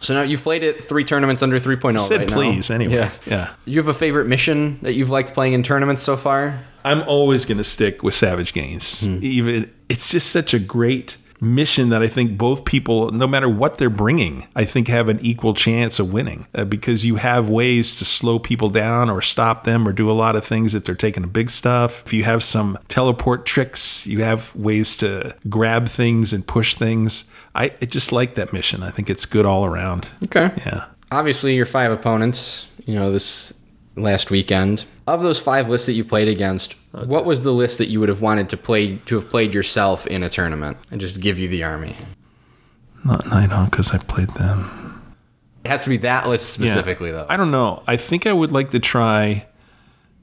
So 0.00 0.14
now 0.14 0.22
you've 0.22 0.42
played 0.42 0.62
it 0.62 0.82
three 0.82 1.04
tournaments 1.04 1.42
under 1.42 1.60
3.0 1.60 1.98
Said 2.00 2.20
right 2.20 2.30
now. 2.30 2.34
please 2.34 2.70
anyway. 2.70 2.94
Yeah. 2.94 3.10
Yeah. 3.26 3.50
You 3.66 3.76
have 3.76 3.88
a 3.88 3.92
favorite 3.92 4.24
mission 4.26 4.78
that 4.80 4.94
you've 4.94 5.10
liked 5.10 5.34
playing 5.34 5.52
in 5.52 5.62
tournaments 5.62 6.02
so 6.02 6.16
far? 6.16 6.58
I'm 6.86 7.02
always 7.02 7.44
going 7.44 7.58
to 7.58 7.64
stick 7.64 8.02
with 8.02 8.14
Savage 8.14 8.54
Gains. 8.54 9.00
Hmm. 9.00 9.18
Even 9.20 9.70
it's 9.90 10.10
just 10.10 10.30
such 10.30 10.54
a 10.54 10.58
great 10.58 11.18
mission 11.40 11.88
that 11.88 12.02
I 12.02 12.06
think 12.06 12.36
both 12.36 12.64
people, 12.64 13.10
no 13.10 13.26
matter 13.26 13.48
what 13.48 13.78
they're 13.78 13.90
bringing, 13.90 14.46
I 14.54 14.64
think 14.64 14.88
have 14.88 15.08
an 15.08 15.18
equal 15.20 15.54
chance 15.54 15.98
of 15.98 16.12
winning 16.12 16.46
uh, 16.54 16.64
because 16.64 17.04
you 17.04 17.16
have 17.16 17.48
ways 17.48 17.96
to 17.96 18.04
slow 18.04 18.38
people 18.38 18.68
down 18.68 19.08
or 19.10 19.22
stop 19.22 19.64
them 19.64 19.88
or 19.88 19.92
do 19.92 20.10
a 20.10 20.12
lot 20.12 20.36
of 20.36 20.44
things 20.44 20.74
if 20.74 20.84
they're 20.84 20.94
taking 20.94 21.22
the 21.22 21.28
big 21.28 21.50
stuff. 21.50 22.04
If 22.06 22.12
you 22.12 22.24
have 22.24 22.42
some 22.42 22.78
teleport 22.88 23.46
tricks, 23.46 24.06
you 24.06 24.22
have 24.22 24.54
ways 24.54 24.96
to 24.98 25.34
grab 25.48 25.88
things 25.88 26.32
and 26.32 26.46
push 26.46 26.74
things. 26.74 27.24
I, 27.54 27.72
I 27.80 27.86
just 27.86 28.12
like 28.12 28.34
that 28.34 28.52
mission. 28.52 28.82
I 28.82 28.90
think 28.90 29.10
it's 29.10 29.26
good 29.26 29.46
all 29.46 29.64
around. 29.64 30.06
Okay. 30.24 30.50
Yeah. 30.66 30.86
Obviously, 31.10 31.56
your 31.56 31.66
five 31.66 31.90
opponents, 31.90 32.68
you 32.86 32.94
know, 32.94 33.10
this 33.10 33.64
last 33.96 34.30
weekend. 34.30 34.84
Of 35.06 35.22
those 35.22 35.40
five 35.40 35.68
lists 35.68 35.86
that 35.86 35.94
you 35.94 36.04
played 36.04 36.28
against, 36.28 36.76
what 36.92 37.24
was 37.24 37.42
the 37.42 37.52
list 37.52 37.78
that 37.78 37.86
you 37.88 38.00
would 38.00 38.08
have 38.08 38.20
wanted 38.22 38.48
to 38.50 38.56
play 38.56 38.96
to 39.06 39.14
have 39.16 39.30
played 39.30 39.54
yourself 39.54 40.06
in 40.06 40.22
a 40.22 40.28
tournament 40.28 40.76
and 40.90 41.00
just 41.00 41.20
give 41.20 41.38
you 41.38 41.48
the 41.48 41.62
army? 41.64 41.96
Not 43.04 43.24
Nighthaunt 43.24 43.70
because 43.70 43.92
I 43.94 43.98
played 43.98 44.28
them. 44.30 45.02
It 45.64 45.68
has 45.68 45.84
to 45.84 45.90
be 45.90 45.98
that 45.98 46.28
list 46.28 46.58
Yeah. 46.58 46.66
specifically, 46.66 47.10
though. 47.10 47.26
I 47.28 47.36
don't 47.36 47.50
know. 47.50 47.82
I 47.86 47.96
think 47.96 48.26
I 48.26 48.32
would 48.32 48.50
like 48.52 48.70
to 48.70 48.78
try 48.80 49.46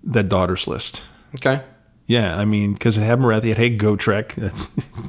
that 0.04 0.28
daughter's 0.28 0.68
list. 0.68 1.02
Okay. 1.36 1.62
Yeah, 2.08 2.38
I 2.38 2.46
mean, 2.46 2.72
because 2.74 2.98
I 2.98 3.02
have 3.04 3.20
Morathi, 3.20 3.52
it 3.52 3.58
had 3.58 3.78
Gotrek. 3.78 4.34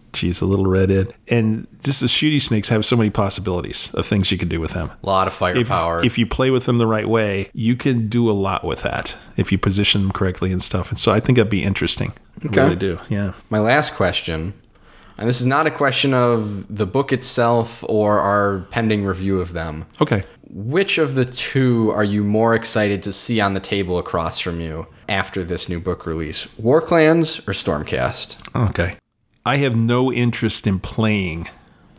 She's 0.15 0.41
a 0.41 0.47
little 0.47 0.67
redhead. 0.67 1.15
And 1.29 1.69
just 1.85 2.01
the 2.01 2.09
shooty 2.09 2.41
snakes 2.43 2.69
have 2.71 2.85
so 2.85 2.97
many 2.97 3.09
possibilities 3.09 3.95
of 3.95 4.05
things 4.05 4.33
you 4.33 4.39
can 4.39 4.49
do 4.49 4.61
with 4.61 4.73
them. 4.73 4.91
A 5.05 5.07
lot 5.07 5.29
of 5.29 5.33
If, 5.33 5.39
firepower. 5.39 6.05
if 6.05 6.19
you 6.19 6.27
play 6.27 6.51
with 6.51 6.67
them 6.67 6.79
the 6.79 6.89
right 6.89 7.09
way, 7.09 7.51
you 7.55 7.77
can 7.77 8.09
do 8.09 8.29
a 8.29 8.33
lot 8.33 8.65
with 8.65 8.83
that 8.83 9.17
if 9.37 9.53
you 9.53 9.59
position 9.59 10.03
them 10.03 10.11
correctly 10.11 10.51
and 10.51 10.61
stuff. 10.61 10.91
And 10.91 10.99
so 10.99 11.13
I 11.13 11.21
think 11.21 11.37
that'd 11.37 11.49
be 11.49 11.63
interesting. 11.63 12.13
I 12.43 12.49
really 12.49 12.75
do. 12.77 12.99
Yeah. 13.09 13.35
My 13.49 13.61
last 13.61 13.95
question, 13.95 14.55
and 15.19 15.29
this 15.29 15.41
is 15.41 15.47
not 15.47 15.69
a 15.69 15.71
question 15.71 16.13
of 16.15 16.75
the 16.75 16.87
book 16.87 17.13
itself 17.13 17.85
or 17.89 18.19
our 18.19 18.67
pending 18.71 19.05
review 19.05 19.41
of 19.41 19.53
them. 19.53 19.87
Okay. 20.01 20.25
Which 20.51 20.99
of 20.99 21.15
the 21.15 21.25
two 21.27 21.91
are 21.91 22.05
you 22.05 22.25
more 22.25 22.57
excited 22.57 23.05
to 23.05 23.13
see 23.13 23.41
on 23.41 23.55
the 23.55 23.61
table 23.61 23.99
across 23.99 24.41
from 24.41 24.61
you 24.61 24.89
after 25.09 25.45
this 25.45 25.69
new 25.69 25.81
book 25.81 26.07
release? 26.07 26.47
Warclans 26.61 27.39
or 27.49 27.53
Stormcast? 27.53 28.37
Okay. 28.71 28.97
I 29.47 29.57
have 29.57 29.77
no 29.77 30.13
interest 30.13 30.67
in 30.67 30.79
playing 30.81 31.49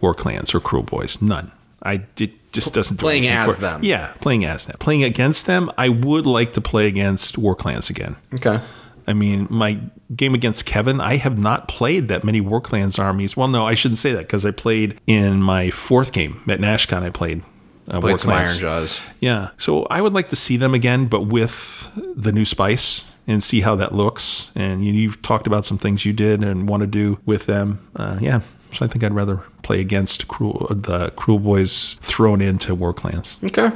War 0.01 0.13
Clans 0.13 0.53
or 0.53 0.59
Kruleboyz. 0.59 1.21
None. 1.21 1.51
I 1.81 2.03
it 2.17 2.51
just 2.51 2.73
doesn't 2.73 2.97
do 2.97 3.01
Playing 3.01 3.27
as 3.27 3.55
for- 3.55 3.61
them. 3.61 3.81
Yeah, 3.83 4.13
playing 4.21 4.43
as 4.45 4.65
them. 4.65 4.75
Playing 4.79 5.03
against 5.03 5.45
them, 5.45 5.71
I 5.77 5.89
would 5.89 6.25
like 6.25 6.51
to 6.53 6.61
play 6.61 6.87
against 6.87 7.37
War 7.37 7.55
Clans 7.55 7.89
again. 7.89 8.15
Okay. 8.33 8.59
I 9.07 9.13
mean, 9.13 9.47
my 9.49 9.79
game 10.15 10.35
against 10.35 10.65
Kevin, 10.65 11.01
I 11.01 11.15
have 11.17 11.41
not 11.41 11.67
played 11.67 12.07
that 12.09 12.23
many 12.23 12.41
War 12.41 12.61
Clans 12.61 12.99
armies. 12.99 13.35
Well, 13.35 13.47
no, 13.47 13.65
I 13.65 13.73
shouldn't 13.73 13.97
say 13.97 14.11
that 14.11 14.27
because 14.27 14.45
I 14.45 14.51
played 14.51 14.99
in 15.07 15.41
my 15.41 15.71
fourth 15.71 16.11
game 16.11 16.41
at 16.47 16.59
NashCon. 16.59 17.01
I 17.01 17.09
played 17.09 17.41
uh, 17.89 17.99
War 18.01 18.17
some 18.17 18.31
Iron 18.31 18.43
Clans. 18.45 18.59
Jaws. 18.59 19.01
Yeah, 19.19 19.49
so 19.57 19.85
I 19.89 20.01
would 20.01 20.13
like 20.13 20.29
to 20.29 20.35
see 20.35 20.57
them 20.57 20.73
again, 20.73 21.05
but 21.07 21.21
with 21.27 21.89
the 22.15 22.31
new 22.31 22.45
spice 22.45 23.09
and 23.27 23.41
see 23.43 23.61
how 23.61 23.75
that 23.75 23.93
looks. 23.93 24.51
And 24.55 24.83
you, 24.83 24.93
you've 24.93 25.21
talked 25.21 25.47
about 25.47 25.65
some 25.65 25.77
things 25.77 26.05
you 26.05 26.13
did 26.13 26.43
and 26.43 26.67
want 26.67 26.81
to 26.81 26.87
do 26.87 27.19
with 27.25 27.45
them. 27.45 27.85
Uh, 27.95 28.17
yeah, 28.21 28.41
so 28.71 28.85
I 28.85 28.87
think 28.87 29.03
I'd 29.03 29.13
rather 29.13 29.43
play 29.63 29.79
against 29.81 30.27
cruel, 30.27 30.67
the 30.69 31.09
Kruleboyz 31.11 31.97
thrown 31.99 32.41
into 32.41 32.73
War 32.75 32.93
Clans. 32.93 33.37
Okay. 33.43 33.71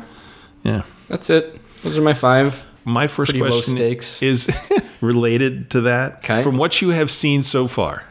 Yeah. 0.63 0.83
That's 1.07 1.29
it. 1.29 1.59
Those 1.83 1.97
are 1.97 2.01
my 2.01 2.13
five. 2.13 2.65
My 2.85 3.07
first 3.07 3.31
Pretty 3.31 3.45
question 3.47 3.77
is 3.79 4.49
related 5.01 5.69
to 5.71 5.81
that. 5.81 6.17
Okay. 6.17 6.33
Mm-hmm. 6.35 6.43
From 6.43 6.57
what 6.57 6.81
you 6.81 6.89
have 6.89 7.09
seen 7.11 7.43
so 7.43 7.67
far, 7.67 8.05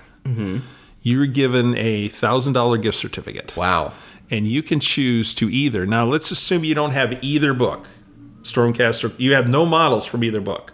you're 1.03 1.27
given 1.27 1.75
a 1.77 2.09
thousand 2.09 2.53
dollar 2.53 2.79
gift 2.79 2.99
certificate, 2.99 3.57
Wow. 3.57 3.93
And 4.33 4.49
you 4.49 4.63
can 4.63 4.81
choose 4.81 5.33
to 5.35 5.49
either. 5.49 5.87
Now, 5.87 6.05
let's 6.07 6.31
assume 6.33 6.65
you 6.65 6.75
don't 6.75 6.91
have 6.93 7.23
either 7.23 7.53
book, 7.55 7.87
Stormcast, 8.43 9.05
or 9.09 9.13
you 9.23 9.35
have 9.35 9.49
no 9.49 9.65
models 9.67 10.07
from 10.07 10.25
either 10.25 10.41
book. 10.41 10.73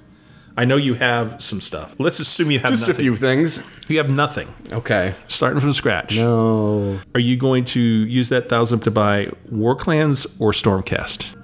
I 0.57 0.65
know 0.65 0.77
you 0.77 0.95
have 0.95 1.41
some 1.43 1.61
stuff. 1.61 1.95
Let's 1.99 2.19
assume 2.21 2.51
you 2.51 2.59
have 2.61 2.71
Just 2.71 2.89
a 2.89 2.95
few 2.95 3.15
things. 3.15 3.63
You 3.89 3.99
have 3.99 4.11
nothing, 4.11 4.49
Okay. 4.73 5.15
starting 5.29 5.61
from 5.61 5.73
scratch. 5.73 6.17
No. 6.17 6.99
Are 7.15 7.21
you 7.21 7.37
going 7.37 7.65
to 7.67 7.81
use 7.81 8.29
that 8.31 8.49
thousand 8.49 8.81
to 8.81 8.91
buy 8.91 9.29
War 9.51 9.75
Clans 9.77 10.27
or 10.41 10.53
Stormcast? 10.53 11.37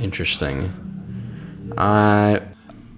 Interesting. 0.00 0.72
Uh, 1.76 2.40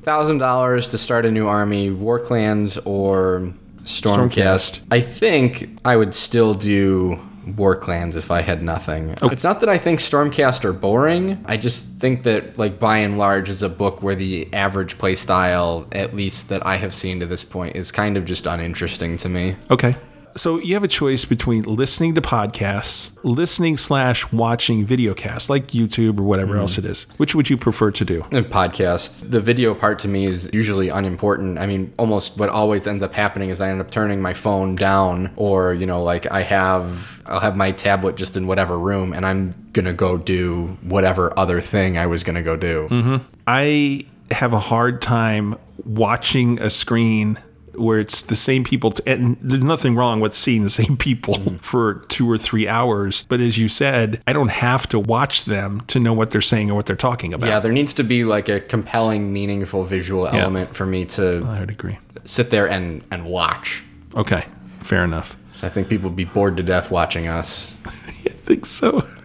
thousand 0.03 0.39
dollars 0.39 0.89
to 0.89 0.99
start 0.99 1.25
a 1.27 1.31
new 1.31 1.47
army, 1.47 1.91
Warclans 1.91 2.79
or 2.87 3.53
Stormcast. 3.85 4.29
Stormcast. 4.31 4.87
I 4.91 5.01
think 5.01 5.79
I 5.85 5.97
would 5.97 6.15
still 6.15 6.55
do 6.55 7.19
Warclans 7.56 8.16
if 8.16 8.31
I 8.31 8.43
had 8.43 8.62
nothing. 8.62 9.14
Oh. 9.22 9.28
It's 9.28 9.44
not 9.44 9.60
that 9.60 9.68
I 9.68 9.78
think 9.78 10.01
Stormcast 10.01 10.64
are 10.64 10.72
boring. 10.72 11.43
I 11.47 11.56
just 11.56 11.85
think 11.98 12.22
that, 12.24 12.59
like 12.59 12.78
by 12.78 12.98
and 12.98 13.18
large, 13.18 13.48
is 13.48 13.62
a 13.62 13.68
book 13.68 14.02
where 14.02 14.14
the 14.14 14.52
average 14.52 14.98
play 14.98 15.14
style, 15.14 15.86
at 15.93 16.14
least 16.14 16.48
that 16.48 16.66
I 16.66 16.77
have 16.77 16.94
seen 16.94 17.20
to 17.20 17.27
this 17.27 17.44
point, 17.44 17.77
is 17.77 17.93
kind 17.93 18.16
of 18.16 18.24
just 18.24 18.47
uninteresting 18.47 19.16
to 19.18 19.28
me. 19.28 19.56
Okay. 19.70 19.97
So 20.36 20.59
you 20.59 20.74
have 20.74 20.85
a 20.85 20.89
choice 20.89 21.24
between 21.24 21.62
listening 21.62 22.15
to 22.15 22.20
podcasts, 22.20 23.16
listening 23.23 23.77
slash 23.77 24.31
watching 24.32 24.86
videocasts 24.86 25.48
like 25.48 25.69
YouTube 25.69 26.19
or 26.19 26.23
whatever 26.23 26.57
else 26.57 26.77
mm-hmm. 26.77 26.86
it 26.86 26.90
is. 26.90 27.07
Which 27.16 27.35
would 27.35 27.51
you 27.51 27.57
prefer 27.57 27.90
to 27.90 28.05
do? 28.05 28.20
A 28.32 28.43
podcast. 28.43 29.31
The 29.31 29.40
video 29.40 29.74
part 29.74 29.98
to 30.01 30.09
me 30.09 30.27
is 30.27 30.51
usually 30.52 30.89
unimportant. 30.89 31.59
I 31.59 31.66
mean, 31.66 31.93
almost 31.98 32.39
what 32.39 32.48
always 32.48 32.86
ends 32.86 33.02
up 33.02 33.12
happening 33.12 33.51
is 33.51 33.61
I 33.61 33.70
end 33.70 33.81
up 33.81 33.90
turning 33.90 34.23
my 34.23 34.32
phone 34.32 34.77
down, 34.77 35.32
or 35.36 35.74
you 35.74 35.86
know, 35.86 36.02
like 36.02 36.31
I 36.31 36.43
have, 36.43 37.23
I'll 37.27 37.40
have 37.40 37.57
my 37.57 37.73
tablet 37.73 38.16
just 38.16 38.36
in 38.36 38.47
whatever 38.47 38.78
room, 38.78 39.12
and 39.12 39.27
I'm 39.27 39.55
gonna 39.73 39.93
go 39.93 40.16
do 40.16 40.78
whatever 40.82 41.39
other 41.39 41.61
thing 41.61 41.98
I 41.98 42.07
was 42.07 42.23
gonna 42.24 42.43
go 42.43 42.57
do. 42.57 42.89
Mm-hmm. 42.90 43.16
I 43.47 44.07
have 44.31 44.52
a 44.52 44.61
hard 44.61 45.02
time 45.02 45.57
watching 45.85 46.61
a 46.61 46.70
screen 46.70 47.39
where 47.75 47.99
it's 48.01 48.23
the 48.23 48.35
same 48.37 48.65
people, 48.65 48.91
t- 48.93 49.03
and 49.07 49.37
there's 49.41 49.65
nothing 49.65 49.95
wrong 49.95 50.21
with 50.21 50.33
seeing 50.35 50.63
the 50.63 50.71
same 50.71 50.97
people 50.97 51.35
for 51.63 52.05
two 52.09 52.31
or 52.31 52.39
three 52.39 52.69
hours. 52.69 53.25
But 53.29 53.41
as 53.41 53.59
you 53.59 53.69
said, 53.69 54.23
I 54.27 54.33
don't 54.33 54.51
have 54.51 54.89
to 54.89 54.99
watch 54.99 55.45
them 55.45 55.83
to 55.89 56.01
know 56.01 56.13
what 56.13 56.31
they're 56.31 56.41
saying 56.41 56.71
or 56.71 56.75
what 56.75 56.87
they're 56.87 56.97
talking 56.97 57.33
about. 57.33 57.47
Yeah, 57.49 57.61
there 57.61 57.73
needs 57.73 57.95
to 57.95 58.05
be 58.05 58.25
like 58.25 58.49
a 58.49 58.61
compelling, 58.61 59.33
meaningful 59.33 59.83
visual 59.85 60.27
element 60.27 60.75
for 60.75 60.87
me 60.87 61.05
to 61.07 61.43
I 61.47 61.61
would 61.61 61.71
agree. 61.71 61.99
sit 62.25 62.51
there 62.51 62.69
and 62.69 63.05
and 63.11 63.25
watch. 63.27 63.83
Okay, 64.17 64.45
fair 64.81 65.05
enough. 65.05 65.37
I 65.63 65.69
think 65.69 65.89
people 65.89 66.09
would 66.11 66.17
be 66.17 66.25
bored 66.25 66.57
to 66.57 66.63
death 66.63 66.91
watching 66.91 67.29
us. 67.29 67.77
I 67.87 68.31
think 68.31 68.67
so. 68.67 69.03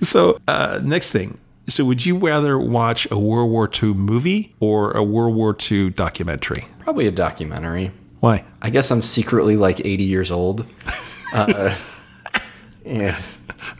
So, 0.00 0.38
uh, 0.46 0.80
next 0.82 1.12
thing. 1.12 1.38
So, 1.66 1.84
would 1.86 2.04
you 2.04 2.18
rather 2.18 2.58
watch 2.58 3.10
a 3.10 3.18
World 3.18 3.50
War 3.50 3.70
II 3.82 3.94
movie 3.94 4.54
or 4.60 4.92
a 4.92 5.02
World 5.02 5.34
War 5.34 5.56
II 5.70 5.90
documentary? 5.90 6.66
Probably 6.80 7.06
a 7.06 7.10
documentary. 7.10 7.90
Why? 8.20 8.44
I 8.60 8.70
guess 8.70 8.90
I'm 8.90 9.02
secretly 9.02 9.56
like 9.56 9.80
80 9.84 10.04
years 10.04 10.30
old. 10.30 10.66
Uh, 11.36 11.74
yeah. 12.84 13.18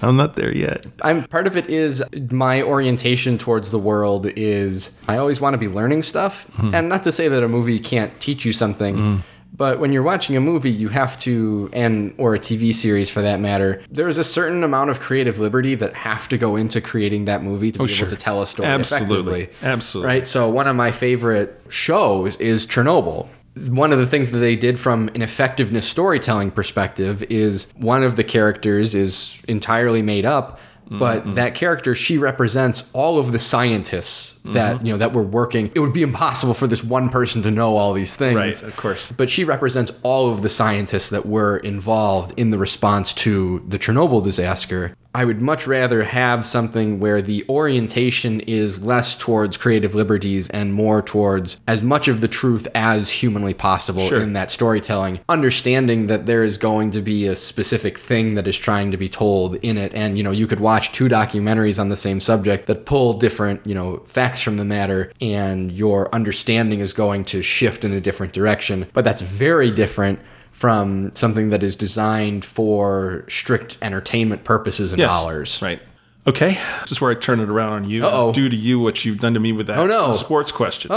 I'm 0.03 0.17
not 0.17 0.35
there 0.35 0.53
yet. 0.53 0.87
I'm 1.03 1.23
part 1.23 1.47
of 1.47 1.57
it 1.57 1.71
is 1.71 2.03
my 2.33 2.63
orientation 2.63 3.39
towards 3.39 3.71
the 3.71 3.79
world 3.79 4.27
is 4.27 4.99
I 5.07 5.19
always 5.19 5.41
want 5.41 5.55
to 5.55 5.59
be 5.59 5.69
learning 5.69 6.03
stuff. 6.03 6.49
And 6.75 6.89
not 6.89 7.05
to 7.05 7.13
say 7.13 7.29
that 7.29 7.45
a 7.45 7.49
movie 7.49 7.79
can't 7.79 8.19
teach 8.21 8.45
you 8.45 8.53
something. 8.53 9.23
But 9.57 9.79
when 9.79 9.93
you're 9.93 10.03
watching 10.03 10.37
a 10.37 10.41
movie, 10.41 10.71
you 10.71 10.89
have 10.89 11.17
to, 11.19 11.71
and 11.73 12.15
or 12.19 12.35
a 12.35 12.39
TV 12.39 12.75
series 12.75 13.09
for 13.09 13.23
that 13.23 13.39
matter, 13.39 13.83
there's 13.89 14.19
a 14.19 14.25
certain 14.25 14.65
amount 14.65 14.91
of 14.91 14.99
creative 14.99 15.39
liberty 15.39 15.77
that 15.77 15.95
have 15.95 16.29
to 16.31 16.39
go 16.39 16.57
into 16.57 16.81
creating 16.81 17.27
that 17.27 17.43
movie 17.43 17.71
to 17.73 17.83
oh, 17.83 17.87
be 17.87 17.93
sure. 17.93 18.09
able 18.09 18.17
to 18.17 18.23
tell 18.23 18.43
a 18.43 18.47
story 18.47 18.69
Absolutely. 18.69 19.43
effectively. 19.43 19.69
Absolutely. 19.69 20.09
Right. 20.09 20.27
So 20.27 20.49
one 20.49 20.67
of 20.67 20.75
my 20.75 20.91
favorite 20.91 21.61
shows 21.69 22.37
is 22.37 22.67
Chernobyl. 22.67 23.29
One 23.69 23.93
of 23.93 24.01
the 24.01 24.07
things 24.07 24.33
that 24.33 24.39
they 24.39 24.57
did 24.57 24.81
from 24.81 25.09
an 25.15 25.23
effectiveness 25.23 25.87
storytelling 25.87 26.51
perspective 26.51 27.23
is 27.31 27.73
one 27.77 28.03
of 28.03 28.17
the 28.17 28.25
characters 28.25 28.97
is 28.97 29.41
entirely 29.47 30.03
made 30.03 30.25
up, 30.25 30.59
but 30.91 31.21
Mm-hmm. 31.23 31.35
that 31.35 31.55
character 31.55 31.95
she 31.95 32.19
represents 32.19 32.91
all 32.93 33.19
of 33.19 33.33
the 33.33 33.39
scientists 33.39 34.41
that 34.45 34.77
Mm-hmm. 34.77 34.87
you 34.87 34.93
know 34.93 34.99
that 34.99 35.13
were 35.13 35.23
working. 35.23 35.71
It 35.75 35.81
would 35.81 35.93
be 35.93 36.03
impossible 36.03 36.55
for 36.55 36.67
this 36.67 36.85
one 36.85 37.09
person 37.09 37.43
to 37.43 37.51
know 37.51 37.77
all 37.77 37.93
these 37.93 38.15
things. 38.17 38.37
Right, 38.37 38.63
of 38.63 38.77
course. 38.77 39.13
But 39.13 39.31
she 39.31 39.45
represents 39.45 39.93
all 40.03 40.31
of 40.31 40.43
the 40.43 40.49
scientists 40.49 41.11
that 41.11 41.27
were 41.27 41.57
involved 41.59 42.39
in 42.39 42.51
the 42.51 42.59
response 42.59 43.13
to 43.15 43.65
the 43.69 43.79
Chernobyl 43.79 44.23
disaster. 44.23 44.95
I 45.17 45.25
would 45.25 45.41
much 45.41 45.69
rather 45.69 46.03
have 46.03 46.45
something 46.45 46.99
where 46.99 47.23
the 47.23 47.45
orientation 47.49 48.41
is 48.41 48.85
less 48.85 49.17
towards 49.17 49.57
creative 49.57 49.95
liberties 49.95 50.51
and 50.51 50.75
more 50.75 51.03
towards 51.03 51.61
as 51.69 51.85
much 51.85 52.09
of 52.09 52.21
the 52.21 52.27
truth 52.27 52.67
as 52.75 53.11
humanly 53.11 53.55
possible 53.55 54.03
Sure. 54.03 54.21
in 54.21 54.33
that 54.33 54.51
storytelling. 54.51 55.21
Understanding 55.29 56.09
that 56.09 56.27
there 56.27 56.43
is 56.43 56.59
going 56.59 56.91
to 56.91 57.01
be 57.01 57.29
a 57.29 57.37
specific 57.37 57.97
thing 57.97 58.35
that 58.35 58.49
is 58.49 58.59
trying 58.59 58.91
to 58.91 58.97
be 58.97 59.09
told 59.09 59.55
in 59.57 59.79
it. 59.79 59.95
And, 59.95 60.17
you 60.19 60.25
know, 60.25 60.33
you 60.33 60.49
could 60.49 60.59
watch 60.59 60.91
two 60.91 61.09
documentaries 61.09 61.79
on 61.79 61.91
the 61.91 61.97
same 61.97 62.19
subject 62.19 62.67
that 62.67 62.85
pull 62.85 63.13
different, 63.15 63.65
you 63.65 63.75
know, 63.75 63.99
facts 64.07 64.41
from 64.41 64.57
the 64.57 64.65
matter 64.65 65.13
and 65.21 65.71
your 65.71 66.13
understanding 66.13 66.81
is 66.81 66.93
going 66.93 67.25
to 67.27 67.41
shift 67.41 67.85
in 67.85 67.93
a 67.93 68.01
different 68.01 68.33
direction. 68.33 68.87
But 68.93 69.05
that's 69.05 69.23
very 69.23 69.71
different 69.71 70.19
from 70.55 71.11
something 71.15 71.51
that 71.51 71.63
is 71.63 71.75
designed 71.77 72.45
for 72.45 73.25
strict 73.29 73.77
entertainment 73.83 74.45
purposes 74.45 74.93
and 74.93 75.01
Yes. 75.01 75.11
dollars. 75.11 75.61
Right. 75.61 75.81
Okay. 76.27 76.57
This 76.83 76.93
is 76.93 77.01
where 77.03 77.11
I 77.11 77.15
turn 77.15 77.41
it 77.41 77.51
around 77.51 77.73
on 77.75 77.85
you. 77.91 78.07
Uh-oh. 78.07 78.33
Do 78.33 78.49
to 78.49 78.57
you 78.57 78.79
what 78.81 79.05
you've 79.05 79.19
done 79.19 79.35
to 79.35 79.41
me 79.41 79.53
with 79.53 79.67
that. 79.67 79.79
Oh, 79.79 79.87
no. 79.87 80.13
Sports 80.15 80.53
question. 80.53 80.91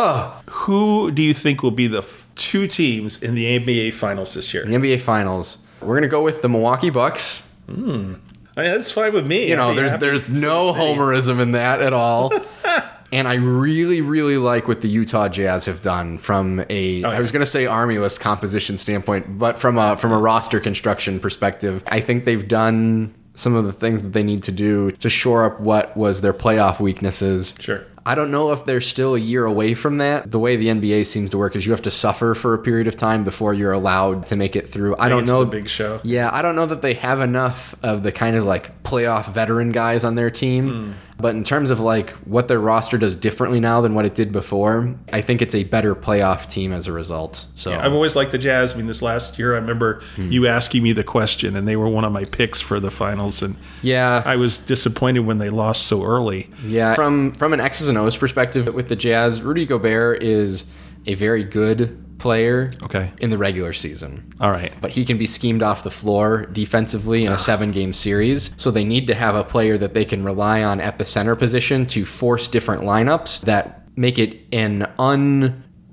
Who 0.50 1.12
do 1.12 1.22
you 1.22 1.34
think 1.34 1.62
will 1.64 1.72
be 1.72 1.88
the 1.88 1.98
f- 1.98 2.28
two 2.36 2.66
teams 2.68 3.22
in 3.22 3.36
the 3.36 3.60
NBA 3.60 3.94
Finals 3.94 4.36
this 4.36 4.54
year? 4.54 4.64
The 4.64 4.76
NBA 4.76 5.02
Finals. 5.02 5.66
We're 5.82 5.96
gonna 5.96 6.08
go 6.08 6.22
with 6.22 6.42
the 6.44 6.48
Milwaukee 6.50 6.90
Bucks. 6.92 7.44
Hmm. 7.70 8.14
I 8.56 8.62
mean, 8.62 8.72
that's 8.72 8.92
fine 8.92 9.12
with 9.14 9.28
me. 9.28 9.50
You 9.50 9.56
know, 9.58 9.74
there's 9.76 9.94
there's 9.98 10.30
no 10.30 10.72
homerism 10.74 11.40
in 11.42 11.52
that 11.54 11.82
at 11.82 11.94
all. 11.94 12.32
and 13.12 13.28
I 13.28 13.36
really, 13.36 14.02
really 14.02 14.38
like 14.38 14.68
what 14.68 14.82
the 14.82 14.88
Utah 14.88 15.30
Jazz 15.30 15.66
have 15.66 15.82
done 15.82 16.18
from 16.18 16.64
a 16.70 17.04
I 17.04 17.14
yeah. 17.14 17.20
was 17.20 17.32
gonna 17.32 17.46
say 17.46 17.66
army 17.66 17.98
list 17.98 18.20
composition 18.20 18.78
standpoint, 18.78 19.38
but 19.38 19.58
from 19.58 19.78
a 19.78 19.98
from 19.98 20.12
a 20.12 20.18
roster 20.18 20.60
construction 20.60 21.20
perspective, 21.20 21.84
I 21.88 22.00
think 22.02 22.26
they've 22.26 22.48
done 22.48 23.14
some 23.36 23.56
of 23.56 23.66
the 23.66 23.74
things 23.74 24.02
that 24.02 24.10
they 24.10 24.24
need 24.24 24.44
to 24.44 24.52
do 24.52 24.92
to 24.92 25.10
shore 25.10 25.46
up 25.46 25.60
what 25.60 25.96
was 25.96 26.22
their 26.22 26.34
playoff 26.34 26.80
weaknesses. 26.80 27.54
Sure. 27.60 27.86
I 28.08 28.16
don't 28.16 28.32
know 28.32 28.54
if 28.54 28.64
they're 28.64 28.80
still 28.80 29.16
a 29.16 29.20
year 29.20 29.44
away 29.44 29.74
from 29.74 29.98
that. 29.98 30.32
The 30.32 30.40
way 30.40 30.56
the 30.56 30.68
NBA 30.68 31.06
seems 31.06 31.30
to 31.32 31.38
work 31.38 31.58
is 31.58 31.66
you 31.66 31.74
have 31.74 31.82
to 31.82 31.92
suffer 31.92 32.34
for 32.34 32.54
a 32.54 32.58
period 32.58 32.88
of 32.88 32.96
time 32.96 33.26
before 33.26 33.54
you're 33.54 33.74
allowed 33.74 34.28
to 34.28 34.38
make 34.38 34.56
it 34.56 34.70
through. 34.70 34.96
I 34.98 35.10
don't 35.10 35.26
know 35.26 35.44
the 35.44 35.52
big 35.52 35.68
show. 35.68 36.00
Yeah, 36.04 36.30
I 36.32 36.42
don't 36.42 36.56
know 36.56 36.66
that 36.68 36.82
they 36.82 36.94
have 36.94 37.20
enough 37.20 37.76
of 37.84 38.04
the 38.04 38.14
kind 38.14 38.38
of 38.38 38.46
like 38.46 38.82
playoff 38.84 39.28
veteran 39.28 39.74
guys 39.74 40.06
on 40.06 40.16
their 40.16 40.32
team. 40.32 40.70
Hmm. 40.70 40.92
But 41.19 41.35
in 41.35 41.44
terms 41.44 41.72
of 41.72 41.80
like 41.80 42.11
what 42.26 42.48
their 42.48 42.60
roster 42.60 42.98
does 42.99 43.15
differently 43.15 43.60
now 43.60 43.81
than 43.81 43.95
what 43.95 44.06
it 44.06 44.14
did 44.14 44.31
before, 44.31 44.95
I 45.11 45.22
think 45.22 45.41
it's 45.41 45.56
a 45.56 45.64
better 45.64 45.95
playoff 45.95 46.48
team 46.49 46.72
as 46.72 46.85
a 46.85 46.91
result. 46.91 47.48
So 47.56 47.73
I've 47.73 47.94
always 47.94 48.15
liked 48.15 48.31
the 48.31 48.38
Jazz. 48.38 48.73
I 48.76 48.77
mean, 48.77 48.85
this 48.85 49.02
last 49.02 49.39
year, 49.39 49.53
I 49.56 49.57
remember 49.60 50.02
Hmm. 50.15 50.31
you 50.31 50.45
asking 50.45 50.84
me 50.84 50.91
the 50.94 51.03
question, 51.03 51.56
and 51.56 51.68
they 51.68 51.76
were 51.76 51.88
one 51.88 52.03
of 52.06 52.11
my 52.11 52.23
picks 52.26 52.61
for 52.61 52.80
the 52.80 52.91
finals. 52.91 53.41
And 53.41 53.56
yeah, 53.81 54.22
I 54.26 54.35
was 54.35 54.60
disappointed 54.60 55.22
when 55.22 55.39
they 55.39 55.49
lost 55.49 55.88
so 55.88 56.03
early. 56.03 56.49
Yeah, 56.64 56.94
from 56.94 57.31
from 57.31 57.52
an 57.53 57.61
X's 57.61 57.89
and 57.89 57.98
O's 57.98 58.15
perspective 58.15 58.72
with 58.73 58.88
the 58.88 58.95
Jazz, 58.95 59.41
Rudy 59.41 59.65
Gobert 59.65 60.22
is 60.22 60.68
a 61.07 61.15
very 61.15 61.44
good 61.44 61.98
player. 62.19 62.72
Okay. 62.84 63.11
In 63.19 63.30
the 63.30 63.38
regular 63.38 63.73
season, 63.73 64.31
All 64.39 64.52
right. 64.52 64.73
but 64.81 64.91
he 64.91 65.06
can 65.06 65.18
be 65.18 65.26
schemed 65.27 65.61
off 65.61 65.84
the 65.84 65.91
floor 65.91 66.45
defensively 66.48 67.26
in 67.26 67.31
a 67.31 67.38
seven 67.38 67.72
game 67.72 67.94
series. 67.94 68.53
So 68.57 68.72
they 68.72 68.84
need 68.84 69.07
to 69.07 69.15
have 69.15 69.35
a 69.35 69.44
player 69.44 69.77
that 69.77 69.94
they 69.94 70.06
can 70.06 70.23
rely 70.23 70.64
on 70.64 70.80
at 70.81 70.98
the 70.98 71.06
center 71.06 71.35
position 71.35 71.85
to 71.88 72.06
force 72.06 72.48
different 72.48 72.84
lineups 72.84 73.41
that 73.41 73.84
make 73.98 74.19
it 74.19 74.39
an 74.52 74.88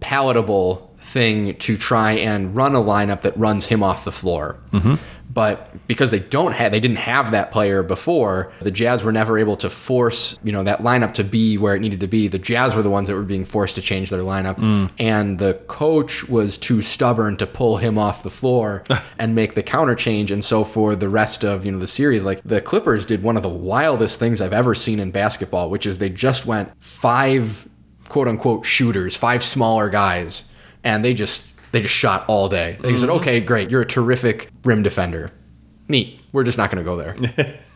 unpalatable 0.01 0.95
thing 0.99 1.55
to 1.57 1.77
try 1.77 2.13
and 2.13 2.57
run 2.57 2.75
a 2.75 2.81
lineup 2.81 3.23
that 3.23 3.37
runs 3.37 3.67
him 3.67 3.83
off 3.83 4.05
the 4.05 4.13
floor. 4.13 4.59
Mm-hmm. 4.73 4.95
But 5.35 5.87
because 5.89 6.13
they 6.13 6.21
don't 6.21 6.55
have, 6.55 6.71
they 6.71 6.81
didn't 6.81 6.99
have 6.99 7.33
that 7.33 7.51
player 7.51 7.83
before. 7.83 8.53
The 8.61 8.71
Jazz 8.71 9.03
were 9.03 9.11
never 9.11 9.37
able 9.37 9.57
to 9.57 9.69
force, 9.69 10.39
you 10.45 10.53
know, 10.53 10.63
that 10.63 10.79
lineup 10.79 11.13
to 11.15 11.25
be 11.25 11.59
where 11.59 11.75
it 11.75 11.81
needed 11.81 12.01
to 12.01 12.07
be. 12.07 12.29
The 12.29 12.39
Jazz 12.39 12.77
were 12.77 12.83
the 12.83 12.91
ones 12.91 13.09
that 13.09 13.15
were 13.15 13.23
being 13.23 13.45
forced 13.45 13.75
to 13.75 13.83
change 13.83 14.11
their 14.11 14.21
lineup, 14.21 14.57
mm. 14.57 14.91
and 14.99 15.41
the 15.41 15.55
coach 15.67 16.29
was 16.29 16.57
too 16.57 16.83
stubborn 16.83 17.37
to 17.39 17.47
pull 17.47 17.79
him 17.79 17.99
off 17.99 18.23
the 18.23 18.31
floor 18.31 18.85
and 19.19 19.35
make 19.35 19.55
the 19.55 19.63
counter 19.63 19.97
change. 19.97 20.31
And 20.31 20.45
so 20.45 20.63
for 20.63 20.95
the 20.95 21.09
rest 21.09 21.45
of 21.45 21.65
you 21.65 21.73
know 21.73 21.79
the 21.79 21.87
series, 21.89 22.25
like 22.25 22.41
the 22.45 22.61
Clippers 22.61 23.05
did 23.05 23.23
one 23.23 23.37
of 23.37 23.43
the 23.43 23.49
wildest 23.49 24.21
things 24.21 24.41
I've 24.41 24.53
ever 24.53 24.75
seen 24.75 25.01
in 25.01 25.11
basketball, 25.11 25.69
which 25.69 25.85
is 25.85 25.99
they 25.99 26.11
just 26.11 26.47
went 26.47 26.71
five 26.81 27.69
quote 28.09 28.29
unquote 28.29 28.65
shooters, 28.65 29.17
five 29.17 29.43
smaller 29.43 29.89
guys, 29.89 30.49
and 30.85 31.05
they 31.05 31.15
just 31.15 31.54
they 31.75 31.81
just 31.81 31.95
shot 31.95 32.25
all 32.29 32.49
day. 32.49 32.77
They 32.81 32.97
said, 32.97 33.09
mm-hmm. 33.09 33.19
"Okay, 33.19 33.41
great, 33.41 33.71
you're 33.71 33.83
a 33.83 33.87
terrific 33.87 34.49
rim 34.65 34.83
defender. 34.83 35.31
Neat. 35.89 36.21
We're 36.33 36.45
just 36.45 36.59
not 36.59 36.71
going 36.71 36.83
to 36.83 36.85
go 36.85 36.97
there. 36.97 37.15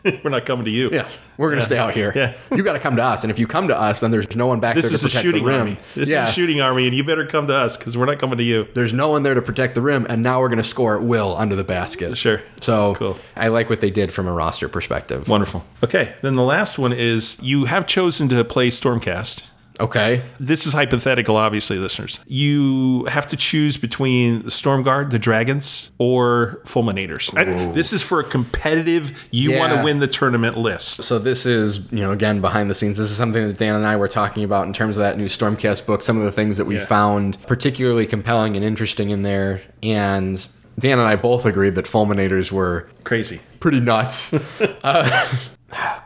We're 0.23 0.31
not 0.31 0.45
coming 0.45 0.65
to 0.65 0.71
you. 0.71 0.89
Yeah, 0.91 1.07
we're 1.37 1.49
going 1.49 1.59
to 1.59 1.65
stay 1.65 1.77
out 1.77 1.93
here. 1.93 2.11
Yeah. 2.15 2.37
you 2.53 2.63
got 2.63 2.73
to 2.73 2.79
come 2.79 2.95
to 2.97 3.03
us, 3.03 3.23
and 3.23 3.31
if 3.31 3.37
you 3.39 3.47
come 3.47 3.67
to 3.69 3.77
us, 3.79 3.99
then 3.99 4.11
there's 4.11 4.33
no 4.35 4.47
one 4.47 4.59
back 4.59 4.75
This 4.75 4.89
there 4.89 4.97
to 4.97 5.03
protect 5.03 5.23
the 5.33 5.41
rim. 5.43 5.59
army. 5.59 5.77
This 5.95 6.09
yeah, 6.09 6.23
is 6.23 6.29
a 6.29 6.33
shooting 6.33 6.59
army, 6.59 6.87
and 6.87 6.95
you 6.95 7.03
better 7.03 7.25
come 7.25 7.47
to 7.47 7.53
us 7.55 7.77
because 7.77 7.97
we're 7.97 8.05
not 8.05 8.17
coming 8.19 8.37
to 8.37 8.43
you. 8.43 8.67
there's 8.73 8.93
no 8.93 9.09
one 9.09 9.23
there 9.23 9.33
to 9.33 9.41
protect 9.41 9.75
the 9.75 9.81
rim, 9.81 10.05
and 10.09 10.23
now 10.23 10.39
we're 10.41 10.47
going 10.49 10.57
to 10.57 10.63
score 10.63 10.97
at 10.97 11.03
will 11.03 11.37
under 11.37 11.55
the 11.55 11.63
basket. 11.65 12.17
Sure. 12.17 12.41
So 12.61 12.95
Cool. 12.95 13.17
I 13.35 13.49
like 13.49 13.69
what 13.69 13.79
they 13.81 13.91
did 13.91 14.11
from 14.11 14.27
a 14.27 14.33
roster 14.33 14.67
perspective. 14.69 15.27
Wonderful. 15.29 15.65
Okay, 15.83 16.15
then 16.21 16.35
the 16.35 16.43
last 16.43 16.77
one 16.79 16.91
is 16.93 17.37
you 17.41 17.65
have 17.65 17.85
chosen 17.87 18.27
to 18.29 18.43
play 18.43 18.69
Stormcast. 18.69 19.43
Okay. 19.79 20.21
This 20.39 20.65
is 20.65 20.73
hypothetical, 20.73 21.37
obviously, 21.37 21.77
listeners. 21.77 22.19
You 22.27 23.05
have 23.05 23.27
to 23.29 23.35
choose 23.37 23.77
between 23.77 24.43
the 24.43 24.51
Storm 24.51 24.83
Guard, 24.83 25.11
the 25.11 25.19
Dragons, 25.19 25.91
or 25.97 26.61
Fulminators. 26.65 27.35
I- 27.37 27.71
this 27.71 27.93
is 27.93 28.03
for 28.03 28.19
a 28.19 28.23
competitive, 28.23 29.27
you 29.31 29.57
want 29.57 29.73
to 29.73 29.81
win 29.83 29.99
the 29.99 30.07
tournament 30.07 30.57
list. 30.57 31.03
So 31.03 31.17
this 31.17 31.45
is, 31.45 31.89
you 31.91 32.01
know, 32.01 32.11
again 32.11 32.41
behind 32.41 32.69
the 32.69 32.75
scenes. 32.75 32.97
This 32.97 33.09
is 33.09 33.15
something 33.17 33.47
that 33.47 33.57
Dan 33.57 33.75
and 33.75 33.87
I 33.87 33.95
were 33.95 34.07
talking 34.09 34.43
about 34.43 34.67
in 34.67 34.73
terms 34.73 34.97
of 34.97 35.01
that 35.01 35.17
new 35.17 35.27
Stormcast 35.27 35.85
book. 35.85 36.01
Some 36.01 36.17
of 36.17 36.23
the 36.23 36.31
things 36.31 36.57
that 36.57 36.65
we 36.65 36.75
Yeah. 36.75 36.85
found 36.85 37.37
particularly 37.47 38.05
compelling 38.05 38.55
and 38.55 38.65
interesting 38.65 39.09
in 39.11 39.21
there, 39.23 39.61
and 39.81 40.45
Dan 40.77 40.99
and 40.99 41.07
I 41.07 41.15
both 41.15 41.45
agreed 41.45 41.75
that 41.75 41.85
fulminators 41.85 42.51
were 42.51 42.89
Crazy. 43.03 43.39
pretty 43.59 43.79
nuts. 43.79 44.33
uh, 44.83 45.27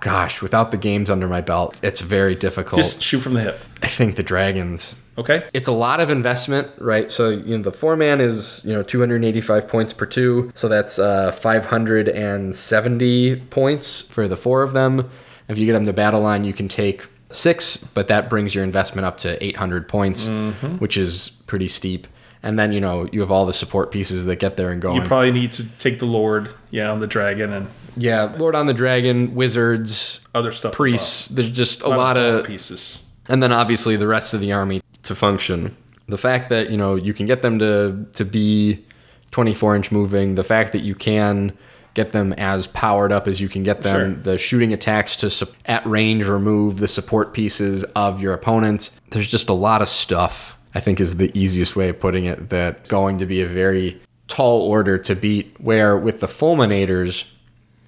gosh, 0.04 0.42
without 0.42 0.72
the 0.72 0.78
games 0.78 1.10
under 1.10 1.30
my 1.30 1.40
belt, 1.40 1.80
it's 1.82 2.02
very 2.02 2.36
difficult. 2.36 2.78
Just 2.78 3.02
shoot 3.02 3.22
from 3.22 3.36
the 3.36 3.42
hip. 3.42 3.58
I 3.82 3.88
think 3.88 4.18
the 4.18 4.24
dragons. 4.24 5.00
Okay? 5.18 5.48
It's 5.54 5.70
a 5.70 5.72
lot 5.72 6.02
of 6.02 6.10
investment, 6.10 6.68
right? 6.78 7.10
So 7.10 7.30
you 7.30 7.56
know 7.56 7.64
the 7.64 7.72
four 7.72 7.96
man 7.96 8.20
is 8.20 8.66
you 8.66 8.74
know 8.74 8.84
285 8.84 9.66
points 9.68 9.94
per 9.94 10.06
two, 10.06 10.52
so 10.56 10.68
that's 10.68 11.00
uh, 11.00 11.32
570 11.32 13.36
points 13.50 14.02
for 14.02 14.28
the 14.28 14.36
four 14.36 14.62
of 14.62 14.74
them. 14.74 15.10
If 15.48 15.58
you 15.58 15.66
get 15.66 15.72
them 15.74 15.86
to 15.86 15.94
battle 15.94 16.20
line, 16.20 16.44
you 16.44 16.52
can 16.54 16.68
take 16.68 17.08
six, 17.32 17.78
but 17.78 18.10
that 18.10 18.30
brings 18.30 18.54
your 18.54 18.66
investment 18.66 19.06
up 19.06 19.18
to 19.20 19.42
800 19.44 19.88
points, 19.88 20.28
which 20.80 20.98
is 20.98 21.30
pretty 21.48 21.70
steep. 21.70 22.08
And 22.46 22.60
then 22.60 22.74
you 22.74 22.82
know 22.82 23.08
you 23.14 23.22
have 23.22 23.32
all 23.32 23.46
the 23.46 23.54
support 23.54 23.90
pieces 23.90 24.26
that 24.26 24.36
get 24.36 24.58
there 24.58 24.70
and 24.70 24.82
go. 24.82 24.96
You 24.96 25.02
probably 25.02 25.32
need 25.32 25.54
to 25.54 25.64
take 25.78 26.00
the 26.00 26.06
Lord, 26.06 26.50
yeah, 26.72 26.92
on 26.92 27.00
the 27.00 27.08
dragon 27.08 27.54
and 27.54 27.70
yeah, 27.96 28.34
Lord 28.38 28.56
on 28.56 28.66
the 28.66 28.74
Dragon, 28.74 29.36
wizards, 29.36 30.20
other 30.34 30.52
stuff. 30.52 30.74
priests. 30.74 31.28
There's 31.28 31.52
just 31.52 31.82
a 31.82 31.86
involved. 31.86 31.98
lot 31.98 32.18
of 32.18 32.46
pieces. 32.46 33.04
and 33.30 33.42
then 33.42 33.52
obviously 33.52 33.96
the 33.96 34.08
rest 34.08 34.34
of 34.34 34.40
the 34.42 34.52
army 34.54 34.82
to 35.04 35.16
function. 35.16 35.76
The 36.08 36.18
fact 36.18 36.50
that 36.50 36.70
you 36.70 36.78
know 36.78 36.96
you 36.96 37.14
can 37.14 37.26
get 37.26 37.42
them 37.42 37.60
to 37.60 38.06
to 38.14 38.26
be 38.26 38.86
24 39.32 39.76
inch 39.76 39.92
moving, 39.92 40.36
the 40.36 40.44
fact 40.44 40.72
that 40.74 40.82
you 40.82 40.96
can 40.96 41.58
get 41.94 42.12
them 42.12 42.34
as 42.34 42.68
powered 42.68 43.12
up 43.12 43.28
as 43.28 43.40
you 43.40 43.48
can 43.48 43.62
get 43.64 43.84
them. 43.84 44.16
Sure. 44.16 44.24
The 44.24 44.38
shooting 44.40 44.74
attacks 44.74 45.16
to 45.18 45.30
sup- 45.30 45.50
at 45.68 45.86
range 45.86 46.26
remove 46.26 46.78
the 46.78 46.88
support 46.88 47.34
pieces 47.34 47.84
of 47.96 48.20
your 48.20 48.34
opponents. 48.34 49.00
There's 49.12 49.30
just 49.30 49.48
a 49.48 49.54
lot 49.54 49.82
of 49.84 49.88
stuff. 49.88 50.58
I 50.76 50.80
think 50.80 51.00
is 51.00 51.18
the 51.18 51.32
easiest 51.40 51.76
way 51.76 51.90
of 51.90 52.00
putting 52.00 52.26
it. 52.26 52.50
That 52.50 52.88
going 52.88 53.20
to 53.20 53.28
be 53.28 53.42
a 53.42 53.46
very 53.46 54.02
tall 54.28 54.62
order 54.64 54.98
to 54.98 55.16
beat. 55.16 55.56
Where 55.62 55.96
with 55.96 56.20
the 56.20 56.26
fulminators, 56.28 57.26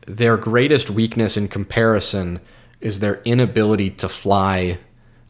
their 0.05 0.37
greatest 0.37 0.89
weakness 0.89 1.37
in 1.37 1.47
comparison 1.47 2.39
is 2.81 2.99
their 2.99 3.21
inability 3.23 3.89
to 3.89 4.09
fly 4.09 4.77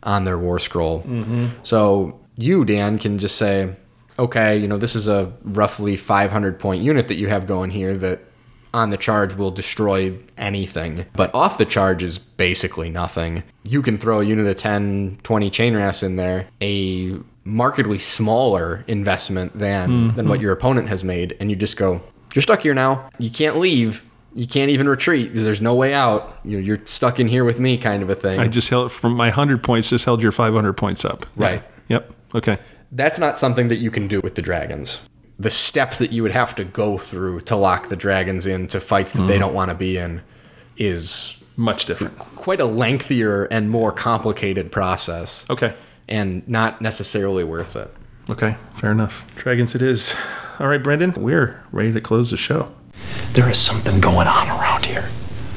on 0.04 0.24
their 0.24 0.38
war 0.38 0.60
scroll. 0.60 1.02
Mm-hmm. 1.02 1.48
So 1.64 2.20
you, 2.38 2.66
Dan, 2.66 3.00
can 3.00 3.18
just 3.20 3.38
say, 3.38 3.76
okay, 4.20 4.58
you 4.58 4.68
know, 4.68 4.78
this 4.78 4.96
is 4.96 5.08
a 5.08 5.34
roughly 5.44 5.96
500 5.96 6.60
point 6.60 6.82
unit 6.82 7.08
that 7.08 7.16
you 7.16 7.28
have 7.28 7.48
going 7.48 7.72
here 7.72 7.96
that 7.98 8.22
on 8.74 8.90
the 8.90 8.98
charge 8.98 9.34
will 9.36 9.52
destroy 9.52 10.14
anything, 10.38 11.06
but 11.14 11.34
off 11.34 11.58
the 11.58 11.66
charge 11.66 12.04
is 12.04 12.20
basically 12.20 12.90
nothing. 12.90 13.42
You 13.64 13.82
can 13.82 13.98
throw 13.98 14.20
a 14.20 14.24
unit 14.24 14.46
of 14.46 14.58
10, 14.58 15.20
20 15.24 15.50
chainrasps 15.50 16.04
in 16.04 16.18
there, 16.18 16.48
a 16.62 17.18
markedly 17.46 18.00
smaller 18.00 18.84
investment 18.88 19.58
than 19.58 20.14
than 20.16 20.28
what 20.28 20.36
mm-hmm. 20.36 20.44
your 20.44 20.52
opponent 20.52 20.90
has 20.90 21.06
made, 21.06 21.38
and 21.40 21.50
you 21.50 21.56
just 21.56 21.78
go, 21.78 22.02
you're 22.34 22.42
stuck 22.42 22.62
here 22.62 22.74
now. 22.74 23.10
You 23.18 23.30
can't 23.30 23.58
leave. 23.58 24.06
You 24.36 24.46
can't 24.46 24.70
even 24.70 24.88
retreat. 24.88 25.30
Because 25.30 25.46
there's 25.46 25.62
no 25.62 25.74
way 25.74 25.94
out. 25.94 26.40
You 26.44 26.58
know, 26.58 26.64
you're 26.64 26.86
stuck 26.86 27.20
in 27.20 27.28
here 27.28 27.44
with 27.44 27.60
me, 27.60 27.78
kind 27.78 28.04
of 28.04 28.10
a 28.10 28.16
thing. 28.16 28.40
I 28.40 28.48
just 28.48 28.70
held 28.70 28.92
from 28.92 29.16
my 29.16 29.28
100 29.28 29.64
points, 29.64 29.90
just 29.90 30.06
held 30.06 30.22
your 30.22 30.32
500 30.32 30.74
points 30.74 31.04
up. 31.04 31.26
Right. 31.36 31.64
Yep. 31.88 32.14
Okay. 32.36 32.58
That's 32.92 33.18
not 33.18 33.40
something 33.40 33.70
that 33.70 33.78
you 33.78 33.90
can 33.90 34.08
do 34.08 34.20
with 34.22 34.36
the 34.36 34.42
dragons. 34.42 35.08
The 35.40 35.50
steps 35.50 36.00
that 36.00 36.12
you 36.12 36.22
would 36.24 36.32
have 36.32 36.54
to 36.56 36.64
go 36.64 36.98
through 36.98 37.42
to 37.42 37.56
lock 37.56 37.90
the 37.90 37.96
dragons 37.96 38.46
into 38.46 38.80
fights 38.80 39.14
that 39.14 39.24
they 39.24 39.34
mm-hmm. 39.34 39.42
don't 39.42 39.54
want 39.54 39.70
to 39.70 39.76
be 39.76 39.98
in 39.98 40.22
is 40.78 41.44
Much 41.58 41.86
different. 41.86 42.18
quite 42.18 42.62
a 42.62 42.66
lengthier 42.66 43.46
and 43.46 43.70
more 43.70 43.92
complicated 43.92 44.72
process 44.72 45.50
Okay. 45.50 45.74
and 46.08 46.48
not 46.48 46.82
necessarily 46.82 47.44
worth 47.44 47.76
it. 47.76 47.94
Okay. 48.30 48.56
Fair 48.74 48.92
enough. 48.92 49.26
Dragons 49.36 49.76
it 49.76 49.82
is. 49.82 50.16
All 50.60 50.68
right, 50.68 50.82
Brendan, 50.82 51.14
we're 51.14 51.64
ready 51.72 51.92
to 51.94 52.02
close 52.02 52.32
the 52.32 52.38
show. 52.38 52.74
There 53.36 53.50
is 53.50 53.68
something 53.68 54.00
going 54.00 54.28
on 54.28 54.48
around 54.48 54.86
here. 54.86 55.12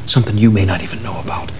Something 0.08 0.36
you 0.36 0.50
may 0.50 0.64
not 0.64 0.80
even 0.80 1.00
know 1.00 1.20
about. 1.20 1.52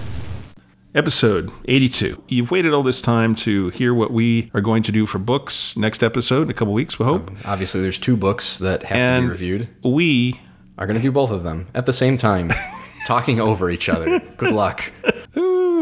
Episode 0.93 1.49
82. 1.67 2.25
You've 2.27 2.51
waited 2.51 2.73
all 2.73 2.83
this 2.83 3.01
time 3.01 3.37
to 3.37 3.69
hear 3.69 3.95
what 3.95 4.11
we 4.11 4.51
are 4.53 4.61
going 4.61 4.83
to 4.83 4.91
do 4.91 5.07
for 5.07 5.21
books 5.21 5.77
next 5.77 6.03
episode 6.03 6.43
in 6.43 6.51
a 6.51 6.55
couple 6.55 6.75
weeks, 6.75 6.99
we 6.99 7.05
hope. 7.05 7.29
Um, 7.31 7.37
obviously, 7.45 7.83
there's 7.83 8.01
two 8.01 8.17
books 8.17 8.59
that 8.59 8.83
have 8.83 9.21
to 9.21 9.27
be 9.27 9.31
reviewed. 9.31 9.69
we 9.85 10.41
Are 10.77 10.87
going 10.87 10.97
to 10.97 11.03
do 11.03 11.13
both 11.13 11.31
of 11.31 11.45
them 11.45 11.69
at 11.73 11.87
the 11.87 11.93
same 11.93 12.17
time, 12.17 12.51
talking 13.07 13.41
over 13.41 13.71
each 13.71 13.89
other. 13.89 14.19
Good 14.19 14.53
luck. 14.53 14.91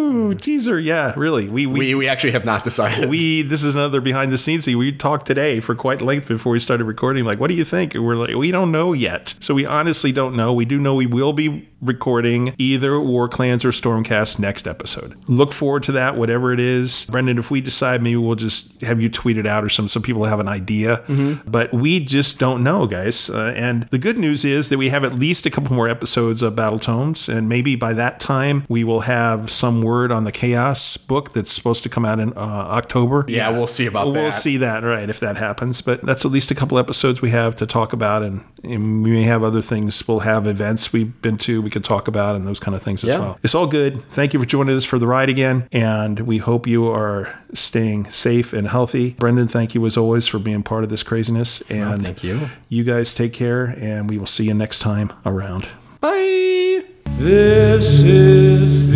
Ooh, 0.07 0.35
teaser. 0.35 0.79
Yeah, 0.79 1.13
really. 1.17 1.49
We 1.49 1.67
we, 1.67 1.79
We, 1.81 1.95
we 1.95 2.09
actually 2.09 2.31
have 2.33 2.45
not 2.45 2.65
decided. 2.65 3.09
we 3.09 3.43
this 3.43 3.63
is 3.63 3.75
another 3.75 4.01
behind 4.01 4.33
the 4.33 4.39
scenes 4.39 4.65
thing. 4.65 4.79
We 4.79 4.93
talked 4.93 5.27
today 5.27 5.61
for 5.61 5.75
quite 5.75 6.01
length 6.01 6.29
before 6.29 6.53
we 6.53 6.61
started 6.61 6.85
recording. 6.85 7.25
Like, 7.25 7.41
what 7.41 7.49
do 7.49 7.55
you 7.55 7.65
think? 7.65 7.95
And 7.95 8.05
we're 8.05 8.17
like, 8.17 8.35
we 8.35 8.51
don't 8.51 8.71
know 8.71 8.93
yet. 8.93 9.35
So 9.41 9.55
we 9.55 9.67
honestly 9.67 10.13
don't 10.13 10.37
know. 10.37 10.53
We 10.53 10.65
do 10.65 10.79
know 10.79 10.95
we 10.95 11.07
will 11.07 11.33
be 11.33 11.69
recording 11.83 12.55
either 12.59 12.99
War 12.99 13.29
Clans 13.29 13.65
or 13.65 13.69
Stormcast 13.71 14.39
next 14.39 14.67
episode. 14.67 15.15
Look 15.29 15.53
forward 15.53 15.83
to 15.85 15.93
that, 15.93 16.17
whatever 16.17 16.53
it 16.53 16.61
is. 16.61 17.05
Brendan, 17.07 17.39
if 17.39 17.51
we 17.51 17.61
decide, 17.61 18.03
maybe 18.03 18.17
we'll 18.17 18.35
just 18.35 18.81
have 18.83 19.01
you 19.01 19.09
tweet 19.09 19.37
it 19.37 19.47
out 19.47 19.63
or 19.65 19.69
some. 19.69 19.89
Some 19.89 20.03
people 20.03 20.25
have 20.25 20.41
an 20.41 20.49
idea, 20.49 21.03
but 21.47 21.73
we 21.73 22.01
just 22.01 22.39
don't 22.39 22.63
know, 22.63 22.87
guys. 22.87 23.29
Uh, 23.29 23.53
and 23.57 23.85
the 23.91 23.99
good 23.99 24.19
news 24.19 24.45
is 24.45 24.69
that 24.71 24.79
we 24.79 24.89
have 24.89 25.05
at 25.05 25.15
least 25.15 25.47
a 25.47 25.51
couple 25.51 25.75
more 25.75 25.89
episodes 25.89 26.43
of 26.43 26.57
Battle 26.57 26.79
Tomes, 26.79 27.29
and 27.29 27.49
maybe 27.49 27.77
by 27.77 27.93
that 27.93 28.21
time 28.21 28.65
we 28.69 28.83
will 28.85 29.01
have 29.03 29.51
some 29.51 29.83
word 29.83 29.96
on 30.05 30.25
the 30.25 30.33
Chaos 30.33 30.97
book 30.97 31.33
that's 31.33 31.51
supposed 31.51 31.83
to 31.83 31.89
come 31.89 32.05
out 32.05 32.19
in 32.19 32.33
uh, 32.33 32.41
October. 32.41 33.25
Yeah, 33.29 33.51
we'll 33.51 33.67
see 33.67 33.87
about 33.87 34.13
that. 34.13 34.13
We'll 34.13 34.33
see 34.33 34.57
that, 34.59 34.83
right, 34.83 35.09
if 35.09 35.21
that 35.21 35.37
happens. 35.37 35.81
But 35.81 36.03
that's 36.03 36.25
at 36.25 36.31
least 36.31 36.51
a 36.51 36.55
couple 36.55 36.79
episodes 36.79 37.23
we 37.23 37.31
have 37.31 37.55
to 37.57 37.67
talk 37.67 37.93
about, 37.93 38.23
and, 38.23 38.45
and 38.63 39.03
we 39.03 39.11
may 39.11 39.23
have 39.23 39.43
other 39.43 39.63
things. 39.63 40.07
We'll 40.07 40.21
have 40.21 40.47
events 40.47 40.93
we've 40.93 41.21
been 41.23 41.39
to 41.39 41.63
we 41.63 41.71
can 41.71 41.83
talk 41.83 42.09
about 42.09 42.37
and 42.37 42.47
those 42.47 42.61
kind 42.61 42.75
of 42.75 42.83
things 42.83 43.05
as 43.05 43.15
well. 43.15 43.39
It's 43.43 43.55
all 43.55 43.67
good. 43.67 44.05
Thank 44.11 44.33
you 44.33 44.41
for 44.41 44.47
joining 44.47 44.77
us 44.77 44.85
for 44.85 44.99
the 44.99 45.07
ride 45.07 45.29
again, 45.29 45.69
and 45.73 46.21
we 46.21 46.39
hope 46.39 46.67
you 46.67 46.87
are 46.89 47.39
staying 47.53 48.11
safe 48.11 48.53
and 48.53 48.69
healthy. 48.69 49.13
Brendan, 49.15 49.49
thank 49.49 49.75
you 49.75 49.85
as 49.87 49.97
always 49.97 50.27
for 50.27 50.39
being 50.39 50.63
part 50.63 50.85
of 50.85 50.91
this 50.91 51.03
craziness. 51.03 51.63
And 51.71 52.03
thank 52.03 52.23
you. 52.23 52.49
You 52.69 52.85
guys 52.85 53.15
take 53.15 53.33
care, 53.33 53.75
and 53.79 54.09
we 54.09 54.19
will 54.19 54.27
see 54.27 54.45
you 54.45 54.55
next 54.55 54.81
time 54.81 55.13
around. 55.25 55.67
Bye. 56.01 56.85
This 57.19 57.85
is 58.05 58.91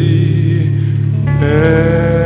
Hey. 1.41 2.20